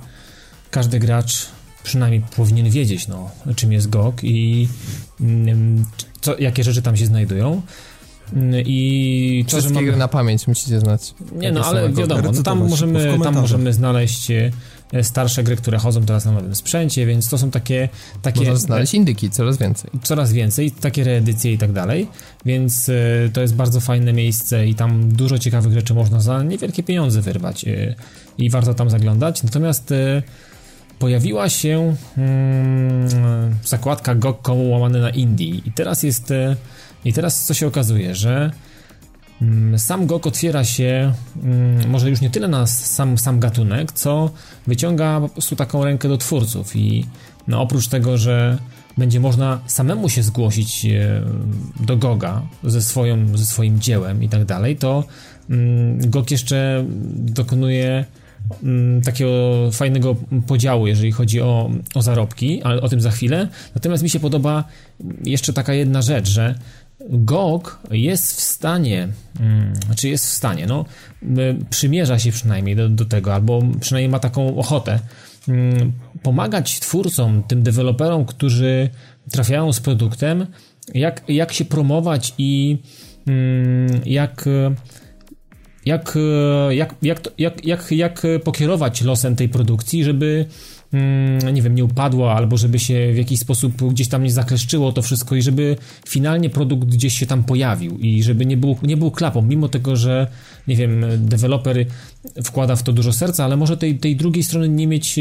każdy 0.72 1.00
gracz 1.00 1.48
przynajmniej 1.84 2.22
powinien 2.36 2.70
wiedzieć, 2.70 3.08
no, 3.08 3.30
czym 3.56 3.72
jest 3.72 3.90
GOG 3.90 4.24
i 4.24 4.68
mm, 5.22 5.86
co, 6.22 6.38
jakie 6.38 6.64
rzeczy 6.64 6.82
tam 6.82 6.98
się 6.98 7.06
znajdują. 7.06 7.62
Mm, 8.34 8.64
I 8.66 9.46
to, 9.50 9.58
Wszystkie 9.58 9.74
mamy... 9.74 9.98
na 9.98 10.08
pamięć 10.08 10.48
musicie 10.48 10.80
znać. 10.80 11.14
Nie, 11.36 11.52
no 11.52 11.66
ale 11.66 11.94
wiadomo, 11.94 12.32
no, 12.32 12.44
tam, 12.44 12.70
możemy, 12.70 13.20
tam 13.24 13.36
możemy 13.36 13.74
znaleźć 13.74 14.32
e, 14.32 14.52
starsze 15.04 15.44
gry, 15.44 15.56
które 15.56 15.78
chodzą 15.78 16.06
teraz 16.06 16.26
na 16.26 16.32
nowym 16.32 16.56
sprzęcie, 16.56 17.06
więc 17.06 17.30
to 17.30 17.38
są 17.38 17.52
takie... 17.52 17.90
takie 18.22 18.40
Można 18.40 18.56
znaleźć 18.56 18.94
indyki, 18.94 19.30
coraz 19.30 19.58
więcej. 19.58 19.92
Coraz 20.04 20.34
więcej, 20.34 20.72
takie 20.72 21.04
reedycje 21.04 21.54
i 21.54 21.58
tak 21.58 21.72
dalej, 21.72 22.08
więc 22.46 22.90
e, 22.90 22.94
to 23.34 23.42
jest 23.42 23.56
bardzo 23.56 23.80
fajne 23.80 24.14
miejsce 24.14 24.68
i 24.68 24.76
tam 24.76 25.12
dużo 25.14 25.40
ciekawych 25.40 25.74
rzeczy 25.74 25.94
można 25.94 26.20
za 26.20 26.44
niewielkie 26.44 26.84
pieniądze 26.84 27.22
wyrwać 27.22 27.66
e, 27.66 27.96
i 28.38 28.50
warto 28.50 28.74
tam 28.74 28.90
zaglądać. 28.90 29.44
Natomiast 29.44 29.92
e, 29.92 30.24
pojawiła 31.00 31.50
się 31.50 31.96
hmm, 32.16 33.56
zakładka 33.64 34.16
GOG.com 34.16 34.70
łamane 34.70 35.00
na 35.00 35.10
Indie 35.10 35.50
i 35.50 35.72
teraz 35.76 36.04
jest... 36.04 36.34
I 37.06 37.14
teraz 37.14 37.46
co 37.46 37.54
się 37.54 37.68
okazuje, 37.68 38.16
że 38.16 38.52
Mm, 38.52 38.75
sam 39.78 40.06
GOG 40.06 40.28
otwiera 40.28 40.64
się 40.64 41.14
mm, 41.44 41.90
może 41.90 42.10
już 42.10 42.22
nie 42.22 42.30
tyle 42.30 42.48
na 42.48 42.68
sam, 42.68 43.18
sam 43.18 43.40
gatunek, 43.40 43.92
co 43.92 44.30
wyciąga 44.68 45.20
po 45.22 45.30
prostu 45.30 45.56
taką 45.56 45.86
rękę 45.86 46.08
do 46.08 46.18
twórców 46.18 46.76
i 46.76 47.06
no 47.48 47.62
oprócz 47.62 47.88
tego, 47.88 48.18
że 48.18 48.58
będzie 48.98 49.20
można 49.20 49.60
samemu 49.68 50.10
się 50.10 50.24
zgłosić 50.24 50.86
e, 50.86 51.22
do 51.80 51.98
GOGa 51.98 52.42
ze, 52.64 52.82
swoją, 52.82 53.38
ze 53.38 53.46
swoim 53.46 53.80
dziełem 53.80 54.24
i 54.24 54.30
tak 54.30 54.46
dalej, 54.46 54.76
to 54.76 55.04
mm, 55.50 56.10
GOG 56.10 56.32
jeszcze 56.32 56.86
dokonuje 57.16 58.06
takiego 59.04 59.32
fajnego 59.72 60.16
podziału, 60.48 60.88
jeżeli 60.88 61.12
chodzi 61.12 61.42
o, 61.42 61.70
o 61.96 62.02
zarobki, 62.02 62.64
ale 62.64 62.82
o 62.82 62.90
tym 62.90 63.02
za 63.02 63.12
chwilę. 63.12 63.48
Natomiast 63.76 64.04
mi 64.04 64.10
się 64.10 64.20
podoba 64.20 64.64
jeszcze 65.24 65.54
taka 65.54 65.74
jedna 65.74 66.02
rzecz, 66.02 66.30
że 66.30 66.56
GOG 67.10 67.80
jest 67.92 68.38
w 68.38 68.42
stanie, 68.42 69.08
hmm, 69.38 69.76
znaczy 69.76 70.10
jest 70.10 70.26
w 70.26 70.34
stanie, 70.34 70.68
no, 70.68 70.86
przymierza 71.70 72.20
się 72.20 72.32
przynajmniej 72.32 72.76
do, 72.76 72.90
do 72.90 73.06
tego, 73.06 73.34
albo 73.34 73.62
przynajmniej 73.80 74.10
ma 74.10 74.20
taką 74.20 74.58
ochotę 74.58 75.00
hmm, 75.46 75.92
pomagać 76.24 76.80
twórcom, 76.80 77.44
tym 77.44 77.64
deweloperom, 77.64 78.26
którzy 78.26 78.90
trafiają 79.32 79.74
z 79.74 79.80
produktem, 79.80 80.48
jak, 80.94 81.24
jak 81.28 81.54
się 81.54 81.66
promować 81.66 82.34
i 82.38 82.78
hmm, 83.26 84.02
jak 84.06 84.46
jak, 85.86 86.18
jak, 86.70 86.96
jak, 87.38 87.66
jak, 87.66 87.92
jak, 87.92 88.22
pokierować 88.44 89.02
losem 89.02 89.36
tej 89.36 89.50
produkcji, 89.50 90.04
żeby 90.04 90.26
mm, 90.26 90.50
nie 91.54 91.62
wiem, 91.62 91.76
nie 91.76 91.84
upadło, 91.84 92.34
albo 92.34 92.58
żeby 92.58 92.80
się 92.80 93.14
w 93.14 93.18
jakiś 93.18 93.40
sposób 93.40 93.94
gdzieś 93.94 94.08
tam 94.08 94.24
nie 94.24 94.32
zakleszczyło 94.32 94.92
to 94.92 95.02
wszystko 95.02 95.36
i 95.36 95.42
żeby 95.42 95.78
finalnie 96.08 96.50
produkt 96.50 96.88
gdzieś 96.88 97.20
się 97.20 97.26
tam 97.26 97.44
pojawił 97.44 97.98
i 97.98 98.24
żeby 98.24 98.46
nie 98.46 98.58
był, 98.58 98.78
nie 98.84 98.98
był 98.98 99.12
klapą, 99.12 99.42
mimo 99.42 99.70
tego, 99.70 99.96
że 99.96 100.28
nie 100.68 100.76
wiem, 100.76 101.06
deweloper 101.18 101.86
wkłada 102.44 102.76
w 102.76 102.84
to 102.84 102.94
dużo 102.94 103.14
serca, 103.14 103.46
ale 103.46 103.58
może 103.58 103.78
tej, 103.78 104.00
tej 104.00 104.16
drugiej 104.16 104.44
strony 104.44 104.70
nie 104.70 104.88
mieć 104.88 105.20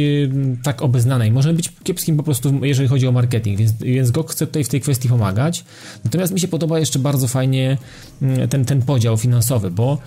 tak 0.62 0.82
obeznanej. 0.82 1.32
Może 1.32 1.52
być 1.52 1.72
kiepskim 1.84 2.16
po 2.16 2.22
prostu, 2.22 2.64
jeżeli 2.64 2.88
chodzi 2.88 3.06
o 3.06 3.12
marketing, 3.12 3.58
więc, 3.58 3.72
więc 3.72 4.10
GOG 4.10 4.30
chce 4.30 4.46
tutaj 4.46 4.64
w 4.64 4.68
tej 4.68 4.80
kwestii 4.80 5.08
pomagać. 5.08 5.64
Natomiast 6.04 6.32
mi 6.32 6.40
się 6.40 6.48
podoba 6.48 6.78
jeszcze 6.78 6.98
bardzo 6.98 7.28
fajnie 7.28 7.78
mm, 8.22 8.48
ten, 8.48 8.64
ten 8.64 8.82
podział 8.82 9.16
finansowy, 9.16 9.70
bo 9.70 9.98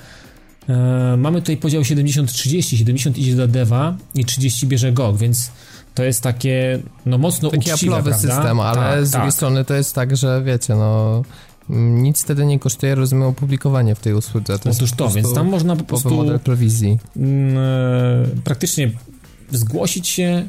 E, 0.69 1.17
mamy 1.17 1.41
tutaj 1.41 1.57
podział 1.57 1.81
70-30, 1.81 2.77
70 2.77 3.17
idzie 3.17 3.35
do 3.35 3.47
deva 3.47 3.95
i 4.15 4.25
30 4.25 4.67
bierze 4.67 4.91
GOG, 4.91 5.17
więc 5.17 5.51
to 5.95 6.03
jest 6.03 6.21
takie, 6.21 6.79
no 7.05 7.17
mocno 7.17 7.49
Taki 7.49 7.71
uczciwe, 7.71 7.91
prawda? 7.91 8.17
system, 8.17 8.59
ale 8.59 8.81
tak, 8.81 9.07
z 9.07 9.11
drugiej 9.11 9.27
tak. 9.27 9.35
strony 9.35 9.65
to 9.65 9.73
jest 9.73 9.95
tak, 9.95 10.17
że 10.17 10.41
wiecie, 10.45 10.75
no 10.75 11.21
nic 11.69 12.23
wtedy 12.23 12.45
nie 12.45 12.59
kosztuje, 12.59 12.95
rozumiem, 12.95 13.27
opublikowanie 13.27 13.95
w 13.95 13.99
tej 13.99 14.13
usłudze. 14.13 14.59
To 14.59 14.69
Otóż 14.69 14.91
to, 14.91 15.09
więc 15.09 15.33
tam 15.33 15.49
można 15.49 15.75
po 15.75 15.83
prostu... 15.83 16.15
model 16.15 16.39
prowizji. 16.39 16.99
Mm, 17.15 17.57
e, 17.57 18.27
praktycznie 18.43 18.91
zgłosić 19.51 20.07
się, 20.07 20.47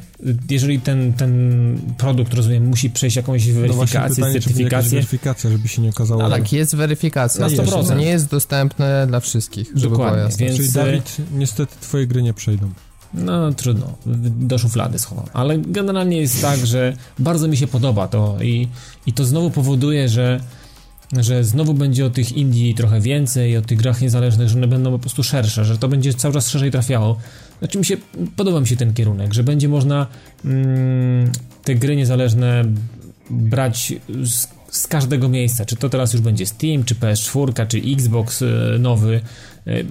jeżeli 0.49 0.79
ten, 0.79 1.13
ten 1.13 1.81
produkt, 1.97 2.33
rozumiem, 2.33 2.67
musi 2.67 2.89
przejść 2.89 3.15
jakąś 3.15 3.47
no 3.47 3.53
weryfikację, 3.53 3.99
no 4.03 4.15
pytanie, 4.15 4.33
certyfikację. 4.33 4.89
weryfikacja, 4.89 5.49
żeby 5.49 5.67
się 5.67 5.81
nie 5.81 5.89
okazało. 5.89 6.23
Ale 6.23 6.39
tak, 6.39 6.53
jest 6.53 6.75
weryfikacja. 6.75 7.41
Na 7.41 7.47
100%. 7.47 7.87
To 7.87 7.95
nie 7.95 8.05
jest 8.05 8.29
dostępne 8.29 9.07
dla 9.07 9.19
wszystkich, 9.19 9.71
żeby 9.75 9.89
Dokładnie, 9.89 10.37
więc... 10.37 10.57
Czyli 10.57 10.71
Dawid, 10.71 11.17
niestety 11.33 11.75
twoje 11.81 12.07
gry 12.07 12.23
nie 12.23 12.33
przejdą. 12.33 12.69
No 13.13 13.53
trudno, 13.53 13.97
do 14.39 14.57
szuflady 14.57 14.99
schowam. 14.99 15.25
Ale 15.33 15.57
generalnie 15.57 16.17
jest 16.17 16.41
tak, 16.41 16.65
że 16.65 16.93
bardzo 17.19 17.47
mi 17.47 17.57
się 17.57 17.67
podoba 17.67 18.07
to 18.07 18.37
i, 18.41 18.67
i 19.05 19.13
to 19.13 19.25
znowu 19.25 19.51
powoduje, 19.51 20.09
że 20.09 20.39
że 21.13 21.43
znowu 21.43 21.73
będzie 21.73 22.05
o 22.05 22.09
tych 22.09 22.31
Indii 22.31 22.75
trochę 22.75 23.01
więcej, 23.01 23.57
o 23.57 23.61
tych 23.61 23.77
grach 23.77 24.01
niezależnych, 24.01 24.49
że 24.49 24.57
one 24.57 24.67
będą 24.67 24.91
po 24.91 24.99
prostu 24.99 25.23
szersze, 25.23 25.65
że 25.65 25.77
to 25.77 25.87
będzie 25.87 26.13
cały 26.13 26.33
czas 26.33 26.49
szerzej 26.49 26.71
trafiało. 26.71 27.17
Znaczy 27.59 27.77
mi 27.77 27.85
się, 27.85 27.97
podoba 28.35 28.59
mi 28.59 28.67
się 28.67 28.75
ten 28.75 28.93
kierunek, 28.93 29.33
że 29.33 29.43
będzie 29.43 29.69
można 29.69 30.07
mm, 30.45 31.31
te 31.63 31.75
gry 31.75 31.95
niezależne 31.95 32.65
brać 33.29 33.93
z, 34.23 34.47
z, 34.71 34.87
każdego 34.87 35.29
miejsca, 35.29 35.65
czy 35.65 35.75
to 35.75 35.89
teraz 35.89 36.13
już 36.13 36.21
będzie 36.21 36.45
Steam, 36.45 36.83
czy 36.83 36.95
PS4, 36.95 37.67
czy 37.67 37.77
Xbox 37.93 38.41
y, 38.41 38.47
nowy, 38.79 39.21
y, 39.67 39.85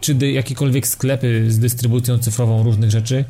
czy 0.00 0.14
jakiekolwiek 0.14 0.86
sklepy 0.86 1.44
z 1.48 1.58
dystrybucją 1.58 2.18
cyfrową 2.18 2.62
różnych 2.62 2.90
rzeczy. 2.90 3.24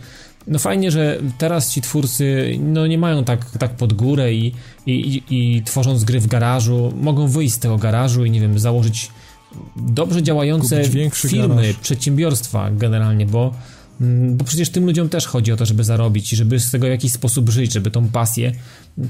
No 0.47 0.59
fajnie, 0.59 0.91
że 0.91 1.19
teraz 1.39 1.71
ci 1.73 1.83
twórcy 1.83 2.59
no 2.61 2.87
nie 2.87 2.99
mają 2.99 3.25
tak, 3.25 3.51
tak 3.59 3.71
pod 3.77 3.93
górę 3.93 4.35
i, 4.35 4.53
i, 4.87 4.93
i, 4.93 5.23
i 5.31 5.63
tworząc 5.63 6.05
gry 6.05 6.21
w 6.21 6.27
garażu, 6.27 6.93
mogą 7.01 7.29
wyjść 7.29 7.55
z 7.55 7.59
tego 7.59 7.79
garażu 7.79 8.25
i 8.25 8.31
nie 8.31 8.41
wiem, 8.41 8.59
założyć 8.59 9.11
dobrze 9.77 10.23
działające 10.23 10.85
firmy, 11.11 11.49
garaż. 11.49 11.77
przedsiębiorstwa 11.77 12.71
generalnie, 12.71 13.27
bo 13.27 13.55
bo 14.31 14.45
przecież 14.45 14.71
tym 14.71 14.87
ludziom 14.87 15.09
też 15.09 15.27
chodzi 15.27 15.53
o 15.53 15.57
to, 15.57 15.67
żeby 15.67 15.85
zarobić 15.85 16.33
i 16.33 16.37
żeby 16.37 16.61
z 16.61 16.71
tego 16.71 16.87
w 16.87 16.91
jakiś 16.91 17.13
sposób 17.13 17.51
żyć, 17.51 17.73
żeby 17.73 17.91
tą 17.91 18.09
pasję 18.09 18.53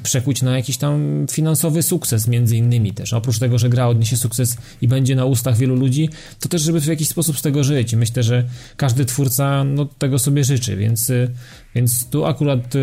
przekuć 0.02 0.42
na 0.42 0.56
jakiś 0.56 0.76
tam 0.76 1.26
finansowy 1.30 1.82
sukces 1.82 2.28
między 2.28 2.56
innymi 2.56 2.92
też. 2.92 3.12
Oprócz 3.12 3.38
tego, 3.38 3.58
że 3.58 3.68
gra 3.68 3.86
odniesie 3.88 4.16
sukces 4.16 4.56
i 4.80 4.88
będzie 4.88 5.16
na 5.16 5.24
ustach 5.24 5.56
wielu 5.56 5.76
ludzi, 5.76 6.08
to 6.40 6.48
też 6.48 6.62
żeby 6.62 6.80
w 6.80 6.86
jakiś 6.86 7.08
sposób 7.08 7.38
z 7.38 7.42
tego 7.42 7.64
żyć. 7.64 7.92
I 7.92 7.96
myślę, 7.96 8.22
że 8.22 8.44
każdy 8.76 9.04
twórca 9.04 9.64
no, 9.64 9.84
tego 9.84 10.18
sobie 10.18 10.44
życzy, 10.44 10.76
więc, 10.76 11.10
y, 11.10 11.30
więc 11.74 12.06
tu 12.06 12.24
akurat 12.24 12.74
y, 12.74 12.80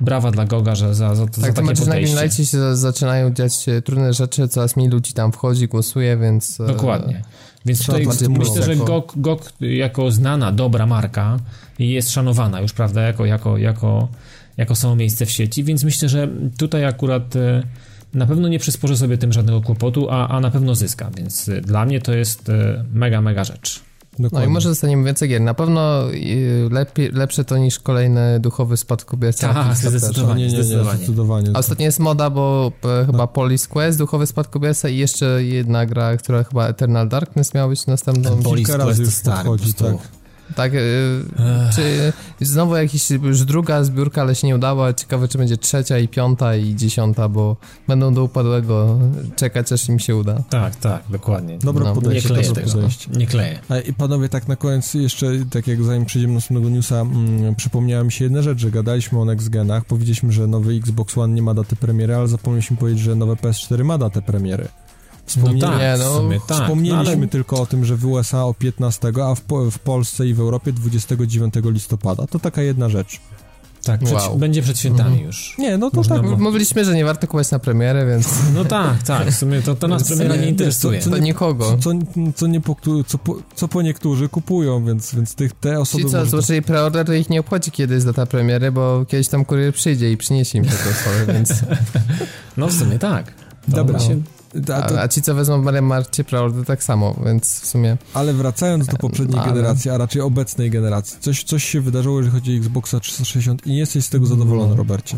brawa 0.00 0.30
dla 0.30 0.44
Goga, 0.44 0.74
że 0.74 0.94
za, 0.94 1.14
za, 1.14 1.26
tak, 1.26 1.34
za 1.34 1.40
takie 1.40 1.54
podejście. 1.54 1.84
Tak, 1.84 1.94
na 1.94 2.00
Greenlightie 2.00 2.46
się 2.46 2.76
zaczynają 2.76 3.30
dziać 3.34 3.66
trudne 3.84 4.12
rzeczy, 4.12 4.48
coraz 4.48 4.76
mniej 4.76 4.88
ludzi 4.88 5.12
tam 5.12 5.32
wchodzi, 5.32 5.68
głosuje, 5.68 6.16
więc... 6.16 6.60
E, 6.60 6.66
Dokładnie. 6.66 7.22
Więc 7.66 7.86
tutaj 7.86 8.06
myślę, 8.28 8.62
że 8.62 8.76
GOG, 8.76 9.12
GOG 9.16 9.52
jako 9.60 10.10
znana, 10.10 10.52
dobra 10.52 10.86
marka 10.86 11.38
jest 11.78 12.10
szanowana 12.10 12.60
już, 12.60 12.72
prawda, 12.72 13.02
jako, 13.02 13.26
jako, 13.26 13.58
jako, 13.58 14.08
jako 14.56 14.74
samo 14.74 14.96
miejsce 14.96 15.26
w 15.26 15.30
sieci, 15.30 15.64
więc 15.64 15.84
myślę, 15.84 16.08
że 16.08 16.28
tutaj 16.58 16.84
akurat 16.84 17.36
e, 17.36 17.62
na 18.14 18.26
pewno 18.26 18.48
nie 18.48 18.58
przysporzy 18.58 18.96
sobie 18.96 19.18
tym 19.18 19.32
żadnego 19.32 19.60
kłopotu, 19.60 20.10
a, 20.10 20.28
a 20.28 20.40
na 20.40 20.50
pewno 20.50 20.74
zyska, 20.74 21.10
więc 21.16 21.48
e, 21.48 21.60
dla 21.60 21.84
mnie 21.84 22.00
to 22.00 22.14
jest 22.14 22.48
e, 22.48 22.84
mega, 22.92 23.20
mega 23.20 23.44
rzecz. 23.44 23.85
Dokładnie. 24.18 24.46
No 24.46 24.50
i 24.50 24.54
może 24.54 24.68
dostaniemy 24.68 25.04
więcej 25.04 25.28
gier. 25.28 25.40
Na 25.40 25.54
pewno 25.54 26.02
lepiej, 26.70 27.12
lepsze 27.12 27.44
to 27.44 27.58
niż 27.58 27.78
kolejny 27.78 28.40
duchowy 28.40 28.76
spadkobierca. 28.76 29.54
Tak, 29.54 29.76
zdecydowanie, 29.76 30.46
nie, 30.46 30.52
nie, 30.52 30.58
nie, 30.58 30.64
zdecydowanie. 30.64 31.50
A 31.54 31.58
ostatnio 31.58 31.84
jest 31.84 31.98
moda, 31.98 32.30
bo 32.30 32.72
no. 32.82 33.06
chyba 33.06 33.26
Police 33.26 33.68
Quest, 33.68 33.98
duchowy 33.98 34.26
spadkobierca 34.26 34.88
i 34.88 34.96
jeszcze 34.96 35.44
jedna 35.44 35.86
gra, 35.86 36.16
która 36.16 36.44
chyba 36.44 36.68
Eternal 36.68 37.08
Darkness 37.08 37.54
miała 37.54 37.68
być 37.68 37.86
następną. 37.86 38.42
Police 38.42 38.78
Quest 38.78 39.00
jest 39.00 39.16
stary, 39.16 39.50
tak. 39.78 39.96
Tak, 40.54 40.72
yy, 40.72 40.80
czy 41.74 42.12
znowu 42.40 42.76
jakiś, 42.76 43.10
już 43.10 43.44
druga 43.44 43.84
zbiórka, 43.84 44.22
ale 44.22 44.34
się 44.34 44.46
nie 44.46 44.54
udała. 44.54 44.94
Ciekawe, 44.94 45.28
czy 45.28 45.38
będzie 45.38 45.56
trzecia 45.56 45.98
i 45.98 46.08
piąta 46.08 46.56
i 46.56 46.76
dziesiąta, 46.76 47.28
bo 47.28 47.56
będą 47.88 48.14
do 48.14 48.24
upadłego 48.24 48.98
czekać, 49.36 49.72
aż 49.72 49.88
im 49.88 49.98
się 49.98 50.16
uda. 50.16 50.42
Tak, 50.50 50.76
tak, 50.76 51.02
dokładnie. 51.08 51.58
Dobre 51.58 51.84
no, 51.84 51.94
podejście. 51.94 52.28
Nie 52.28 52.34
kleję 52.34 52.52
tego, 52.52 52.70
podejście. 52.70 53.10
nie 53.10 53.26
kleję. 53.26 53.58
A, 53.68 53.78
I 53.78 53.92
panowie, 53.92 54.28
tak 54.28 54.48
na 54.48 54.56
koniec 54.56 54.94
jeszcze, 54.94 55.26
tak 55.50 55.66
jak 55.66 55.82
zanim 55.82 56.04
przejdziemy 56.04 56.32
do 56.32 56.34
następnego 56.34 56.70
newsa, 56.70 57.00
mm, 57.00 57.54
przypomniała 57.54 58.04
mi 58.04 58.12
się 58.12 58.24
jedna 58.24 58.42
rzecz, 58.42 58.58
że 58.58 58.70
gadaliśmy 58.70 59.20
o 59.20 59.24
Next 59.24 59.48
Genach, 59.48 59.84
powiedzieliśmy, 59.84 60.32
że 60.32 60.46
nowy 60.46 60.74
Xbox 60.74 61.18
One 61.18 61.34
nie 61.34 61.42
ma 61.42 61.54
daty 61.54 61.76
premiery, 61.76 62.14
ale 62.14 62.28
zapomnieliśmy 62.28 62.76
powiedzieć, 62.76 63.02
że 63.02 63.14
nowe 63.14 63.34
PS4 63.34 63.84
ma 63.84 63.98
datę 63.98 64.22
premiery. 64.22 64.68
Wspomnieli, 65.26 65.60
no 65.60 65.68
tak, 65.68 65.80
nie, 65.80 65.94
no, 65.98 66.16
sumie, 66.16 66.40
tak, 66.46 66.58
wspomnieliśmy 66.58 67.16
no, 67.16 67.22
ale... 67.22 67.28
tylko 67.28 67.60
o 67.60 67.66
tym, 67.66 67.84
że 67.84 67.96
w 67.96 68.06
USA 68.06 68.44
o 68.44 68.54
15, 68.54 69.12
a 69.22 69.34
w, 69.34 69.40
w 69.70 69.78
Polsce 69.78 70.26
i 70.26 70.34
w 70.34 70.40
Europie 70.40 70.72
29 70.72 71.54
listopada. 71.64 72.26
To 72.26 72.38
taka 72.38 72.62
jedna 72.62 72.88
rzecz. 72.88 73.20
Tak, 73.86 74.00
przed, 74.00 74.12
wow. 74.12 74.36
będzie 74.36 74.62
przed 74.62 74.78
świętami 74.78 75.10
mhm. 75.10 75.26
już. 75.26 75.54
Nie, 75.58 75.78
no 75.78 75.90
to 75.90 75.96
Można 75.96 76.16
tak. 76.16 76.24
Było. 76.24 76.36
Mówiliśmy, 76.36 76.84
że 76.84 76.94
nie 76.94 77.04
warto 77.04 77.26
kupować 77.26 77.50
na 77.50 77.58
premierę, 77.58 78.06
więc... 78.06 78.28
No 78.54 78.64
tak, 78.64 79.02
tak, 79.02 79.30
w 79.30 79.36
sumie 79.36 79.62
to, 79.62 79.74
to 79.74 79.88
nas 79.88 80.08
premiera 80.08 80.36
nie 80.36 80.48
interesuje. 80.48 81.00
Co, 81.00 81.10
co, 81.10 81.18
nikogo. 81.18 81.78
Co, 81.80 81.90
co, 82.34 82.46
nie 82.46 82.60
po, 82.60 82.76
co, 83.06 83.18
po, 83.18 83.36
co 83.54 83.68
po 83.68 83.82
niektórzy 83.82 84.28
kupują, 84.28 84.84
więc, 84.84 85.14
więc 85.14 85.34
tych, 85.34 85.52
te 85.52 85.80
osoby... 85.80 86.04
Ci 86.04 86.10
co 86.10 86.18
można... 86.18 86.30
złożyli 86.30 86.62
preorder, 86.62 87.06
to 87.06 87.12
ich 87.12 87.30
nie 87.30 87.40
obchodzi, 87.40 87.70
kiedy 87.70 87.94
jest 87.94 88.06
data 88.06 88.26
premiery, 88.26 88.72
bo 88.72 89.04
kiedyś 89.08 89.28
tam 89.28 89.44
kurier 89.44 89.74
przyjdzie 89.74 90.12
i 90.12 90.16
przyniesie 90.16 90.58
im 90.58 90.64
te 90.64 90.76
konsolę, 90.84 91.34
więc... 91.34 91.54
No 92.56 92.66
w 92.66 92.72
sumie 92.72 92.98
tak. 92.98 93.32
Dobra. 93.68 93.98
Się 93.98 94.22
a, 94.98 95.08
ci, 95.08 95.22
co 95.22 95.34
wezmą 95.34 95.60
w 95.60 95.64
Mario 95.64 95.82
Marcie 95.82 96.24
preorder, 96.24 96.64
tak 96.64 96.82
samo, 96.82 97.16
więc 97.24 97.60
w 97.60 97.66
sumie... 97.66 97.96
Ale 98.14 98.32
wracając 98.32 98.86
do 98.86 98.96
poprzedniej 98.96 99.40
ale... 99.40 99.52
generacji, 99.52 99.90
a 99.90 99.98
raczej 99.98 100.22
obecnej 100.22 100.70
generacji, 100.70 101.16
coś, 101.20 101.44
coś 101.44 101.64
się 101.64 101.80
wydarzyło, 101.80 102.18
jeżeli 102.18 102.34
chodzi 102.34 102.54
o 102.54 102.56
Xboxa 102.56 103.00
360 103.00 103.66
i 103.66 103.70
nie 103.70 103.78
jesteś 103.78 104.04
z 104.04 104.10
tego 104.10 104.26
zadowolony, 104.26 104.70
no. 104.70 104.76
Robercie? 104.76 105.16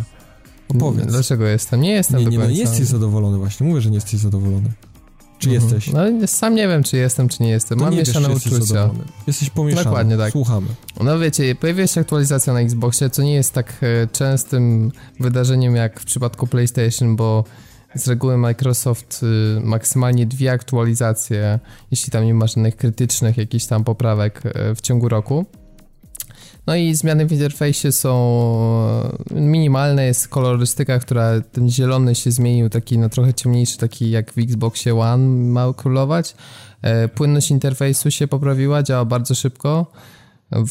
Opowiedz. 0.69 1.06
Dlaczego 1.06 1.47
jestem? 1.47 1.81
Nie 1.81 1.93
jestem 1.93 2.20
Nie, 2.20 2.27
nie, 2.27 2.39
no, 2.39 2.47
nie 2.47 2.59
jesteś 2.59 2.86
zadowolony 2.86 3.39
właśnie, 3.39 3.66
mówię, 3.66 3.81
że 3.81 3.90
nie 3.90 3.94
jesteś 3.94 4.20
zadowolony. 4.20 4.70
Czy 5.39 5.51
mhm. 5.51 5.65
jesteś? 5.65 5.93
No 5.93 6.27
sam 6.27 6.55
nie 6.55 6.69
wiem, 6.69 6.82
czy 6.82 6.97
jestem, 6.97 7.28
czy 7.28 7.43
nie 7.43 7.51
jestem. 7.51 7.78
To 7.78 7.85
Mam 7.85 7.94
nie 7.94 8.01
mieszane 8.01 8.28
wiesz, 8.28 8.36
uczucia. 8.36 8.59
Jesteś, 8.59 9.06
jesteś 9.27 9.51
pomieszany. 9.51 9.85
Dokładnie 9.85 10.16
tak. 10.16 10.32
Słuchamy. 10.32 10.66
No 11.01 11.19
wiecie, 11.19 11.55
pojawiła 11.55 11.86
się 11.86 12.01
aktualizacja 12.01 12.52
na 12.52 12.60
Xboxie, 12.60 13.10
co 13.10 13.23
nie 13.23 13.35
jest 13.35 13.52
tak 13.52 13.77
e, 13.82 14.06
częstym 14.06 14.93
wydarzeniem 15.20 15.77
jak 15.77 16.01
w 16.01 16.05
przypadku 16.05 16.47
PlayStation, 16.47 17.16
bo 17.16 17.44
z 17.94 18.09
reguły 18.09 18.36
Microsoft 18.36 19.20
y, 19.23 19.60
maksymalnie 19.60 20.27
dwie 20.27 20.52
aktualizacje, 20.52 21.59
jeśli 21.90 22.10
tam 22.10 22.24
nie 22.24 22.35
ma 22.35 22.47
żadnych 22.47 22.77
krytycznych 22.77 23.36
jakichś 23.36 23.66
tam 23.66 23.85
poprawek 23.85 24.47
y, 24.47 24.74
w 24.74 24.81
ciągu 24.81 25.09
roku. 25.09 25.47
No 26.66 26.77
i 26.77 26.94
zmiany 26.94 27.27
w 27.27 27.32
interfejsie 27.32 27.93
są 27.93 28.12
y, 29.31 29.40
minimalne, 29.40 30.05
jest 30.05 30.28
kolorystyka, 30.28 30.98
która 30.98 31.40
ten 31.40 31.70
zielony 31.70 32.15
się 32.15 32.31
zmienił, 32.31 32.69
taki 32.69 32.98
no 32.98 33.09
trochę 33.09 33.35
ciemniejszy, 33.35 33.78
taki 33.78 34.10
jak 34.10 34.32
w 34.32 34.39
Xboxie 34.39 34.94
One 35.01 35.27
ma 35.27 35.73
królować. 35.77 36.35
Płynność 37.15 37.51
interfejsu 37.51 38.10
się 38.10 38.28
poprawiła, 38.28 38.82
działa 38.82 39.05
bardzo 39.05 39.35
szybko. 39.35 39.93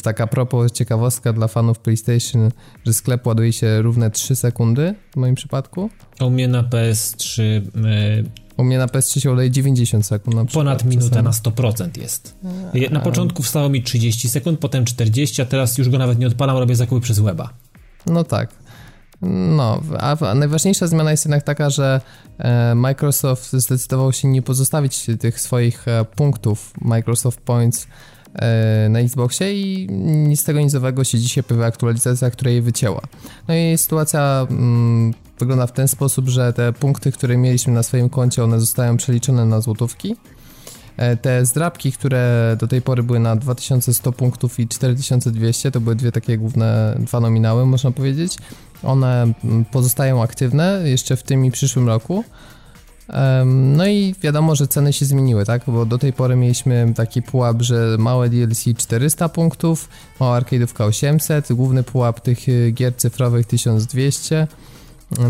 Taka 0.02 0.26
propos 0.26 0.72
ciekawostka 0.72 1.32
dla 1.32 1.48
fanów 1.48 1.78
PlayStation, 1.78 2.50
że 2.86 2.94
sklep 2.94 3.26
ładuje 3.26 3.52
się 3.52 3.82
równe 3.82 4.10
3 4.10 4.36
sekundy 4.36 4.94
w 5.12 5.16
moim 5.16 5.34
przypadku. 5.34 5.90
U 6.20 6.30
mnie 6.30 6.48
na 6.48 6.62
PS3 6.62 7.42
yy, 7.42 8.24
u 8.58 8.64
mnie 8.64 8.78
na 8.78 8.86
PS3 8.86 9.20
się 9.20 9.30
ładuje 9.30 9.50
90 9.50 10.06
sekund 10.06 10.36
na 10.36 10.44
przykład. 10.44 10.64
Ponad 10.64 10.84
minutę 10.84 11.22
na 11.22 11.30
100% 11.30 11.98
jest. 11.98 12.34
Na 12.90 13.00
początku 13.00 13.42
wstało 13.42 13.68
mi 13.68 13.82
30 13.82 14.28
sekund, 14.28 14.60
potem 14.60 14.84
40, 14.84 15.42
a 15.42 15.44
teraz 15.44 15.78
już 15.78 15.88
go 15.88 15.98
nawet 15.98 16.18
nie 16.18 16.26
odpalam, 16.26 16.56
robię 16.56 16.76
zakupy 16.76 17.00
przez 17.00 17.18
weba. 17.18 17.50
No 18.06 18.24
tak. 18.24 18.54
No, 19.56 19.80
a 19.98 20.34
najważniejsza 20.34 20.86
zmiana 20.86 21.10
jest 21.10 21.24
jednak 21.24 21.42
taka, 21.42 21.70
że 21.70 22.00
e, 22.38 22.74
Microsoft 22.74 23.52
zdecydował 23.52 24.12
się 24.12 24.28
nie 24.28 24.42
pozostawić 24.42 25.06
tych 25.20 25.40
swoich 25.40 25.88
e, 25.88 26.04
punktów 26.04 26.72
Microsoft 26.80 27.40
Points 27.40 27.86
na 28.88 28.98
Xboxie 28.98 29.52
i 29.52 29.88
nic 30.02 30.44
tego 30.44 30.60
nizowego 30.60 31.04
się 31.04 31.18
dzisiaj 31.18 31.44
pojawia 31.44 31.66
aktualizacja, 31.66 32.30
która 32.30 32.50
jej 32.50 32.62
wycięła. 32.62 33.00
No 33.48 33.54
i 33.54 33.78
sytuacja 33.78 34.46
mm, 34.50 35.14
wygląda 35.38 35.66
w 35.66 35.72
ten 35.72 35.88
sposób, 35.88 36.28
że 36.28 36.52
te 36.52 36.72
punkty, 36.72 37.12
które 37.12 37.36
mieliśmy 37.36 37.72
na 37.72 37.82
swoim 37.82 38.08
koncie, 38.08 38.44
one 38.44 38.60
zostają 38.60 38.96
przeliczone 38.96 39.44
na 39.44 39.60
złotówki. 39.60 40.16
E, 40.96 41.16
te 41.16 41.46
zdrabki, 41.46 41.92
które 41.92 42.56
do 42.60 42.68
tej 42.68 42.82
pory 42.82 43.02
były 43.02 43.18
na 43.18 43.36
2100 43.36 44.12
punktów 44.12 44.60
i 44.60 44.68
4200, 44.68 45.70
to 45.70 45.80
były 45.80 45.96
dwie 45.96 46.12
takie 46.12 46.38
główne, 46.38 46.96
dwa 46.98 47.20
nominały, 47.20 47.66
można 47.66 47.90
powiedzieć. 47.90 48.38
One 48.82 49.22
mm, 49.44 49.64
pozostają 49.64 50.22
aktywne 50.22 50.82
jeszcze 50.84 51.16
w 51.16 51.22
tym 51.22 51.44
i 51.44 51.50
przyszłym 51.50 51.86
roku. 51.86 52.24
No 53.46 53.86
i 53.86 54.14
wiadomo, 54.22 54.54
że 54.54 54.68
ceny 54.68 54.92
się 54.92 55.06
zmieniły, 55.06 55.44
tak? 55.44 55.62
Bo 55.66 55.86
do 55.86 55.98
tej 55.98 56.12
pory 56.12 56.36
mieliśmy 56.36 56.92
taki 56.96 57.22
pułap, 57.22 57.62
że 57.62 57.96
małe 57.98 58.28
DLC 58.28 58.64
400 58.76 59.28
punktów, 59.28 59.88
mała 60.20 60.40
arcade'ówka 60.40 60.84
800, 60.84 61.52
główny 61.52 61.82
pułap 61.82 62.20
tych 62.20 62.48
y, 62.48 62.72
gier 62.72 62.96
cyfrowych 62.96 63.46
1200. 63.46 64.46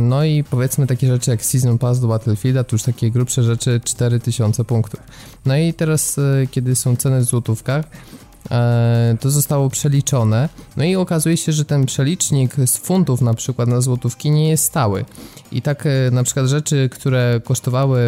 No 0.01 0.25
i 0.25 0.45
powiedzmy 0.45 0.87
takie 0.87 1.07
rzeczy 1.07 1.31
jak 1.31 1.45
Season 1.45 1.79
Pass 1.79 2.01
do 2.01 2.09
Battlefielda, 2.09 2.65
to 2.65 2.77
już 2.77 2.83
takie 2.83 3.11
grubsze 3.11 3.43
rzeczy 3.43 3.81
4000 3.85 4.65
punktów. 4.65 5.01
No 5.47 5.57
i 5.57 5.75
teraz, 5.75 6.19
y, 6.19 6.49
kiedy 6.51 6.77
są 6.77 6.97
ceny 6.97 7.21
w 7.21 7.25
złotówkach, 7.25 7.85
to 9.21 9.31
zostało 9.31 9.71
przeliczone, 9.71 10.49
no 10.77 10.85
i 10.85 10.97
okazuje 10.97 11.37
się, 11.37 11.53
że 11.53 11.65
ten 11.65 11.87
przelicznik 11.87 12.55
z 12.67 12.79
funtów 12.79 13.21
na 13.21 13.35
przykład 13.35 13.69
na 13.69 13.81
złotówki 13.81 14.31
nie 14.31 14.49
jest 14.49 14.65
stały. 14.65 15.05
I 15.53 15.63
tak 15.63 15.87
e, 15.87 16.11
na 16.11 16.23
przykład 16.23 16.47
rzeczy, 16.47 16.89
które 16.93 17.41
kosztowały 17.45 18.01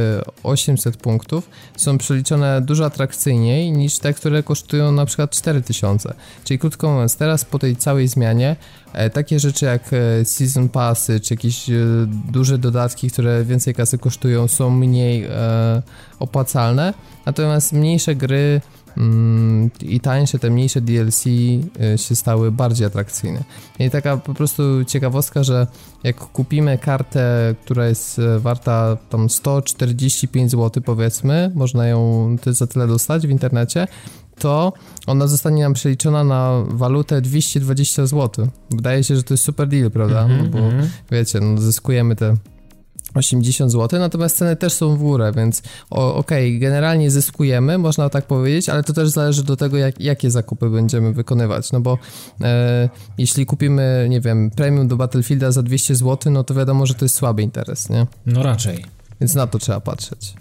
800 0.42 0.96
punktów 0.96 1.48
są 1.76 1.98
przeliczone 1.98 2.60
dużo 2.62 2.84
atrakcyjniej 2.84 3.72
niż 3.72 3.98
te, 3.98 4.14
które 4.14 4.42
kosztują 4.42 4.92
na 4.92 5.06
przykład 5.06 5.30
4000. 5.30 6.14
Czyli 6.44 6.58
krótko 6.58 6.92
mówiąc, 6.92 7.16
teraz 7.16 7.44
po 7.44 7.58
tej 7.58 7.76
całej 7.76 8.08
zmianie 8.08 8.56
e, 8.92 9.10
takie 9.10 9.40
rzeczy 9.40 9.64
jak 9.64 9.90
season 10.24 10.68
passy 10.68 11.20
czy 11.20 11.34
jakieś 11.34 11.70
duże 12.32 12.58
dodatki, 12.58 13.10
które 13.10 13.44
więcej 13.44 13.74
kasy 13.74 13.98
kosztują 13.98 14.48
są 14.48 14.70
mniej 14.70 15.28
opłacalne, 16.18 16.94
natomiast 17.26 17.72
mniejsze 17.72 18.14
gry 18.14 18.60
i 19.82 20.00
tańsze, 20.00 20.38
te 20.38 20.50
mniejsze 20.50 20.80
DLC 20.80 21.26
y, 21.26 21.58
się 21.96 22.16
stały 22.16 22.52
bardziej 22.52 22.86
atrakcyjne. 22.86 23.44
I 23.78 23.90
taka 23.90 24.16
po 24.16 24.34
prostu 24.34 24.62
ciekawostka, 24.84 25.42
że 25.42 25.66
jak 26.04 26.16
kupimy 26.16 26.78
kartę, 26.78 27.54
która 27.64 27.88
jest 27.88 28.18
e, 28.18 28.38
warta 28.38 28.96
tam 29.10 29.30
145 29.30 30.50
zł 30.50 30.82
powiedzmy, 30.86 31.52
można 31.54 31.86
ją 31.86 32.36
za 32.46 32.66
tyle 32.66 32.86
dostać 32.86 33.26
w 33.26 33.30
internecie, 33.30 33.86
to 34.38 34.72
ona 35.06 35.26
zostanie 35.26 35.62
nam 35.62 35.72
przeliczona 35.72 36.24
na 36.24 36.64
walutę 36.68 37.20
220 37.20 38.06
zł. 38.06 38.48
Wydaje 38.70 39.04
się, 39.04 39.16
że 39.16 39.22
to 39.22 39.34
jest 39.34 39.44
super 39.44 39.68
deal, 39.68 39.90
prawda? 39.90 40.24
Mm 40.24 40.38
-hmm, 40.38 40.44
no 40.44 40.50
bo 40.50 40.58
mm 40.58 40.80
-hmm. 40.80 40.86
wiecie, 41.10 41.40
no 41.40 41.60
zyskujemy 41.60 42.16
te 42.16 42.36
80 43.14 43.72
zł, 43.72 44.00
natomiast 44.00 44.36
ceny 44.36 44.56
też 44.56 44.72
są 44.72 44.96
w 44.96 44.98
górę, 44.98 45.32
więc 45.36 45.62
okej, 45.90 46.16
okay, 46.48 46.58
generalnie 46.58 47.10
zyskujemy, 47.10 47.78
można 47.78 48.08
tak 48.08 48.26
powiedzieć, 48.26 48.68
ale 48.68 48.82
to 48.82 48.92
też 48.92 49.08
zależy 49.08 49.44
do 49.44 49.56
tego, 49.56 49.76
jak, 49.76 50.00
jakie 50.00 50.30
zakupy 50.30 50.70
będziemy 50.70 51.12
wykonywać, 51.12 51.72
no 51.72 51.80
bo 51.80 51.98
e, 52.40 52.88
jeśli 53.18 53.46
kupimy, 53.46 54.06
nie 54.10 54.20
wiem, 54.20 54.50
premium 54.50 54.88
do 54.88 54.96
Battlefielda 54.96 55.52
za 55.52 55.62
200 55.62 55.94
zł, 55.94 56.32
no 56.32 56.44
to 56.44 56.54
wiadomo, 56.54 56.86
że 56.86 56.94
to 56.94 57.04
jest 57.04 57.14
słaby 57.14 57.42
interes, 57.42 57.90
nie? 57.90 58.06
No 58.26 58.42
raczej. 58.42 58.84
Więc 59.20 59.34
na 59.34 59.46
to 59.46 59.58
trzeba 59.58 59.80
patrzeć. 59.80 60.34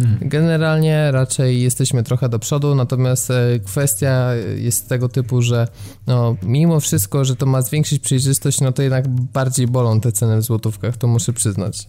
Hmm. 0.00 0.18
Generalnie 0.28 1.12
raczej 1.12 1.62
jesteśmy 1.62 2.02
trochę 2.02 2.28
do 2.28 2.38
przodu, 2.38 2.74
natomiast 2.74 3.30
e, 3.30 3.60
kwestia 3.64 4.34
jest 4.56 4.88
tego 4.88 5.08
typu, 5.08 5.42
że 5.42 5.68
no, 6.06 6.36
mimo 6.42 6.80
wszystko, 6.80 7.24
że 7.24 7.36
to 7.36 7.46
ma 7.46 7.62
zwiększyć 7.62 8.02
przejrzystość, 8.02 8.60
no 8.60 8.72
to 8.72 8.82
jednak 8.82 9.08
bardziej 9.08 9.66
bolą 9.66 10.00
te 10.00 10.12
ceny 10.12 10.36
w 10.36 10.42
złotówkach, 10.42 10.96
to 10.96 11.06
muszę 11.06 11.32
przyznać. 11.32 11.86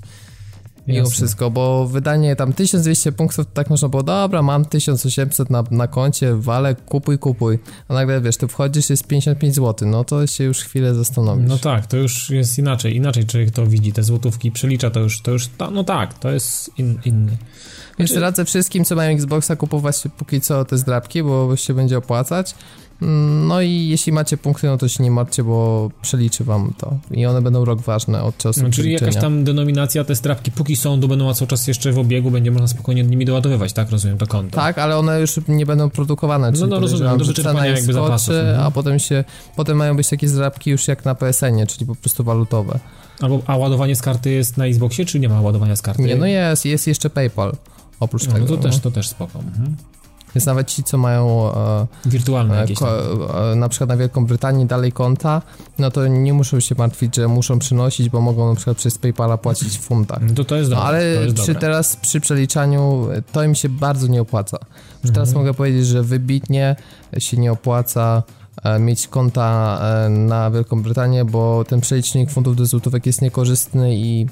Mimo 0.87 1.09
wszystko, 1.09 1.51
bo 1.51 1.87
wydanie 1.87 2.35
tam 2.35 2.53
1200 2.53 3.11
punktów, 3.11 3.45
tak 3.53 3.69
można 3.69 3.89
było, 3.89 4.03
dobra, 4.03 4.41
mam 4.41 4.65
1800 4.65 5.49
na, 5.49 5.63
na 5.71 5.87
koncie, 5.87 6.35
wale, 6.35 6.75
kupuj, 6.75 7.19
kupuj. 7.19 7.59
A 7.87 7.93
nagle 7.93 8.21
wiesz, 8.21 8.37
ty 8.37 8.47
wchodzisz, 8.47 8.89
jest 8.89 9.07
55 9.07 9.55
zł, 9.55 9.89
no 9.89 10.03
to 10.03 10.27
się 10.27 10.43
już 10.43 10.59
chwilę 10.59 10.95
zastanowisz. 10.95 11.49
No 11.49 11.57
tak, 11.57 11.87
to 11.87 11.97
już 11.97 12.29
jest 12.29 12.59
inaczej, 12.59 12.95
inaczej 12.95 13.25
człowiek 13.25 13.51
to 13.51 13.67
widzi, 13.67 13.93
te 13.93 14.03
złotówki 14.03 14.51
przelicza, 14.51 14.89
to 14.89 14.99
już, 14.99 15.21
to 15.21 15.31
już, 15.31 15.49
no 15.71 15.83
tak, 15.83 16.19
to 16.19 16.31
jest 16.31 16.79
in, 16.79 16.99
inny. 17.05 17.37
Więc 17.99 18.15
radzę 18.15 18.45
wszystkim, 18.45 18.85
co 18.85 18.95
mają 18.95 19.15
Xboxa, 19.15 19.55
kupować 19.55 20.03
póki 20.17 20.41
co 20.41 20.65
te 20.65 20.77
zdrabki, 20.77 21.23
bo 21.23 21.55
się 21.55 21.73
będzie 21.73 21.97
opłacać. 21.97 22.55
No 23.47 23.61
i 23.61 23.87
jeśli 23.87 24.11
macie 24.11 24.37
punkty, 24.37 24.67
no 24.67 24.77
to 24.77 24.87
się 24.87 25.03
nie 25.03 25.11
martwcie, 25.11 25.43
bo 25.43 25.89
przeliczy 26.01 26.43
wam 26.43 26.73
to. 26.77 26.97
I 27.11 27.25
one 27.25 27.41
będą 27.41 27.65
rok 27.65 27.81
ważne 27.81 28.23
od 28.23 28.37
czasu 28.37 28.63
no, 28.63 28.69
Czyli 28.69 28.93
jakaś 28.93 29.15
tam 29.15 29.43
denominacja, 29.43 30.03
te 30.03 30.15
strapki 30.15 30.51
póki 30.51 30.75
są, 30.75 30.99
to 30.99 31.07
będą 31.07 31.33
cały 31.33 31.47
czas 31.47 31.67
jeszcze 31.67 31.91
w 31.91 31.99
obiegu, 31.99 32.31
będzie 32.31 32.51
można 32.51 32.67
spokojnie 32.67 33.03
nimi 33.03 33.25
doładowywać, 33.25 33.73
tak? 33.73 33.91
Rozumiem 33.91 34.17
to 34.17 34.27
konto. 34.27 34.55
Tak, 34.55 34.77
ale 34.77 34.97
one 34.97 35.21
już 35.21 35.39
nie 35.47 35.65
będą 35.65 35.89
produkowane. 35.89 36.51
No, 36.51 36.67
no 36.67 36.79
rozumiem, 36.79 37.17
do 37.17 37.25
wyczerpania 37.25 37.65
jakby 37.65 37.93
skoczy, 37.93 37.93
zapasów. 37.93 38.35
Mhm. 38.35 38.59
A 38.67 38.71
potem 38.71 38.99
się, 38.99 39.23
potem 39.55 39.77
mają 39.77 39.95
być 39.95 40.09
takie 40.09 40.27
zdrabki 40.27 40.69
już 40.69 40.87
jak 40.87 41.05
na 41.05 41.15
PSN-ie, 41.15 41.67
czyli 41.67 41.85
po 41.85 41.95
prostu 41.95 42.23
walutowe. 42.23 42.79
Albo, 43.21 43.41
a 43.47 43.57
ładowanie 43.57 43.95
z 43.95 44.01
karty 44.01 44.29
jest 44.29 44.57
na 44.57 44.65
Xboxie, 44.65 45.05
czy 45.05 45.19
nie 45.19 45.29
ma 45.29 45.41
ładowania 45.41 45.75
z 45.75 45.81
karty? 45.81 46.03
Nie, 46.03 46.15
no 46.15 46.25
jest, 46.25 46.65
jest 46.65 46.87
jeszcze 46.87 47.09
PayPal 47.09 47.55
oprócz 48.01 48.27
no, 48.27 48.33
tego. 48.33 48.45
To 48.45 48.57
też, 48.57 48.79
to 48.79 48.91
też 48.91 49.09
spoko. 49.09 49.39
Mhm. 49.39 49.75
Więc 50.35 50.45
nawet 50.45 50.67
ci, 50.67 50.83
co 50.83 50.97
mają 50.97 51.53
e, 51.53 51.87
wirtualne 52.05 52.57
e, 52.57 52.61
jakieś 52.61 52.79
ko, 52.79 53.51
e, 53.51 53.55
na 53.55 53.69
przykład 53.69 53.89
na 53.89 53.97
Wielką 53.97 54.25
Brytanię 54.25 54.65
dalej 54.65 54.91
konta, 54.91 55.41
no 55.79 55.91
to 55.91 56.07
nie 56.07 56.33
muszą 56.33 56.59
się 56.59 56.75
martwić, 56.77 57.15
że 57.15 57.27
muszą 57.27 57.59
przynosić, 57.59 58.09
bo 58.09 58.21
mogą 58.21 58.49
na 58.49 58.55
przykład 58.55 58.77
przez 58.77 58.97
PayPala 58.97 59.37
płacić 59.37 59.77
w 59.77 59.81
funtach. 59.81 60.19
No 60.21 60.33
to 60.33 60.43
to 60.43 60.55
jest 60.55 60.69
dobre. 60.69 60.83
No, 60.83 60.87
ale 60.87 61.05
jest 61.05 61.35
przy 61.35 61.53
dobre. 61.53 61.61
teraz 61.61 61.95
przy 61.95 62.19
przeliczaniu 62.19 63.07
to 63.31 63.43
im 63.43 63.55
się 63.55 63.69
bardzo 63.69 64.07
nie 64.07 64.21
opłaca. 64.21 64.57
Mhm. 64.95 65.13
teraz 65.13 65.33
mogę 65.33 65.53
powiedzieć, 65.53 65.87
że 65.87 66.03
wybitnie 66.03 66.75
się 67.17 67.37
nie 67.37 67.51
opłaca 67.51 68.23
mieć 68.79 69.07
konta 69.07 69.79
na 70.09 70.51
Wielką 70.51 70.83
Brytanię, 70.83 71.25
bo 71.25 71.65
ten 71.67 71.81
przelicznik 71.81 72.31
funtów 72.31 72.55
do 72.55 72.65
złotówek 72.65 73.05
jest 73.05 73.21
niekorzystny 73.21 73.95
i 73.95 74.27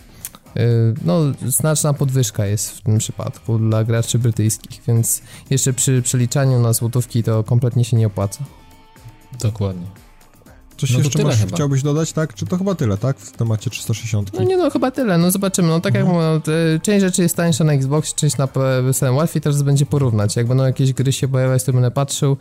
no, 1.06 1.22
znaczna 1.48 1.94
podwyżka 1.94 2.46
jest 2.46 2.72
w 2.72 2.82
tym 2.82 2.98
przypadku 2.98 3.60
dla 3.60 3.84
graczy 3.84 4.20
brytyjskich, 4.20 4.82
więc 4.88 5.22
jeszcze 5.50 5.74
przy 5.74 6.02
przeliczaniu 6.02 6.60
na 6.60 6.74
złotówki 6.74 7.24
to 7.24 7.44
kompletnie 7.44 7.86
się 7.86 7.98
nie 7.98 8.08
opłaca. 8.08 8.44
Dokładnie. 9.42 9.88
Coś 10.78 10.92
no 10.92 11.00
jeszcze 11.00 11.24
masz, 11.24 11.46
chciałbyś 11.46 11.84
dodać, 11.84 12.14
tak? 12.14 12.34
Czy 12.34 12.46
to 12.46 12.58
chyba 12.58 12.76
tyle, 12.76 12.98
tak? 12.98 13.18
W 13.18 13.32
temacie 13.32 13.70
360? 13.70 14.34
No 14.34 14.44
nie 14.44 14.58
no, 14.58 14.70
chyba 14.70 14.92
tyle, 14.92 15.18
no 15.18 15.32
zobaczymy. 15.32 15.68
No 15.68 15.80
tak 15.80 15.96
mhm. 15.96 16.16
jak 16.16 16.34
mówię, 16.34 16.80
część 16.80 17.02
rzeczy 17.02 17.22
jest 17.22 17.36
tańsza 17.36 17.64
na 17.64 17.74
Xbox, 17.74 18.14
część 18.14 18.38
na 18.38 18.48
PSN. 18.48 19.10
Łatwiej 19.10 19.42
teraz 19.42 19.62
będzie 19.62 19.86
porównać. 19.86 20.36
Jak 20.36 20.48
będą 20.48 20.66
jakieś 20.66 20.94
gry 20.94 21.12
się 21.12 21.28
pojawiać, 21.28 21.64
to 21.64 21.74
będę 21.74 21.92
patrzył. 21.92 22.38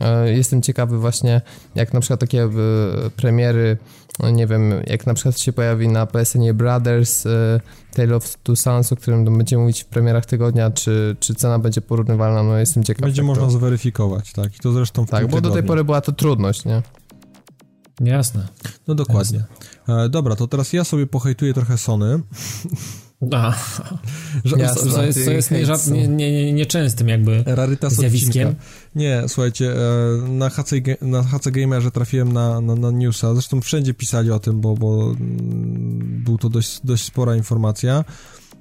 E, 0.00 0.32
jestem 0.32 0.62
ciekawy 0.62 0.98
właśnie, 0.98 1.40
jak 1.74 1.92
na 1.92 2.00
przykład 2.00 2.20
takie 2.20 2.42
e, 2.42 2.50
premiery 3.16 3.78
no 4.20 4.30
nie 4.30 4.46
wiem, 4.46 4.74
jak 4.86 5.06
na 5.06 5.14
przykład 5.14 5.40
się 5.40 5.52
pojawi 5.52 5.88
na 5.88 6.06
PSN 6.06 6.54
Brothers 6.54 7.26
y, 7.26 7.60
Tale 7.94 8.16
of 8.16 8.36
Two 8.36 8.56
Sons, 8.56 8.92
o 8.92 8.96
którym 8.96 9.24
będziemy 9.38 9.62
mówić 9.62 9.82
w 9.82 9.86
premierach 9.86 10.26
tygodnia, 10.26 10.70
czy, 10.70 11.16
czy 11.20 11.34
cena 11.34 11.58
będzie 11.58 11.80
porównywalna, 11.80 12.42
no 12.42 12.58
jestem 12.58 12.84
ciekaw. 12.84 13.02
Będzie 13.02 13.22
można 13.22 13.44
to... 13.44 13.50
zweryfikować, 13.50 14.32
tak, 14.32 14.56
i 14.56 14.58
to 14.58 14.72
zresztą 14.72 15.06
w 15.06 15.10
Tak, 15.10 15.26
bo 15.26 15.40
do 15.40 15.50
tej 15.50 15.62
pory 15.62 15.84
była 15.84 16.00
to 16.00 16.12
trudność, 16.12 16.64
nie? 16.64 16.82
Jasne. 18.00 18.48
No 18.88 18.94
dokładnie. 18.94 19.44
Jasne. 19.88 20.04
E, 20.04 20.08
dobra, 20.08 20.36
to 20.36 20.46
teraz 20.46 20.72
ja 20.72 20.84
sobie 20.84 21.06
pohejtuję 21.06 21.54
trochę 21.54 21.78
Sony. 21.78 22.18
A, 23.32 23.54
że, 24.44 24.56
Jasne, 24.56 24.90
że 24.90 25.06
jest, 25.06 25.24
to 25.24 25.30
jest 25.30 25.50
nieczęstym 25.50 25.94
nie, 25.94 26.08
nie, 26.08 26.52
nie, 26.52 26.66
jakby 27.06 27.42
Rarytas 27.46 27.94
zjawiskiem. 27.94 28.48
Odcinka. 28.48 28.64
Nie, 28.94 29.22
słuchajcie, 29.28 29.72
e, 29.72 30.28
na 30.28 30.50
HC, 30.50 30.72
na 31.00 31.22
HC 31.22 31.50
Gamerze 31.50 31.90
trafiłem 31.90 32.32
na, 32.32 32.60
na, 32.60 32.74
na 32.74 32.90
newsa, 32.90 33.34
zresztą 33.34 33.60
wszędzie 33.60 33.94
pisali 33.94 34.30
o 34.30 34.38
tym, 34.38 34.60
bo, 34.60 34.74
bo 34.74 35.04
mm, 35.04 36.22
był 36.24 36.38
to 36.38 36.48
dość, 36.48 36.80
dość 36.84 37.04
spora 37.04 37.36
informacja. 37.36 38.04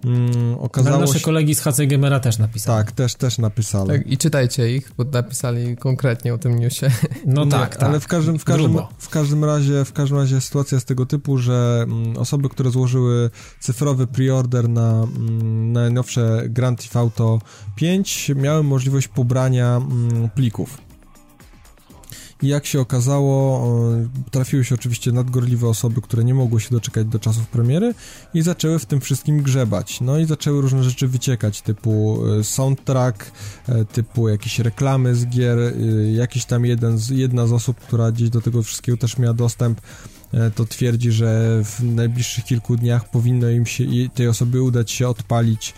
Mm, 0.05 0.57
okazało 0.59 0.99
nasze 0.99 1.19
się... 1.19 1.25
kolegi 1.25 1.55
z 1.55 1.61
HC 1.61 1.87
Gamera 1.87 2.19
też 2.19 2.37
napisali. 2.37 2.85
Tak, 2.85 2.91
też, 2.91 3.15
też 3.15 3.37
napisali. 3.37 3.87
Tak, 3.87 4.07
I 4.07 4.17
czytajcie 4.17 4.75
ich, 4.75 4.91
bo 4.97 5.03
napisali 5.03 5.77
konkretnie 5.77 6.33
o 6.33 6.37
tym 6.37 6.59
newsie. 6.59 6.91
No 7.25 7.45
tak, 7.45 7.75
tak. 7.75 7.89
Ale 7.89 7.99
w 7.99 8.07
każdym, 8.07 8.39
w, 8.39 8.43
każdym, 8.43 8.77
w, 8.97 9.09
każdym 9.09 9.45
razie, 9.45 9.85
w 9.85 9.93
każdym 9.93 10.17
razie 10.17 10.41
sytuacja 10.41 10.75
jest 10.75 10.87
tego 10.87 11.05
typu, 11.05 11.37
że 11.37 11.85
mm, 11.87 12.17
osoby, 12.17 12.49
które 12.49 12.71
złożyły 12.71 13.29
cyfrowy 13.59 14.07
preorder 14.07 14.69
na, 14.69 15.03
mm, 15.03 15.71
na 15.71 15.83
najnowsze 15.83 16.43
Grand 16.49 16.81
Theft 16.81 16.95
Auto 16.95 17.39
5 17.75 18.31
miały 18.35 18.63
możliwość 18.63 19.07
pobrania 19.07 19.75
mm, 19.75 20.29
plików. 20.29 20.77
I 22.43 22.47
jak 22.47 22.65
się 22.65 22.81
okazało, 22.81 23.67
trafiły 24.31 24.65
się 24.65 24.75
oczywiście 24.75 25.11
nadgorliwe 25.11 25.67
osoby, 25.67 26.01
które 26.01 26.23
nie 26.23 26.33
mogły 26.33 26.61
się 26.61 26.69
doczekać 26.71 27.07
do 27.07 27.19
czasów 27.19 27.47
premiery 27.47 27.93
i 28.33 28.41
zaczęły 28.41 28.79
w 28.79 28.85
tym 28.85 29.01
wszystkim 29.01 29.41
grzebać. 29.41 30.01
No 30.01 30.17
i 30.17 30.25
zaczęły 30.25 30.61
różne 30.61 30.83
rzeczy 30.83 31.07
wyciekać, 31.07 31.61
typu 31.61 32.23
e, 32.39 32.43
soundtrack, 32.43 33.31
e, 33.67 33.85
typu 33.85 34.29
jakieś 34.29 34.59
reklamy 34.59 35.15
z 35.15 35.25
gier, 35.25 35.59
e, 35.59 35.71
jakiś 36.11 36.45
tam 36.45 36.65
jeden 36.65 36.97
z, 36.97 37.09
jedna 37.09 37.47
z 37.47 37.51
osób, 37.53 37.77
która 37.77 38.11
gdzieś 38.11 38.29
do 38.29 38.41
tego 38.41 38.63
wszystkiego 38.63 38.97
też 38.97 39.17
miała 39.17 39.33
dostęp, 39.33 39.81
to 40.55 40.65
twierdzi, 40.65 41.11
że 41.11 41.61
w 41.63 41.83
najbliższych 41.83 42.45
kilku 42.45 42.77
dniach 42.77 43.09
powinno 43.09 43.49
im 43.49 43.65
się 43.65 43.83
tej 44.13 44.27
osobie 44.27 44.63
udać 44.63 44.91
się 44.91 45.07
odpalić 45.07 45.73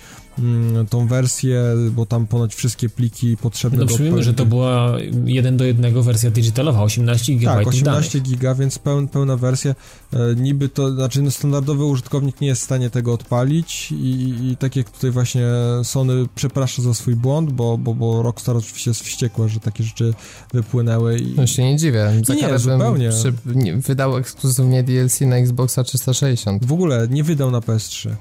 tą 0.90 1.08
wersję, 1.08 1.64
bo 1.92 2.06
tam 2.06 2.28
ponoć 2.28 2.56
wszystkie 2.56 2.90
pliki 2.90 3.38
potrzebne 3.38 3.86
no, 4.00 4.16
do... 4.16 4.24
że 4.24 4.34
to 4.34 4.46
była 4.46 4.98
jeden 5.26 5.58
do 5.58 5.66
jednego 5.66 6.04
wersja 6.04 6.32
digitalowa, 6.32 6.84
18 6.84 7.34
GB 7.36 7.56
Tak, 7.56 7.68
18 7.68 8.20
GB, 8.20 8.56
więc 8.56 8.80
peł, 8.80 9.08
pełna 9.08 9.38
wersja. 9.38 9.76
E, 10.14 10.36
niby 10.36 10.70
to, 10.70 10.92
znaczy 10.92 11.22
no, 11.22 11.32
standardowy 11.32 11.86
użytkownik 11.86 12.42
nie 12.42 12.48
jest 12.48 12.62
w 12.62 12.66
stanie 12.66 12.90
tego 12.90 13.14
odpalić 13.14 13.92
i, 13.92 14.34
i 14.52 14.58
tak 14.58 14.76
jak 14.76 14.90
tutaj 14.90 15.12
właśnie 15.12 15.46
Sony 15.84 16.26
przeprasza 16.36 16.82
za 16.82 16.94
swój 16.94 17.16
błąd, 17.16 17.52
bo, 17.52 17.78
bo, 17.78 17.94
bo 17.94 18.24
Rockstar 18.24 18.58
oczywiście 18.58 18.90
jest 18.92 19.04
wściekłe, 19.04 19.50
że 19.50 19.60
takie 19.60 19.84
rzeczy 19.84 20.14
wypłynęły. 20.54 21.20
I... 21.20 21.36
No 21.36 21.48
się 21.48 21.64
nie 21.64 21.78
dziwię. 21.78 22.22
Za 22.24 22.34
nie, 22.34 22.60
zupełnie. 22.60 23.10
Przy, 23.10 23.34
wydał 23.76 24.18
ekskluzywnie 24.18 24.84
DLC 24.84 25.22
na 25.22 25.36
Xboxa 25.36 25.84
360. 25.84 26.66
W 26.66 26.74
ogóle 26.74 27.08
nie 27.10 27.24
wydał 27.24 27.52
na 27.52 27.60
PS3. 27.60 28.16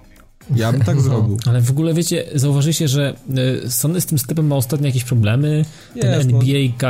Ja 0.56 0.72
bym 0.72 0.80
tak 0.80 0.96
no. 0.96 1.02
zrobił. 1.02 1.38
Ale 1.46 1.60
w 1.60 1.70
ogóle 1.70 1.94
wiecie, 1.94 2.24
zauważycie, 2.34 2.88
że 2.88 3.14
e, 3.64 3.70
Sony 3.70 4.00
z 4.00 4.06
tym 4.06 4.18
sklepem 4.18 4.46
ma 4.46 4.56
ostatnio 4.56 4.86
jakieś 4.86 5.04
problemy. 5.04 5.64
Ten 6.00 6.12
Jest, 6.12 6.30
NBA 6.30 6.88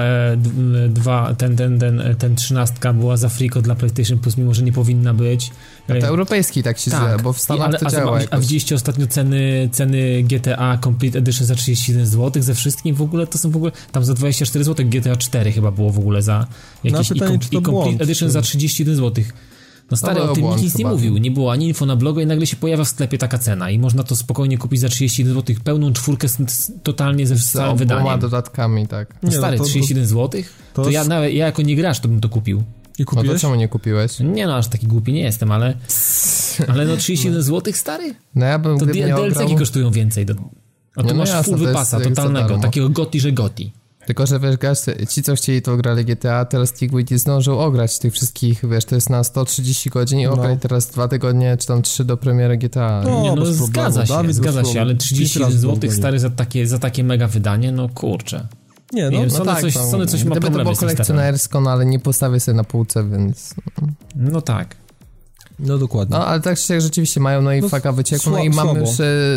2, 0.88 1.34
ten, 1.34 1.56
ten, 1.56 1.78
ten, 1.78 2.02
ten 2.18 2.34
13 2.34 2.74
była 2.94 3.16
za 3.16 3.28
friko 3.28 3.62
dla 3.62 3.74
PlayStation 3.74 4.18
Plus, 4.18 4.36
mimo 4.36 4.54
że 4.54 4.62
nie 4.62 4.72
powinna 4.72 5.14
być. 5.14 5.50
A 5.88 5.92
to 5.92 6.06
europejski 6.06 6.62
tak 6.62 6.78
się 6.78 6.90
tak. 6.90 7.22
bo 7.22 7.32
w 7.32 7.40
Stanach 7.40 7.68
ale, 7.68 7.78
to 7.78 7.90
działa. 7.90 8.20
A, 8.30 8.34
a 8.34 8.38
widzieliście 8.38 8.74
ostatnio 8.74 9.06
ceny, 9.06 9.68
ceny 9.72 10.22
GTA 10.22 10.78
Complete 10.84 11.18
Edition 11.18 11.46
za 11.46 11.54
31 11.54 12.06
zł 12.06 12.42
ze 12.42 12.54
wszystkim 12.54 12.94
w 12.94 13.02
ogóle 13.02 13.26
to 13.26 13.38
są 13.38 13.50
w 13.50 13.56
ogóle 13.56 13.72
tam 13.92 14.04
za 14.04 14.14
24 14.14 14.64
zł 14.64 14.86
GTA 14.88 15.16
4 15.16 15.52
chyba 15.52 15.70
było 15.70 15.90
w 15.90 15.98
ogóle 15.98 16.22
za 16.22 16.46
jakieś 16.84 17.10
no, 17.10 17.14
pytanie, 17.14 17.36
i, 17.36 17.38
com, 17.38 17.48
i 17.50 17.62
Complete 17.62 17.70
błąd, 17.70 18.02
Edition 18.02 18.28
czy... 18.28 18.32
za 18.32 18.42
31 18.42 18.96
zł. 18.96 19.24
No 19.90 19.96
stary, 19.96 20.20
no, 20.20 20.30
o 20.30 20.34
tym 20.34 20.44
nikt 20.44 20.62
nic 20.62 20.78
nie 20.78 20.86
mówił. 20.86 21.16
Nie 21.16 21.30
było 21.30 21.52
ani 21.52 21.68
info 21.68 21.86
na 21.86 21.96
blogu 21.96 22.20
i 22.20 22.26
nagle 22.26 22.46
się 22.46 22.56
pojawia 22.56 22.84
w 22.84 22.88
sklepie 22.88 23.18
taka 23.18 23.38
cena 23.38 23.70
i 23.70 23.78
można 23.78 24.02
to 24.02 24.16
spokojnie 24.16 24.58
kupić 24.58 24.80
za 24.80 24.88
31 24.88 25.34
zł, 25.34 25.56
pełną 25.64 25.92
czwórkę 25.92 26.28
totalnie 26.82 27.26
ze 27.26 27.36
całym 27.36 27.76
wydaniem. 27.76 28.20
dodatkami, 28.20 28.86
tak. 28.86 29.14
No 29.22 29.30
stary, 29.30 29.56
no 29.58 29.64
to, 29.64 29.70
31 29.70 30.06
zł? 30.06 30.42
To, 30.74 30.82
to 30.82 30.90
ja, 30.90 31.04
nawet, 31.04 31.34
ja 31.34 31.46
jako 31.46 31.62
nie 31.62 31.76
gracz 31.76 32.00
to 32.00 32.08
bym 32.08 32.20
to 32.20 32.28
kupił. 32.28 32.62
I 32.98 33.04
kupiłeś? 33.04 33.26
No 33.26 33.32
to 33.32 33.38
czemu 33.38 33.54
nie 33.54 33.68
kupiłeś? 33.68 34.20
Nie 34.20 34.46
no, 34.46 34.56
aż 34.56 34.68
taki 34.68 34.86
głupi 34.86 35.12
nie 35.12 35.22
jestem, 35.22 35.52
ale... 35.52 35.76
Ale 36.68 36.84
no 36.84 36.96
31 36.96 37.42
zł, 37.42 37.72
stary? 37.76 38.14
No 38.34 38.46
ja 38.46 38.58
bym... 38.58 38.78
To 38.78 38.86
DLC-ki 38.86 39.56
kosztują 39.56 39.90
więcej. 39.90 40.26
Do... 40.26 40.34
A 40.96 41.02
tu 41.02 41.08
no 41.08 41.14
masz 41.14 41.28
jasne, 41.28 41.56
full 41.56 41.66
wypasa 41.66 42.00
totalnego, 42.00 42.58
takiego 42.58 42.88
goti, 42.88 43.20
że 43.20 43.32
goti. 43.32 43.72
Tylko, 44.06 44.26
że 44.26 44.40
wiesz, 44.40 44.56
gaz, 44.56 44.86
ci 45.08 45.22
co 45.22 45.34
chcieli 45.34 45.62
to 45.62 45.76
grali 45.76 46.04
GTA, 46.04 46.44
teraz 46.44 46.72
Kigwit 46.72 47.10
nie 47.10 47.18
zdążył 47.18 47.60
ograć 47.60 47.98
tych 47.98 48.12
wszystkich, 48.12 48.68
wiesz, 48.70 48.84
to 48.84 48.94
jest 48.94 49.10
na 49.10 49.24
130 49.24 49.90
godzin 49.90 50.20
i 50.20 50.24
no. 50.24 50.32
ograć 50.32 50.58
teraz 50.60 50.86
dwa 50.86 51.08
tygodnie, 51.08 51.56
czy 51.56 51.66
tam 51.66 51.82
trzy 51.82 52.04
do 52.04 52.16
premiery 52.16 52.56
GTA. 52.56 53.02
No, 53.04 53.22
nie, 53.22 53.34
no 53.34 53.46
zgadza 53.46 54.06
się, 54.06 54.12
Dawid 54.12 54.34
zgadza 54.34 54.64
się, 54.64 54.80
ale 54.80 54.94
31 54.94 55.58
zł 55.58 55.90
stary 55.90 56.18
za 56.18 56.30
takie, 56.30 56.66
za 56.66 56.78
takie 56.78 57.04
mega 57.04 57.28
wydanie, 57.28 57.72
no 57.72 57.88
kurczę. 57.88 58.48
Nie, 58.92 59.04
no, 59.04 59.10
nie 59.10 59.18
wiem, 59.18 59.28
no 59.28 59.36
Sony, 59.36 59.46
tak, 59.46 59.60
coś, 59.60 59.74
Sony 59.74 60.06
coś 60.06 60.24
ma 60.24 60.30
Gdyby 60.30 60.56
to 60.56 60.62
było 60.62 60.76
kolekcjonersko, 60.76 61.60
no 61.60 61.70
ale 61.70 61.86
nie 61.86 61.98
postawię 61.98 62.40
sobie 62.40 62.56
na 62.56 62.64
półce, 62.64 63.10
więc... 63.10 63.54
No 64.16 64.40
tak. 64.42 64.76
No 65.58 65.78
dokładnie. 65.78 66.16
No 66.16 66.26
ale 66.26 66.40
tak 66.40 66.58
się 66.58 66.80
rzeczywiście 66.80 67.20
mają, 67.20 67.42
no 67.42 67.52
i 67.52 67.60
no, 67.60 67.68
faka 67.68 67.92
wyciekł, 67.92 68.30
no 68.30 68.38
i 68.38 68.50
mamy 68.50 68.80
już 68.80 68.90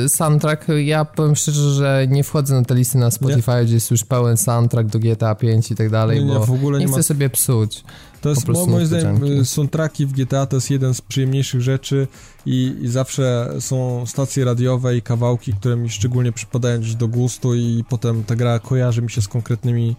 soundtrack, 0.08 0.66
ja 0.86 1.06
powiem 1.06 1.36
szczerze, 1.36 1.74
że 1.74 2.06
nie 2.10 2.24
wchodzę 2.24 2.56
na 2.56 2.66
te 2.66 2.76
listy 2.76 2.98
na 2.98 3.12
Spotify, 3.12 3.52
nie? 3.52 3.66
gdzie 3.66 3.74
jest 3.74 3.92
już 3.92 4.04
pełen 4.04 4.38
soundtrack 4.38 4.90
do 4.90 5.00
GTA 5.00 5.36
5 5.36 5.72
i 5.72 5.76
tak 5.76 5.90
dalej, 5.90 6.20
nie, 6.20 6.26
nie, 6.26 6.34
bo 6.34 6.46
w 6.46 6.52
ogóle 6.52 6.80
nie, 6.80 6.86
nie 6.86 6.92
chcę 6.92 7.00
ma... 7.00 7.04
sobie 7.04 7.30
psuć. 7.30 7.84
To 8.22 8.30
jest, 8.30 8.48
moim 8.48 8.86
zdaniem, 8.86 9.46
soundtracki 9.46 10.06
w 10.06 10.14
GTA 10.14 10.46
to 10.46 10.58
jest 10.58 10.70
jeden 10.70 10.94
z 10.94 11.02
przyjemniejszych 11.02 11.62
rzeczy 11.62 12.08
i, 12.46 12.76
i, 12.82 12.88
zawsze 12.88 13.54
są 13.60 14.06
stacje 14.06 14.46
radiowe 14.46 14.98
i 14.98 15.02
kawałki, 15.02 15.54
które 15.54 15.76
mi 15.76 15.90
szczególnie 15.90 16.32
przypadają 16.32 16.80
gdzieś 16.80 16.96
do 16.96 17.08
gustu 17.08 17.56
i 17.56 17.84
potem 17.90 18.24
ta 18.24 18.36
gra 18.36 18.60
kojarzy 18.60 19.02
mi 19.02 19.12
się 19.12 19.22
z 19.22 19.28
konkretnymi 19.28 19.96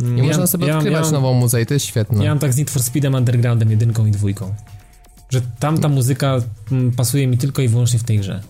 mm, 0.00 0.16
i 0.16 0.20
ja, 0.20 0.26
można 0.26 0.46
sobie 0.46 0.66
ja, 0.66 0.76
odkrywać 0.76 1.06
ja, 1.06 1.12
nową 1.12 1.34
muzykę 1.34 1.62
i 1.62 1.66
to 1.66 1.74
jest 1.74 1.86
świetne. 1.86 2.24
Ja 2.24 2.30
mam 2.30 2.38
tak 2.38 2.52
z 2.52 2.56
Need 2.56 2.70
for 2.70 2.82
Speedem 2.82 3.14
Undergroundem 3.14 3.70
jedynką 3.70 4.06
i 4.06 4.10
dwójką. 4.10 4.54
Że 5.30 5.40
tamta 5.58 5.88
muzyka 5.88 6.36
mm, 6.72 6.92
pasuje 6.92 7.26
mi 7.26 7.38
tylko 7.38 7.62
i 7.62 7.68
wyłącznie 7.68 7.98
w 7.98 8.04
tej 8.04 8.18
grze. 8.18 8.40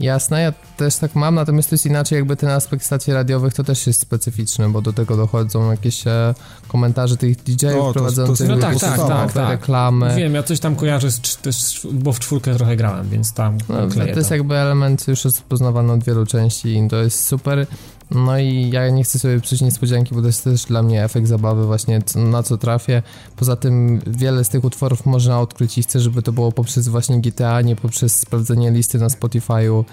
Jasne, 0.00 0.42
ja 0.42 0.52
też 0.76 0.96
tak 0.96 1.14
mam, 1.14 1.34
natomiast 1.34 1.70
to 1.70 1.74
jest 1.74 1.86
inaczej, 1.86 2.16
jakby 2.16 2.36
ten 2.36 2.50
aspekt 2.50 2.84
stacji 2.84 3.12
radiowych 3.12 3.54
to 3.54 3.64
też 3.64 3.86
jest 3.86 4.00
specyficzny, 4.00 4.68
bo 4.68 4.82
do 4.82 4.92
tego 4.92 5.16
dochodzą 5.16 5.70
jakieś 5.70 6.06
e, 6.06 6.34
komentarze 6.68 7.16
tych 7.16 7.36
DJ-ów 7.36 7.92
prowadzących 7.92 8.48
no 8.48 8.56
tak, 8.56 8.78
tak, 8.78 8.96
tak, 8.96 9.32
tak, 9.32 9.50
reklamy. 9.50 10.14
Wiem, 10.16 10.34
ja 10.34 10.42
coś 10.42 10.60
tam 10.60 10.76
kojarzę, 10.76 11.10
z, 11.10 11.20
z, 11.50 11.86
bo 11.92 12.12
w 12.12 12.20
czwórkę 12.20 12.54
trochę 12.54 12.76
grałem, 12.76 13.08
więc 13.08 13.32
tam 13.32 13.58
no, 13.68 13.88
To 13.88 14.18
jest 14.18 14.30
jakby 14.30 14.56
element 14.56 15.08
już 15.08 15.24
rozpoznawany 15.24 15.92
od 15.92 16.04
wielu 16.04 16.26
części 16.26 16.68
i 16.68 16.88
to 16.88 16.96
jest 16.96 17.24
super. 17.24 17.66
No 18.10 18.38
i 18.38 18.70
ja 18.72 18.90
nie 18.90 19.04
chcę 19.04 19.18
sobie 19.18 19.40
psuć 19.40 19.60
niespodzianki, 19.60 20.14
bo 20.14 20.20
to 20.20 20.26
jest 20.26 20.44
też 20.44 20.64
dla 20.64 20.82
mnie 20.82 21.04
efekt 21.04 21.28
zabawy 21.28 21.66
właśnie 21.66 22.00
na 22.16 22.42
co 22.42 22.58
trafię. 22.58 23.02
Poza 23.36 23.56
tym 23.56 24.00
wiele 24.06 24.44
z 24.44 24.48
tych 24.48 24.64
utworów 24.64 25.06
można 25.06 25.40
odkryć 25.40 25.78
i 25.78 25.82
chcę, 25.82 26.00
żeby 26.00 26.22
to 26.22 26.32
było 26.32 26.52
poprzez 26.52 26.88
właśnie 26.88 27.20
GTA, 27.20 27.60
nie 27.60 27.76
poprzez 27.76 28.16
sprawdzenie 28.16 28.70
listy 28.70 28.98
na 28.98 29.08
Spotify'u. 29.08 29.84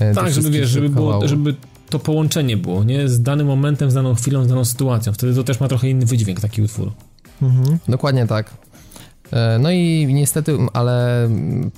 E, 0.00 0.14
tak, 0.14 0.32
żeby 0.32 0.50
wiesz, 0.50 0.68
żeby, 0.68 0.88
było, 0.88 1.28
żeby 1.28 1.54
to 1.90 1.98
połączenie 1.98 2.56
było, 2.56 2.84
nie? 2.84 3.08
Z 3.08 3.22
danym 3.22 3.46
momentem, 3.46 3.90
z 3.90 3.94
daną 3.94 4.14
chwilą, 4.14 4.44
z 4.44 4.48
daną 4.48 4.64
sytuacją. 4.64 5.12
Wtedy 5.12 5.34
to 5.34 5.44
też 5.44 5.60
ma 5.60 5.68
trochę 5.68 5.88
inny 5.88 6.06
wydźwięk 6.06 6.40
taki 6.40 6.62
utwór. 6.62 6.92
Mhm. 7.42 7.78
Dokładnie 7.88 8.26
tak. 8.26 8.50
E, 9.32 9.58
no 9.58 9.70
i 9.70 10.06
niestety, 10.14 10.58
ale 10.72 11.28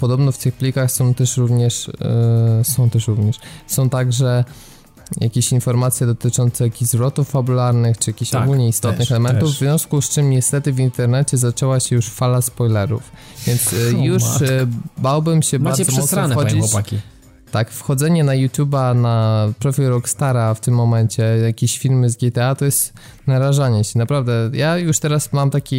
podobno 0.00 0.32
w 0.32 0.38
tych 0.38 0.54
plikach 0.54 0.92
są 0.92 1.14
też 1.14 1.36
również, 1.36 1.90
e, 2.00 2.64
są 2.64 2.90
też 2.90 3.08
również, 3.08 3.36
są 3.66 3.88
także 3.88 4.44
jakieś 5.20 5.52
informacje 5.52 6.06
dotyczące 6.06 6.64
jakichś 6.64 6.90
zwrotów 6.90 7.30
fabularnych, 7.30 7.98
czy 7.98 8.10
jakichś 8.10 8.30
tak, 8.30 8.42
ogólnie 8.42 8.68
istotnych 8.68 8.98
też, 8.98 9.10
elementów, 9.10 9.48
też. 9.48 9.56
w 9.56 9.58
związku 9.58 10.02
z 10.02 10.08
czym 10.08 10.30
niestety 10.30 10.72
w 10.72 10.80
internecie 10.80 11.36
zaczęła 11.38 11.80
się 11.80 11.96
już 11.96 12.08
fala 12.08 12.42
spoilerów, 12.42 13.02
więc 13.46 13.72
e, 13.72 13.76
o, 13.98 14.04
już 14.04 14.22
matko. 14.22 14.46
bałbym 14.98 15.42
się 15.42 15.58
Macie 15.58 15.84
bardzo 15.84 16.00
mocno 16.00 16.28
wchodzić... 16.28 16.60
chłopaki. 16.60 16.98
Tak, 17.50 17.70
wchodzenie 17.70 18.24
na 18.24 18.32
YouTube'a, 18.32 18.96
na 18.96 19.48
profil 19.58 19.88
Rockstara 19.88 20.54
w 20.54 20.60
tym 20.60 20.74
momencie, 20.74 21.22
jakieś 21.22 21.78
filmy 21.78 22.10
z 22.10 22.16
GTA, 22.16 22.54
to 22.54 22.64
jest 22.64 22.92
narażanie 23.26 23.84
się. 23.84 23.98
Naprawdę, 23.98 24.50
ja 24.52 24.78
już 24.78 24.98
teraz 24.98 25.32
mam 25.32 25.50
takie 25.50 25.78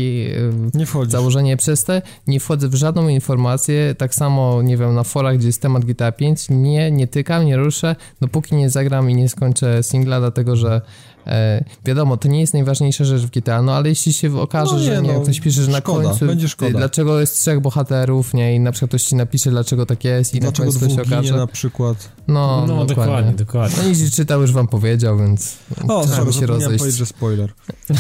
założenie 1.08 1.58
przez 1.58 1.84
te, 1.84 2.02
nie 2.28 2.40
wchodzę 2.40 2.68
w 2.70 2.76
żadną 2.76 3.08
informację, 3.08 3.96
tak 3.96 4.16
samo, 4.16 4.62
nie 4.62 4.78
wiem, 4.78 4.96
na 4.96 5.04
forach, 5.04 5.38
gdzie 5.38 5.48
jest 5.48 5.62
temat 5.62 5.86
GTA 5.86 6.12
5, 6.12 6.48
nie, 6.50 6.92
nie 6.92 7.08
tykam, 7.08 7.46
nie 7.46 7.58
ruszę, 7.58 7.96
dopóki 8.22 8.56
nie 8.56 8.70
zagram 8.70 9.10
i 9.10 9.16
nie 9.16 9.30
skończę 9.30 9.84
singla, 9.84 10.20
dlatego 10.20 10.56
że 10.56 10.82
E, 11.28 11.64
wiadomo, 11.86 12.18
to 12.18 12.28
nie 12.28 12.40
jest 12.40 12.54
najważniejsza 12.54 13.06
rzecz 13.06 13.22
w 13.22 13.30
GTA, 13.30 13.62
no 13.62 13.76
ale 13.76 13.90
jeśli 13.90 14.14
się 14.14 14.40
okaże, 14.40 14.74
no 14.74 14.80
nie, 14.80 14.86
że 14.86 15.02
nie, 15.02 15.14
no, 15.14 15.22
ktoś 15.22 15.40
pisze, 15.40 15.64
że 15.64 15.72
szkoda, 15.78 16.04
na 16.04 16.10
końcu 16.10 16.26
będzie 16.26 16.50
szkoda. 16.50 16.78
dlaczego 16.78 17.20
jest 17.20 17.40
trzech 17.42 17.60
bohaterów, 17.60 18.34
nie, 18.34 18.56
i 18.56 18.60
na 18.60 18.72
przykład 18.72 18.90
ktoś 18.90 19.04
ci 19.04 19.16
napisze, 19.16 19.50
dlaczego 19.50 19.86
tak 19.86 20.04
jest 20.04 20.36
i 20.36 20.40
dlaczego 20.40 20.72
na 20.72 20.80
końcu 20.80 20.96
się 20.96 21.02
okaże. 21.02 21.38
na 21.38 21.48
przykład. 21.48 22.10
No, 22.28 22.66
no 22.68 22.86
dokładnie. 22.86 22.96
dokładnie, 22.96 23.32
dokładnie. 23.32 23.78
No 23.84 23.90
i 23.90 24.12
czytał, 24.12 24.42
już 24.42 24.52
wam 24.52 24.68
powiedział, 24.68 25.18
więc 25.18 25.58
o, 25.88 26.06
trzeba 26.06 26.32
się 26.32 26.46
rozejść. 26.46 26.80
powiedzieć, 26.80 27.00
że 27.00 27.06
spoiler. 27.06 27.54
No. 27.90 27.96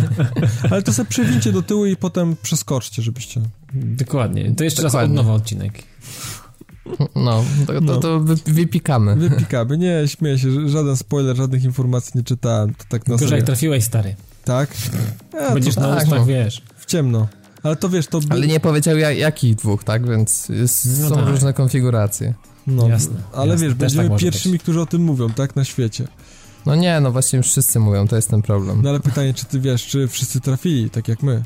ale 0.70 0.82
to 0.82 0.92
sobie 0.92 1.08
przewincie 1.08 1.52
do 1.52 1.62
tyłu 1.62 1.86
i 1.86 1.96
potem 1.96 2.36
przeskoczcie, 2.42 3.02
żebyście... 3.02 3.40
Dokładnie. 3.74 4.54
To 4.54 4.64
jeszcze 4.64 4.82
dokładnie. 4.82 5.00
raz 5.00 5.10
od 5.10 5.26
nowa 5.26 5.32
odcinek. 5.32 5.82
No, 7.14 7.44
to, 7.66 7.80
no. 7.80 7.96
to, 7.96 8.00
to 8.00 8.20
wypikamy. 8.46 9.16
Wypikamy. 9.16 9.78
Nie, 9.78 10.02
śmieję 10.06 10.38
się, 10.38 10.68
żaden 10.68 10.96
spoiler, 10.96 11.36
żadnych 11.36 11.64
informacji 11.64 12.12
nie 12.14 12.22
czytałem. 12.22 12.74
To 12.74 12.84
tak 12.88 13.06
na 13.06 13.16
Gorzej 13.16 13.36
jak 13.36 13.46
trafiłeś, 13.46 13.84
stary. 13.84 14.16
Tak? 14.44 14.70
Ja, 15.32 15.54
Będziesz 15.54 15.76
na 15.76 15.82
tak, 15.82 16.04
ustach, 16.04 16.18
no. 16.18 16.26
wiesz. 16.26 16.62
W 16.76 16.86
ciemno. 16.86 17.28
Ale 17.62 17.76
to 17.76 17.88
wiesz, 17.88 18.06
to... 18.06 18.20
Ale 18.30 18.46
nie 18.46 18.60
powiedział 18.60 18.98
jak, 18.98 19.18
jakich 19.18 19.54
dwóch, 19.54 19.84
tak? 19.84 20.08
Więc 20.08 20.48
jest, 20.48 21.00
no 21.00 21.08
są 21.08 21.14
tak. 21.14 21.26
różne 21.28 21.52
konfiguracje. 21.52 22.34
No, 22.66 22.88
jasne. 22.88 23.14
Ale 23.32 23.50
jasne, 23.50 23.66
wiesz, 23.66 23.74
będziemy 23.74 24.08
tak 24.08 24.18
pierwszymi, 24.18 24.52
być. 24.52 24.62
którzy 24.62 24.80
o 24.80 24.86
tym 24.86 25.02
mówią, 25.02 25.30
tak? 25.30 25.56
Na 25.56 25.64
świecie. 25.64 26.08
No 26.66 26.74
nie, 26.74 27.00
no 27.00 27.12
właśnie 27.12 27.36
już 27.36 27.46
wszyscy 27.46 27.80
mówią, 27.80 28.08
to 28.08 28.16
jest 28.16 28.30
ten 28.30 28.42
problem. 28.42 28.82
No 28.82 28.90
ale 28.90 29.00
pytanie, 29.00 29.34
czy 29.34 29.44
ty 29.44 29.60
wiesz, 29.60 29.86
czy 29.86 30.08
wszyscy 30.08 30.40
trafili, 30.40 30.90
tak 30.90 31.08
jak 31.08 31.22
my? 31.22 31.42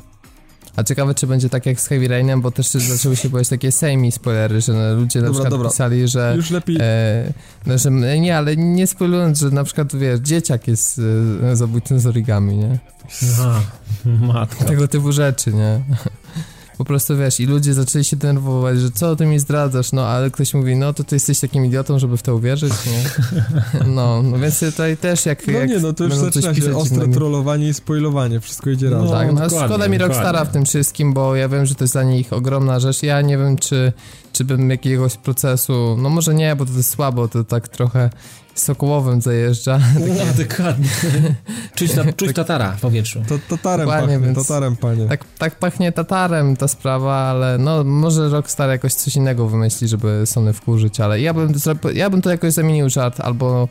A 0.77 0.83
ciekawe, 0.83 1.15
czy 1.15 1.27
będzie 1.27 1.49
tak 1.49 1.65
jak 1.65 1.81
z 1.81 1.87
Heavy 1.87 2.07
Rainem, 2.07 2.41
bo 2.41 2.51
też 2.51 2.69
zaczęły 2.69 3.15
się 3.15 3.29
pojawiać 3.29 3.49
takie 3.49 3.71
semi 3.71 4.11
spoilery, 4.11 4.61
że 4.61 4.93
ludzie 4.93 5.21
dobra, 5.21 5.29
na 5.29 5.33
przykład 5.33 5.49
dobra. 5.49 5.69
pisali, 5.69 6.07
że... 6.07 6.33
Już 6.35 6.51
lepiej... 6.51 6.77
E, 6.79 7.33
no, 7.65 7.77
że 7.77 7.91
nie, 8.19 8.37
ale 8.37 8.57
nie 8.57 8.87
spoilując, 8.87 9.39
że 9.39 9.51
na 9.51 9.63
przykład, 9.63 9.95
wiesz, 9.95 10.19
dzieciak 10.19 10.67
jest 10.67 11.01
e, 11.43 11.55
zabójcą 11.55 11.99
z 11.99 12.05
origami, 12.05 12.57
nie? 12.57 12.79
Aha, 13.33 13.61
matko. 14.33 14.65
Tego 14.65 14.87
typu 14.87 15.11
rzeczy, 15.11 15.53
nie? 15.53 15.81
Po 16.77 16.85
prostu 16.85 17.17
wiesz, 17.17 17.39
i 17.39 17.45
ludzie 17.45 17.73
zaczęli 17.73 18.03
się 18.03 18.15
denerwować, 18.15 18.79
że 18.79 18.91
co 18.91 19.15
ty 19.15 19.25
mi 19.25 19.39
zdradzasz, 19.39 19.91
no 19.91 20.07
ale 20.07 20.31
ktoś 20.31 20.53
mówi, 20.53 20.75
no 20.75 20.93
to 20.93 21.03
ty 21.03 21.15
jesteś 21.15 21.39
takim 21.39 21.65
idiotą, 21.65 21.99
żeby 21.99 22.17
w 22.17 22.21
to 22.21 22.35
uwierzyć, 22.35 22.73
nie? 22.85 23.03
No, 23.95 24.23
no 24.23 24.39
więc 24.39 24.59
tutaj 24.59 24.97
też 24.97 25.25
jak... 25.25 25.47
No 25.47 25.53
jak 25.53 25.69
nie, 25.69 25.79
no 25.79 25.93
to 25.93 26.03
już 26.03 26.15
zaczyna 26.15 26.55
się 26.55 26.77
ostre 26.77 27.07
trollowanie 27.07 27.67
i 27.67 27.73
spoilowanie, 27.73 28.39
wszystko 28.39 28.69
idzie 28.69 28.89
razem. 28.89 29.07
No, 29.07 29.11
tak, 29.11 29.33
no 29.33 29.65
szkoda 29.65 29.87
mi 29.87 29.97
Rockstara 29.97 30.45
w 30.45 30.51
tym 30.51 30.65
wszystkim, 30.65 31.13
bo 31.13 31.35
ja 31.35 31.49
wiem, 31.49 31.65
że 31.65 31.75
to 31.75 31.83
jest 31.83 31.93
dla 31.93 32.03
nich 32.03 32.33
ogromna 32.33 32.79
rzecz, 32.79 33.03
ja 33.03 33.21
nie 33.21 33.37
wiem, 33.37 33.57
czy, 33.57 33.93
czy 34.33 34.43
bym 34.43 34.69
jakiegoś 34.69 35.17
procesu, 35.17 35.95
no 35.99 36.09
może 36.09 36.33
nie, 36.33 36.55
bo 36.55 36.65
to 36.65 36.71
jest 36.71 36.89
słabo, 36.89 37.27
to 37.27 37.43
tak 37.43 37.67
trochę 37.67 38.09
sokołowym 38.59 39.21
zajeżdża. 39.21 39.79
No, 40.17 40.43
dokładnie. 40.43 40.89
czuć, 41.75 41.93
ta, 41.93 42.13
czuć 42.13 42.33
tatara 42.33 42.71
w 42.71 42.81
powietrzu. 42.81 43.21
To, 43.27 43.39
tatarem 43.49 43.85
Dokładnie, 43.85 44.13
pachnie, 44.15 44.25
więc 44.25 44.47
tatarem 44.47 44.75
panie. 44.75 45.07
Tak, 45.07 45.25
tak 45.37 45.55
pachnie 45.55 45.91
tatarem 45.91 46.57
ta 46.57 46.67
sprawa, 46.67 47.15
ale 47.15 47.57
no 47.57 47.83
może 47.83 48.29
Rockstar 48.29 48.69
jakoś 48.69 48.93
coś 48.93 49.15
innego 49.15 49.47
wymyśli, 49.47 49.87
żeby 49.87 50.23
Sony 50.25 50.53
wkurzyć, 50.53 50.99
ale 50.99 51.21
ja 51.21 51.33
bym, 51.33 51.53
ja 51.93 52.09
bym 52.09 52.21
to 52.21 52.29
jakoś 52.29 52.53
zamienił 52.53 52.89
żart, 52.89 53.19
albo 53.19 53.67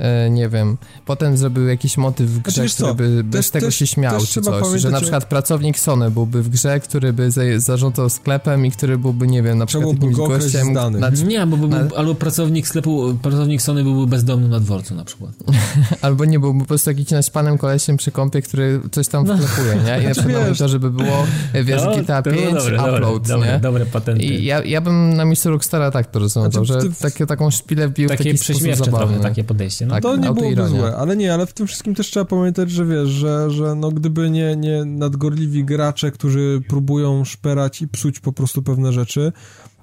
e, 0.00 0.30
nie 0.30 0.48
wiem, 0.48 0.76
potem 1.06 1.36
zrobił 1.36 1.66
jakiś 1.66 1.96
motyw 1.96 2.30
w 2.30 2.38
grze, 2.38 2.54
znaczy, 2.54 2.74
który 2.74 2.94
by 2.94 3.24
bez 3.24 3.40
też, 3.40 3.50
tego 3.50 3.66
też, 3.66 3.74
się 3.74 3.86
śmiał, 3.86 4.20
czy 4.20 4.40
coś, 4.40 4.80
że 4.80 4.90
na 4.90 5.00
przykład 5.00 5.24
pracownik 5.24 5.78
Sony 5.78 6.10
byłby 6.10 6.42
w 6.42 6.48
grze, 6.48 6.80
który 6.80 7.12
by 7.12 7.30
zarządzał 7.56 8.10
sklepem 8.10 8.66
i 8.66 8.70
który 8.70 8.98
byłby, 8.98 9.26
nie 9.26 9.42
wiem, 9.42 9.58
na 9.58 9.66
przykład 9.66 9.92
jakimś 9.92 10.16
gościem... 10.16 10.72
Na, 10.72 11.10
nie, 11.26 11.46
bo 11.46 11.56
byłby, 11.56 11.76
na... 11.76 11.96
albo 11.96 12.14
pracownik 12.14 12.68
sklepu, 12.68 13.14
pracownik 13.22 13.62
Sony 13.62 13.82
byłby 13.82 14.06
bezdomny 14.06 14.48
na 14.48 14.60
dworcu 14.60 14.94
na 14.94 15.04
przykład. 15.04 15.32
albo 16.02 16.24
nie, 16.24 16.40
byłby 16.40 16.60
po 16.60 16.66
prostu 16.66 16.90
jakiś 16.90 17.10
naśpanym 17.10 17.58
kolesiem 17.58 17.96
przy 17.96 18.10
kąpie, 18.10 18.42
który 18.42 18.80
coś 18.90 19.08
tam 19.08 19.26
no. 19.26 19.36
wklepuje, 19.36 19.76
nie? 19.84 20.02
I 20.02 20.06
na 20.08 20.14
przykład 20.14 20.60
na 20.60 20.68
żeby 20.68 20.90
było, 20.90 21.26
wiesz, 21.64 21.82
no, 21.84 21.96
GTA 21.96 22.22
5, 22.22 22.54
dobre, 22.54 22.76
upload, 22.76 23.28
dobre, 23.28 23.46
nie? 23.46 23.52
Dobre, 23.52 23.60
dobre 23.60 23.86
patenty. 23.86 24.24
I 24.24 24.44
ja, 24.44 24.64
ja 24.64 24.80
bym 24.80 25.14
na 25.16 25.24
miejscu 25.24 25.50
Rockstara 25.50 25.90
tak 25.90 26.10
to 26.10 26.18
rozwiązał, 26.18 26.64
znaczy, 26.64 26.82
że 26.82 26.94
takie, 27.02 27.26
taką 27.26 27.50
szpilę 27.50 27.88
wbił 27.88 28.08
takie 28.08 28.34
w 28.34 28.46
taki 28.46 28.58
sposób 28.58 28.86
zabawny. 28.86 29.20
takie 29.20 29.44
podejście. 29.44 29.86
No. 29.90 29.94
Tak, 29.94 30.02
to 30.02 30.16
nie 30.16 30.32
byłoby 30.32 30.68
złe, 30.68 30.96
ale 30.96 31.16
nie, 31.16 31.34
ale 31.34 31.46
w 31.46 31.52
tym 31.52 31.66
wszystkim 31.66 31.94
też 31.94 32.10
trzeba 32.10 32.24
pamiętać, 32.24 32.70
że 32.70 32.86
wiesz, 32.86 33.08
że, 33.08 33.50
że 33.50 33.74
no 33.74 33.90
gdyby 33.90 34.30
nie, 34.30 34.56
nie 34.56 34.84
nadgorliwi 34.84 35.64
gracze, 35.64 36.10
którzy 36.10 36.60
próbują 36.68 37.24
szperać 37.24 37.82
i 37.82 37.88
psuć 37.88 38.20
po 38.20 38.32
prostu 38.32 38.62
pewne 38.62 38.92
rzeczy, 38.92 39.32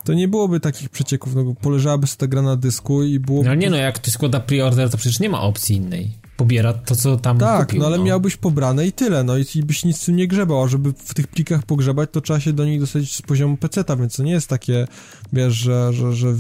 to 0.03 0.13
nie 0.13 0.27
byłoby 0.27 0.59
takich 0.59 0.89
przecieków, 0.89 1.35
no 1.35 1.53
poleżałaby 1.61 2.07
sobie 2.07 2.19
ta 2.19 2.27
gra 2.27 2.41
na 2.41 2.55
dysku 2.55 3.03
i 3.03 3.19
było... 3.19 3.43
No 3.43 3.55
nie 3.55 3.69
no, 3.69 3.77
jak 3.77 3.99
ty 3.99 4.11
składa 4.11 4.39
preorder, 4.39 4.89
to 4.89 4.97
przecież 4.97 5.19
nie 5.19 5.29
ma 5.29 5.41
opcji 5.41 5.75
innej 5.75 6.27
pobiera 6.38 6.73
to, 6.73 6.95
co 6.95 7.18
tam 7.18 7.38
Tak, 7.38 7.68
kupił, 7.68 7.80
no 7.81 7.88
ale 7.88 7.97
no. 7.97 8.03
miałbyś 8.03 8.35
pobrane 8.35 8.88
i 8.88 8.91
tyle, 8.91 9.23
no 9.23 9.38
i, 9.38 9.45
i 9.55 9.64
byś 9.64 9.85
nic 9.85 9.97
z 9.97 10.05
tym 10.05 10.15
nie 10.15 10.27
grzebał, 10.27 10.64
a 10.64 10.68
żeby 10.68 10.93
w 10.93 11.14
tych 11.14 11.27
plikach 11.27 11.64
pogrzebać, 11.64 12.09
to 12.11 12.22
trzeba 12.22 12.39
się 12.39 12.53
do 12.53 12.65
nich 12.65 12.80
dostać 12.80 13.15
z 13.15 13.22
poziomu 13.22 13.57
PC-ta, 13.57 13.95
więc 13.95 14.15
to 14.15 14.23
nie 14.23 14.31
jest 14.31 14.47
takie, 14.47 14.88
wiesz, 15.34 15.53
że, 15.53 15.93
że, 15.93 16.14
że 16.14 16.34
w, 16.34 16.39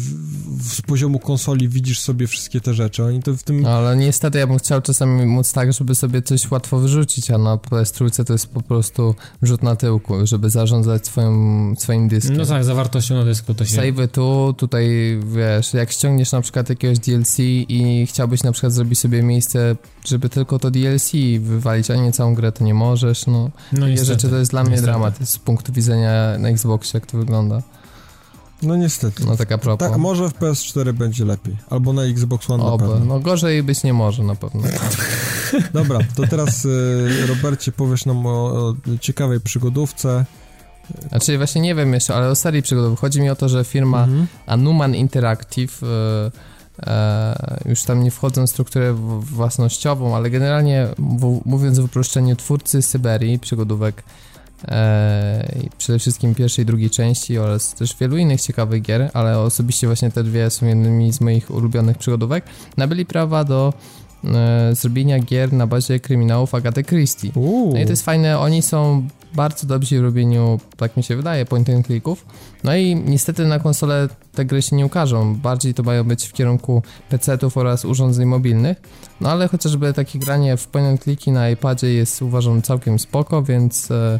w, 0.57 0.73
z 0.73 0.81
poziomu 0.81 1.19
konsoli 1.19 1.69
widzisz 1.69 1.99
sobie 1.99 2.27
wszystkie 2.27 2.61
te 2.61 2.73
rzeczy, 2.73 3.03
oni 3.03 3.23
to 3.23 3.33
w 3.33 3.43
tym... 3.43 3.61
No, 3.61 3.69
ale 3.69 3.95
niestety 3.95 4.39
ja 4.39 4.47
bym 4.47 4.57
chciał 4.57 4.81
czasami 4.81 5.25
móc 5.25 5.53
tak, 5.53 5.73
żeby 5.73 5.95
sobie 5.95 6.21
coś 6.21 6.51
łatwo 6.51 6.79
wyrzucić, 6.79 7.31
a 7.31 7.37
na 7.37 7.55
PS3 7.55 8.23
to 8.23 8.33
jest 8.33 8.47
po 8.47 8.61
prostu 8.61 9.15
rzut 9.41 9.63
na 9.63 9.75
tyłku, 9.75 10.13
żeby 10.23 10.49
zarządzać 10.49 11.05
swoim, 11.07 11.75
swoim 11.77 12.07
dyskiem. 12.07 12.37
No 12.37 12.45
tak, 12.45 12.63
zawartością 12.63 13.15
na 13.15 13.25
dysku 13.25 13.53
to 13.53 13.65
się... 13.65 13.75
Save 13.75 14.07
tu, 14.11 14.55
tutaj, 14.57 14.87
wiesz, 15.35 15.73
jak 15.73 15.91
ściągniesz 15.91 16.31
na 16.31 16.41
przykład 16.41 16.69
jakiegoś 16.69 16.99
DLC 16.99 17.39
i 17.39 18.05
chciałbyś 18.09 18.43
na 18.43 18.51
przykład 18.51 18.73
zrobić 18.73 18.99
sobie 18.99 19.23
miejsce 19.23 19.75
żeby 20.05 20.29
tylko 20.29 20.59
to 20.59 20.71
DLC 20.71 21.11
wywalić, 21.39 21.91
a 21.91 21.95
nie 21.95 22.11
całą 22.11 22.35
grę, 22.35 22.51
to 22.51 22.63
nie 22.63 22.73
możesz, 22.73 23.27
no. 23.27 23.49
no 23.71 23.79
Takie 23.79 24.05
rzeczy 24.05 24.29
to 24.29 24.35
jest 24.35 24.51
dla 24.51 24.63
mnie 24.63 24.71
niestety. 24.71 24.91
dramat 24.91 25.29
z 25.29 25.37
punktu 25.37 25.73
widzenia 25.73 26.37
na 26.39 26.49
Xboxie, 26.49 26.97
jak 26.97 27.05
to 27.05 27.17
wygląda. 27.17 27.61
No 28.63 28.75
niestety. 28.75 29.25
No 29.25 29.37
taka 29.37 29.57
propos. 29.57 29.89
Tak, 29.89 29.97
może 29.97 30.29
w 30.29 30.33
PS4 30.33 30.93
będzie 30.93 31.25
lepiej. 31.25 31.57
Albo 31.69 31.93
na 31.93 32.03
Xbox 32.03 32.49
One 32.49 32.63
Oby. 32.63 32.83
na 32.83 32.89
pewno. 32.89 33.05
No 33.05 33.19
gorzej 33.19 33.63
być 33.63 33.83
nie 33.83 33.93
może 33.93 34.23
na 34.23 34.35
pewno. 34.35 34.61
Dobra, 35.73 35.99
to 36.15 36.27
teraz 36.27 36.65
y, 36.65 37.27
Robercie 37.27 37.71
powiesz 37.71 38.05
nam 38.05 38.25
o, 38.25 38.31
o 38.31 38.75
ciekawej 39.01 39.39
przygodówce. 39.39 40.25
Znaczy 41.09 41.37
właśnie 41.37 41.61
nie 41.61 41.75
wiem 41.75 41.93
jeszcze, 41.93 42.15
ale 42.15 42.29
o 42.29 42.35
serii 42.35 42.61
przygodowej. 42.61 42.97
Chodzi 42.97 43.21
mi 43.21 43.29
o 43.29 43.35
to, 43.35 43.49
że 43.49 43.63
firma 43.63 44.03
mhm. 44.03 44.27
Anuman 44.45 44.95
Interactive 44.95 45.83
y, 45.83 45.87
już 47.65 47.83
tam 47.83 48.03
nie 48.03 48.11
wchodzą 48.11 48.47
w 48.47 48.49
strukturę 48.49 48.93
własnościową, 49.19 50.15
ale 50.15 50.29
generalnie 50.29 50.87
mówiąc 51.45 51.79
w 51.79 51.83
uproszczeniu, 51.83 52.35
twórcy 52.35 52.81
Syberii, 52.81 53.39
przygodówek 53.39 54.03
e, 54.67 55.67
przede 55.77 55.99
wszystkim 55.99 56.35
pierwszej 56.35 56.63
i 56.63 56.65
drugiej 56.65 56.89
części 56.89 57.37
oraz 57.37 57.73
też 57.73 57.95
wielu 57.99 58.17
innych 58.17 58.41
ciekawych 58.41 58.81
gier, 58.81 59.11
ale 59.13 59.39
osobiście 59.39 59.87
właśnie 59.87 60.11
te 60.11 60.23
dwie 60.23 60.49
są 60.49 60.65
jednymi 60.65 61.13
z 61.13 61.21
moich 61.21 61.51
ulubionych 61.51 61.97
przygodówek, 61.97 62.45
nabyli 62.77 63.05
prawa 63.05 63.43
do 63.43 63.73
e, 63.73 64.06
zrobienia 64.71 65.19
gier 65.19 65.53
na 65.53 65.67
bazie 65.67 65.99
kryminałów 65.99 66.55
Agaty 66.55 66.83
Christie. 66.83 67.31
No 67.73 67.79
i 67.79 67.83
to 67.83 67.89
jest 67.89 68.05
fajne, 68.05 68.39
oni 68.39 68.61
są 68.61 69.07
bardzo 69.33 69.67
dobrzy 69.67 69.99
w 69.99 70.03
robieniu, 70.03 70.59
tak 70.77 70.97
mi 70.97 71.03
się 71.03 71.15
wydaje, 71.15 71.45
point 71.45 71.69
and 71.69 71.85
clicków. 71.85 72.25
No 72.63 72.75
i 72.75 72.95
niestety 72.95 73.45
na 73.45 73.59
konsolę 73.59 74.07
te 74.33 74.45
gry 74.45 74.61
się 74.61 74.75
nie 74.75 74.85
ukażą, 74.85 75.35
bardziej 75.35 75.73
to 75.73 75.83
mają 75.83 76.03
być 76.03 76.25
w 76.25 76.33
kierunku 76.33 76.81
PC-ów 77.09 77.57
oraz 77.57 77.85
urządzeń 77.85 78.25
mobilnych. 78.25 78.81
No 79.21 79.29
ale 79.29 79.47
chociażby 79.47 79.93
takie 79.93 80.19
granie 80.19 80.57
w 80.57 80.67
point 80.67 80.87
and 80.87 81.03
clicki 81.03 81.31
na 81.31 81.49
iPadzie 81.49 81.93
jest 81.93 82.21
uważam 82.21 82.61
całkiem 82.61 82.99
spoko, 82.99 83.43
więc 83.43 83.91
e, 83.91 84.19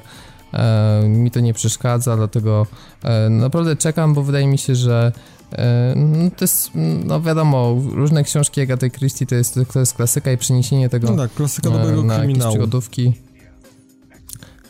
e, 0.54 1.04
mi 1.08 1.32
to 1.32 1.40
nie 1.40 1.54
przeszkadza, 1.54 2.18
dlatego 2.18 2.68
e, 3.04 3.30
naprawdę 3.30 3.76
czekam, 3.76 4.14
bo 4.14 4.24
wydaje 4.24 4.48
mi 4.48 4.58
się, 4.58 4.76
że 4.76 5.12
e, 5.12 5.37
no 5.96 6.32
to 6.38 6.44
jest, 6.44 6.72
no 7.06 7.22
wiadomo, 7.22 7.82
różne 7.92 8.24
książki 8.24 8.62
Agaty 8.62 8.90
Christie 8.90 9.26
to 9.26 9.36
jest, 9.36 9.60
to 9.74 9.80
jest 9.80 9.94
klasyka 9.94 10.32
i 10.32 10.38
przeniesienie 10.38 10.90
tego 10.90 11.12
no 11.12 11.18
tak, 11.18 11.34
klasyka 11.34 11.70
dobrego 11.70 12.04
na 12.04 12.18
kryminału. 12.18 12.54
przygodówki 12.54 13.14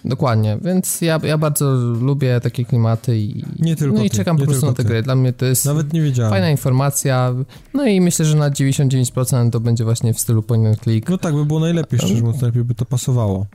Dokładnie, 0.05 0.57
więc 0.61 1.01
ja, 1.01 1.19
ja 1.23 1.37
bardzo 1.37 1.75
lubię 2.01 2.39
takie 2.41 2.65
klimaty 2.65 3.17
i, 3.17 3.43
nie 3.59 3.75
tylko 3.75 3.97
no 3.97 4.03
i 4.03 4.09
czekam 4.09 4.37
po 4.37 4.45
prostu 4.45 4.65
na 4.65 4.73
te 4.73 4.83
gry. 4.83 5.03
Dla 5.03 5.15
mnie 5.15 5.33
to 5.33 5.45
jest 5.45 5.65
Nawet 5.65 5.93
nie 5.93 6.01
wiedziałem. 6.01 6.31
fajna 6.31 6.49
informacja, 6.49 7.33
no 7.73 7.85
i 7.85 8.01
myślę, 8.01 8.25
że 8.25 8.37
na 8.37 8.51
99% 8.51 9.49
to 9.49 9.59
będzie 9.59 9.83
właśnie 9.83 10.13
w 10.13 10.19
stylu 10.19 10.43
point 10.43 10.67
and 10.67 10.79
click. 10.79 11.09
No 11.09 11.17
tak, 11.17 11.35
by 11.35 11.45
było 11.45 11.59
najlepiej, 11.59 11.99
szczerze 11.99 12.13
mówiąc, 12.13 12.41
najlepiej 12.41 12.63
by 12.63 12.75
to 12.75 12.85
pasowało. 12.85 13.45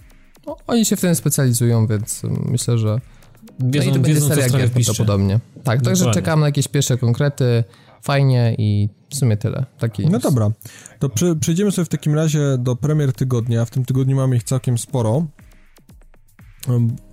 No, 0.47 0.57
oni 0.67 0.85
się 0.85 0.97
w 0.97 1.01
tym 1.01 1.15
specjalizują, 1.15 1.87
więc 1.87 2.23
myślę, 2.45 2.79
że 2.79 3.01
wiedzą, 3.61 3.87
no 3.87 3.91
i 3.91 3.95
to 3.95 4.01
będzie 4.01 4.21
seria 4.21 4.49
gier 4.49 4.71
prawdopodobnie. 4.71 5.41
Tak, 5.65 5.83
także 5.83 6.11
czekam 6.11 6.41
na 6.41 6.47
jakieś 6.47 6.69
pierwsze 6.69 6.99
konkrety, 6.99 7.65
fajnie 8.03 8.55
i 8.59 8.89
w 9.11 9.17
sumie 9.17 9.37
tyle. 9.37 9.67
Taki 9.79 10.07
no 10.07 10.19
dobra, 10.19 10.51
to 10.99 11.11
przejdziemy 11.41 11.73
sobie 11.73 11.85
w 11.85 11.89
takim 11.89 12.15
razie 12.15 12.41
do 12.59 12.77
premier 12.77 13.13
tygodnia. 13.13 13.65
W 13.65 13.71
tym 13.71 13.85
tygodniu 13.85 14.17
mamy 14.17 14.37
ich 14.37 14.43
całkiem 14.43 14.79
sporo. 14.79 15.27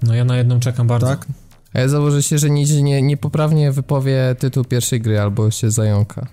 No 0.04 0.16
ja 0.16 0.26
na 0.26 0.38
jedną 0.38 0.60
czekam 0.60 0.88
bardzo. 0.88 1.08
Tak? 1.08 1.28
A 1.74 1.80
ja 1.80 1.88
założę 1.88 2.24
się, 2.24 2.38
że 2.38 2.50
nie, 2.50 2.82
nie, 2.84 3.02
niepoprawnie 3.02 3.72
wypowie 3.72 4.36
tytuł 4.40 4.64
pierwszej 4.64 5.02
gry 5.02 5.20
albo 5.20 5.52
się 5.52 5.72
zająka. 5.72 6.28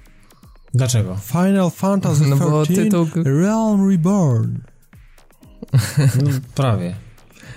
Dlaczego? 0.74 1.16
Final 1.16 1.70
Fantasy 1.70 2.26
no 2.30 2.66
tytuł... 2.66 3.06
Realm 3.24 3.90
Reborn. 3.90 4.58
No, 6.22 6.30
prawie. 6.54 6.96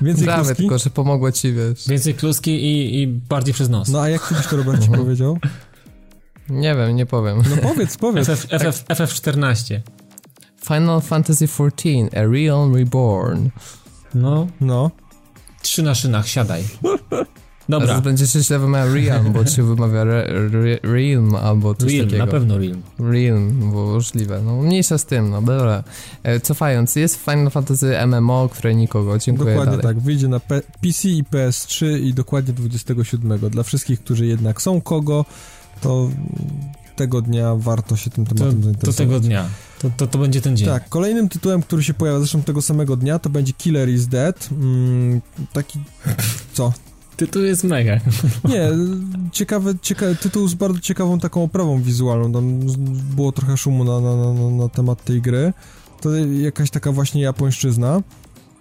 Więcej 0.02 0.26
Prawie, 0.26 0.44
kluski? 0.44 0.64
tylko 0.64 0.78
że 0.78 0.90
pomogło 0.90 1.32
ci, 1.32 1.54
wiesz. 1.54 1.88
Więcej 1.88 2.14
kluski 2.14 2.52
i, 2.52 3.02
i 3.02 3.08
bardziej 3.08 3.54
przez 3.54 3.70
nos. 3.70 3.90
No 3.90 4.02
a 4.02 4.10
jak 4.10 4.28
ty 4.28 4.36
byś 4.36 4.48
to 4.48 4.58
Robercie 4.58 4.88
powiedział? 5.04 5.38
Nie 6.50 6.76
wiem, 6.76 6.96
nie 6.96 7.06
powiem. 7.06 7.44
No 7.50 7.58
powiedz, 7.58 7.98
powiedz. 7.98 8.28
FF, 8.28 8.46
FF, 8.50 8.86
FF14. 8.88 9.80
Final 10.68 11.02
Fantasy 11.02 11.46
XIV, 11.46 12.10
A 12.18 12.22
Realm 12.34 12.76
Reborn. 12.76 13.50
No. 14.16 14.48
No. 14.62 14.92
Trzy 15.62 15.84
na 15.84 15.96
szynach, 15.96 16.28
siadaj. 16.28 16.64
Dobra. 17.70 17.96
A 17.96 18.02
będzie 18.02 18.28
się 18.28 18.40
źle 18.40 18.60
wymawiał 18.60 18.94
Realm, 18.96 19.34
bo 19.34 19.46
się 19.46 19.64
wymawia 19.64 20.02
re, 20.02 20.28
re, 20.28 20.80
Realm 20.84 21.36
albo 21.36 21.76
coś 21.76 21.94
Realm, 21.94 22.08
takiego. 22.08 22.26
na 22.26 22.32
pewno 22.32 22.58
Realm. 22.58 22.82
Realm, 23.00 23.72
bo 23.72 23.86
możliwe. 23.86 24.42
No 24.46 24.62
mniejsza 24.62 24.98
z 24.98 25.06
tym, 25.06 25.30
no 25.30 25.42
dobra. 25.42 25.84
E, 26.24 26.40
cofając, 26.40 26.96
jest 26.96 27.16
Final 27.16 27.50
Fantasy 27.50 27.98
MMO, 28.08 28.50
które 28.50 28.76
nikogo, 28.76 29.18
dziękuję 29.20 29.50
Dokładnie 29.56 29.78
dalej. 29.78 29.96
tak, 29.96 30.04
wyjdzie 30.04 30.28
na 30.28 30.40
P 30.40 30.62
PC 30.82 31.10
i 31.10 31.24
PS3 31.24 32.00
i 32.00 32.14
dokładnie 32.14 32.54
27. 32.54 33.40
Dla 33.50 33.64
wszystkich, 33.64 34.00
którzy 34.00 34.26
jednak 34.26 34.62
są 34.62 34.82
kogo, 34.82 35.26
to 35.82 36.10
tego 36.96 37.22
dnia 37.22 37.56
warto 37.56 37.96
się 37.96 38.10
tym 38.10 38.26
tematem 38.26 38.58
to, 38.58 38.64
zainteresować. 38.64 38.96
To 38.98 39.04
tego 39.04 39.20
dnia. 39.20 39.46
To, 39.80 39.92
to, 39.98 40.08
to 40.08 40.18
będzie 40.18 40.42
ten 40.42 40.58
dzień. 40.58 40.68
Tak, 40.68 40.90
kolejnym 40.90 41.30
tytułem, 41.30 41.62
który 41.62 41.84
się 41.84 41.94
pojawia 41.94 42.20
zresztą 42.20 42.44
tego 42.44 42.62
samego 42.62 42.96
dnia, 42.96 43.20
to 43.20 43.30
będzie 43.30 43.54
Killer 43.54 43.90
is 43.90 44.08
Dead. 44.08 44.50
Mm, 44.52 45.22
taki... 45.54 45.80
co? 46.54 46.74
Tytuł 47.20 47.44
jest 47.44 47.64
mega. 47.64 48.00
Nie, 48.50 48.70
ciekawy, 49.32 49.76
ciekawy, 49.82 50.16
tytuł 50.16 50.48
z 50.48 50.54
bardzo 50.54 50.80
ciekawą 50.80 51.20
taką 51.20 51.44
oprawą 51.44 51.82
wizualną. 51.82 52.34
Tam 52.34 52.60
było 53.16 53.32
trochę 53.32 53.58
szumu 53.58 53.84
na, 53.84 54.00
na, 54.00 54.16
na, 54.16 54.50
na 54.50 54.70
temat 54.70 55.04
tej 55.04 55.22
gry. 55.22 55.54
To 56.02 56.16
jakaś 56.16 56.70
taka 56.70 56.92
właśnie 56.92 57.22
japońszczyzna. 57.22 58.02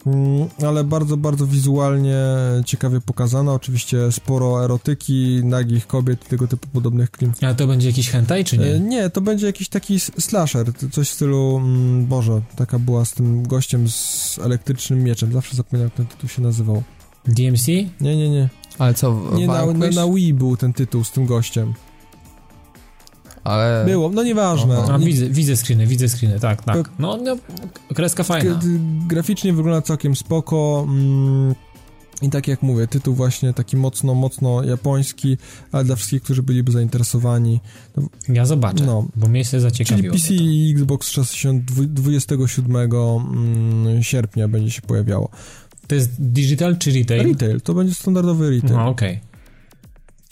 Mm, 0.07 0.49
ale 0.67 0.85
bardzo, 0.85 1.17
bardzo 1.17 1.47
wizualnie 1.47 2.17
ciekawie 2.65 3.01
pokazana. 3.01 3.53
Oczywiście 3.53 4.13
sporo 4.13 4.65
erotyki, 4.65 5.41
nagich 5.45 5.87
kobiet 5.87 6.27
i 6.27 6.29
tego 6.29 6.49
typu 6.49 6.69
podobnych 6.73 7.11
klim. 7.11 7.33
Ale 7.43 7.55
to 7.55 7.67
będzie 7.67 7.89
jakiś 7.89 8.11
hentai, 8.11 8.45
czy 8.45 8.59
nie? 8.59 8.67
E, 8.67 8.81
nie, 8.81 9.11
to 9.11 9.21
będzie 9.21 9.47
jakiś 9.47 9.69
taki 9.69 10.01
slasher, 10.01 10.67
coś 10.93 11.09
w 11.11 11.13
stylu, 11.13 11.57
mm, 11.57 12.07
Boże, 12.07 12.41
taka 12.57 12.79
była 12.79 13.05
z 13.05 13.13
tym 13.13 13.43
gościem 13.43 13.89
z 13.89 14.39
elektrycznym 14.43 15.03
mieczem. 15.03 15.33
Zawsze 15.33 15.57
zapominam, 15.57 15.87
jak 15.87 15.95
ten 15.95 16.07
tytuł 16.07 16.29
się 16.29 16.43
nazywał. 16.43 16.83
DMC? 17.29 17.67
Nie, 18.01 18.17
nie, 18.17 18.31
nie. 18.31 18.49
Ale 18.79 18.95
co, 18.95 19.23
Nie, 19.35 19.47
na, 19.47 19.67
na, 19.67 19.89
na 19.89 20.07
Wii 20.15 20.35
był 20.35 20.57
ten 20.57 20.73
tytuł 20.73 21.05
z 21.05 21.11
tym 21.11 21.27
gościem 21.27 21.75
ale... 23.49 23.85
Było, 23.85 24.09
no 24.09 24.23
nieważne. 24.23 24.77
A, 24.77 24.99
widzę, 24.99 25.29
widzę 25.29 25.57
screeny, 25.57 25.87
widzę 25.87 26.09
screeny, 26.09 26.41
tak, 26.41 26.65
tak. 26.65 26.91
No, 26.99 27.17
no 27.17 27.37
kreska 27.95 28.23
fajna. 28.25 28.61
Graficznie 29.07 29.53
wygląda 29.53 29.83
całkiem 29.83 30.17
spoko. 30.17 30.87
Mm, 30.89 31.55
I 32.23 32.31
tak 32.31 32.49
jak 32.49 32.63
mówię, 32.63 32.87
tytuł 32.87 33.15
właśnie 33.15 33.53
taki 33.53 33.77
mocno, 33.77 34.15
mocno 34.15 34.65
japoński, 34.65 35.39
ale 35.73 35.85
dla 35.85 35.97
wszystkich, 35.97 36.23
którzy 36.23 36.43
byliby 36.43 36.73
zainteresowani. 36.73 37.61
No, 37.97 38.03
ja 38.29 38.47
zobaczę, 38.47 38.85
no, 38.85 39.07
bo 39.17 39.29
mnie 39.29 39.45
się 39.45 39.61
zaciekawiło. 39.61 40.17
Czyli 40.17 40.39
PC 40.39 40.45
i 40.45 40.73
Xbox 40.73 41.07
360 41.07 41.65
27 41.93 42.77
mm, 42.77 44.03
sierpnia 44.03 44.49
będzie 44.49 44.71
się 44.71 44.83
pojawiało. 44.83 45.31
To 45.89 45.95
jest 45.95 46.23
digital 46.23 46.79
czy 46.79 46.93
retail? 46.93 47.29
Retail, 47.29 47.61
to 47.61 47.75
będzie 47.75 47.95
standardowy 47.95 48.51
retail. 48.51 48.73
No, 48.73 48.89
okej. 48.89 49.17
Okay. 49.17 49.29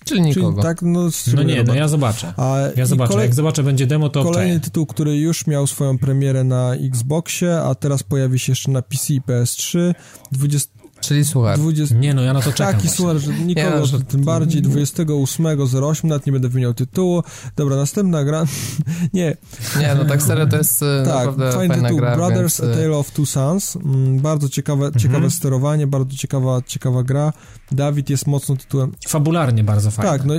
Czyli 0.06 0.20
nikogo. 0.20 0.50
Czyli 0.50 0.62
tak, 0.62 0.82
no, 0.82 1.08
no 1.34 1.42
nie, 1.42 1.62
no 1.62 1.74
ja 1.74 1.88
zobaczę. 1.88 2.32
A 2.36 2.56
ja 2.76 2.86
zobaczę. 2.86 3.12
Kolej... 3.12 3.24
Jak 3.24 3.34
zobaczę, 3.34 3.62
będzie 3.62 3.86
demo, 3.86 4.08
to 4.08 4.24
Kolejny 4.24 4.42
obczaję. 4.42 4.60
tytuł, 4.60 4.86
który 4.86 5.16
już 5.18 5.46
miał 5.46 5.66
swoją 5.66 5.98
premierę 5.98 6.44
na 6.44 6.74
Xboxie, 6.74 7.60
a 7.60 7.74
teraz 7.74 8.02
pojawi 8.02 8.38
się 8.38 8.52
jeszcze 8.52 8.70
na 8.70 8.82
PC 8.82 9.14
i 9.14 9.20
PS3. 9.20 9.94
20... 10.32 10.75
Czyli 11.06 11.24
słuchaj. 11.24 11.56
20... 11.58 11.94
Nie 11.94 12.14
no, 12.14 12.22
ja 12.22 12.32
na 12.32 12.40
to 12.40 12.52
czekam 12.52 12.74
Taki 12.74 12.88
słuchaj, 12.88 13.18
że 13.18 13.32
nikogo, 13.32 13.70
nie, 13.70 13.76
no, 13.76 13.86
że... 13.86 14.00
tym 14.00 14.24
bardziej 14.24 14.62
28.08, 14.62 16.04
nawet 16.04 16.26
nie 16.26 16.32
będę 16.32 16.48
wymieniał 16.48 16.74
tytułu. 16.74 17.22
Dobra, 17.56 17.76
następna 17.76 18.24
gra. 18.24 18.44
nie. 19.14 19.36
Nie, 19.80 19.94
no 19.94 20.04
tak 20.04 20.22
serio 20.22 20.46
to 20.46 20.56
jest 20.56 20.82
e, 20.82 21.02
tak, 21.04 21.14
naprawdę 21.14 21.52
fajny 21.52 21.74
tytuł. 21.74 21.96
gra, 21.98 22.16
Brothers 22.16 22.60
więc... 22.60 22.72
A 22.72 22.76
Tale 22.76 22.96
of 22.96 23.10
Two 23.10 23.26
Sons. 23.26 23.76
Mm, 23.76 24.20
bardzo 24.20 24.48
ciekawe, 24.48 24.86
mhm. 24.86 25.00
ciekawe 25.00 25.30
sterowanie, 25.30 25.86
bardzo 25.86 26.16
ciekawa, 26.16 26.62
ciekawa 26.62 27.02
gra. 27.02 27.32
Dawid 27.72 28.10
jest 28.10 28.26
mocno 28.26 28.56
tytułem... 28.56 28.92
Fabularnie 29.08 29.64
bardzo 29.64 29.90
fajny. 29.90 30.10
Tak, 30.10 30.24
no 30.24 30.34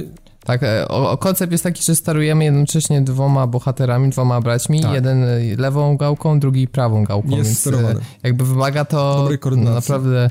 tak, 0.48 0.64
e, 0.64 0.88
o, 0.88 1.18
koncept 1.18 1.52
jest 1.52 1.64
taki, 1.64 1.84
że 1.84 1.96
starujemy 1.96 2.44
jednocześnie 2.44 3.02
dwoma 3.02 3.48
bohaterami, 3.48 4.10
dwoma 4.10 4.42
braćmi, 4.42 4.82
tak. 4.82 4.94
jeden 4.94 5.24
e, 5.24 5.40
lewą 5.58 5.98
gałką, 5.98 6.40
drugi 6.40 6.68
prawą 6.68 7.04
gałką, 7.04 7.30
jest 7.30 7.44
więc 7.44 7.60
sterowany. 7.60 8.00
jakby 8.24 8.46
wymaga 8.46 8.86
to 8.86 9.30
no, 9.58 9.74
naprawdę 9.74 10.30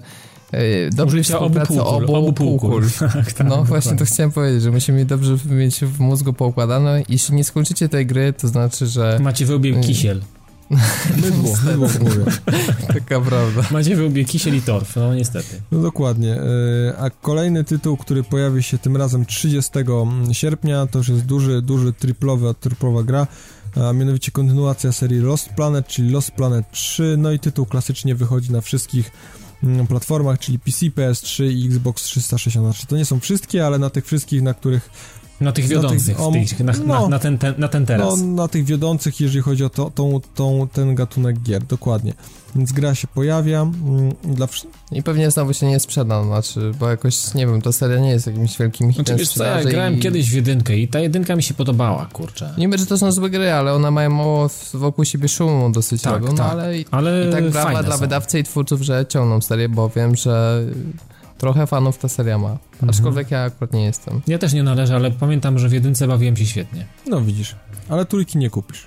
dobrze 0.92 1.22
współpracy 1.22 1.82
obu, 1.82 2.14
obu 2.14 2.32
półkul. 2.32 2.82
Tak, 2.98 3.32
tak, 3.32 3.46
no 3.46 3.64
właśnie 3.64 3.96
to 3.96 4.04
chciałem 4.04 4.32
powiedzieć, 4.32 4.62
że 4.62 4.70
musimy 4.70 5.04
dobrze 5.04 5.36
mieć 5.50 5.80
w 5.80 6.00
mózgu 6.00 6.32
poukładane. 6.32 7.02
Jeśli 7.08 7.34
nie 7.34 7.44
skończycie 7.44 7.88
tej 7.88 8.06
gry, 8.06 8.32
to 8.32 8.48
znaczy, 8.48 8.86
że... 8.86 9.18
Macie 9.22 9.46
wybieg 9.46 9.80
kisiel. 9.80 10.20
Mydło, 11.16 11.54
mydło 11.64 11.88
mówię. 12.00 12.24
Taka 12.94 13.20
prawda. 13.20 13.62
Macie 13.70 13.96
wyłbie 13.96 14.24
kisiel 14.24 14.56
i 14.56 14.62
torf, 14.62 14.96
no 14.96 15.14
niestety. 15.14 15.60
No 15.72 15.82
dokładnie. 15.82 16.34
E, 16.34 16.98
a 16.98 17.10
kolejny 17.10 17.64
tytuł, 17.64 17.96
który 17.96 18.24
pojawi 18.24 18.62
się 18.62 18.78
tym 18.78 18.96
razem 18.96 19.26
30 19.26 19.72
sierpnia, 20.32 20.86
to 20.86 20.98
już 20.98 21.08
jest 21.08 21.24
duży, 21.24 21.62
duży 21.62 21.92
triplowy, 21.92 22.54
triplowa 22.60 23.02
gra, 23.02 23.26
a 23.76 23.92
mianowicie 23.92 24.32
kontynuacja 24.32 24.92
serii 24.92 25.20
Lost 25.20 25.48
Planet, 25.48 25.86
czyli 25.86 26.10
Lost 26.10 26.30
Planet 26.30 26.70
3, 26.70 27.14
no 27.18 27.32
i 27.32 27.38
tytuł 27.38 27.66
klasycznie 27.66 28.14
wychodzi 28.14 28.52
na 28.52 28.60
wszystkich 28.60 29.10
mm, 29.64 29.86
platformach, 29.86 30.38
czyli 30.38 30.58
PC, 30.58 30.86
PS3 30.86 31.44
i 31.44 31.66
Xbox 31.66 32.02
360. 32.02 32.86
To 32.86 32.96
nie 32.96 33.04
są 33.04 33.20
wszystkie, 33.20 33.66
ale 33.66 33.78
na 33.78 33.90
tych 33.90 34.06
wszystkich, 34.06 34.42
na 34.42 34.54
których 34.54 34.90
na 35.40 35.52
tych 35.52 35.66
wiodących, 35.66 36.18
na, 36.18 36.30
tych, 36.32 36.60
na, 36.60 36.72
no, 36.72 37.00
na, 37.00 37.08
na, 37.08 37.18
ten, 37.18 37.38
ten, 37.38 37.54
na 37.58 37.68
ten 37.68 37.86
teraz. 37.86 38.20
No, 38.20 38.26
na 38.26 38.48
tych 38.48 38.64
wiodących, 38.64 39.20
jeżeli 39.20 39.42
chodzi 39.42 39.64
o 39.64 39.70
to, 39.70 39.90
tą, 39.94 40.20
tą, 40.34 40.68
ten 40.72 40.94
gatunek 40.94 41.42
gier, 41.42 41.62
dokładnie. 41.62 42.14
Więc 42.56 42.72
gra 42.72 42.94
się 42.94 43.08
pojawia. 43.08 43.62
Mm, 43.62 44.12
dla... 44.24 44.48
I 44.92 45.02
pewnie 45.02 45.30
znowu 45.30 45.52
się 45.52 45.66
nie 45.66 45.80
sprzeda, 45.80 46.24
znaczy, 46.24 46.72
bo 46.80 46.90
jakoś, 46.90 47.34
nie 47.34 47.46
wiem, 47.46 47.62
ta 47.62 47.72
seria 47.72 47.98
nie 47.98 48.10
jest 48.10 48.26
jakimś 48.26 48.58
wielkim 48.58 48.92
hitem 48.92 49.18
znaczy, 49.18 49.32
co, 49.32 49.44
ja 49.44 49.64
grałem 49.64 49.96
i... 49.96 50.00
kiedyś 50.00 50.30
w 50.30 50.34
jedynkę 50.34 50.76
i 50.76 50.88
ta 50.88 51.00
jedynka 51.00 51.36
mi 51.36 51.42
się 51.42 51.54
podobała, 51.54 52.06
kurczę. 52.12 52.54
Niby, 52.58 52.78
że 52.78 52.86
to 52.86 52.98
są 52.98 53.12
złe 53.12 53.30
gry, 53.30 53.52
ale 53.52 53.74
one 53.74 53.90
mają 53.90 54.10
mało 54.10 54.50
wokół 54.74 55.04
siebie 55.04 55.28
szumu 55.28 55.70
dosyć 55.70 56.02
tak, 56.02 56.12
robią, 56.12 56.26
no, 56.26 56.38
tak. 56.38 56.52
ale, 56.52 56.72
ale 56.90 57.28
i 57.28 57.32
tak 57.32 57.50
brawa 57.50 57.82
dla 57.82 57.94
są. 57.94 58.00
wydawcy 58.00 58.38
i 58.38 58.44
twórców, 58.44 58.82
że 58.82 59.06
ciągną 59.08 59.40
serię, 59.40 59.68
bo 59.68 59.88
wiem, 59.88 60.16
że 60.16 60.64
trochę 61.38 61.66
fanów 61.66 61.98
ta 61.98 62.08
seria 62.08 62.38
ma. 62.38 62.50
Mhm. 62.72 62.90
Aczkolwiek 62.90 63.30
ja 63.30 63.42
akurat 63.42 63.72
nie 63.72 63.84
jestem. 63.84 64.20
Ja 64.26 64.38
też 64.38 64.52
nie 64.52 64.62
należę, 64.62 64.96
ale 64.96 65.10
pamiętam, 65.10 65.58
że 65.58 65.68
w 65.68 65.72
jedynce 65.72 66.08
bawiłem 66.08 66.36
się 66.36 66.46
świetnie. 66.46 66.86
No 67.06 67.20
widzisz, 67.20 67.56
ale 67.88 68.04
trójki 68.06 68.38
nie 68.38 68.50
kupisz. 68.50 68.86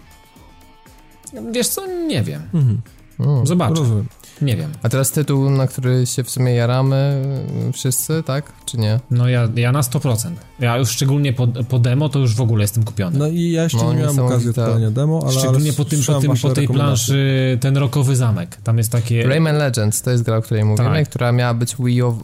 Wiesz 1.51 1.67
co, 1.67 1.87
nie 1.87 2.23
wiem. 2.23 2.41
Mhm. 2.53 2.81
Mm, 3.19 3.47
Zobaczę. 3.47 3.73
Rozumiem. 3.75 4.07
Nie 4.41 4.55
wiem. 4.55 4.71
A 4.83 4.89
teraz 4.89 5.11
tytuł, 5.11 5.49
na 5.49 5.67
który 5.67 6.05
się 6.05 6.23
w 6.23 6.29
sumie 6.29 6.53
jaramy 6.53 7.23
wszyscy, 7.73 8.23
tak? 8.23 8.51
Czy 8.65 8.77
nie? 8.77 8.99
No 9.11 9.29
ja, 9.29 9.47
ja 9.55 9.71
na 9.71 9.81
100%. 9.81 10.31
Ja 10.59 10.77
już 10.77 10.89
szczególnie 10.89 11.33
po, 11.33 11.47
po 11.47 11.79
demo 11.79 12.09
to 12.09 12.19
już 12.19 12.35
w 12.35 12.41
ogóle 12.41 12.61
jestem 12.61 12.83
kupiony. 12.83 13.19
No 13.19 13.27
i 13.27 13.51
ja 13.51 13.63
jeszcze 13.63 13.77
no, 13.77 13.93
nie 13.93 13.99
miałem 13.99 14.19
okazji 14.19 14.49
odpalenia 14.49 14.91
demo, 14.91 15.19
ale 15.23 15.39
Szczególnie 15.39 15.73
po, 15.73 15.85
tym, 15.85 16.03
po, 16.03 16.19
tym, 16.19 16.33
po 16.41 16.49
tej 16.49 16.67
planszy 16.67 17.57
ten 17.61 17.77
rokowy 17.77 18.15
zamek. 18.15 18.55
Tam 18.55 18.77
jest 18.77 18.91
takie... 18.91 19.27
Rayman 19.27 19.57
Legends 19.57 20.01
to 20.01 20.11
jest 20.11 20.23
gra, 20.23 20.37
o 20.37 20.41
której 20.41 20.65
mówimy, 20.65 20.89
tak. 20.89 21.09
która 21.09 21.31
miała 21.31 21.53
być 21.53 21.75
Wii, 21.79 22.03
U, 22.03 22.15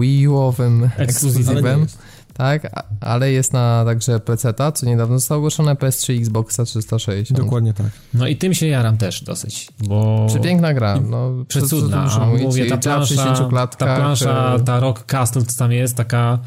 Wii 0.00 0.28
U-owym 0.28 0.90
ekskluzywem 0.96 1.86
tak? 2.34 2.84
Ale 3.00 3.32
jest 3.32 3.52
na 3.52 3.82
także 3.86 4.20
PC, 4.20 4.54
co 4.74 4.86
niedawno 4.86 5.18
zostało 5.18 5.38
ogłoszone, 5.38 5.74
PS3, 5.74 6.18
Xboxa 6.18 6.64
360. 6.64 7.40
Dokładnie 7.40 7.72
tak. 7.72 7.86
No 8.14 8.26
i 8.26 8.36
tym 8.36 8.54
się 8.54 8.66
jaram 8.66 8.96
też 8.96 9.24
dosyć, 9.24 9.68
bo... 9.88 10.26
Przepiękna 10.28 10.74
gra, 10.74 11.00
no. 11.00 11.30
Przecudna, 11.48 12.10
a 12.20 12.26
mówię, 12.26 12.66
ta 12.66 12.76
plansza, 12.76 13.50
ta 13.78 13.96
plansza, 13.96 14.58
ta 14.64 14.80
Rock 14.80 15.04
Castle, 15.04 15.42
co 15.42 15.58
tam 15.58 15.72
jest, 15.72 15.96
taka 15.96 16.38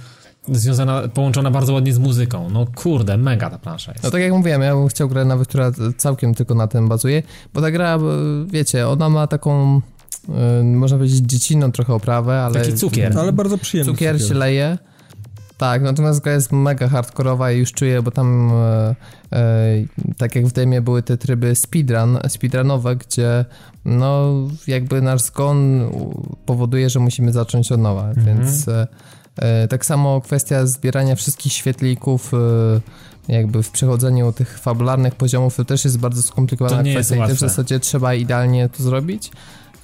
związana, 0.51 1.07
połączona 1.07 1.51
bardzo 1.51 1.73
ładnie 1.73 1.93
z 1.93 1.99
muzyką. 1.99 2.49
No 2.49 2.65
kurde, 2.76 3.18
mega 3.18 3.49
ta 3.49 3.57
plansza 3.57 3.91
jest. 3.91 4.03
No 4.03 4.11
tak 4.11 4.22
jak 4.22 4.31
mówiłem, 4.31 4.61
ja 4.61 4.76
bym 4.76 4.88
chciał 4.88 5.09
grę 5.09 5.26
nawet, 5.26 5.47
która 5.47 5.72
całkiem 5.97 6.34
tylko 6.35 6.55
na 6.55 6.68
tym 6.68 6.88
bazuje, 6.88 7.23
bo 7.53 7.61
ta 7.61 7.72
gra, 7.72 7.99
wiecie, 8.47 8.88
ona 8.88 9.09
ma 9.09 9.27
taką, 9.27 9.81
y, 10.59 10.64
można 10.64 10.97
powiedzieć, 10.97 11.19
dziecinną 11.19 11.72
trochę 11.72 11.93
oprawę, 11.93 12.41
ale... 12.41 12.61
Taki 12.61 12.73
cukier. 12.73 13.19
Ale 13.19 13.34
bardzo 13.34 13.57
przyjemny 13.57 13.93
cukier. 13.93 14.15
Cukier 14.15 14.30
się 14.30 14.34
leje. 14.34 14.77
Tak, 15.57 15.81
natomiast 15.81 16.21
gra 16.21 16.34
jest 16.34 16.51
mega 16.51 16.88
hardkorowa 16.88 17.51
i 17.51 17.59
już 17.59 17.71
czuję, 17.71 18.01
bo 18.01 18.11
tam 18.11 18.51
e, 18.51 18.95
e, 19.34 19.85
tak 20.17 20.35
jak 20.35 20.47
w 20.47 20.51
demie 20.51 20.81
były 20.81 21.03
te 21.03 21.17
tryby 21.17 21.55
speedrun, 21.55 22.19
speedrunowe, 22.27 22.95
gdzie 22.95 23.45
no 23.85 24.34
jakby 24.67 25.01
nasz 25.01 25.21
zgon 25.21 25.89
powoduje, 26.45 26.89
że 26.89 26.99
musimy 26.99 27.31
zacząć 27.31 27.71
od 27.71 27.79
nowa, 27.79 28.09
mhm. 28.09 28.25
więc 28.25 28.67
e, 28.67 28.88
e, 29.35 29.67
tak 29.67 29.85
samo 29.85 30.21
kwestia 30.21 30.65
zbierania 30.65 31.15
wszystkich 31.15 31.53
świetlików 31.53 32.31
e, 32.34 32.38
jakby 33.34 33.63
w 33.63 33.71
przechodzeniu 33.71 34.31
tych 34.31 34.59
fabularnych 34.59 35.15
poziomów 35.15 35.55
to 35.55 35.65
też 35.65 35.85
jest 35.85 35.99
bardzo 35.99 36.21
skomplikowana 36.21 36.84
kwestia 36.84 37.15
i 37.15 37.27
też 37.27 37.38
w 37.38 37.39
zasadzie 37.39 37.79
trzeba 37.79 38.13
idealnie 38.13 38.69
to 38.69 38.84
zrobić. 38.84 39.31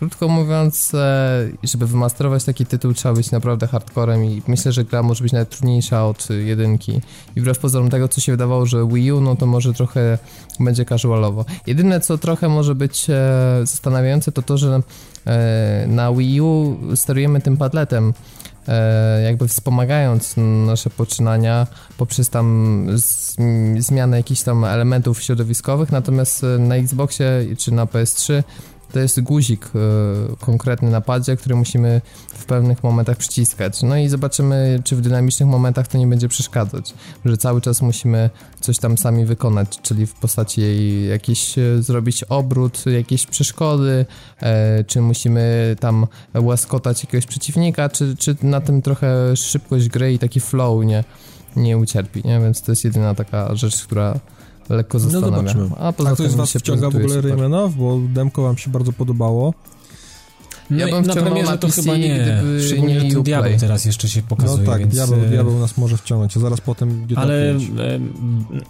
Krótko 0.03 0.27
mówiąc, 0.27 0.93
e, 0.93 1.49
żeby 1.63 1.87
wymasterować 1.87 2.43
taki 2.43 2.65
tytuł 2.65 2.93
trzeba 2.93 3.15
być 3.15 3.31
naprawdę 3.31 3.67
hardcorem 3.67 4.25
i 4.25 4.41
myślę, 4.47 4.71
że 4.71 4.83
gra 4.83 5.03
może 5.03 5.23
być 5.23 5.33
nawet 5.33 5.49
trudniejsza 5.49 6.05
od 6.05 6.27
jedynki. 6.29 7.01
I 7.35 7.41
wbrew 7.41 7.59
pozorom 7.59 7.89
tego, 7.89 8.07
co 8.07 8.21
się 8.21 8.31
wydawało, 8.31 8.65
że 8.65 8.87
Wii 8.87 9.11
U, 9.11 9.21
no 9.21 9.35
to 9.35 9.45
może 9.45 9.73
trochę 9.73 10.17
będzie 10.59 10.85
casualowo. 10.85 11.45
Jedyne, 11.67 11.99
co 11.99 12.17
trochę 12.17 12.49
może 12.49 12.75
być 12.75 13.09
e, 13.09 13.13
zastanawiające, 13.59 14.31
to 14.31 14.41
to, 14.41 14.57
że 14.57 14.81
e, 15.25 15.85
na 15.87 16.13
Wii 16.13 16.41
U 16.41 16.77
sterujemy 16.95 17.41
tym 17.41 17.57
padletem, 17.57 18.13
jakby 19.25 19.47
wspomagając 19.47 20.35
nasze 20.65 20.89
poczynania 20.89 21.67
poprzez 21.97 22.29
tam 22.29 22.87
zmianę 23.79 24.17
jakichś 24.17 24.41
tam 24.41 24.65
elementów 24.65 25.23
środowiskowych, 25.23 25.91
natomiast 25.91 26.45
na 26.59 26.75
Xboxie 26.75 27.25
czy 27.57 27.71
na 27.71 27.85
PS3 27.85 28.43
to 28.93 28.99
jest 28.99 29.21
guzik 29.21 29.65
y, 29.65 29.69
konkretny 30.39 30.89
na 30.89 31.01
padzie, 31.01 31.37
który 31.37 31.55
musimy 31.55 32.01
w 32.33 32.45
pewnych 32.45 32.83
momentach 32.83 33.17
przyciskać. 33.17 33.83
No 33.83 33.97
i 33.97 34.09
zobaczymy, 34.09 34.79
czy 34.83 34.95
w 34.95 35.01
dynamicznych 35.01 35.49
momentach 35.49 35.87
to 35.87 35.97
nie 35.97 36.07
będzie 36.07 36.27
przeszkadzać, 36.27 36.93
że 37.25 37.37
cały 37.37 37.61
czas 37.61 37.81
musimy 37.81 38.29
coś 38.59 38.77
tam 38.77 38.97
sami 38.97 39.25
wykonać, 39.25 39.81
czyli 39.81 40.05
w 40.05 40.13
postaci 40.13 40.61
jakiś 41.09 41.57
e, 41.57 41.83
zrobić 41.83 42.23
obrót, 42.23 42.85
jakieś 42.85 43.25
przeszkody, 43.25 44.05
e, 44.41 44.83
czy 44.83 45.01
musimy 45.01 45.75
tam 45.79 46.07
łaskotać 46.35 47.03
jakiegoś 47.03 47.25
przeciwnika, 47.25 47.89
czy, 47.89 48.15
czy 48.17 48.35
na 48.41 48.61
tym 48.61 48.81
trochę 48.81 49.37
szybkość 49.37 49.89
gry 49.89 50.13
i 50.13 50.19
taki 50.19 50.39
flow 50.39 50.85
nie, 50.85 51.03
nie 51.55 51.77
ucierpi, 51.77 52.21
nie? 52.25 52.39
Więc 52.39 52.61
to 52.61 52.71
jest 52.71 52.83
jedyna 52.83 53.15
taka 53.15 53.55
rzecz, 53.55 53.83
która 53.83 54.19
lekko 54.69 54.97
no 54.97 55.03
zastanawia. 55.03 55.31
No 55.31 55.37
zobaczymy. 55.37 55.69
A, 55.79 55.93
poza 55.93 56.09
A 56.09 56.13
ktoś 56.13 56.31
z 56.31 56.35
was 56.35 56.51
wciąga 56.51 56.89
w 56.89 56.95
ogóle 56.95 57.21
Raymana, 57.21 57.67
bo 57.77 57.99
demko 58.13 58.43
wam 58.43 58.57
się 58.57 58.71
bardzo 58.71 58.93
podobało. 58.93 59.53
No 60.69 60.77
ja 60.77 60.95
bym 60.95 61.05
na 61.05 61.13
premierze 61.13 61.57
to 61.57 61.69
chyba 61.69 61.97
nie. 61.97 62.41
Szczególnie, 62.65 62.99
że 62.99 63.07
ten 63.07 63.23
diabeł 63.23 63.59
teraz 63.59 63.85
jeszcze 63.85 64.09
się 64.09 64.21
pokazuje. 64.21 64.65
No 64.65 64.71
tak, 64.71 64.79
więc... 64.79 64.93
diabeł, 64.93 65.23
e, 65.23 65.27
diabeł 65.27 65.59
nas 65.59 65.77
może 65.77 65.97
wciągnąć, 65.97 66.37
a 66.37 66.39
zaraz 66.39 66.61
potem 66.61 67.05
GTA 67.07 67.21
Ale 67.21 67.51
e, 67.51 67.57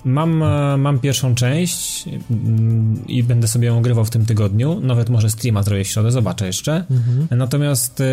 mam, 0.06 0.44
e, 0.44 0.78
mam 0.78 1.00
pierwszą 1.00 1.36
część 1.36 2.06
mm, 2.08 3.08
i 3.08 3.24
będę 3.24 3.48
sobie 3.48 3.68
ją 3.68 3.78
ogrywał 3.78 4.06
w 4.06 4.10
tym 4.10 4.26
tygodniu. 4.26 4.80
Nawet 4.80 5.10
może 5.10 5.30
streama 5.30 5.64
zrobię 5.64 5.84
w 5.84 5.88
środę, 5.88 6.12
zobaczę 6.12 6.48
jeszcze. 6.48 6.86
Mhm. 6.92 7.28
Natomiast 7.32 8.04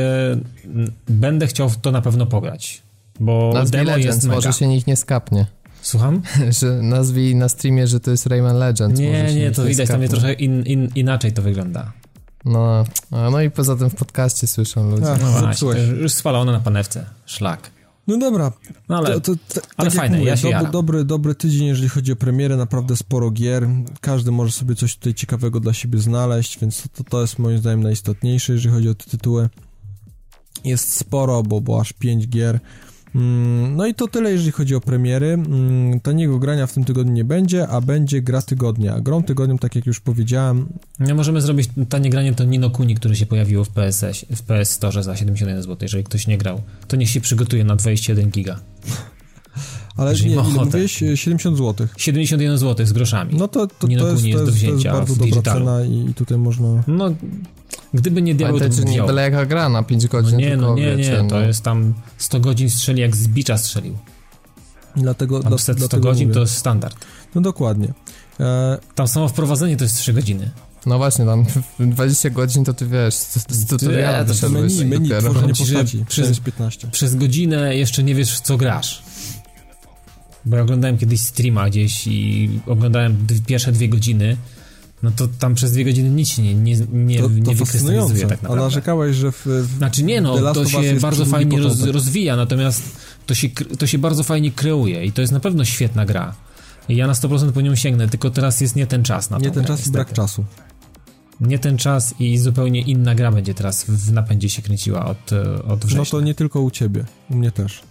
będę 1.08 1.46
chciał 1.46 1.68
w 1.68 1.76
to 1.76 1.90
na 1.90 2.02
pewno 2.02 2.26
pograć. 2.26 2.82
Bo 3.20 3.50
Nazwij 3.54 3.78
demo 3.78 3.90
Legends, 3.90 4.06
jest 4.06 4.22
mega. 4.26 4.34
może 4.34 4.52
się 4.52 4.68
nikt 4.68 4.86
nie 4.86 4.96
skapnie. 4.96 5.46
Słucham? 5.82 6.22
że 6.60 6.82
nazwij 6.82 7.34
na 7.34 7.48
streamie, 7.48 7.86
że 7.86 8.00
to 8.00 8.10
jest 8.10 8.26
Rayman 8.26 8.58
Legends. 8.58 9.00
Nie, 9.00 9.34
nie, 9.34 9.50
to 9.50 9.64
widać, 9.64 9.88
tam 9.88 10.08
trochę 10.08 10.32
in, 10.32 10.62
in, 10.66 10.88
inaczej 10.94 11.32
to 11.32 11.42
wygląda. 11.42 11.92
No, 12.44 12.84
no 13.10 13.40
i 13.40 13.50
poza 13.50 13.76
tym 13.76 13.90
w 13.90 13.94
podcaście 13.94 14.46
słyszą 14.46 14.90
ludzie. 14.90 15.12
Ach, 15.12 15.20
no 15.20 15.30
właśnie, 15.30 15.82
już 15.82 16.12
spalone 16.12 16.52
na 16.52 16.60
panewce. 16.60 17.06
Szlak. 17.26 17.70
No 18.06 18.18
dobra. 18.18 18.52
No 18.88 18.98
ale, 18.98 19.08
to, 19.08 19.20
to, 19.20 19.34
to, 19.34 19.60
ale 19.76 19.90
tak 19.90 19.98
fajne, 19.98 20.18
mówię, 20.18 20.30
ja 20.30 20.36
się 20.36 20.50
dobry, 20.50 20.70
dobry, 20.70 21.04
dobry 21.04 21.34
tydzień, 21.34 21.66
jeżeli 21.66 21.88
chodzi 21.88 22.12
o 22.12 22.16
premierę, 22.16 22.56
naprawdę 22.56 22.96
sporo 22.96 23.30
gier. 23.30 23.68
Każdy 24.00 24.30
może 24.30 24.52
sobie 24.52 24.74
coś 24.74 24.96
tutaj 24.96 25.14
ciekawego 25.14 25.60
dla 25.60 25.72
siebie 25.72 25.98
znaleźć, 25.98 26.58
więc 26.58 26.88
to, 26.96 27.04
to 27.04 27.20
jest 27.20 27.38
moim 27.38 27.58
zdaniem 27.58 27.82
najistotniejsze, 27.82 28.52
jeżeli 28.52 28.74
chodzi 28.74 28.88
o 28.88 28.94
te 28.94 29.04
tytuły. 29.04 29.48
Jest 30.64 30.96
sporo, 30.96 31.42
bo, 31.42 31.60
bo 31.60 31.80
aż 31.80 31.92
5 31.92 32.28
gier. 32.28 32.60
Mm, 33.14 33.76
no 33.76 33.86
i 33.86 33.94
to 33.94 34.08
tyle, 34.08 34.32
jeżeli 34.32 34.52
chodzi 34.52 34.74
o 34.74 34.80
premiery. 34.80 35.26
Mm, 35.26 36.00
taniego 36.00 36.38
grania 36.38 36.66
w 36.66 36.72
tym 36.72 36.84
tygodniu 36.84 37.12
nie 37.12 37.24
będzie, 37.24 37.68
a 37.68 37.80
będzie 37.80 38.22
gra 38.22 38.42
tygodnia. 38.42 39.00
Grą 39.00 39.22
tygodniu, 39.22 39.58
tak 39.58 39.76
jak 39.76 39.86
już 39.86 40.00
powiedziałem... 40.00 40.68
Nie 41.00 41.14
możemy 41.14 41.40
zrobić 41.40 41.68
tanie 41.88 42.10
granie 42.10 42.34
to 42.34 42.44
Nino 42.44 42.70
Kuni, 42.70 42.94
które 42.94 43.16
się 43.16 43.26
pojawiło 43.26 43.64
w 43.64 43.68
PS, 43.68 44.04
w 44.36 44.42
PS 44.42 44.70
Store 44.70 45.02
za 45.02 45.16
71 45.16 45.62
zł. 45.62 45.76
Jeżeli 45.82 46.04
ktoś 46.04 46.26
nie 46.26 46.38
grał, 46.38 46.60
to 46.88 46.96
niech 46.96 47.10
się 47.10 47.20
przygotuje 47.20 47.64
na 47.64 47.76
21 47.76 48.30
giga. 48.30 48.60
Ale 49.96 50.14
nie, 50.14 50.36
mówiłeś? 50.36 50.92
70 51.14 51.58
zł. 51.58 51.86
71 51.96 52.58
zł 52.58 52.86
z 52.86 52.92
groszami. 52.92 53.34
No 53.36 53.48
to, 53.48 53.66
to, 53.66 53.86
Nino 53.86 54.02
to, 54.02 54.10
jest, 54.10 54.24
jest, 54.24 54.44
do 54.44 54.52
wzięcia 54.52 54.92
to 54.92 54.98
jest 54.98 55.18
bardzo 55.18 55.26
dobra 55.26 55.54
cena 55.54 55.84
i, 55.84 56.14
tutaj 56.14 56.38
można... 56.38 56.82
No, 56.86 57.14
Gdyby 57.94 58.22
nie 58.22 58.34
diabeł, 58.34 58.60
to 58.60 58.82
nie 58.84 59.02
byle 59.02 59.22
jaka 59.22 59.46
gra 59.46 59.68
na 59.68 59.82
5 59.82 60.06
godzin. 60.06 60.32
No 60.32 60.40
nie, 60.40 60.56
no 60.56 60.74
nie, 60.74 60.96
nie, 60.96 61.16
to 61.16 61.22
no. 61.22 61.40
jest 61.40 61.62
tam 61.62 61.94
100 62.18 62.40
godzin 62.40 62.70
strzeli 62.70 63.00
jak 63.00 63.16
z 63.16 63.28
bicza 63.28 63.58
strzelił. 63.58 63.98
Dlatego, 64.96 65.40
tam 65.40 65.58
100, 65.58 65.74
100 65.74 66.00
godzin 66.00 66.28
mówię. 66.28 66.34
to 66.34 66.40
jest 66.40 66.56
standard. 66.56 66.96
No 67.34 67.40
dokładnie. 67.40 67.92
E... 68.40 68.78
Tam 68.94 69.08
samo 69.08 69.28
wprowadzenie 69.28 69.76
to 69.76 69.84
jest 69.84 69.96
3 69.96 70.12
godziny. 70.12 70.50
No 70.86 70.98
właśnie, 70.98 71.24
tam 71.24 71.46
20 71.80 72.30
godzin 72.30 72.64
to 72.64 72.74
ty 72.74 72.86
wiesz, 72.86 73.14
to, 73.68 73.76
to, 73.78 73.84
to, 73.86 73.92
ja, 73.92 74.24
to, 74.24 74.34
to 74.34 74.48
menu, 74.48 74.84
menu 74.84 75.08
tworzenie 75.08 75.54
postaci, 75.54 76.04
przez, 76.08 76.40
15. 76.40 76.88
Przez 76.88 77.14
godzinę 77.16 77.76
jeszcze 77.76 78.02
nie 78.02 78.14
wiesz 78.14 78.36
w 78.36 78.40
co 78.40 78.56
grasz. 78.56 79.02
Bo 80.44 80.56
ja 80.56 80.62
oglądałem 80.62 80.98
kiedyś 80.98 81.20
streama 81.20 81.70
gdzieś 81.70 82.06
i 82.06 82.50
oglądałem 82.66 83.26
pierwsze 83.46 83.72
dwie 83.72 83.88
godziny 83.88 84.36
no 85.02 85.10
to 85.10 85.28
tam 85.38 85.54
przez 85.54 85.72
dwie 85.72 85.84
godziny 85.84 86.10
nic 86.10 86.28
się 86.28 86.42
nie, 86.42 86.54
nie, 86.54 86.76
nie, 86.92 87.18
to, 87.18 87.28
to 87.28 87.34
nie 87.34 87.54
wykrystalizuje 87.54 88.26
tak 88.26 88.42
naprawdę. 88.42 88.60
A 88.60 88.64
narzekałeś, 88.64 89.16
że 89.16 89.32
w, 89.32 89.46
w 89.46 89.76
Znaczy 89.78 90.02
nie 90.02 90.20
no, 90.20 90.54
to 90.54 90.64
się 90.64 90.94
bardzo 91.00 91.26
fajnie 91.26 91.60
roz, 91.60 91.82
rozwija, 91.82 92.36
natomiast 92.36 92.82
to 93.26 93.34
się, 93.34 93.48
to 93.78 93.86
się 93.86 93.98
bardzo 93.98 94.22
fajnie 94.22 94.50
kreuje 94.50 95.04
i 95.04 95.12
to 95.12 95.20
jest 95.20 95.32
na 95.32 95.40
pewno 95.40 95.64
świetna 95.64 96.06
gra. 96.06 96.34
I 96.88 96.96
ja 96.96 97.06
na 97.06 97.12
100% 97.12 97.52
po 97.52 97.60
nią 97.60 97.74
sięgnę, 97.74 98.08
tylko 98.08 98.30
teraz 98.30 98.60
jest 98.60 98.76
nie 98.76 98.86
ten 98.86 99.02
czas 99.02 99.30
na 99.30 99.36
to. 99.36 99.44
Nie 99.44 99.50
ten 99.50 99.64
czas 99.64 99.86
i 99.86 99.90
brak 99.90 100.12
czasu. 100.12 100.44
Nie 101.40 101.58
ten 101.58 101.78
czas 101.78 102.14
i 102.18 102.38
zupełnie 102.38 102.80
inna 102.80 103.14
gra 103.14 103.32
będzie 103.32 103.54
teraz 103.54 103.84
w 103.84 104.12
napędzie 104.12 104.50
się 104.50 104.62
kręciła 104.62 105.06
od, 105.06 105.32
od 105.68 105.84
września. 105.84 105.98
No 105.98 106.04
to 106.04 106.20
nie 106.20 106.34
tylko 106.34 106.60
u 106.60 106.70
ciebie, 106.70 107.04
u 107.30 107.36
mnie 107.36 107.50
też. 107.50 107.82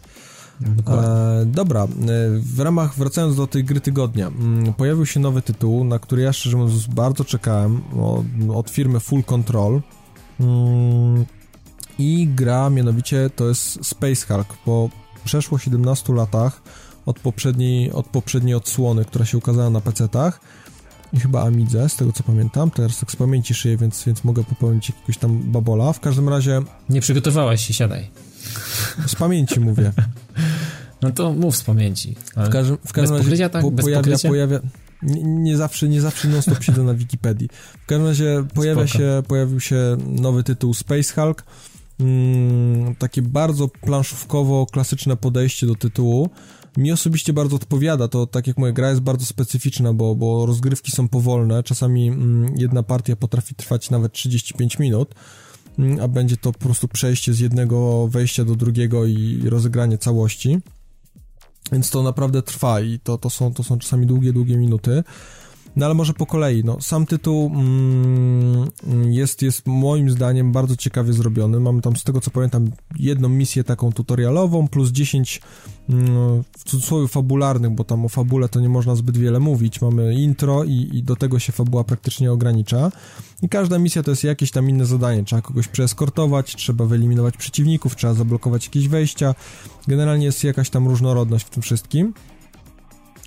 E, 0.87 1.45
dobra, 1.45 1.83
e, 1.83 1.87
w 2.39 2.59
ramach, 2.59 2.95
wracając 2.95 3.35
do 3.35 3.47
tej 3.47 3.63
gry 3.63 3.81
tygodnia, 3.81 4.27
mm, 4.27 4.73
pojawił 4.73 5.05
się 5.05 5.19
nowy 5.19 5.41
tytuł, 5.41 5.83
na 5.83 5.99
który 5.99 6.21
ja 6.21 6.33
szczerze 6.33 6.57
mówiąc 6.57 6.87
bardzo 6.87 7.25
czekałem, 7.25 7.81
od, 8.01 8.25
od 8.55 8.69
firmy 8.69 8.99
Full 8.99 9.23
Control 9.23 9.81
mm, 10.39 11.25
i 11.99 12.27
gra 12.27 12.69
mianowicie 12.69 13.29
to 13.35 13.47
jest 13.47 13.85
Space 13.85 14.27
Hulk. 14.27 14.57
Po 14.65 14.89
przeszło 15.25 15.57
17 15.57 16.13
latach 16.13 16.61
od 17.05 17.19
poprzedniej, 17.19 17.91
od 17.91 18.05
poprzedniej 18.05 18.55
odsłony, 18.55 19.05
która 19.05 19.25
się 19.25 19.37
ukazała 19.37 19.69
na 19.69 19.79
PC-tach 19.79 20.39
i 21.13 21.19
chyba 21.19 21.43
Amidze, 21.43 21.89
z 21.89 21.95
tego 21.95 22.13
co 22.13 22.23
pamiętam, 22.23 22.71
teraz 22.71 22.99
tak 22.99 23.11
z 23.11 23.15
pamięci 23.15 23.53
szyję, 23.53 23.77
więc, 23.77 24.03
więc 24.03 24.23
mogę 24.23 24.43
popełnić 24.43 24.89
jakiegoś 24.89 25.17
tam 25.17 25.39
babola. 25.39 25.93
W 25.93 25.99
każdym 25.99 26.29
razie... 26.29 26.61
Nie 26.89 27.01
przygotowałeś 27.01 27.67
się, 27.67 27.73
siadaj. 27.73 28.09
Z 29.07 29.15
pamięci 29.15 29.59
mówię. 29.59 29.91
No 31.01 31.11
to 31.11 31.33
mów 31.33 31.55
z 31.55 31.63
pamięci. 31.63 32.15
W 32.37 32.49
każdym, 32.49 32.77
w 32.85 32.93
każdym 32.93 33.17
razie 33.29 33.49
tak? 33.49 33.61
po, 33.61 33.71
pojawia, 33.71 34.17
pojawia 34.27 34.59
nie, 35.03 35.23
nie, 35.23 35.57
zawsze, 35.57 35.89
nie 35.89 36.01
zawsze 36.01 36.27
non 36.27 36.41
stop 36.41 36.63
siedzę 36.63 36.83
na 36.83 36.93
Wikipedii. 36.93 37.49
W 37.83 37.85
każdym 37.85 38.07
razie 38.07 38.45
pojawia 38.53 38.87
się, 38.87 39.23
pojawił 39.27 39.59
się 39.59 39.97
nowy 40.07 40.43
tytuł 40.43 40.73
Space 40.73 41.13
Hulk. 41.13 41.43
Mm, 41.99 42.95
takie 42.95 43.21
bardzo 43.21 43.67
planszówkowo 43.67 44.65
klasyczne 44.65 45.17
podejście 45.17 45.67
do 45.67 45.75
tytułu. 45.75 46.29
Mi 46.77 46.91
osobiście 46.91 47.33
bardzo 47.33 47.55
odpowiada, 47.55 48.07
to 48.07 48.27
tak 48.27 48.47
jak 48.47 48.57
moja 48.57 48.73
gra 48.73 48.89
jest 48.89 49.01
bardzo 49.01 49.25
specyficzna, 49.25 49.93
bo, 49.93 50.15
bo 50.15 50.45
rozgrywki 50.45 50.91
są 50.91 51.07
powolne, 51.07 51.63
czasami 51.63 52.07
mm, 52.07 52.53
jedna 52.57 52.83
partia 52.83 53.15
potrafi 53.15 53.55
trwać 53.55 53.89
nawet 53.89 54.13
35 54.13 54.79
minut, 54.79 55.15
a 56.01 56.07
będzie 56.07 56.37
to 56.37 56.51
po 56.51 56.59
prostu 56.59 56.87
przejście 56.87 57.33
z 57.33 57.39
jednego 57.39 58.07
wejścia 58.07 58.45
do 58.45 58.55
drugiego 58.55 59.05
i 59.05 59.41
rozegranie 59.45 59.97
całości. 59.97 60.59
Więc 61.71 61.89
to 61.89 62.03
naprawdę 62.03 62.41
trwa 62.41 62.81
i 62.81 62.99
to, 62.99 63.17
to, 63.17 63.29
są, 63.29 63.53
to 63.53 63.63
są 63.63 63.79
czasami 63.79 64.05
długie, 64.05 64.33
długie 64.33 64.57
minuty. 64.57 65.03
No 65.79 65.85
ale 65.85 65.95
może 65.95 66.13
po 66.13 66.25
kolei. 66.25 66.63
No, 66.63 66.81
sam 66.81 67.05
tytuł 67.05 67.51
mm, 67.55 68.69
jest, 69.13 69.41
jest 69.41 69.67
moim 69.67 70.09
zdaniem 70.09 70.51
bardzo 70.51 70.75
ciekawie 70.75 71.13
zrobiony. 71.13 71.59
Mamy 71.59 71.81
tam, 71.81 71.95
z 71.95 72.03
tego 72.03 72.21
co 72.21 72.31
pamiętam, 72.31 72.71
jedną 72.99 73.29
misję 73.29 73.63
taką 73.63 73.91
tutorialową, 73.91 74.67
plus 74.67 74.89
10 74.89 75.41
mm, 75.89 76.43
w 76.57 76.63
cudzysłowie 76.63 77.07
fabularnych, 77.07 77.71
bo 77.71 77.83
tam 77.83 78.05
o 78.05 78.09
fabule 78.09 78.49
to 78.49 78.59
nie 78.59 78.69
można 78.69 78.95
zbyt 78.95 79.17
wiele 79.17 79.39
mówić. 79.39 79.81
Mamy 79.81 80.15
intro 80.15 80.63
i, 80.63 80.89
i 80.93 81.03
do 81.03 81.15
tego 81.15 81.39
się 81.39 81.51
fabuła 81.51 81.83
praktycznie 81.83 82.31
ogranicza. 82.31 82.91
I 83.41 83.49
każda 83.49 83.79
misja 83.79 84.03
to 84.03 84.11
jest 84.11 84.23
jakieś 84.23 84.51
tam 84.51 84.69
inne 84.69 84.85
zadanie. 84.85 85.23
Trzeba 85.23 85.41
kogoś 85.41 85.67
przeeskortować, 85.67 86.55
trzeba 86.55 86.85
wyeliminować 86.85 87.37
przeciwników, 87.37 87.95
trzeba 87.95 88.13
zablokować 88.13 88.65
jakieś 88.65 88.87
wejścia. 88.87 89.35
Generalnie 89.87 90.25
jest 90.25 90.43
jakaś 90.43 90.69
tam 90.69 90.87
różnorodność 90.87 91.45
w 91.45 91.49
tym 91.49 91.63
wszystkim. 91.63 92.13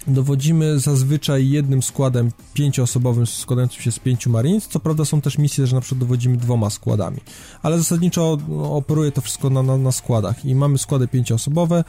Dowodzimy 0.06 0.78
zazwyczaj 0.78 1.50
jednym 1.50 1.82
składem 1.82 2.30
pięcioosobowym 2.54 3.26
składającym 3.26 3.82
się 3.82 3.92
z 3.92 3.98
pięciu 3.98 4.30
Marines. 4.30 4.68
Co 4.68 4.80
prawda 4.80 5.04
są 5.04 5.20
też 5.20 5.38
misje, 5.38 5.66
że 5.66 5.74
na 5.74 5.80
przykład 5.80 6.00
dowodzimy 6.00 6.36
dwoma 6.36 6.70
składami, 6.70 7.20
ale 7.62 7.78
zasadniczo 7.78 8.38
operuje 8.62 9.12
to 9.12 9.20
wszystko 9.20 9.50
na, 9.50 9.62
na, 9.62 9.76
na 9.76 9.92
składach 9.92 10.44
i 10.44 10.54
mamy 10.54 10.78
składy 10.78 11.08
pięcioosobowe, 11.08 11.84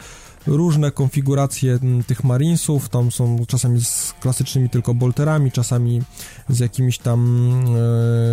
różne 0.48 0.92
konfiguracje 0.92 1.80
tych 2.08 2.24
Marinesów, 2.24 2.90
tam 2.90 3.12
są 3.12 3.46
czasami 3.48 3.84
z 3.84 4.14
klasycznymi 4.20 4.70
tylko 4.70 4.94
bolterami, 4.94 5.52
czasami 5.52 6.02
z 6.50 6.60
jakimiś 6.60 6.98
tam 6.98 7.50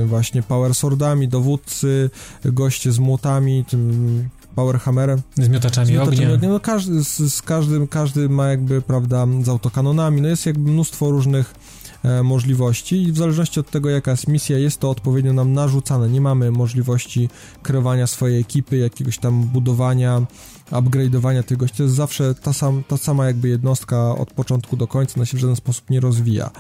e, 0.02 0.07
właśnie 0.07 0.43
power 0.43 0.74
swordami, 0.74 1.28
dowódcy, 1.28 2.11
goście 2.44 2.93
z 2.93 2.98
młotami, 2.98 3.65
tym 3.65 4.28
Powerhammerem. 4.55 5.22
Z 5.35 5.48
miotaczami, 5.48 5.86
z 5.86 5.90
miotaczami 5.90 6.32
ognia. 6.32 6.48
No 6.48 6.60
każdy, 6.60 7.05
z, 7.05 7.35
z, 7.35 7.43
każdym, 7.43 7.89
każdy 7.89 8.28
ma 8.28 8.48
jakby, 8.48 8.82
prawda, 8.82 9.27
z 9.43 9.48
autokanonami, 9.48 10.20
no 10.20 10.28
jest 10.28 10.47
jakby 10.47 10.70
mnóstwo 10.70 11.10
różnych 11.10 11.55
e, 12.02 12.22
możliwości 12.22 13.02
i 13.02 13.12
w 13.12 13.18
zależności 13.18 13.60
od 13.60 13.70
tego, 13.70 13.90
jaka 13.90 14.10
jest 14.10 14.28
misja, 14.28 14.59
jest 14.59 14.81
to 14.81 14.90
odpowiednio 14.90 15.32
nam 15.32 15.52
narzucane. 15.52 16.09
Nie 16.09 16.20
mamy 16.20 16.51
możliwości 16.51 17.28
kreowania 17.62 18.06
swojej 18.06 18.40
ekipy, 18.40 18.77
jakiegoś 18.77 19.18
tam 19.18 19.43
budowania, 19.43 20.22
upgrade'owania 20.70 21.43
tych 21.43 21.59
gości. 21.59 21.77
To 21.77 21.82
jest 21.82 21.94
zawsze 21.94 22.35
ta, 22.35 22.52
sam, 22.52 22.82
ta 22.89 22.97
sama 22.97 23.27
jakby 23.27 23.48
jednostka 23.48 24.14
od 24.14 24.32
początku 24.32 24.77
do 24.77 24.86
końca, 24.86 25.14
ona 25.16 25.27
się 25.27 25.36
w 25.36 25.40
żaden 25.40 25.56
sposób 25.56 25.90
nie 25.90 26.01
rozwija. 26.01 26.51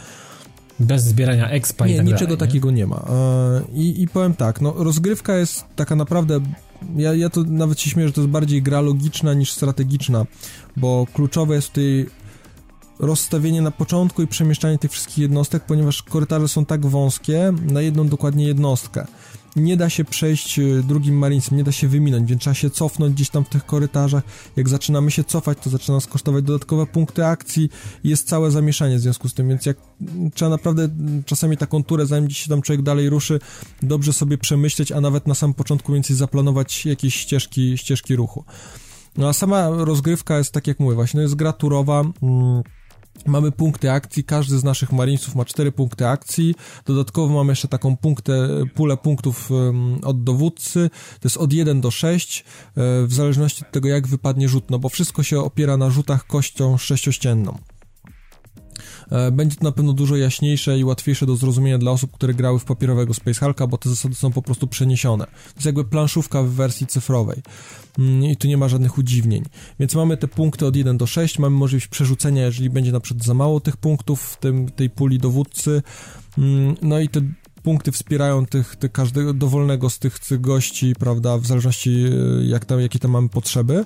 Bez 0.80 1.04
zbierania 1.04 1.50
expa 1.50 1.86
nie, 1.86 1.94
i 1.94 1.96
tak 1.96 2.06
niczego 2.06 2.36
dalej, 2.36 2.38
takiego 2.38 2.70
nie, 2.70 2.76
nie 2.76 2.86
ma. 2.86 2.96
E, 2.96 3.62
I, 3.72 4.02
I 4.02 4.08
powiem 4.08 4.34
tak, 4.34 4.60
no 4.60 4.74
rozgrywka 4.76 5.36
jest 5.36 5.64
taka 5.76 5.96
naprawdę 5.96 6.40
ja, 6.96 7.14
ja 7.14 7.30
to 7.30 7.42
nawet 7.42 7.80
się 7.80 7.90
śmieję, 7.90 8.08
że 8.08 8.14
to 8.14 8.20
jest 8.20 8.30
bardziej 8.30 8.62
gra 8.62 8.80
logiczna 8.80 9.34
niż 9.34 9.52
strategiczna, 9.52 10.26
bo 10.76 11.06
kluczowe 11.12 11.54
jest 11.54 11.68
tutaj 11.68 12.06
rozstawienie 12.98 13.62
na 13.62 13.70
początku 13.70 14.22
i 14.22 14.26
przemieszczanie 14.26 14.78
tych 14.78 14.90
wszystkich 14.90 15.18
jednostek, 15.18 15.64
ponieważ 15.64 16.02
korytarze 16.02 16.48
są 16.48 16.64
tak 16.64 16.86
wąskie 16.86 17.52
na 17.62 17.80
jedną 17.80 18.08
dokładnie 18.08 18.46
jednostkę 18.46 19.06
nie 19.56 19.76
da 19.76 19.90
się 19.90 20.04
przejść 20.04 20.58
e, 20.58 20.62
drugim 20.82 21.18
marinesem, 21.18 21.58
nie 21.58 21.64
da 21.64 21.72
się 21.72 21.88
wyminąć, 21.88 22.30
więc 22.30 22.42
trzeba 22.42 22.54
się 22.54 22.70
cofnąć 22.70 23.14
gdzieś 23.14 23.30
tam 23.30 23.44
w 23.44 23.48
tych 23.48 23.66
korytarzach. 23.66 24.22
Jak 24.56 24.68
zaczynamy 24.68 25.10
się 25.10 25.24
cofać, 25.24 25.58
to 25.62 25.70
zaczyna 25.70 25.94
nas 25.96 26.06
kosztować 26.06 26.44
dodatkowe 26.44 26.86
punkty 26.86 27.26
akcji 27.26 27.70
jest 28.04 28.28
całe 28.28 28.50
zamieszanie 28.50 28.96
w 28.96 29.00
związku 29.00 29.28
z 29.28 29.34
tym, 29.34 29.48
więc 29.48 29.66
jak 29.66 29.76
trzeba 30.34 30.48
naprawdę 30.48 30.88
czasami 31.26 31.56
taką 31.56 31.84
turę, 31.84 32.06
zanim 32.06 32.24
gdzieś 32.26 32.38
się 32.38 32.48
tam 32.48 32.62
człowiek 32.62 32.82
dalej 32.82 33.10
ruszy, 33.10 33.40
dobrze 33.82 34.12
sobie 34.12 34.38
przemyśleć, 34.38 34.92
a 34.92 35.00
nawet 35.00 35.26
na 35.26 35.34
samym 35.34 35.54
początku 35.54 35.92
więcej 35.92 36.16
zaplanować 36.16 36.86
jakieś 36.86 37.14
ścieżki, 37.14 37.78
ścieżki 37.78 38.16
ruchu. 38.16 38.44
No 39.16 39.28
a 39.28 39.32
sama 39.32 39.68
rozgrywka 39.70 40.38
jest, 40.38 40.52
tak 40.52 40.66
jak 40.66 40.80
mówię, 40.80 40.94
właśnie 40.94 41.20
jest 41.20 41.34
gra 41.34 41.52
turowa, 41.52 42.00
mm, 42.00 42.62
Mamy 43.26 43.52
punkty 43.52 43.90
akcji, 43.90 44.24
każdy 44.24 44.58
z 44.58 44.64
naszych 44.64 44.92
marinesów 44.92 45.34
ma 45.34 45.44
4 45.44 45.72
punkty 45.72 46.06
akcji. 46.06 46.54
Dodatkowo 46.84 47.34
mamy 47.34 47.52
jeszcze 47.52 47.68
taką 47.68 47.96
punktę, 47.96 48.48
pulę 48.74 48.96
punktów 48.96 49.50
od 50.02 50.24
dowódcy. 50.24 50.90
To 51.20 51.28
jest 51.28 51.36
od 51.36 51.52
1 51.52 51.80
do 51.80 51.90
6, 51.90 52.40
e, 52.40 52.72
w 53.06 53.12
zależności 53.12 53.64
od 53.64 53.72
tego, 53.72 53.88
jak 53.88 54.06
wypadnie 54.06 54.48
rzut, 54.48 54.70
no 54.70 54.78
bo 54.78 54.88
wszystko 54.88 55.22
się 55.22 55.40
opiera 55.40 55.76
na 55.76 55.90
rzutach 55.90 56.26
kością 56.26 56.78
sześciościenną. 56.78 57.58
E, 59.10 59.30
będzie 59.30 59.56
to 59.56 59.64
na 59.64 59.72
pewno 59.72 59.92
dużo 59.92 60.16
jaśniejsze 60.16 60.78
i 60.78 60.84
łatwiejsze 60.84 61.26
do 61.26 61.36
zrozumienia 61.36 61.78
dla 61.78 61.90
osób, 61.90 62.12
które 62.12 62.34
grały 62.34 62.58
w 62.58 62.64
papierowego 62.64 63.14
Space 63.14 63.40
Hulka, 63.40 63.66
bo 63.66 63.78
te 63.78 63.88
zasady 63.88 64.14
są 64.14 64.32
po 64.32 64.42
prostu 64.42 64.66
przeniesione. 64.66 65.24
To 65.24 65.54
jest 65.56 65.66
jakby 65.66 65.84
planszówka 65.84 66.42
w 66.42 66.48
wersji 66.48 66.86
cyfrowej 66.86 67.42
mm, 67.98 68.24
i 68.24 68.36
tu 68.36 68.48
nie 68.48 68.56
ma 68.56 68.68
żadnych 68.68 68.98
udziwnień. 68.98 69.44
Więc 69.80 69.94
mamy 69.94 70.16
te 70.16 70.28
punkty 70.28 70.66
od 70.66 70.76
1 70.76 70.98
do 70.98 71.06
6, 71.06 71.38
mamy 71.38 71.56
możliwość 71.56 71.86
przerzucenia, 71.86 72.44
jeżeli 72.44 72.70
będzie 72.70 72.92
na 72.92 73.00
przykład 73.00 73.24
za 73.24 73.34
mało 73.34 73.60
tych 73.60 73.76
punktów 73.76 74.22
w 74.22 74.36
tym, 74.36 74.70
tej 74.70 74.90
puli 74.90 75.18
dowódcy, 75.18 75.82
mm, 76.38 76.76
no 76.82 77.00
i 77.00 77.08
te 77.08 77.20
punkty 77.62 77.92
wspierają 77.92 78.46
tych, 78.46 78.76
tych 78.76 78.92
każdego 78.92 79.34
dowolnego 79.34 79.90
z 79.90 79.98
tych, 79.98 80.40
gości, 80.40 80.94
prawda, 80.98 81.38
w 81.38 81.46
zależności 81.46 81.90
e, 81.90 82.44
jak 82.44 82.64
tam, 82.64 82.80
jakie 82.80 82.98
tam 82.98 83.10
mamy 83.10 83.28
potrzeby. 83.28 83.84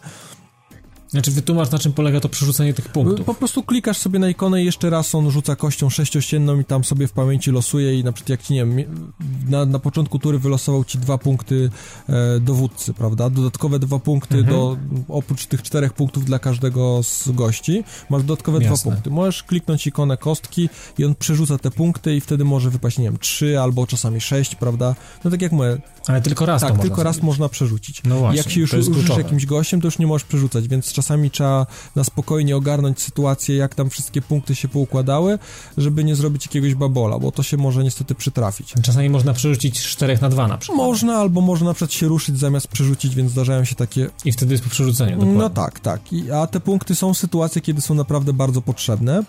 Znaczy 1.08 1.30
wytłumacz, 1.30 1.70
na 1.70 1.78
czym 1.78 1.92
polega 1.92 2.20
to 2.20 2.28
przerzucenie 2.28 2.74
tych 2.74 2.88
punktów. 2.88 3.26
Po 3.26 3.34
prostu 3.34 3.62
klikasz 3.62 3.98
sobie 3.98 4.18
na 4.18 4.28
ikonę 4.28 4.62
i 4.62 4.64
jeszcze 4.64 4.90
raz 4.90 5.14
on 5.14 5.30
rzuca 5.30 5.56
kością 5.56 5.90
sześciościenną 5.90 6.60
i 6.60 6.64
tam 6.64 6.84
sobie 6.84 7.08
w 7.08 7.12
pamięci 7.12 7.50
losuje 7.50 7.98
i 8.00 8.04
na 8.04 8.12
przykład 8.12 8.28
jak 8.28 8.42
ci, 8.42 8.54
nie 8.54 8.66
wiem, 8.66 9.04
na, 9.48 9.64
na 9.64 9.78
początku 9.78 10.18
tury 10.18 10.38
wylosował 10.38 10.84
ci 10.84 10.98
dwa 10.98 11.18
punkty 11.18 11.70
e, 12.08 12.40
dowódcy, 12.40 12.94
prawda? 12.94 13.30
Dodatkowe 13.30 13.78
dwa 13.78 13.98
punkty 13.98 14.38
mhm. 14.38 14.56
do, 14.56 14.76
oprócz 15.08 15.46
tych 15.46 15.62
czterech 15.62 15.92
punktów 15.92 16.24
dla 16.24 16.38
każdego 16.38 17.02
z 17.02 17.30
gości, 17.30 17.84
masz 18.10 18.22
dodatkowe 18.22 18.58
Jasne. 18.58 18.76
dwa 18.76 18.82
punkty. 18.82 19.10
Możesz 19.10 19.42
kliknąć 19.42 19.86
ikonę 19.86 20.16
kostki 20.16 20.68
i 20.98 21.04
on 21.04 21.14
przerzuca 21.14 21.58
te 21.58 21.70
punkty 21.70 22.16
i 22.16 22.20
wtedy 22.20 22.44
może 22.44 22.70
wypaść, 22.70 22.98
nie 22.98 23.04
wiem, 23.04 23.18
trzy 23.18 23.60
albo 23.60 23.86
czasami 23.86 24.20
sześć, 24.20 24.54
prawda? 24.54 24.94
No 25.24 25.30
tak 25.30 25.42
jak 25.42 25.52
mówię. 25.52 25.78
Ale 26.06 26.20
tylko 26.20 26.46
raz 26.46 26.62
Tak, 26.62 26.78
tylko 26.78 27.02
raz 27.02 27.22
można 27.22 27.48
przerzucić. 27.48 28.02
No 28.04 28.18
właśnie, 28.18 28.38
jak 28.38 28.50
się 28.50 28.60
już 28.60 28.72
użysz 28.72 29.16
jakimś 29.16 29.46
gościem, 29.46 29.80
to 29.80 29.86
już 29.86 29.98
nie 29.98 30.06
możesz 30.06 30.24
przerzucać, 30.24 30.68
więc 30.68 30.92
czasami 30.92 31.03
czasami 31.04 31.30
trzeba 31.30 31.66
na 31.96 32.04
spokojnie 32.04 32.56
ogarnąć 32.56 33.02
sytuację, 33.02 33.56
jak 33.56 33.74
tam 33.74 33.90
wszystkie 33.90 34.22
punkty 34.22 34.54
się 34.54 34.68
poukładały, 34.68 35.38
żeby 35.78 36.04
nie 36.04 36.16
zrobić 36.16 36.46
jakiegoś 36.46 36.74
babola, 36.74 37.18
bo 37.18 37.32
to 37.32 37.42
się 37.42 37.56
może 37.56 37.84
niestety 37.84 38.14
przytrafić. 38.14 38.74
Czasami 38.82 39.10
można 39.10 39.32
przerzucić 39.32 39.82
4 39.82 40.18
na 40.22 40.28
2 40.28 40.48
na 40.48 40.58
przykład. 40.58 40.78
Można, 40.78 41.16
albo 41.16 41.40
można 41.40 41.66
na 41.66 41.74
przykład 41.74 41.92
się 41.92 42.08
ruszyć 42.08 42.38
zamiast 42.38 42.68
przerzucić, 42.68 43.14
więc 43.14 43.30
zdarzają 43.30 43.64
się 43.64 43.74
takie... 43.74 44.10
I 44.24 44.32
wtedy 44.32 44.54
jest 44.54 44.64
po 44.64 44.70
przerzuceniu, 44.70 45.12
dokładnie. 45.12 45.38
No 45.38 45.50
tak, 45.50 45.80
tak. 45.80 46.12
I, 46.12 46.30
a 46.30 46.46
te 46.46 46.60
punkty 46.60 46.94
są 46.94 47.14
sytuacje, 47.14 47.62
kiedy 47.62 47.80
są 47.80 47.94
naprawdę 47.94 48.32
bardzo 48.32 48.62
potrzebne. 48.62 49.24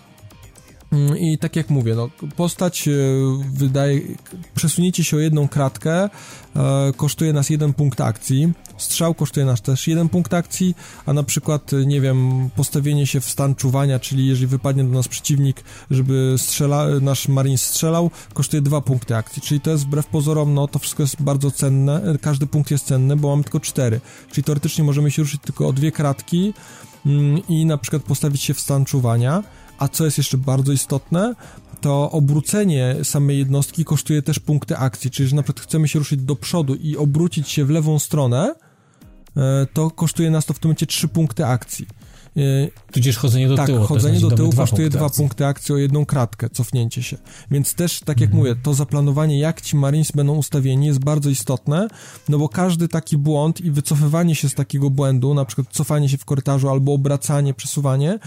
Mm, 0.92 1.18
I 1.18 1.38
tak 1.38 1.56
jak 1.56 1.70
mówię, 1.70 1.94
no, 1.94 2.08
postać 2.36 2.88
e, 2.88 2.92
wydaje, 3.52 4.00
przesunięcie 4.54 5.04
się 5.04 5.16
o 5.16 5.20
jedną 5.20 5.48
kratkę 5.48 6.04
e, 6.04 6.08
kosztuje 6.96 7.32
nas 7.32 7.50
jeden 7.50 7.72
punkt 7.72 8.00
akcji, 8.00 8.52
strzał 8.76 9.14
kosztuje 9.14 9.46
nas 9.46 9.62
też 9.62 9.88
jeden 9.88 10.08
punkt 10.08 10.34
akcji, 10.34 10.74
a 11.06 11.12
na 11.12 11.22
przykład, 11.22 11.72
e, 11.72 11.86
nie 11.86 12.00
wiem, 12.00 12.50
postawienie 12.56 13.06
się 13.06 13.20
w 13.20 13.30
stan 13.30 13.54
czuwania, 13.54 13.98
czyli 13.98 14.26
jeżeli 14.26 14.46
wypadnie 14.46 14.84
do 14.84 14.90
nas 14.90 15.08
przeciwnik, 15.08 15.64
żeby 15.90 16.34
strzela, 16.38 16.86
nasz 17.00 17.28
marine 17.28 17.58
strzelał, 17.58 18.10
kosztuje 18.34 18.62
dwa 18.62 18.80
punkty 18.80 19.16
akcji, 19.16 19.42
czyli 19.42 19.60
to 19.60 19.70
jest 19.70 19.84
wbrew 19.84 20.06
pozorom, 20.06 20.54
no 20.54 20.68
to 20.68 20.78
wszystko 20.78 21.02
jest 21.02 21.22
bardzo 21.22 21.50
cenne, 21.50 22.02
każdy 22.20 22.46
punkt 22.46 22.70
jest 22.70 22.86
cenny, 22.86 23.16
bo 23.16 23.28
mamy 23.28 23.42
tylko 23.42 23.60
cztery, 23.60 24.00
czyli 24.32 24.44
teoretycznie 24.44 24.84
możemy 24.84 25.10
się 25.10 25.22
ruszyć 25.22 25.40
tylko 25.42 25.68
o 25.68 25.72
dwie 25.72 25.92
kratki 25.92 26.54
mm, 27.06 27.46
i 27.48 27.66
na 27.66 27.78
przykład 27.78 28.02
postawić 28.02 28.42
się 28.42 28.54
w 28.54 28.60
stan 28.60 28.84
czuwania, 28.84 29.42
a 29.78 29.88
co 29.88 30.04
jest 30.04 30.18
jeszcze 30.18 30.38
bardzo 30.38 30.72
istotne, 30.72 31.34
to 31.80 32.10
obrócenie 32.10 32.96
samej 33.02 33.38
jednostki 33.38 33.84
kosztuje 33.84 34.22
też 34.22 34.38
punkty 34.38 34.76
akcji, 34.76 35.10
czyli 35.10 35.28
że 35.28 35.36
na 35.36 35.42
przykład 35.42 35.66
chcemy 35.66 35.88
się 35.88 35.98
ruszyć 35.98 36.22
do 36.22 36.36
przodu 36.36 36.74
i 36.74 36.96
obrócić 36.96 37.48
się 37.48 37.64
w 37.64 37.70
lewą 37.70 37.98
stronę, 37.98 38.54
e, 39.36 39.66
to 39.72 39.90
kosztuje 39.90 40.30
nas 40.30 40.46
to 40.46 40.54
w 40.54 40.58
tym 40.58 40.68
momencie 40.68 40.86
3 40.86 41.08
punkty 41.08 41.46
akcji. 41.46 41.86
Y, 42.36 42.70
Tudzież 42.92 43.16
chodzenie 43.16 43.48
do 43.48 43.56
tak, 43.56 43.66
tyłu. 43.66 43.78
Tak, 43.78 43.88
chodzenie 43.88 44.20
do 44.20 44.30
tyłu 44.30 44.52
kosztuje 44.52 44.90
dwa 44.90 45.10
punkty 45.10 45.46
akcji 45.46 45.74
o 45.74 45.76
jedną 45.76 46.06
kratkę, 46.06 46.50
cofnięcie 46.50 47.02
się. 47.02 47.16
Więc 47.50 47.74
też, 47.74 48.00
tak 48.00 48.20
jak 48.20 48.30
mhm. 48.30 48.38
mówię, 48.38 48.60
to 48.62 48.74
zaplanowanie, 48.74 49.38
jak 49.38 49.60
ci 49.60 49.76
Marines 49.76 50.12
będą 50.12 50.34
ustawieni, 50.34 50.86
jest 50.86 51.04
bardzo 51.04 51.30
istotne, 51.30 51.88
no 52.28 52.38
bo 52.38 52.48
każdy 52.48 52.88
taki 52.88 53.18
błąd 53.18 53.60
i 53.60 53.70
wycofywanie 53.70 54.34
się 54.34 54.48
z 54.48 54.54
takiego 54.54 54.90
błędu, 54.90 55.34
na 55.34 55.44
przykład 55.44 55.68
cofanie 55.70 56.08
się 56.08 56.18
w 56.18 56.24
korytarzu 56.24 56.68
albo 56.68 56.92
obracanie, 56.92 57.54
przesuwanie, 57.54 58.18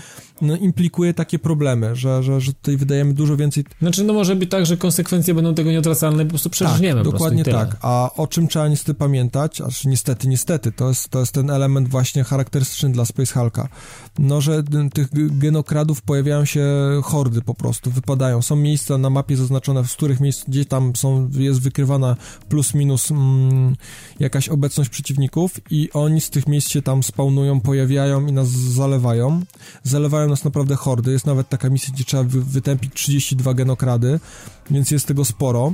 no 0.41 0.56
implikuje 0.56 1.14
takie 1.14 1.40
problemy, 1.40 1.95
że, 1.95 2.24
że, 2.24 2.41
że 2.41 2.53
tutaj 2.53 2.78
wydajemy 2.78 3.14
dużo 3.14 3.38
więcej... 3.38 3.64
Znaczy, 3.82 4.03
no 4.03 4.14
może 4.14 4.36
być 4.36 4.49
tak, 4.49 4.66
że 4.66 4.78
konsekwencje 4.78 5.34
będą 5.34 5.53
tego 5.53 5.72
nieodwracalne, 5.72 6.24
po 6.24 6.30
prostu 6.30 6.49
przeżniemy. 6.49 7.03
Tak, 7.03 7.11
dokładnie 7.11 7.44
tak. 7.44 7.78
A 7.82 8.10
o 8.18 8.28
czym 8.28 8.48
trzeba 8.48 8.68
niestety 8.68 8.94
pamiętać, 8.94 9.61
aż 9.61 9.86
niestety, 9.86 10.28
niestety, 10.28 10.72
to 10.72 10.88
jest, 10.88 11.10
to 11.10 11.20
jest 11.20 11.32
ten 11.32 11.49
element 11.49 11.90
właśnie 11.90 12.24
charakterystyczny 12.24 12.91
dla 12.91 13.06
Space 13.06 13.34
Hulka 13.34 13.70
no, 14.20 14.41
że 14.41 14.64
tych 14.94 15.07
genokradów 15.40 16.02
pojawiają 16.02 16.45
się 16.45 16.66
hordy 17.03 17.41
po 17.41 17.53
prostu, 17.53 17.91
wypadają. 17.91 18.41
Są 18.41 18.56
miejsca 18.56 18.98
na 18.98 19.10
mapie 19.10 19.38
zaznaczone, 19.38 19.88
z 19.88 19.94
których 19.94 20.20
miejsc, 20.20 20.44
gdzie 20.48 20.66
tam 20.66 20.95
są, 20.95 21.30
jest 21.34 21.61
wykrywana 21.61 22.16
plus 22.49 22.74
minus 22.74 23.11
mm, 23.11 23.76
jakaś 24.20 24.49
obecność 24.49 24.90
przeciwników 24.90 25.60
i 25.72 25.90
oni 25.94 26.22
z 26.22 26.30
tych 26.30 26.48
miejsc 26.48 26.70
się 26.70 26.82
tam 26.82 27.03
spawnują, 27.03 27.61
pojawiają 27.61 28.28
i 28.28 28.32
nas 28.32 28.48
zalewają. 28.49 29.41
Zalewają 29.84 30.28
nas 30.30 30.43
naprawdę 30.43 30.76
hordy. 30.76 31.11
Jest 31.11 31.26
nawet 31.26 31.49
taka 31.49 31.69
misja, 31.69 31.93
gdzie 31.93 32.03
trzeba 32.03 32.23
wy 32.23 32.41
wytępić 32.41 32.93
32 32.93 33.53
genokrady, 33.53 34.19
więc 34.72 34.91
jest 34.91 35.07
tego 35.07 35.26
sporo. 35.26 35.73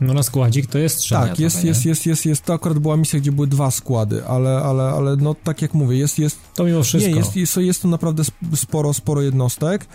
No 0.00 0.14
na 0.14 0.22
składzik 0.22 0.66
to 0.66 0.78
jest 0.78 0.98
trzeba. 0.98 1.26
Tak, 1.26 1.38
jest, 1.38 1.64
jest, 1.64 1.86
jest, 1.86 2.06
jest, 2.06 2.26
jest, 2.26 2.44
to 2.44 2.54
akurat 2.54 2.78
była 2.78 2.96
misja, 2.96 3.20
gdzie 3.20 3.32
były 3.32 3.46
dwa 3.46 3.70
składy, 3.70 4.26
ale, 4.26 4.56
ale, 4.58 4.82
ale 4.82 5.16
no 5.16 5.34
tak 5.44 5.62
jak 5.62 5.74
mówię, 5.74 5.96
jest, 5.96 6.18
jest... 6.18 6.38
To 6.54 6.64
mimo 6.64 6.82
wszystko. 6.82 7.10
Nie, 7.10 7.16
jest, 7.16 7.36
jest, 7.36 7.56
jest 7.56 7.82
to 7.82 7.88
naprawdę 7.88 8.22
sporo, 8.54 8.94
sporo 8.94 9.22
jednostek 9.22 9.86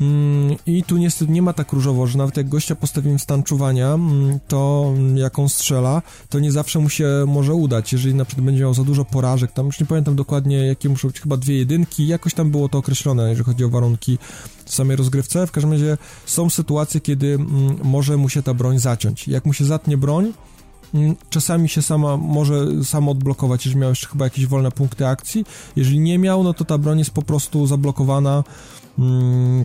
mm, 0.00 0.56
i 0.66 0.82
tu 0.82 0.96
niestety 0.96 1.32
nie 1.32 1.42
ma 1.42 1.52
tak 1.52 1.72
różowo, 1.72 2.06
że 2.06 2.18
nawet 2.18 2.36
jak 2.36 2.48
gościa 2.48 2.76
postawimy 2.76 3.18
w 3.18 3.22
stan 3.22 3.42
czuwania, 3.42 3.94
mm, 3.94 4.38
to 4.48 4.92
jak 5.14 5.38
on 5.38 5.48
strzela, 5.48 6.02
to 6.28 6.40
nie 6.40 6.52
zawsze 6.52 6.78
mu 6.78 6.88
się 6.88 7.08
może 7.26 7.54
udać, 7.54 7.92
jeżeli 7.92 8.14
na 8.14 8.24
przykład 8.24 8.44
będzie 8.44 8.62
miał 8.62 8.74
za 8.74 8.84
dużo 8.84 9.04
porażek, 9.04 9.52
tam 9.52 9.66
już 9.66 9.80
nie 9.80 9.86
pamiętam 9.86 10.16
dokładnie, 10.16 10.56
jakie 10.56 10.88
muszą 10.88 11.08
być, 11.08 11.20
chyba 11.20 11.36
dwie 11.36 11.58
jedynki, 11.58 12.06
jakoś 12.06 12.34
tam 12.34 12.50
było 12.50 12.68
to 12.68 12.78
określone, 12.78 13.28
jeżeli 13.28 13.44
chodzi 13.44 13.64
o 13.64 13.68
warunki 13.68 14.18
samej 14.66 14.96
rozgrywce, 14.96 15.46
w 15.46 15.52
każdym 15.52 15.72
razie 15.72 15.98
są 16.26 16.50
sytuacje, 16.50 17.00
kiedy 17.00 17.34
mm, 17.34 17.76
może 17.82 18.16
mu 18.16 18.28
się 18.28 18.42
ta 18.42 18.54
broń 18.54 18.78
zaciąć. 18.78 19.28
Jak 19.28 19.44
mu 19.44 19.52
się 19.52 19.64
zatnie 19.64 19.96
broń, 19.96 20.32
mm, 20.94 21.16
czasami 21.30 21.68
się 21.68 21.82
sama 21.82 22.16
może 22.16 22.84
samo 22.84 23.10
odblokować, 23.10 23.66
jeżeli 23.66 23.80
miał 23.80 23.90
jeszcze 23.90 24.06
chyba 24.06 24.24
jakieś 24.24 24.46
wolne 24.46 24.70
punkty 24.70 25.06
akcji. 25.06 25.44
Jeżeli 25.76 26.00
nie 26.00 26.18
miał, 26.18 26.42
no 26.42 26.54
to 26.54 26.64
ta 26.64 26.78
broń 26.78 26.98
jest 26.98 27.10
po 27.10 27.22
prostu 27.22 27.66
zablokowana. 27.66 28.44
Mm, 28.98 29.64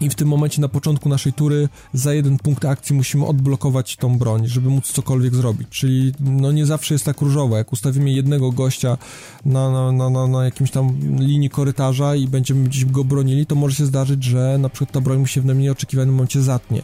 i 0.00 0.10
w 0.10 0.14
tym 0.14 0.28
momencie 0.28 0.60
na 0.60 0.68
początku 0.68 1.08
naszej 1.08 1.32
tury 1.32 1.68
za 1.92 2.14
jeden 2.14 2.38
punkt 2.38 2.64
akcji 2.64 2.96
musimy 2.96 3.26
odblokować 3.26 3.96
tą 3.96 4.18
broń, 4.18 4.46
żeby 4.46 4.68
móc 4.68 4.92
cokolwiek 4.92 5.34
zrobić. 5.34 5.68
Czyli 5.68 6.12
no 6.20 6.52
nie 6.52 6.66
zawsze 6.66 6.94
jest 6.94 7.04
tak 7.04 7.20
różowo. 7.20 7.56
Jak 7.56 7.72
ustawimy 7.72 8.12
jednego 8.12 8.52
gościa 8.52 8.98
na, 9.44 9.70
na, 9.70 9.92
na, 9.92 10.10
na, 10.10 10.26
na 10.26 10.44
jakimś 10.44 10.70
tam 10.70 10.96
linii 11.18 11.50
korytarza 11.50 12.14
i 12.14 12.28
będziemy 12.28 12.68
gdzieś 12.68 12.84
go 12.84 13.04
bronili, 13.04 13.46
to 13.46 13.54
może 13.54 13.76
się 13.76 13.86
zdarzyć, 13.86 14.24
że 14.24 14.58
na 14.58 14.68
przykład 14.68 14.92
ta 14.92 15.00
broń 15.00 15.18
mu 15.18 15.26
się 15.26 15.40
w 15.40 15.44
nieoczekiwanym 15.44 16.14
momencie 16.14 16.42
zatnie. 16.42 16.82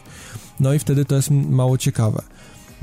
No 0.59 0.73
i 0.73 0.79
wtedy 0.79 1.05
to 1.05 1.15
jest 1.15 1.31
mało 1.31 1.77
ciekawe. 1.77 2.21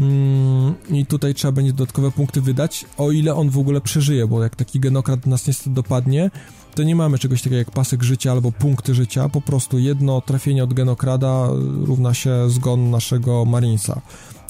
Mm, 0.00 0.74
I 0.90 1.06
tutaj 1.06 1.34
trzeba 1.34 1.52
będzie 1.52 1.72
dodatkowe 1.72 2.10
punkty 2.10 2.40
wydać, 2.40 2.84
o 2.96 3.12
ile 3.12 3.34
on 3.34 3.50
w 3.50 3.58
ogóle 3.58 3.80
przeżyje, 3.80 4.26
bo 4.26 4.42
jak 4.42 4.56
taki 4.56 4.80
genokrat 4.80 5.26
nas 5.26 5.46
niestety 5.46 5.70
dopadnie, 5.70 6.30
to 6.78 6.82
nie 6.82 6.96
mamy 6.96 7.18
czegoś 7.18 7.42
takiego 7.42 7.56
jak 7.56 7.70
pasek 7.70 8.02
życia 8.02 8.32
albo 8.32 8.52
punkty 8.52 8.94
życia, 8.94 9.28
po 9.28 9.40
prostu 9.40 9.78
jedno 9.78 10.20
trafienie 10.20 10.64
od 10.64 10.74
genokrada 10.74 11.48
równa 11.84 12.14
się 12.14 12.50
zgon 12.50 12.90
naszego 12.90 13.44
marinesa. 13.44 14.00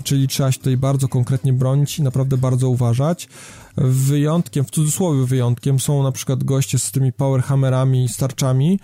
Czyli 0.03 0.29
trzeba 0.29 0.53
się 0.53 0.59
tutaj 0.59 0.77
bardzo 0.77 1.09
konkretnie 1.09 1.53
bronić 1.53 1.99
i 1.99 2.03
naprawdę 2.03 2.37
bardzo 2.37 2.69
uważać. 2.69 3.29
Wyjątkiem, 3.77 4.65
w 4.65 4.71
cudzysłowie 4.71 5.27
wyjątkiem, 5.27 5.81
są 5.81 6.03
na 6.03 6.13
przykład 6.13 6.45
goście 6.45 6.79
z 6.79 6.91
tymi 6.91 7.13
powerhammerami 7.13 8.09
starczami, 8.09 8.81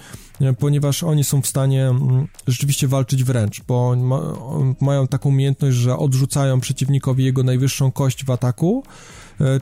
ponieważ 0.59 1.03
oni 1.03 1.25
są 1.25 1.43
w 1.43 1.47
stanie 1.47 1.87
mm, 1.87 2.29
rzeczywiście 2.47 2.89
walczyć 2.89 3.25
wręcz, 3.25 3.63
bo 3.69 3.97
ma, 3.97 4.21
mają 4.81 5.07
taką 5.07 5.29
umiejętność, 5.29 5.77
że 5.77 5.99
odrzucają 5.99 6.61
przeciwnikowi 6.61 7.25
jego 7.25 7.43
najwyższą 7.43 7.93
kość 7.93 8.25
w 8.25 8.31
ataku, 8.31 8.85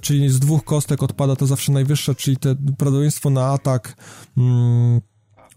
czyli 0.00 0.30
z 0.30 0.38
dwóch 0.38 0.64
kostek 0.64 1.02
odpada 1.02 1.36
to 1.36 1.46
zawsze 1.46 1.72
najwyższa, 1.72 2.14
czyli 2.14 2.36
te 2.36 2.54
prawdopodobieństwo 2.54 3.30
na 3.30 3.46
atak 3.46 3.96
mm, 4.36 5.00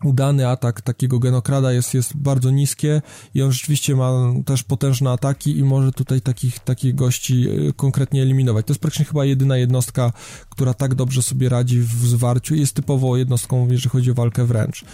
udany 0.04 0.48
atak 0.48 0.82
takiego 0.82 1.20
genokrada 1.20 1.72
jest, 1.72 1.94
jest 1.94 2.18
bardzo 2.18 2.52
niskie 2.52 3.02
i 3.34 3.42
on 3.42 3.52
rzeczywiście 3.52 3.96
ma 3.96 4.12
też 4.46 4.64
potężne 4.64 5.12
ataki 5.12 5.58
i 5.58 5.64
może 5.64 5.92
tutaj 5.92 6.22
takich, 6.22 6.60
takich 6.60 6.96
gości 6.96 7.48
e, 7.50 7.74
konkretnie 7.74 8.22
eliminować. 8.22 8.66
To 8.66 8.74
jest 8.74 8.82
praktycznie 8.82 9.06
chyba 9.06 9.26
jedyna 9.26 9.58
jednostka, 9.58 10.14
która 10.50 10.74
tak 10.74 10.96
dobrze 10.96 11.22
sobie 11.22 11.50
radzi 11.50 11.82
w 11.82 12.08
zwarciu 12.08 12.56
i 12.56 12.60
jest 12.60 12.76
typowo 12.76 13.18
jednostką, 13.18 13.68
jeżeli 13.70 13.90
chodzi 13.90 14.12
o 14.12 14.14
walkę 14.14 14.46
wręcz. 14.46 14.86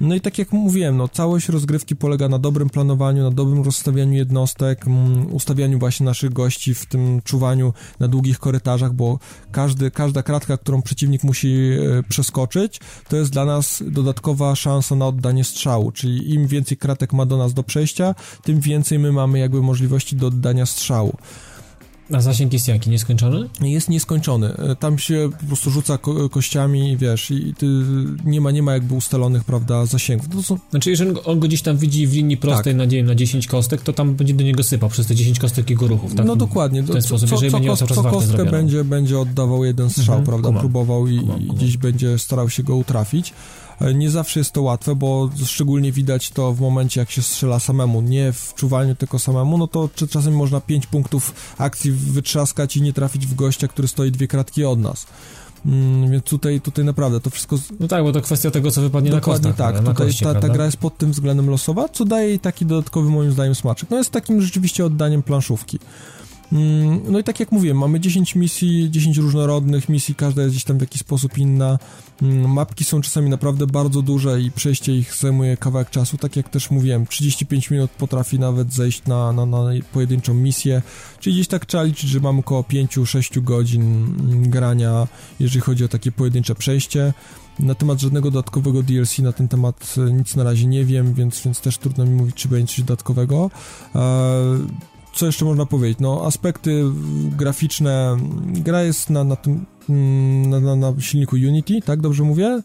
No 0.00 0.14
i 0.14 0.20
tak 0.20 0.38
jak 0.38 0.52
mówiłem, 0.52 0.96
no 0.96 1.08
całość 1.08 1.48
rozgrywki 1.48 1.96
polega 1.96 2.28
na 2.28 2.38
dobrym 2.38 2.70
planowaniu, 2.70 3.22
na 3.22 3.30
dobrym 3.30 3.62
rozstawianiu 3.62 4.12
jednostek, 4.12 4.86
mm, 4.86 5.34
ustawianiu 5.34 5.78
właśnie 5.78 6.06
naszych 6.06 6.32
gości 6.32 6.74
w 6.74 6.86
tym 6.86 7.20
czuwaniu 7.24 7.72
na 8.00 8.08
długich 8.08 8.38
korytarzach, 8.38 8.92
bo 8.92 9.18
każdy, 9.52 9.90
każda 9.90 10.22
kratka, 10.22 10.56
którą 10.56 10.82
przeciwnik 10.82 11.24
musi 11.24 11.48
e, 11.48 12.02
przeskoczyć, 12.02 12.80
to 13.08 13.16
jest 13.16 13.30
dla 13.30 13.44
nas 13.44 13.82
dodatkowa 13.86 14.56
szansa 14.56 14.96
na 14.96 15.06
oddanie 15.06 15.44
strzału, 15.44 15.92
czyli 15.92 16.34
im 16.34 16.46
więcej 16.46 16.76
kratek 16.76 17.12
ma 17.12 17.26
do 17.26 17.36
nas 17.36 17.54
do 17.54 17.62
przejścia, 17.62 18.14
tym 18.42 18.60
więcej 18.60 18.98
my 18.98 19.12
mamy 19.12 19.38
jakby 19.38 19.62
możliwości 19.62 20.16
do 20.16 20.26
oddania 20.26 20.66
strzału. 20.66 21.16
A 22.12 22.20
zasięg 22.20 22.52
jest 22.52 22.68
jaki? 22.68 22.90
Nieskończony? 22.90 23.48
Jest 23.60 23.88
nieskończony. 23.88 24.56
E, 24.56 24.76
tam 24.76 24.98
się 24.98 25.30
po 25.40 25.46
prostu 25.46 25.70
rzuca 25.70 25.98
ko 25.98 26.28
kościami 26.28 26.92
i 26.92 26.96
wiesz, 26.96 27.30
i 27.30 27.54
nie, 28.24 28.40
ma, 28.40 28.50
nie 28.50 28.62
ma 28.62 28.72
jakby 28.72 28.94
ustalonych, 28.94 29.44
prawda, 29.44 29.86
zasięgów. 29.86 30.28
To 30.28 30.42
są... 30.42 30.58
Znaczy, 30.70 30.90
jeżeli 30.90 31.10
on 31.24 31.40
go 31.40 31.48
gdzieś 31.48 31.62
tam 31.62 31.76
widzi 31.76 32.06
w 32.06 32.12
linii 32.12 32.36
prostej 32.36 32.76
tak. 32.76 32.92
na, 32.92 33.02
na 33.02 33.14
10 33.14 33.46
kostek, 33.46 33.82
to 33.82 33.92
tam 33.92 34.14
będzie 34.14 34.34
do 34.34 34.44
niego 34.44 34.62
sypał 34.62 34.90
przez 34.90 35.06
te 35.06 35.14
10 35.14 35.38
kostek 35.38 35.70
jego 35.70 35.86
ruchów, 35.86 36.14
tak? 36.14 36.26
No 36.26 36.36
dokładnie. 36.36 36.82
W 36.82 36.90
ten 36.90 37.02
co, 37.02 37.08
sposób, 37.08 37.30
jeżeli 37.30 37.52
co, 37.52 37.58
będzie 37.58 37.76
co, 37.76 37.86
co 37.86 38.02
kostkę 38.02 38.44
będzie, 38.44 38.84
będzie 38.84 39.18
oddawał 39.18 39.64
jeden 39.64 39.90
strzał, 39.90 40.18
mhm, 40.18 40.24
prawda, 40.24 40.60
próbował 40.60 41.08
i, 41.08 41.14
i 41.40 41.46
gdzieś 41.54 41.76
będzie 41.76 42.18
starał 42.18 42.50
się 42.50 42.62
go 42.62 42.76
utrafić. 42.76 43.32
E, 43.80 43.94
nie 43.94 44.10
zawsze 44.10 44.40
jest 44.40 44.52
to 44.52 44.62
łatwe, 44.62 44.94
bo 44.94 45.30
szczególnie 45.46 45.92
widać 45.92 46.30
to 46.30 46.52
w 46.52 46.60
momencie, 46.60 47.00
jak 47.00 47.10
się 47.10 47.22
strzela 47.22 47.60
samemu, 47.60 48.00
nie 48.00 48.32
w 48.32 48.54
czuwalniu 48.54 48.94
tylko 48.94 49.18
samemu, 49.18 49.58
no 49.58 49.66
to 49.66 49.88
czasem 50.10 50.36
można 50.36 50.60
5 50.60 50.86
punktów 50.86 51.34
akcji 51.58 51.92
wytrzaskać 51.92 52.76
i 52.76 52.82
nie 52.82 52.92
trafić 52.92 53.26
w 53.26 53.34
gościa, 53.34 53.68
który 53.68 53.88
stoi 53.88 54.10
dwie 54.10 54.28
kratki 54.28 54.64
od 54.64 54.78
nas. 54.78 55.06
Mm, 55.66 56.10
więc 56.10 56.24
tutaj, 56.24 56.60
tutaj 56.60 56.84
naprawdę 56.84 57.20
to 57.20 57.30
wszystko. 57.30 57.56
No 57.80 57.88
tak, 57.88 58.04
bo 58.04 58.12
to 58.12 58.20
kwestia 58.20 58.50
tego, 58.50 58.70
co 58.70 58.80
wypadnie 58.80 59.10
Dokładnie 59.10 59.48
na 59.48 59.54
kostach. 59.54 59.74
tak. 59.74 59.78
Tutaj 59.78 60.06
kości, 60.06 60.24
ta, 60.24 60.34
ta, 60.34 60.48
gra 60.48 60.64
jest 60.64 60.76
pod 60.76 60.98
tym 60.98 61.12
względem 61.12 61.50
losowa, 61.50 61.88
co 61.88 62.04
daje 62.04 62.28
jej 62.28 62.38
taki 62.38 62.66
dodatkowy, 62.66 63.10
moim 63.10 63.32
zdaniem, 63.32 63.54
smaczek. 63.54 63.90
No 63.90 63.96
jest 63.96 64.10
takim 64.10 64.42
rzeczywiście 64.42 64.84
oddaniem 64.84 65.22
planszówki. 65.22 65.78
Mm, 66.52 67.00
no 67.12 67.18
i 67.18 67.24
tak 67.24 67.40
jak 67.40 67.52
mówiłem, 67.52 67.78
mamy 67.78 68.00
10 68.00 68.34
misji, 68.34 68.90
10 68.90 69.18
różnorodnych 69.18 69.88
misji, 69.88 70.14
każda 70.14 70.42
jest 70.42 70.54
gdzieś 70.54 70.64
tam 70.64 70.78
w 70.78 70.80
jakiś 70.80 71.00
sposób 71.00 71.38
inna. 71.38 71.78
Mm, 72.22 72.52
mapki 72.52 72.84
są 72.84 73.00
czasami 73.00 73.30
naprawdę 73.30 73.66
bardzo 73.66 74.02
duże 74.02 74.40
i 74.40 74.50
przejście 74.50 74.96
ich 74.96 75.14
zajmuje 75.14 75.56
kawałek 75.56 75.90
czasu. 75.90 76.18
Tak 76.18 76.36
jak 76.36 76.48
też 76.48 76.70
mówiłem, 76.70 77.06
35 77.06 77.70
minut 77.70 77.90
potrafi 77.90 78.38
nawet 78.38 78.72
zejść 78.72 79.06
na, 79.06 79.32
na, 79.32 79.46
na 79.46 79.64
pojedynczą 79.92 80.34
misję, 80.34 80.82
czyli 81.20 81.36
gdzieś 81.36 81.48
tak 81.48 81.66
trzeba 81.66 81.82
liczyć, 81.82 82.10
że 82.10 82.20
mamy 82.20 82.38
około 82.38 82.62
5-6 82.62 83.42
godzin 83.42 83.82
mm, 83.82 84.50
grania, 84.50 85.08
jeżeli 85.40 85.60
chodzi 85.60 85.84
o 85.84 85.88
takie 85.88 86.12
pojedyncze 86.12 86.54
przejście. 86.54 87.12
Na 87.58 87.74
temat 87.74 88.00
żadnego 88.00 88.30
dodatkowego 88.30 88.82
DLC 88.82 89.18
na 89.18 89.32
ten 89.32 89.48
temat 89.48 89.94
e, 89.98 90.12
nic 90.12 90.36
na 90.36 90.44
razie 90.44 90.66
nie 90.66 90.84
wiem, 90.84 91.14
więc, 91.14 91.40
więc 91.40 91.60
też 91.60 91.78
trudno 91.78 92.04
mi 92.04 92.10
mówić, 92.10 92.36
czy 92.36 92.48
będzie 92.48 92.74
coś 92.74 92.84
dodatkowego. 92.84 93.50
Eee, 93.94 94.02
co 95.14 95.26
jeszcze 95.26 95.44
można 95.44 95.66
powiedzieć? 95.66 95.98
No, 96.00 96.22
aspekty 96.26 96.84
graficzne. 97.36 98.16
Gra 98.46 98.82
jest 98.82 99.10
na, 99.10 99.24
na 99.24 99.36
tym. 99.36 99.66
Mm, 99.88 100.50
na, 100.50 100.60
na, 100.60 100.76
na 100.76 101.00
silniku 101.00 101.36
Unity, 101.36 101.80
tak? 101.80 102.00
Dobrze 102.00 102.22
mówię? 102.22 102.62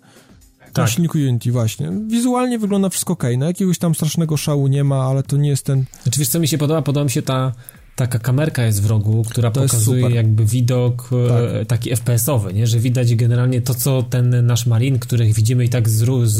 Tak. 0.59 0.77
Na 0.77 0.87
silniku 0.87 1.17
Unity, 1.17 1.51
właśnie. 1.51 1.91
Wizualnie 2.07 2.59
wygląda 2.59 2.89
wszystko 2.89 3.13
ok. 3.13 3.23
No, 3.37 3.45
jakiegoś 3.45 3.77
tam 3.77 3.95
strasznego 3.95 4.37
szału 4.37 4.67
nie 4.67 4.83
ma, 4.83 5.03
ale 5.03 5.23
to 5.23 5.37
nie 5.37 5.49
jest 5.49 5.65
ten. 5.65 5.85
Znaczy, 6.03 6.19
wiesz, 6.19 6.29
co 6.29 6.39
mi 6.39 6.47
się 6.47 6.57
podoba? 6.57 6.81
Podoba 6.81 7.03
mi 7.03 7.11
się 7.11 7.21
ta 7.21 7.53
taka 7.99 8.19
kamerka 8.19 8.63
jest 8.63 8.81
w 8.81 8.85
rogu, 8.85 9.23
która 9.29 9.51
to 9.51 9.61
pokazuje 9.61 10.09
jakby 10.09 10.45
widok 10.45 11.09
e, 11.13 11.65
tak. 11.65 11.67
taki 11.67 11.95
FPS-owy, 11.95 12.53
nie? 12.53 12.67
że 12.67 12.79
widać 12.79 13.15
generalnie 13.15 13.61
to, 13.61 13.73
co 13.73 14.03
ten 14.03 14.45
nasz 14.45 14.65
marin, 14.65 14.99
których 14.99 15.33
widzimy 15.33 15.65
i 15.65 15.69
tak 15.69 15.89
z, 15.89 16.05
z, 16.25 16.35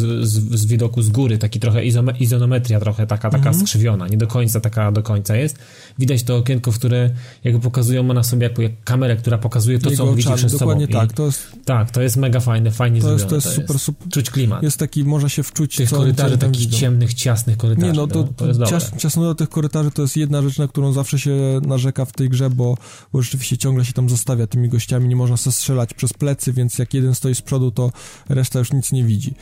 z, 0.60 0.66
widoku 0.66 1.02
z 1.02 1.10
góry, 1.10 1.38
taki 1.38 1.60
trochę 1.60 1.86
izome, 1.86 2.14
izonometria 2.20 2.80
trochę 2.80 3.08
taka, 3.08 3.30
taka 3.30 3.50
mhm. 3.50 3.68
skrzywiona, 3.68 4.08
nie 4.08 4.18
do 4.18 4.28
końca 4.28 4.60
taka 4.60 4.92
do 4.92 5.04
końca 5.04 5.36
jest. 5.36 5.58
Widać 6.00 6.24
to 6.24 6.38
okienko, 6.38 6.72
w 6.72 6.76
które 6.76 7.10
jakby 7.44 7.60
pokazują 7.60 8.04
ma 8.04 8.14
na 8.14 8.24
sobie 8.24 8.44
jakby 8.44 8.64
jak 8.64 8.84
kamerę, 8.84 9.16
która 9.16 9.38
pokazuje 9.38 9.80
to, 9.80 9.90
Jego 9.90 10.04
co 10.04 10.10
on 10.10 10.16
widzi 10.16 10.34
przed 10.36 10.52
dokładnie 10.52 10.86
sobą. 10.86 11.00
tak. 11.00 11.14
To 11.14 11.26
jest, 11.26 11.48
tak, 11.66 11.92
to 11.92 12.02
jest 12.02 12.18
mega 12.18 12.40
fajne, 12.40 12.72
fajnie 12.72 13.02
to 13.02 13.08
zrobione. 13.08 13.24
Jest, 13.24 13.30
to 13.30 13.36
jest 13.36 13.48
to 13.48 13.62
super, 13.62 13.76
jest. 13.76 13.86
super. 13.86 14.08
Czuć 14.12 14.30
klimat. 14.30 14.64
Jest 14.64 14.78
taki, 14.78 15.04
może 15.04 15.30
się 15.30 15.44
wczuć 15.44 15.76
Tych 15.76 15.90
co, 15.90 15.98
korytarzy 15.98 16.38
takich 16.38 16.62
widzą. 16.62 16.78
ciemnych, 16.78 17.14
ciasnych 17.14 17.58
korytarzy. 17.58 17.88
Nie, 17.88 17.94
no 17.94 18.08
to, 18.08 18.20
no, 18.20 18.28
to 18.36 18.48
jest 18.48 18.60
cias, 18.64 18.92
ciasno 18.98 19.36
tych 19.36 19.50
korytarzy 19.50 19.92
to 19.92 20.02
jest 20.02 20.18
jedna 20.18 20.42
rzecz, 20.42 20.58
na 20.58 20.68
którą 20.68 20.94
zawsze 20.94 21.20
się 21.20 21.32
narzeka 21.62 22.06
w 22.06 22.12
tej 22.12 22.30
grze, 22.30 22.50
bo, 22.50 22.78
bo 23.14 23.22
rzeczywiście 23.22 23.58
ciągle 23.58 23.86
się 23.86 23.94
tam 23.94 24.10
zostawia 24.10 24.48
tymi 24.48 24.70
gościami, 24.70 25.08
nie 25.08 25.16
można 25.16 25.38
se 25.38 25.52
strzelać 25.52 25.94
przez 25.94 26.14
plecy, 26.14 26.54
więc 26.54 26.80
jak 26.80 26.94
jeden 26.94 27.16
stoi 27.16 27.36
z 27.36 27.42
przodu, 27.42 27.72
to 27.72 27.92
reszta 28.30 28.60
już 28.60 28.74
nic 28.74 28.92
nie 28.92 29.04
widzi. 29.04 29.34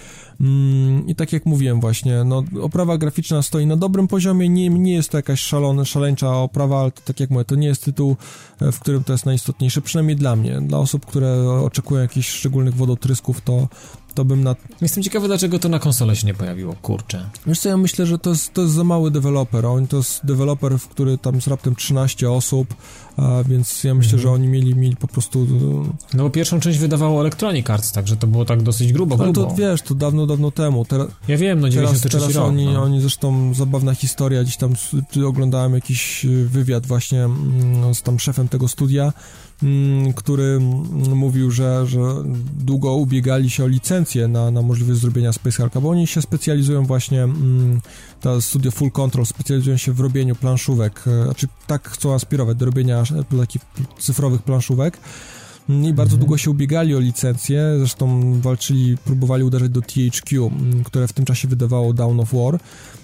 Mm, 0.42 1.08
I 1.08 1.16
tak 1.16 1.34
jak 1.34 1.46
mówiłem 1.46 1.82
właśnie, 1.82 2.24
no, 2.24 2.44
oprawa 2.62 2.98
graficzna 2.98 3.42
stoi 3.42 3.66
na 3.66 3.78
dobrym 3.78 4.08
poziomie, 4.08 4.50
nie, 4.50 4.70
nie 4.70 4.94
jest 4.94 5.10
to 5.10 5.18
jakaś 5.18 5.42
szalona, 5.42 5.86
szaleńcza 5.86 6.38
oprawa, 6.38 6.82
ale 6.82 6.92
to, 6.92 7.02
tak 7.06 7.20
jak 7.20 7.30
mówię, 7.30 7.46
to 7.46 7.56
nie 7.56 7.68
jest 7.68 7.84
tytuł, 7.84 8.16
e, 8.62 8.72
w 8.72 8.80
którym 8.80 9.04
to 9.04 9.14
jest 9.14 9.26
najistotniejsze, 9.26 9.82
przynajmniej 9.82 10.16
dla 10.16 10.36
mnie. 10.36 10.62
Dla 10.62 10.80
osób, 10.80 11.06
które 11.06 11.50
oczekują 11.50 12.02
jakichś 12.02 12.30
szczególnych 12.30 12.76
wodotrysków, 12.76 13.42
to, 13.42 13.68
to 14.18 14.26
bym 14.26 14.44
na... 14.44 14.56
Jestem 14.82 15.04
ciekawy, 15.04 15.28
dlaczego 15.28 15.60
to 15.60 15.70
na 15.70 15.80
konsolę 15.80 16.16
się 16.16 16.28
nie 16.28 16.34
pojawiło, 16.34 16.76
kurczę. 16.82 17.30
Wiesz 17.48 17.60
co, 17.60 17.70
ja 17.70 17.78
myślę, 17.78 18.06
że 18.06 18.20
to 18.20 18.30
jest, 18.30 18.54
to 18.54 18.62
jest 18.62 18.74
za 18.74 18.84
mały 18.84 19.12
deweloper, 19.12 19.66
on 19.66 19.88
to 19.88 19.98
jest 19.98 20.26
deweloper, 20.26 20.80
w 20.80 20.88
który 20.88 21.18
tam 21.18 21.36
jest 21.36 21.48
raptem 21.48 21.76
13 21.76 22.32
osób, 22.32 22.74
a 23.18 23.44
więc 23.44 23.84
ja 23.84 23.94
myślę, 23.94 24.14
mhm. 24.14 24.24
że 24.24 24.32
oni 24.32 24.48
mieli, 24.48 24.76
mieli 24.76 24.96
po 24.96 25.08
prostu... 25.08 25.48
No 26.14 26.24
bo 26.24 26.30
pierwszą 26.30 26.60
część 26.60 26.80
wydawało 26.80 27.22
Electronic 27.22 27.70
Arts, 27.70 27.92
także 27.92 28.16
to 28.16 28.28
było 28.28 28.46
tak 28.46 28.64
dosyć 28.64 28.94
grubo, 28.94 29.18
grubo. 29.18 29.42
Ale 29.42 29.50
to 29.50 29.56
wiesz, 29.56 29.82
to 29.82 29.96
dawno, 29.96 30.28
dawno 30.28 30.52
temu. 30.52 30.86
Teraz, 30.86 31.08
ja 31.28 31.38
wiem, 31.38 31.60
no 31.60 31.70
93 31.70 32.10
teraz, 32.10 32.24
teraz 32.24 32.36
rok, 32.36 32.48
oni, 32.48 32.66
no. 32.66 32.84
oni 32.84 33.02
zresztą, 33.02 33.54
zabawna 33.54 33.96
historia, 33.96 34.44
gdzieś 34.44 34.58
tam 34.58 34.74
oglądałem 35.28 35.74
jakiś 35.74 36.26
wywiad 36.46 36.86
właśnie 36.86 37.24
mm, 37.24 37.96
z 37.96 38.02
tam 38.02 38.20
szefem 38.20 38.48
tego 38.48 38.68
studia, 38.68 39.14
który 40.16 40.44
mm, 40.44 41.18
mówił, 41.18 41.52
że, 41.52 41.88
że 41.88 42.00
długo 42.60 42.96
ubiegali 42.96 43.50
się 43.50 43.64
o 43.64 43.68
licencję 43.68 44.28
na, 44.28 44.52
na 44.52 44.62
możliwość 44.62 45.00
zrobienia 45.00 45.34
Space 45.34 45.58
Hulka, 45.58 45.82
bo 45.82 45.90
oni 45.90 46.08
się 46.08 46.22
specjalizują 46.22 46.86
właśnie, 46.86 47.24
mm, 47.24 47.82
ta 48.22 48.42
studio 48.42 48.72
Full 48.72 48.92
Control 48.92 49.26
specjalizują 49.26 49.78
się 49.78 49.94
w 49.94 50.00
robieniu 50.00 50.36
planszówek, 50.36 51.04
e, 51.08 51.24
znaczy 51.24 51.48
tak 51.68 51.90
chcą 51.90 52.14
aspirować 52.14 52.58
do 52.58 52.66
robienia 52.66 53.04
takich 53.40 53.62
cyfrowych 54.00 54.42
planszówek, 54.42 55.00
i 55.70 55.94
bardzo 55.94 56.14
mhm. 56.14 56.20
długo 56.20 56.38
się 56.38 56.52
ubiegali 56.52 56.96
o 56.96 57.00
licencję, 57.00 57.76
zresztą 57.78 58.34
walczyli, 58.42 58.98
próbowali 58.98 59.44
uderzać 59.44 59.70
do 59.70 59.82
THQ, 59.82 60.52
które 60.86 61.08
w 61.08 61.14
tym 61.14 61.26
czasie 61.26 61.48
wydawało 61.48 61.94
Down 61.94 62.20
of 62.20 62.34
War. 62.34 62.60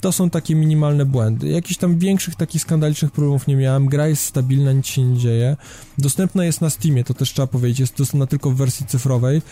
To 0.00 0.12
są 0.12 0.30
takie 0.30 0.54
minimalne 0.54 1.04
błędy. 1.04 1.48
Jakichś 1.48 1.76
tam 1.76 1.98
większych 1.98 2.34
takich 2.34 2.62
skandalicznych 2.62 3.10
problemów 3.10 3.46
nie 3.46 3.56
miałem. 3.56 3.86
Gra 3.86 4.08
jest 4.08 4.24
stabilna, 4.24 4.72
nic 4.72 4.86
się 4.86 5.02
nie 5.02 5.18
dzieje. 5.18 5.56
Dostępna 5.98 6.44
jest 6.44 6.60
na 6.60 6.70
Steamie, 6.70 7.04
to 7.04 7.14
też 7.14 7.32
trzeba 7.32 7.46
powiedzieć. 7.46 7.80
Jest 7.80 7.96
dostępna 7.98 8.26
tylko 8.26 8.50
w 8.50 8.56
wersji 8.56 8.86
cyfrowej. 8.86 9.42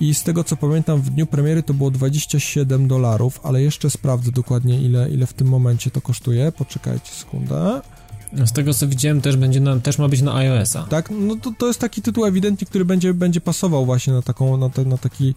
I 0.00 0.14
z 0.14 0.22
tego 0.22 0.44
co 0.44 0.56
pamiętam, 0.56 1.02
w 1.02 1.10
dniu 1.10 1.26
premiery 1.26 1.62
to 1.62 1.74
było 1.74 1.90
27 1.90 2.88
dolarów, 2.88 3.40
ale 3.42 3.62
jeszcze 3.62 3.90
sprawdzę 3.90 4.32
dokładnie, 4.32 4.82
ile, 4.82 5.10
ile 5.10 5.26
w 5.26 5.32
tym 5.32 5.48
momencie 5.48 5.90
to 5.90 6.00
kosztuje. 6.00 6.52
Poczekajcie 6.52 7.12
sekundę. 7.12 7.80
Z 8.46 8.52
tego 8.52 8.74
co 8.74 8.88
widziałem, 8.88 9.20
też, 9.20 9.36
będzie 9.36 9.60
na, 9.60 9.80
też 9.80 9.98
ma 9.98 10.08
być 10.08 10.22
na 10.22 10.34
iOS-a. 10.34 10.82
Tak, 10.82 11.10
no 11.20 11.36
to, 11.36 11.52
to 11.58 11.66
jest 11.66 11.80
taki 11.80 12.02
tytuł 12.02 12.26
ewidentnie, 12.26 12.66
który 12.66 12.84
będzie, 12.84 13.14
będzie 13.14 13.40
pasował 13.40 13.86
właśnie 13.86 14.12
na, 14.12 14.22
taką, 14.22 14.56
na, 14.56 14.70
te, 14.70 14.84
na 14.84 14.98
taki 14.98 15.34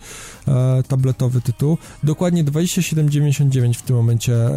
e, 0.47 0.83
tabletowy 0.87 1.41
tytuł. 1.41 1.77
Dokładnie 2.03 2.43
27,99 2.43 3.73
w 3.73 3.81
tym 3.81 3.95
momencie 3.95 4.33
e, 4.33 4.51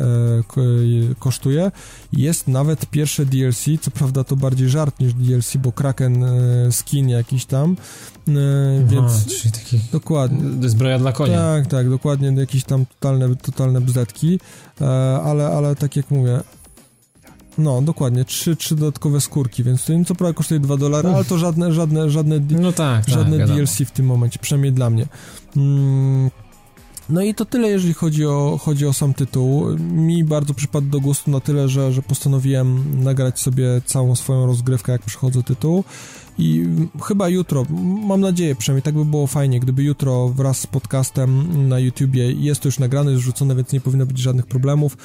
kosztuje. 1.19 1.73
Jest 2.13 2.49
nawet 2.49 2.87
pierwsze 2.87 3.27
DLC, 3.27 3.65
co 3.81 3.91
prawda 3.91 4.25
to 4.25 4.37
bardziej 4.37 4.69
żart 4.69 5.01
niż 5.01 5.15
DLC, 5.15 5.57
bo 5.57 5.73
Kraken 5.73 6.25
e, 6.25 6.73
skin 6.73 7.09
jakiś 7.09 7.45
tam, 7.45 7.77
e, 8.29 8.33
więc... 8.87 9.27
czyli 9.27 9.53
taki 9.53 9.81
dokładnie. 9.93 10.69
zbroja 10.69 10.99
dla 10.99 11.13
konia. 11.13 11.39
Tak, 11.39 11.67
tak, 11.67 11.91
dokładnie, 11.91 12.33
jakieś 12.41 12.65
tam 12.65 12.87
totalne, 12.87 13.37
totalne 13.37 13.81
bzdetki, 13.81 14.41
e, 14.81 14.87
ale, 15.25 15.47
ale 15.47 15.77
tak 15.77 15.97
jak 15.97 16.11
mówię, 16.11 16.41
no, 17.61 17.83
dokładnie, 17.83 18.25
trzy, 18.25 18.57
trzy 18.57 18.77
dodatkowe 18.77 19.21
skórki, 19.21 19.65
więc 19.65 19.85
to 19.85 19.93
co 20.07 20.15
prawda 20.15 20.35
kosztuje 20.35 20.61
2 20.61 20.77
dolary, 20.77 21.09
ale 21.09 21.25
to 21.25 21.39
żadne, 21.39 21.73
żadne, 21.73 22.11
żadne, 22.11 22.41
no 22.51 22.73
tak, 22.73 23.09
żadne 23.09 23.39
tak, 23.39 23.47
DLC 23.47 23.79
w 23.79 23.91
tym 23.91 24.07
momencie, 24.07 24.39
przynajmniej 24.39 24.73
dla 24.73 24.91
mnie. 24.91 25.07
Mm, 25.57 26.31
no 27.11 27.23
i 27.23 27.35
to 27.35 27.45
tyle, 27.45 27.69
jeżeli 27.69 27.95
chodzi 27.95 28.27
o, 28.27 28.59
chodzi 28.63 28.87
o 28.87 28.93
sam 28.93 29.15
tytuł. 29.15 29.77
Mi 29.79 30.25
bardzo 30.25 30.55
przypadł 30.55 30.87
do 30.87 31.01
gustu 31.01 31.31
na 31.31 31.41
tyle, 31.41 31.69
że, 31.69 31.93
że 31.93 32.03
postanowiłem 32.03 32.85
nagrać 33.05 33.41
sobie 33.41 33.65
całą 33.85 34.17
swoją 34.17 34.47
rozgrywkę, 34.47 34.93
jak 34.93 35.03
przychodzę 35.03 35.43
tytuł. 35.43 35.85
I 36.41 36.67
chyba 37.03 37.29
jutro, 37.29 37.67
mam 38.07 38.21
nadzieję 38.21 38.55
przynajmniej, 38.55 38.83
tak 38.83 38.95
by 38.95 39.05
było 39.05 39.27
fajnie, 39.27 39.61
gdyby 39.61 39.83
jutro 39.83 40.29
wraz 40.29 40.59
z 40.59 40.67
podcastem 40.67 41.47
na 41.69 41.79
YouTubie 41.79 42.33
jest 42.33 42.61
to 42.61 42.69
już 42.69 42.79
nagrane, 42.79 43.13
już 43.13 43.23
rzucone, 43.23 43.55
więc 43.55 43.73
nie 43.73 43.81
powinno 43.81 44.07
być 44.07 44.19
żadnych 44.19 44.47
problemów. 44.47 44.97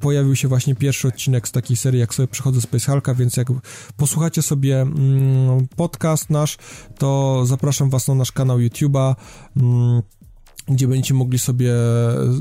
Pojawił 0.00 0.36
się 0.36 0.48
właśnie 0.48 0.74
pierwszy 0.74 1.08
odcinek 1.08 1.48
z 1.48 1.52
takiej 1.52 1.76
serii, 1.76 2.00
jak 2.00 2.14
sobie 2.14 2.28
przychodzę 2.28 2.60
Space 2.60 2.92
Hulka, 2.92 3.14
więc 3.14 3.36
jak 3.36 3.48
posłuchacie 3.96 4.42
sobie 4.42 4.80
mm, 4.80 5.66
podcast 5.76 6.30
nasz, 6.30 6.56
to 6.98 7.42
zapraszam 7.46 7.90
was 7.90 8.08
na 8.08 8.14
nasz 8.14 8.32
kanał 8.32 8.58
YouTube'a 8.58 9.14
mm, 9.56 10.02
gdzie 10.68 10.88
będziecie 10.88 11.14
mogli 11.14 11.38
sobie 11.38 11.72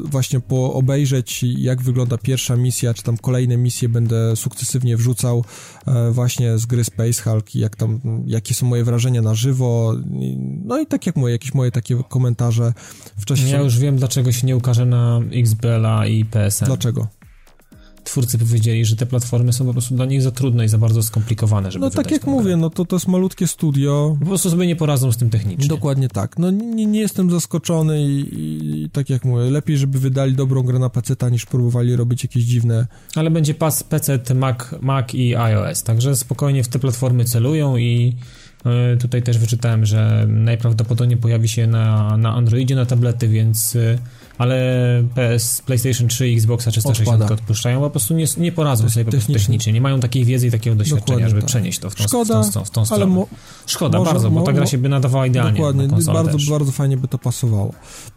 właśnie 0.04 0.40
po 0.40 0.74
obejrzeć, 0.74 1.44
jak 1.44 1.82
wygląda 1.82 2.18
pierwsza 2.18 2.56
misja, 2.56 2.94
czy 2.94 3.04
tam 3.04 3.18
kolejne 3.18 3.58
misje 3.58 3.90
będę 3.90 4.36
sukcesywnie 4.36 4.98
wrzucał 4.98 5.46
e, 5.88 6.12
właśnie 6.12 6.58
z 6.58 6.66
gry 6.66 6.84
Space 6.84 7.24
Hulk, 7.24 7.56
jak 7.56 7.76
tam, 7.76 8.00
jakie 8.26 8.54
są 8.54 8.66
moje 8.66 8.84
wrażenia 8.84 9.22
na 9.22 9.36
żywo, 9.36 9.94
no 10.66 10.80
i 10.80 10.88
tak 10.88 11.06
jak 11.06 11.16
moje, 11.16 11.32
jakieś 11.32 11.54
moje 11.54 11.72
takie 11.72 12.04
komentarze 12.10 12.74
w 13.18 13.26
czasie... 13.26 13.48
Ja 13.48 13.62
już 13.62 13.80
wiem, 13.80 13.98
dlaczego 13.98 14.32
się 14.32 14.48
nie 14.48 14.56
ukaże 14.56 14.86
na 14.86 15.22
XBLA 15.32 16.08
i 16.08 16.26
PSN. 16.26 16.66
Dlaczego? 16.66 17.08
Twórcy 18.06 18.38
powiedzieli, 18.38 18.86
że 18.86 18.95
te 18.95 19.06
platformy 19.06 19.53
są 19.53 19.65
po 19.65 19.72
prostu 19.73 19.95
dla 19.95 20.06
nich 20.06 20.22
za 20.22 20.32
trudne 20.32 20.65
i 20.65 20.68
za 20.69 20.77
bardzo 20.77 21.03
skomplikowane, 21.03 21.72
żeby 21.72 21.86
No 21.86 21.91
tak 21.91 22.11
jak 22.11 22.27
mówię, 22.27 22.44
grę. 22.44 22.57
no 22.57 22.69
to 22.69 22.86
to 22.86 22.95
jest 22.95 23.07
malutkie 23.07 23.48
studio. 23.48 24.18
Po 24.19 24.26
prostu 24.26 24.49
sobie 24.49 24.68
nie 24.68 24.76
poradzą 24.76 25.11
z 25.11 25.18
tym 25.18 25.30
technicznie. 25.30 25.68
Dokładnie 25.68 26.07
tak. 26.10 26.40
No 26.40 26.52
nie, 26.52 26.86
nie 26.86 26.99
jestem 26.99 27.32
zaskoczony 27.32 28.02
i, 28.03 28.26
i, 28.84 28.90
tak 28.90 29.10
jak 29.10 29.26
mówię, 29.26 29.44
lepiej, 29.44 29.77
żeby 29.77 29.99
wydali 29.99 30.34
dobrą 30.34 30.64
grę 30.64 30.80
na 30.80 30.90
PC, 30.90 31.32
niż 31.32 31.45
próbowali 31.45 31.95
robić 31.95 32.23
jakieś 32.23 32.44
dziwne... 32.44 32.88
Ale 33.15 33.32
będzie 33.32 33.53
pas 33.53 33.84
PC, 33.84 34.19
Mac, 34.36 34.57
Mac 34.82 35.14
i 35.14 35.36
iOS, 35.36 35.84
także 35.84 36.15
spokojnie 36.15 36.64
w 36.64 36.68
te 36.68 36.80
platformy 36.80 37.26
celują 37.26 37.77
i 37.77 38.15
e, 38.65 38.98
Tutaj 38.98 39.23
też 39.23 39.38
wyczytałem, 39.38 39.86
że 39.86 40.26
najprawdopodobniej 40.30 41.18
pojawi 41.18 41.49
się 41.49 41.68
na, 41.68 42.18
na 42.18 42.34
Androidzie 42.36 42.76
na 42.76 42.86
tablety, 42.86 43.27
więc 43.27 43.76
e, 43.76 43.98
ale 44.38 44.57
PS, 45.16 45.62
PlayStation 45.66 46.07
3 46.07 46.30
i 46.30 46.36
Xboxa 46.36 46.72
360 46.72 47.32
odpuszczają, 47.32 47.82
po 47.82 47.90
prostu 47.90 48.14
nie, 48.14 48.26
nie 48.38 48.52
poradzą 48.52 48.90
sobie 48.90 49.06
technicznie. 49.06 49.36
technicznie, 49.36 49.74
nie 49.74 49.82
mają 49.82 49.99
takiej 49.99 50.26
wiedzy 50.26 50.48
i 50.48 50.52
takiego 50.52 50.76
doświadczenia, 50.76 51.06
Dokładnie 51.06 51.30
żeby 51.30 51.41
tak. 51.41 51.48
przenieść 51.48 51.80
to 51.80 51.90
w 51.90 51.95
tą, 51.95 52.03
Szkoda, 52.03 52.44
w 52.44 52.53
tą, 52.53 52.66
w 52.66 52.70
tą 52.70 52.86
stronę. 52.86 53.06
Mo, 53.06 53.28
Szkoda 53.66 53.98
może, 53.98 54.12
bardzo, 54.12 54.32
bo 54.32 54.41
ta 54.41 54.53
gra 54.53 54.66
się 54.66 54.78
by 54.78 54.90
nadawała 54.90 55.28
idealnie 55.28 55.57
Dokładnie, 55.57 55.88
na 55.88 56.14
bardzo, 56.14 56.32
też. 56.32 56.49
bardzo 56.49 56.72
fajnie 56.72 56.98
by 56.98 57.07
to 57.07 57.18
pasowało. 57.18 57.74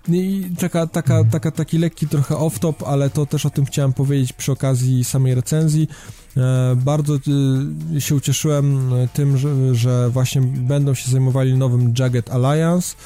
I 0.09 0.51
taka, 0.59 0.86
taka, 0.86 1.15
hmm. 1.15 1.31
taka, 1.31 1.51
taki 1.51 1.78
lekki 1.78 2.09
trochę 2.09 2.35
off-top, 2.35 2.74
ale 2.86 3.11
to 3.11 3.27
też 3.27 3.47
o 3.47 3.51
tym 3.51 3.65
chciałem 3.65 3.93
powiedzieć 3.93 4.32
przy 4.32 4.53
okazji 4.53 5.05
samej 5.05 5.35
recenzji. 5.35 5.89
E, 6.36 6.77
bardzo 6.77 7.15
e, 7.97 8.01
się 8.01 8.15
ucieszyłem 8.15 8.95
e, 8.95 9.09
tym, 9.09 9.39
że, 9.39 9.74
że 9.74 10.11
właśnie 10.11 10.43
będą 10.43 10.95
się 10.95 11.11
zajmowali 11.11 11.55
nowym 11.55 11.95
Jagged 11.99 12.31
Alliance, 12.31 12.97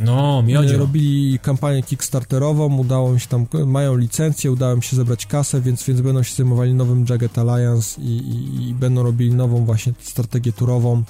no, 0.00 0.42
miodzie. 0.42 0.76
Robili 0.76 1.38
kampanię 1.38 1.82
kickstarterową, 1.82 2.76
udało 2.76 3.12
mi 3.12 3.20
się 3.20 3.26
tam, 3.26 3.46
mają 3.66 3.96
licencję, 3.96 4.52
udało 4.52 4.76
mi 4.76 4.82
się 4.82 4.96
zebrać 4.96 5.26
kasę, 5.26 5.60
więc, 5.60 5.84
więc 5.84 6.00
będą 6.00 6.22
się 6.22 6.34
zajmowali 6.34 6.74
nowym 6.74 7.06
Jagged 7.10 7.38
Alliance 7.38 8.00
i, 8.00 8.04
i, 8.04 8.68
i 8.68 8.74
będą 8.74 9.02
robili 9.02 9.34
nową 9.34 9.64
właśnie 9.64 9.92
strategię 10.00 10.52
turową. 10.52 11.02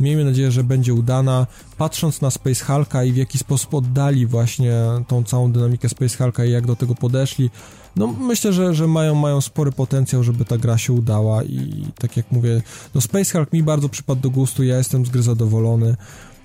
Miejmy 0.00 0.24
nadzieję, 0.24 0.50
że 0.50 0.64
będzie 0.64 0.94
udana. 0.94 1.46
Patrząc 1.78 2.20
na 2.20 2.30
Space 2.30 2.64
Hulka 2.64 3.04
i 3.04 3.12
w 3.12 3.16
jaki 3.16 3.38
sposób 3.38 3.74
oddali 3.74 4.26
właśnie 4.26 4.74
tą 5.08 5.24
całą 5.24 5.52
dynamikę 5.52 5.88
Space 5.88 6.16
Hulka 6.16 6.44
i 6.44 6.50
jak 6.50 6.66
do 6.66 6.76
tego 6.76 6.94
podeszli, 6.94 7.50
no 7.96 8.06
myślę, 8.06 8.52
że, 8.52 8.74
że 8.74 8.86
mają, 8.86 9.14
mają 9.14 9.40
spory 9.40 9.72
potencjał, 9.72 10.22
żeby 10.22 10.44
ta 10.44 10.58
gra 10.58 10.78
się 10.78 10.92
udała 10.92 11.44
i 11.44 11.86
tak 11.98 12.16
jak 12.16 12.32
mówię, 12.32 12.62
no 12.94 13.00
Space 13.00 13.32
Hulk 13.32 13.52
mi 13.52 13.62
bardzo 13.62 13.88
przypadł 13.88 14.20
do 14.20 14.30
gustu, 14.30 14.64
ja 14.64 14.78
jestem 14.78 15.06
z 15.06 15.10
gry 15.10 15.22
zadowolony. 15.22 15.96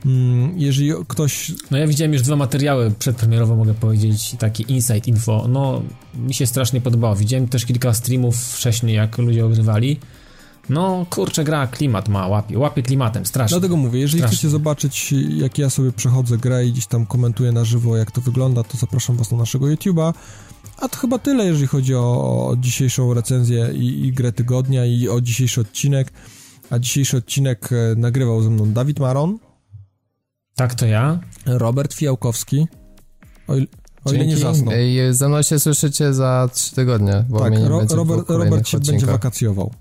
Mm, 0.05 0.59
jeżeli 0.59 0.91
ktoś... 1.07 1.51
No 1.71 1.77
ja 1.77 1.87
widziałem 1.87 2.13
już 2.13 2.21
dwa 2.21 2.35
materiały 2.35 2.91
przedpremierowo, 2.91 3.55
mogę 3.55 3.73
powiedzieć, 3.73 4.35
taki 4.39 4.71
insight 4.71 5.07
info, 5.07 5.45
no 5.49 5.81
mi 6.15 6.33
się 6.33 6.47
strasznie 6.47 6.81
podobało. 6.81 7.15
Widziałem 7.15 7.47
też 7.47 7.65
kilka 7.65 7.93
streamów 7.93 8.37
wcześniej, 8.37 8.95
jak 8.95 9.17
ludzie 9.17 9.45
ogrywali. 9.45 9.99
No, 10.69 11.05
kurczę, 11.09 11.43
gra, 11.43 11.67
klimat 11.67 12.09
ma, 12.09 12.27
łapie, 12.27 12.59
łapie 12.59 12.83
klimatem, 12.83 13.25
strasznie. 13.25 13.59
Dlatego 13.59 13.77
mówię, 13.77 13.99
jeżeli 13.99 14.19
strasznie. 14.19 14.37
chcecie 14.37 14.49
zobaczyć, 14.49 15.13
jak 15.37 15.57
ja 15.57 15.69
sobie 15.69 15.91
przechodzę 15.91 16.37
grę 16.37 16.65
i 16.65 16.71
gdzieś 16.71 16.87
tam 16.87 17.05
komentuję 17.05 17.51
na 17.51 17.65
żywo, 17.65 17.97
jak 17.97 18.11
to 18.11 18.21
wygląda, 18.21 18.63
to 18.63 18.77
zapraszam 18.77 19.17
was 19.17 19.31
na 19.31 19.37
naszego 19.37 19.65
YouTube'a. 19.65 20.13
A 20.77 20.89
to 20.89 20.97
chyba 20.97 21.19
tyle, 21.19 21.45
jeżeli 21.45 21.67
chodzi 21.67 21.95
o, 21.95 22.47
o 22.47 22.55
dzisiejszą 22.55 23.13
recenzję 23.13 23.69
i, 23.73 24.05
i 24.05 24.13
grę 24.13 24.31
tygodnia 24.31 24.85
i 24.85 25.09
o 25.09 25.21
dzisiejszy 25.21 25.61
odcinek. 25.61 26.11
A 26.69 26.79
dzisiejszy 26.79 27.17
odcinek 27.17 27.69
e, 27.71 27.95
nagrywał 27.95 28.41
ze 28.41 28.49
mną 28.49 28.73
Dawid 28.73 28.99
Maron. 28.99 29.37
Tak, 30.57 30.75
to 30.75 30.85
ja. 30.85 31.19
Robert 31.45 31.93
Fiałkowski. 31.93 32.67
O, 33.47 33.55
il, 33.55 33.67
o 34.05 34.13
ile 34.13 34.27
nie 34.27 34.37
zasnął. 34.37 34.73
Ej, 34.73 35.13
ze 35.13 35.29
mną 35.29 35.41
się 35.41 35.59
słyszycie 35.59 36.13
za 36.13 36.49
trzy 36.53 36.75
tygodnie, 36.75 37.25
bo 37.29 37.39
tak, 37.39 37.53
ro, 37.53 37.81
Robert, 37.89 38.29
Robert 38.29 38.67
się 38.67 38.79
będzie 38.79 39.05
wakacjował. 39.05 39.71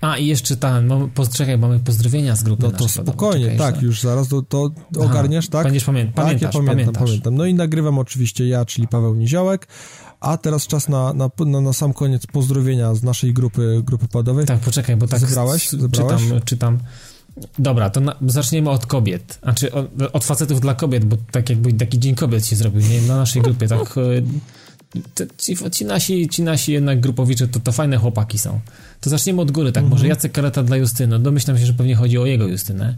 A, 0.00 0.18
i 0.18 0.26
jeszcze 0.26 0.56
tam, 0.56 0.86
mamy, 0.86 1.08
czekaj, 1.32 1.58
mamy 1.58 1.80
pozdrowienia 1.80 2.36
z 2.36 2.42
grupy 2.42 2.62
No 2.62 2.70
to 2.70 2.88
spokojnie, 2.88 3.44
czekaj, 3.44 3.58
tak, 3.58 3.82
już 3.82 4.00
zaraz 4.00 4.28
to, 4.28 4.42
to 4.42 4.70
ogarniesz, 4.98 5.48
tak? 5.48 5.64
Będziesz 5.64 5.84
pamię 5.84 6.04
tak, 6.04 6.14
pamiętasz, 6.14 6.42
ja 6.42 6.48
pamiętam, 6.48 6.76
pamiętasz. 6.76 7.02
pamiętam. 7.02 7.34
No 7.34 7.46
i 7.46 7.54
nagrywam 7.54 7.98
oczywiście 7.98 8.48
ja, 8.48 8.64
czyli 8.64 8.88
Paweł 8.88 9.14
Niziołek, 9.14 9.68
a 10.20 10.36
teraz 10.36 10.66
czas 10.66 10.88
na, 10.88 11.12
na, 11.12 11.30
na, 11.46 11.60
na 11.60 11.72
sam 11.72 11.92
koniec 11.92 12.26
pozdrowienia 12.26 12.94
z 12.94 13.02
naszej 13.02 13.32
grupy, 13.32 13.82
grupy 13.84 14.08
padowej. 14.08 14.46
Tak, 14.46 14.58
poczekaj, 14.58 14.96
bo 14.96 15.08
tak 15.08 15.20
Zebrałeś? 15.20 15.68
Zebrałeś? 15.68 16.22
Czytam, 16.22 16.40
czytam 16.44 16.78
Dobra, 17.58 17.90
to 17.90 18.00
na, 18.00 18.16
zaczniemy 18.26 18.70
od 18.70 18.86
kobiet. 18.86 19.38
Znaczy 19.42 19.72
od, 19.72 19.86
od, 20.12 20.24
facetów 20.24 20.60
dla 20.60 20.74
kobiet, 20.74 21.04
bo 21.04 21.16
tak 21.30 21.50
jakby 21.50 21.72
taki 21.72 21.98
dzień 21.98 22.14
kobiet 22.14 22.46
się 22.46 22.56
zrobił, 22.56 22.80
nie? 22.80 23.02
Na 23.02 23.16
naszej 23.16 23.42
grupie, 23.42 23.68
tak. 23.68 23.94
E, 23.98 25.26
ci, 25.38 25.56
ci, 25.72 25.84
nasi, 25.84 26.28
ci 26.28 26.42
nasi 26.42 26.72
jednak 26.72 27.00
grupowicze 27.00 27.48
to, 27.48 27.60
to 27.60 27.72
fajne 27.72 27.96
chłopaki 27.96 28.38
są. 28.38 28.60
To 29.00 29.10
zaczniemy 29.10 29.40
od 29.40 29.50
góry, 29.50 29.72
tak? 29.72 29.84
Mhm. 29.84 29.90
Może 29.90 30.08
Jacek 30.08 30.32
Kareta 30.32 30.62
dla 30.62 30.76
Justyny. 30.76 31.18
Domyślam 31.18 31.58
się, 31.58 31.66
że 31.66 31.74
pewnie 31.74 31.94
chodzi 31.94 32.18
o 32.18 32.26
jego 32.26 32.46
Justynę. 32.46 32.96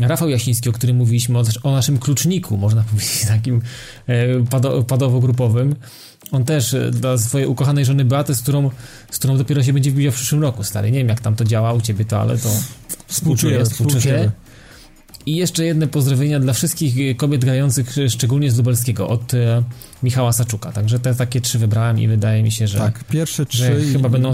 Rafał 0.00 0.28
Jasiński, 0.28 0.68
o 0.68 0.72
którym 0.72 0.96
mówiliśmy, 0.96 1.38
o, 1.38 1.44
o 1.62 1.72
naszym 1.72 1.98
kluczniku, 1.98 2.56
można 2.56 2.82
powiedzieć, 2.90 3.24
takim 3.28 3.62
e, 4.06 4.44
pado, 4.50 4.82
padowo-grupowym. 4.82 5.74
On 6.34 6.44
też 6.44 6.74
e, 6.74 6.90
dla 6.90 7.18
swojej 7.18 7.48
ukochanej 7.48 7.84
żony 7.84 8.04
Beaty, 8.04 8.34
z 8.34 8.42
którą, 8.42 8.70
z 9.10 9.18
którą 9.18 9.38
dopiero 9.38 9.62
się 9.62 9.72
będzie 9.72 9.90
wbijał 9.90 10.12
w 10.12 10.14
przyszłym 10.14 10.42
roku, 10.42 10.64
stary. 10.64 10.90
Nie 10.90 10.98
wiem, 10.98 11.08
jak 11.08 11.20
tam 11.20 11.36
to 11.36 11.44
działa 11.44 11.72
u 11.72 11.80
ciebie 11.80 12.04
to, 12.04 12.20
ale 12.20 12.38
to 12.38 12.48
współczuję, 13.06 13.64
współczuję. 13.64 14.30
I 15.26 15.36
jeszcze 15.36 15.64
jedne 15.64 15.86
pozdrowienia 15.86 16.40
dla 16.40 16.52
wszystkich 16.52 17.16
kobiet 17.16 17.44
grających, 17.44 17.94
szczególnie 18.08 18.50
z 18.50 18.56
lubelskiego, 18.56 19.08
od 19.08 19.34
e, 19.34 19.62
Michała 20.02 20.32
Saczuka. 20.32 20.72
Także 20.72 21.00
te 21.00 21.14
takie 21.14 21.40
trzy 21.40 21.58
wybrałem 21.58 22.00
i 22.00 22.08
wydaje 22.08 22.42
mi 22.42 22.52
się, 22.52 22.66
że. 22.66 22.78
Tak, 22.78 23.04
pierwsze 23.04 23.46
trzy. 23.46 23.84
I... 23.88 23.92
Chyba, 23.92 24.08
będą 24.08 24.32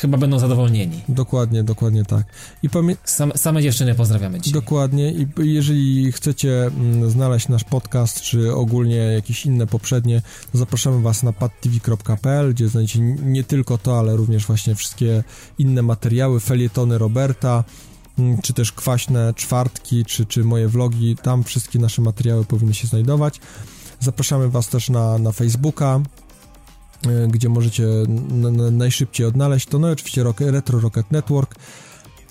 chyba 0.00 0.18
będą 0.18 0.38
zadowolnieni. 0.38 1.00
Dokładnie, 1.08 1.62
dokładnie 1.62 2.04
tak. 2.04 2.26
I 2.62 2.70
pamię... 2.70 2.96
same, 3.04 3.38
same 3.38 3.62
dziewczyny 3.62 3.94
pozdrawiamy 3.94 4.40
dzisiaj. 4.40 4.60
Dokładnie. 4.60 5.12
I 5.12 5.26
jeżeli 5.38 6.12
chcecie 6.12 6.66
mm, 6.66 7.10
znaleźć 7.10 7.48
nasz 7.48 7.64
podcast, 7.64 8.20
czy 8.20 8.54
ogólnie 8.54 8.96
jakieś 8.96 9.46
inne 9.46 9.66
poprzednie, 9.66 10.22
to 10.52 10.58
zapraszamy 10.58 11.02
Was 11.02 11.22
na 11.22 11.32
padtv.pl, 11.32 12.54
gdzie 12.54 12.68
znajdziecie 12.68 13.00
nie 13.22 13.44
tylko 13.44 13.78
to, 13.78 13.98
ale 13.98 14.16
również 14.16 14.46
właśnie 14.46 14.74
wszystkie 14.74 15.24
inne 15.58 15.82
materiały, 15.82 16.40
felietony 16.40 16.98
Roberta 16.98 17.64
czy 18.42 18.52
też 18.52 18.72
kwaśne 18.72 19.34
czwartki, 19.34 20.04
czy, 20.04 20.26
czy 20.26 20.44
moje 20.44 20.68
vlogi, 20.68 21.16
tam 21.22 21.44
wszystkie 21.44 21.78
nasze 21.78 22.02
materiały 22.02 22.44
powinny 22.44 22.74
się 22.74 22.88
znajdować. 22.88 23.40
Zapraszamy 24.00 24.48
Was 24.48 24.68
też 24.68 24.90
na, 24.90 25.18
na 25.18 25.32
Facebooka, 25.32 26.00
y, 27.06 27.28
gdzie 27.28 27.48
możecie 27.48 27.86
najszybciej 28.72 29.26
odnaleźć 29.26 29.66
to, 29.66 29.78
no 29.78 29.88
i 29.88 29.92
oczywiście 29.92 30.22
Rock, 30.22 30.40
Retro 30.40 30.80
Rocket 30.80 31.10
Network. 31.10 31.54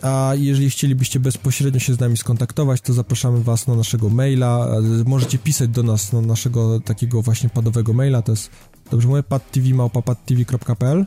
A 0.01 0.33
jeżeli 0.35 0.69
chcielibyście 0.69 1.19
bezpośrednio 1.19 1.79
się 1.79 1.93
z 1.93 1.99
nami 1.99 2.17
skontaktować, 2.17 2.81
to 2.81 2.93
zapraszamy 2.93 3.43
Was 3.43 3.67
na 3.67 3.75
naszego 3.75 4.09
maila. 4.09 4.67
Możecie 5.05 5.37
pisać 5.37 5.69
do 5.69 5.83
nas 5.83 6.13
na 6.13 6.21
naszego 6.21 6.79
takiego 6.79 7.21
właśnie 7.21 7.49
padowego 7.49 7.93
maila. 7.93 8.21
To 8.21 8.31
jest, 8.31 8.49
dobrze 8.91 9.07
mówię, 9.07 9.23
padtv.pl 9.23 11.05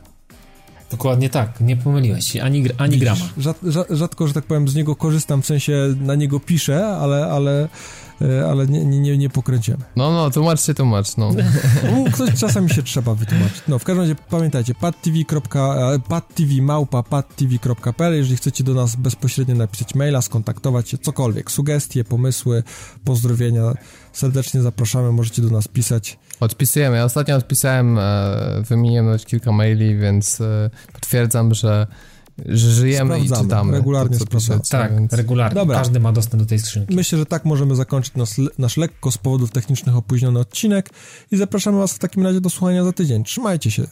Dokładnie 0.93 1.29
tak, 1.29 1.61
nie 1.61 1.77
pomyliłeś 1.77 2.25
się, 2.25 2.43
ani, 2.43 2.65
ani 2.77 2.97
grama. 2.97 3.21
Rzad, 3.37 3.59
rzadko, 3.89 4.27
że 4.27 4.33
tak 4.33 4.43
powiem, 4.43 4.67
z 4.67 4.75
niego 4.75 4.95
korzystam, 4.95 5.41
w 5.41 5.45
sensie 5.45 5.95
na 6.01 6.15
niego 6.15 6.39
piszę, 6.39 6.87
ale, 6.87 7.25
ale, 7.25 7.67
e, 8.21 8.45
ale 8.49 8.67
nie, 8.67 8.85
nie, 8.85 9.17
nie 9.17 9.29
pokręciłem. 9.29 9.81
No, 9.95 10.11
no, 10.11 10.31
tłumacz 10.31 10.61
się, 10.61 10.73
tłumacz, 10.73 11.17
no. 11.17 11.31
ktoś 12.13 12.39
czasami 12.39 12.69
się 12.69 12.83
trzeba 12.83 13.15
wytłumaczyć. 13.15 13.61
No, 13.67 13.79
w 13.79 13.83
każdym 13.83 14.01
razie 14.01 14.15
pamiętajcie, 14.29 14.75
padtv, 14.75 15.11
e, 15.55 15.99
padtv 16.09 16.61
małpa 16.61 17.03
padtv.pl, 17.03 18.15
jeżeli 18.15 18.37
chcecie 18.37 18.63
do 18.63 18.73
nas 18.73 18.95
bezpośrednio 18.95 19.55
napisać 19.55 19.95
maila, 19.95 20.21
skontaktować 20.21 20.89
się, 20.89 20.97
cokolwiek, 20.97 21.51
sugestie, 21.51 22.03
pomysły, 22.03 22.63
pozdrowienia, 23.03 23.73
serdecznie 24.13 24.61
zapraszamy, 24.61 25.11
możecie 25.11 25.41
do 25.41 25.49
nas 25.49 25.67
pisać. 25.67 26.17
Odpisujemy. 26.39 26.97
Ja 26.97 27.05
ostatnio 27.05 27.35
odpisałem, 27.35 27.97
e, 27.99 28.63
wymieniłem 28.69 29.19
kilka 29.19 29.51
maili, 29.51 29.97
więc 29.97 30.41
e, 30.41 30.69
potwierdzam, 30.93 31.53
że 31.53 31.87
że 32.45 32.71
żyjemy 32.71 33.13
Sprawdzamy, 33.13 33.41
i 33.41 33.43
czytamy. 33.43 33.71
Regularnie 33.71 34.17
to, 34.17 34.25
sprawdzamy. 34.25 34.61
Tak, 34.69 34.95
więc... 34.95 35.13
regularnie. 35.13 35.55
Dobra. 35.55 35.77
Każdy 35.77 35.99
ma 35.99 36.11
dostęp 36.11 36.43
do 36.43 36.49
tej 36.49 36.59
skrzynki. 36.59 36.95
Myślę, 36.95 37.17
że 37.17 37.25
tak 37.25 37.45
możemy 37.45 37.75
zakończyć 37.75 38.15
nas, 38.15 38.35
nasz 38.57 38.77
lekko 38.77 39.11
z 39.11 39.17
powodów 39.17 39.51
technicznych 39.51 39.95
opóźniony 39.95 40.39
odcinek 40.39 40.89
i 41.31 41.37
zapraszamy 41.37 41.77
Was 41.77 41.93
w 41.93 41.99
takim 41.99 42.23
razie 42.23 42.41
do 42.41 42.49
słuchania 42.49 42.83
za 42.83 42.93
tydzień. 42.93 43.23
Trzymajcie 43.23 43.71
się. 43.71 43.83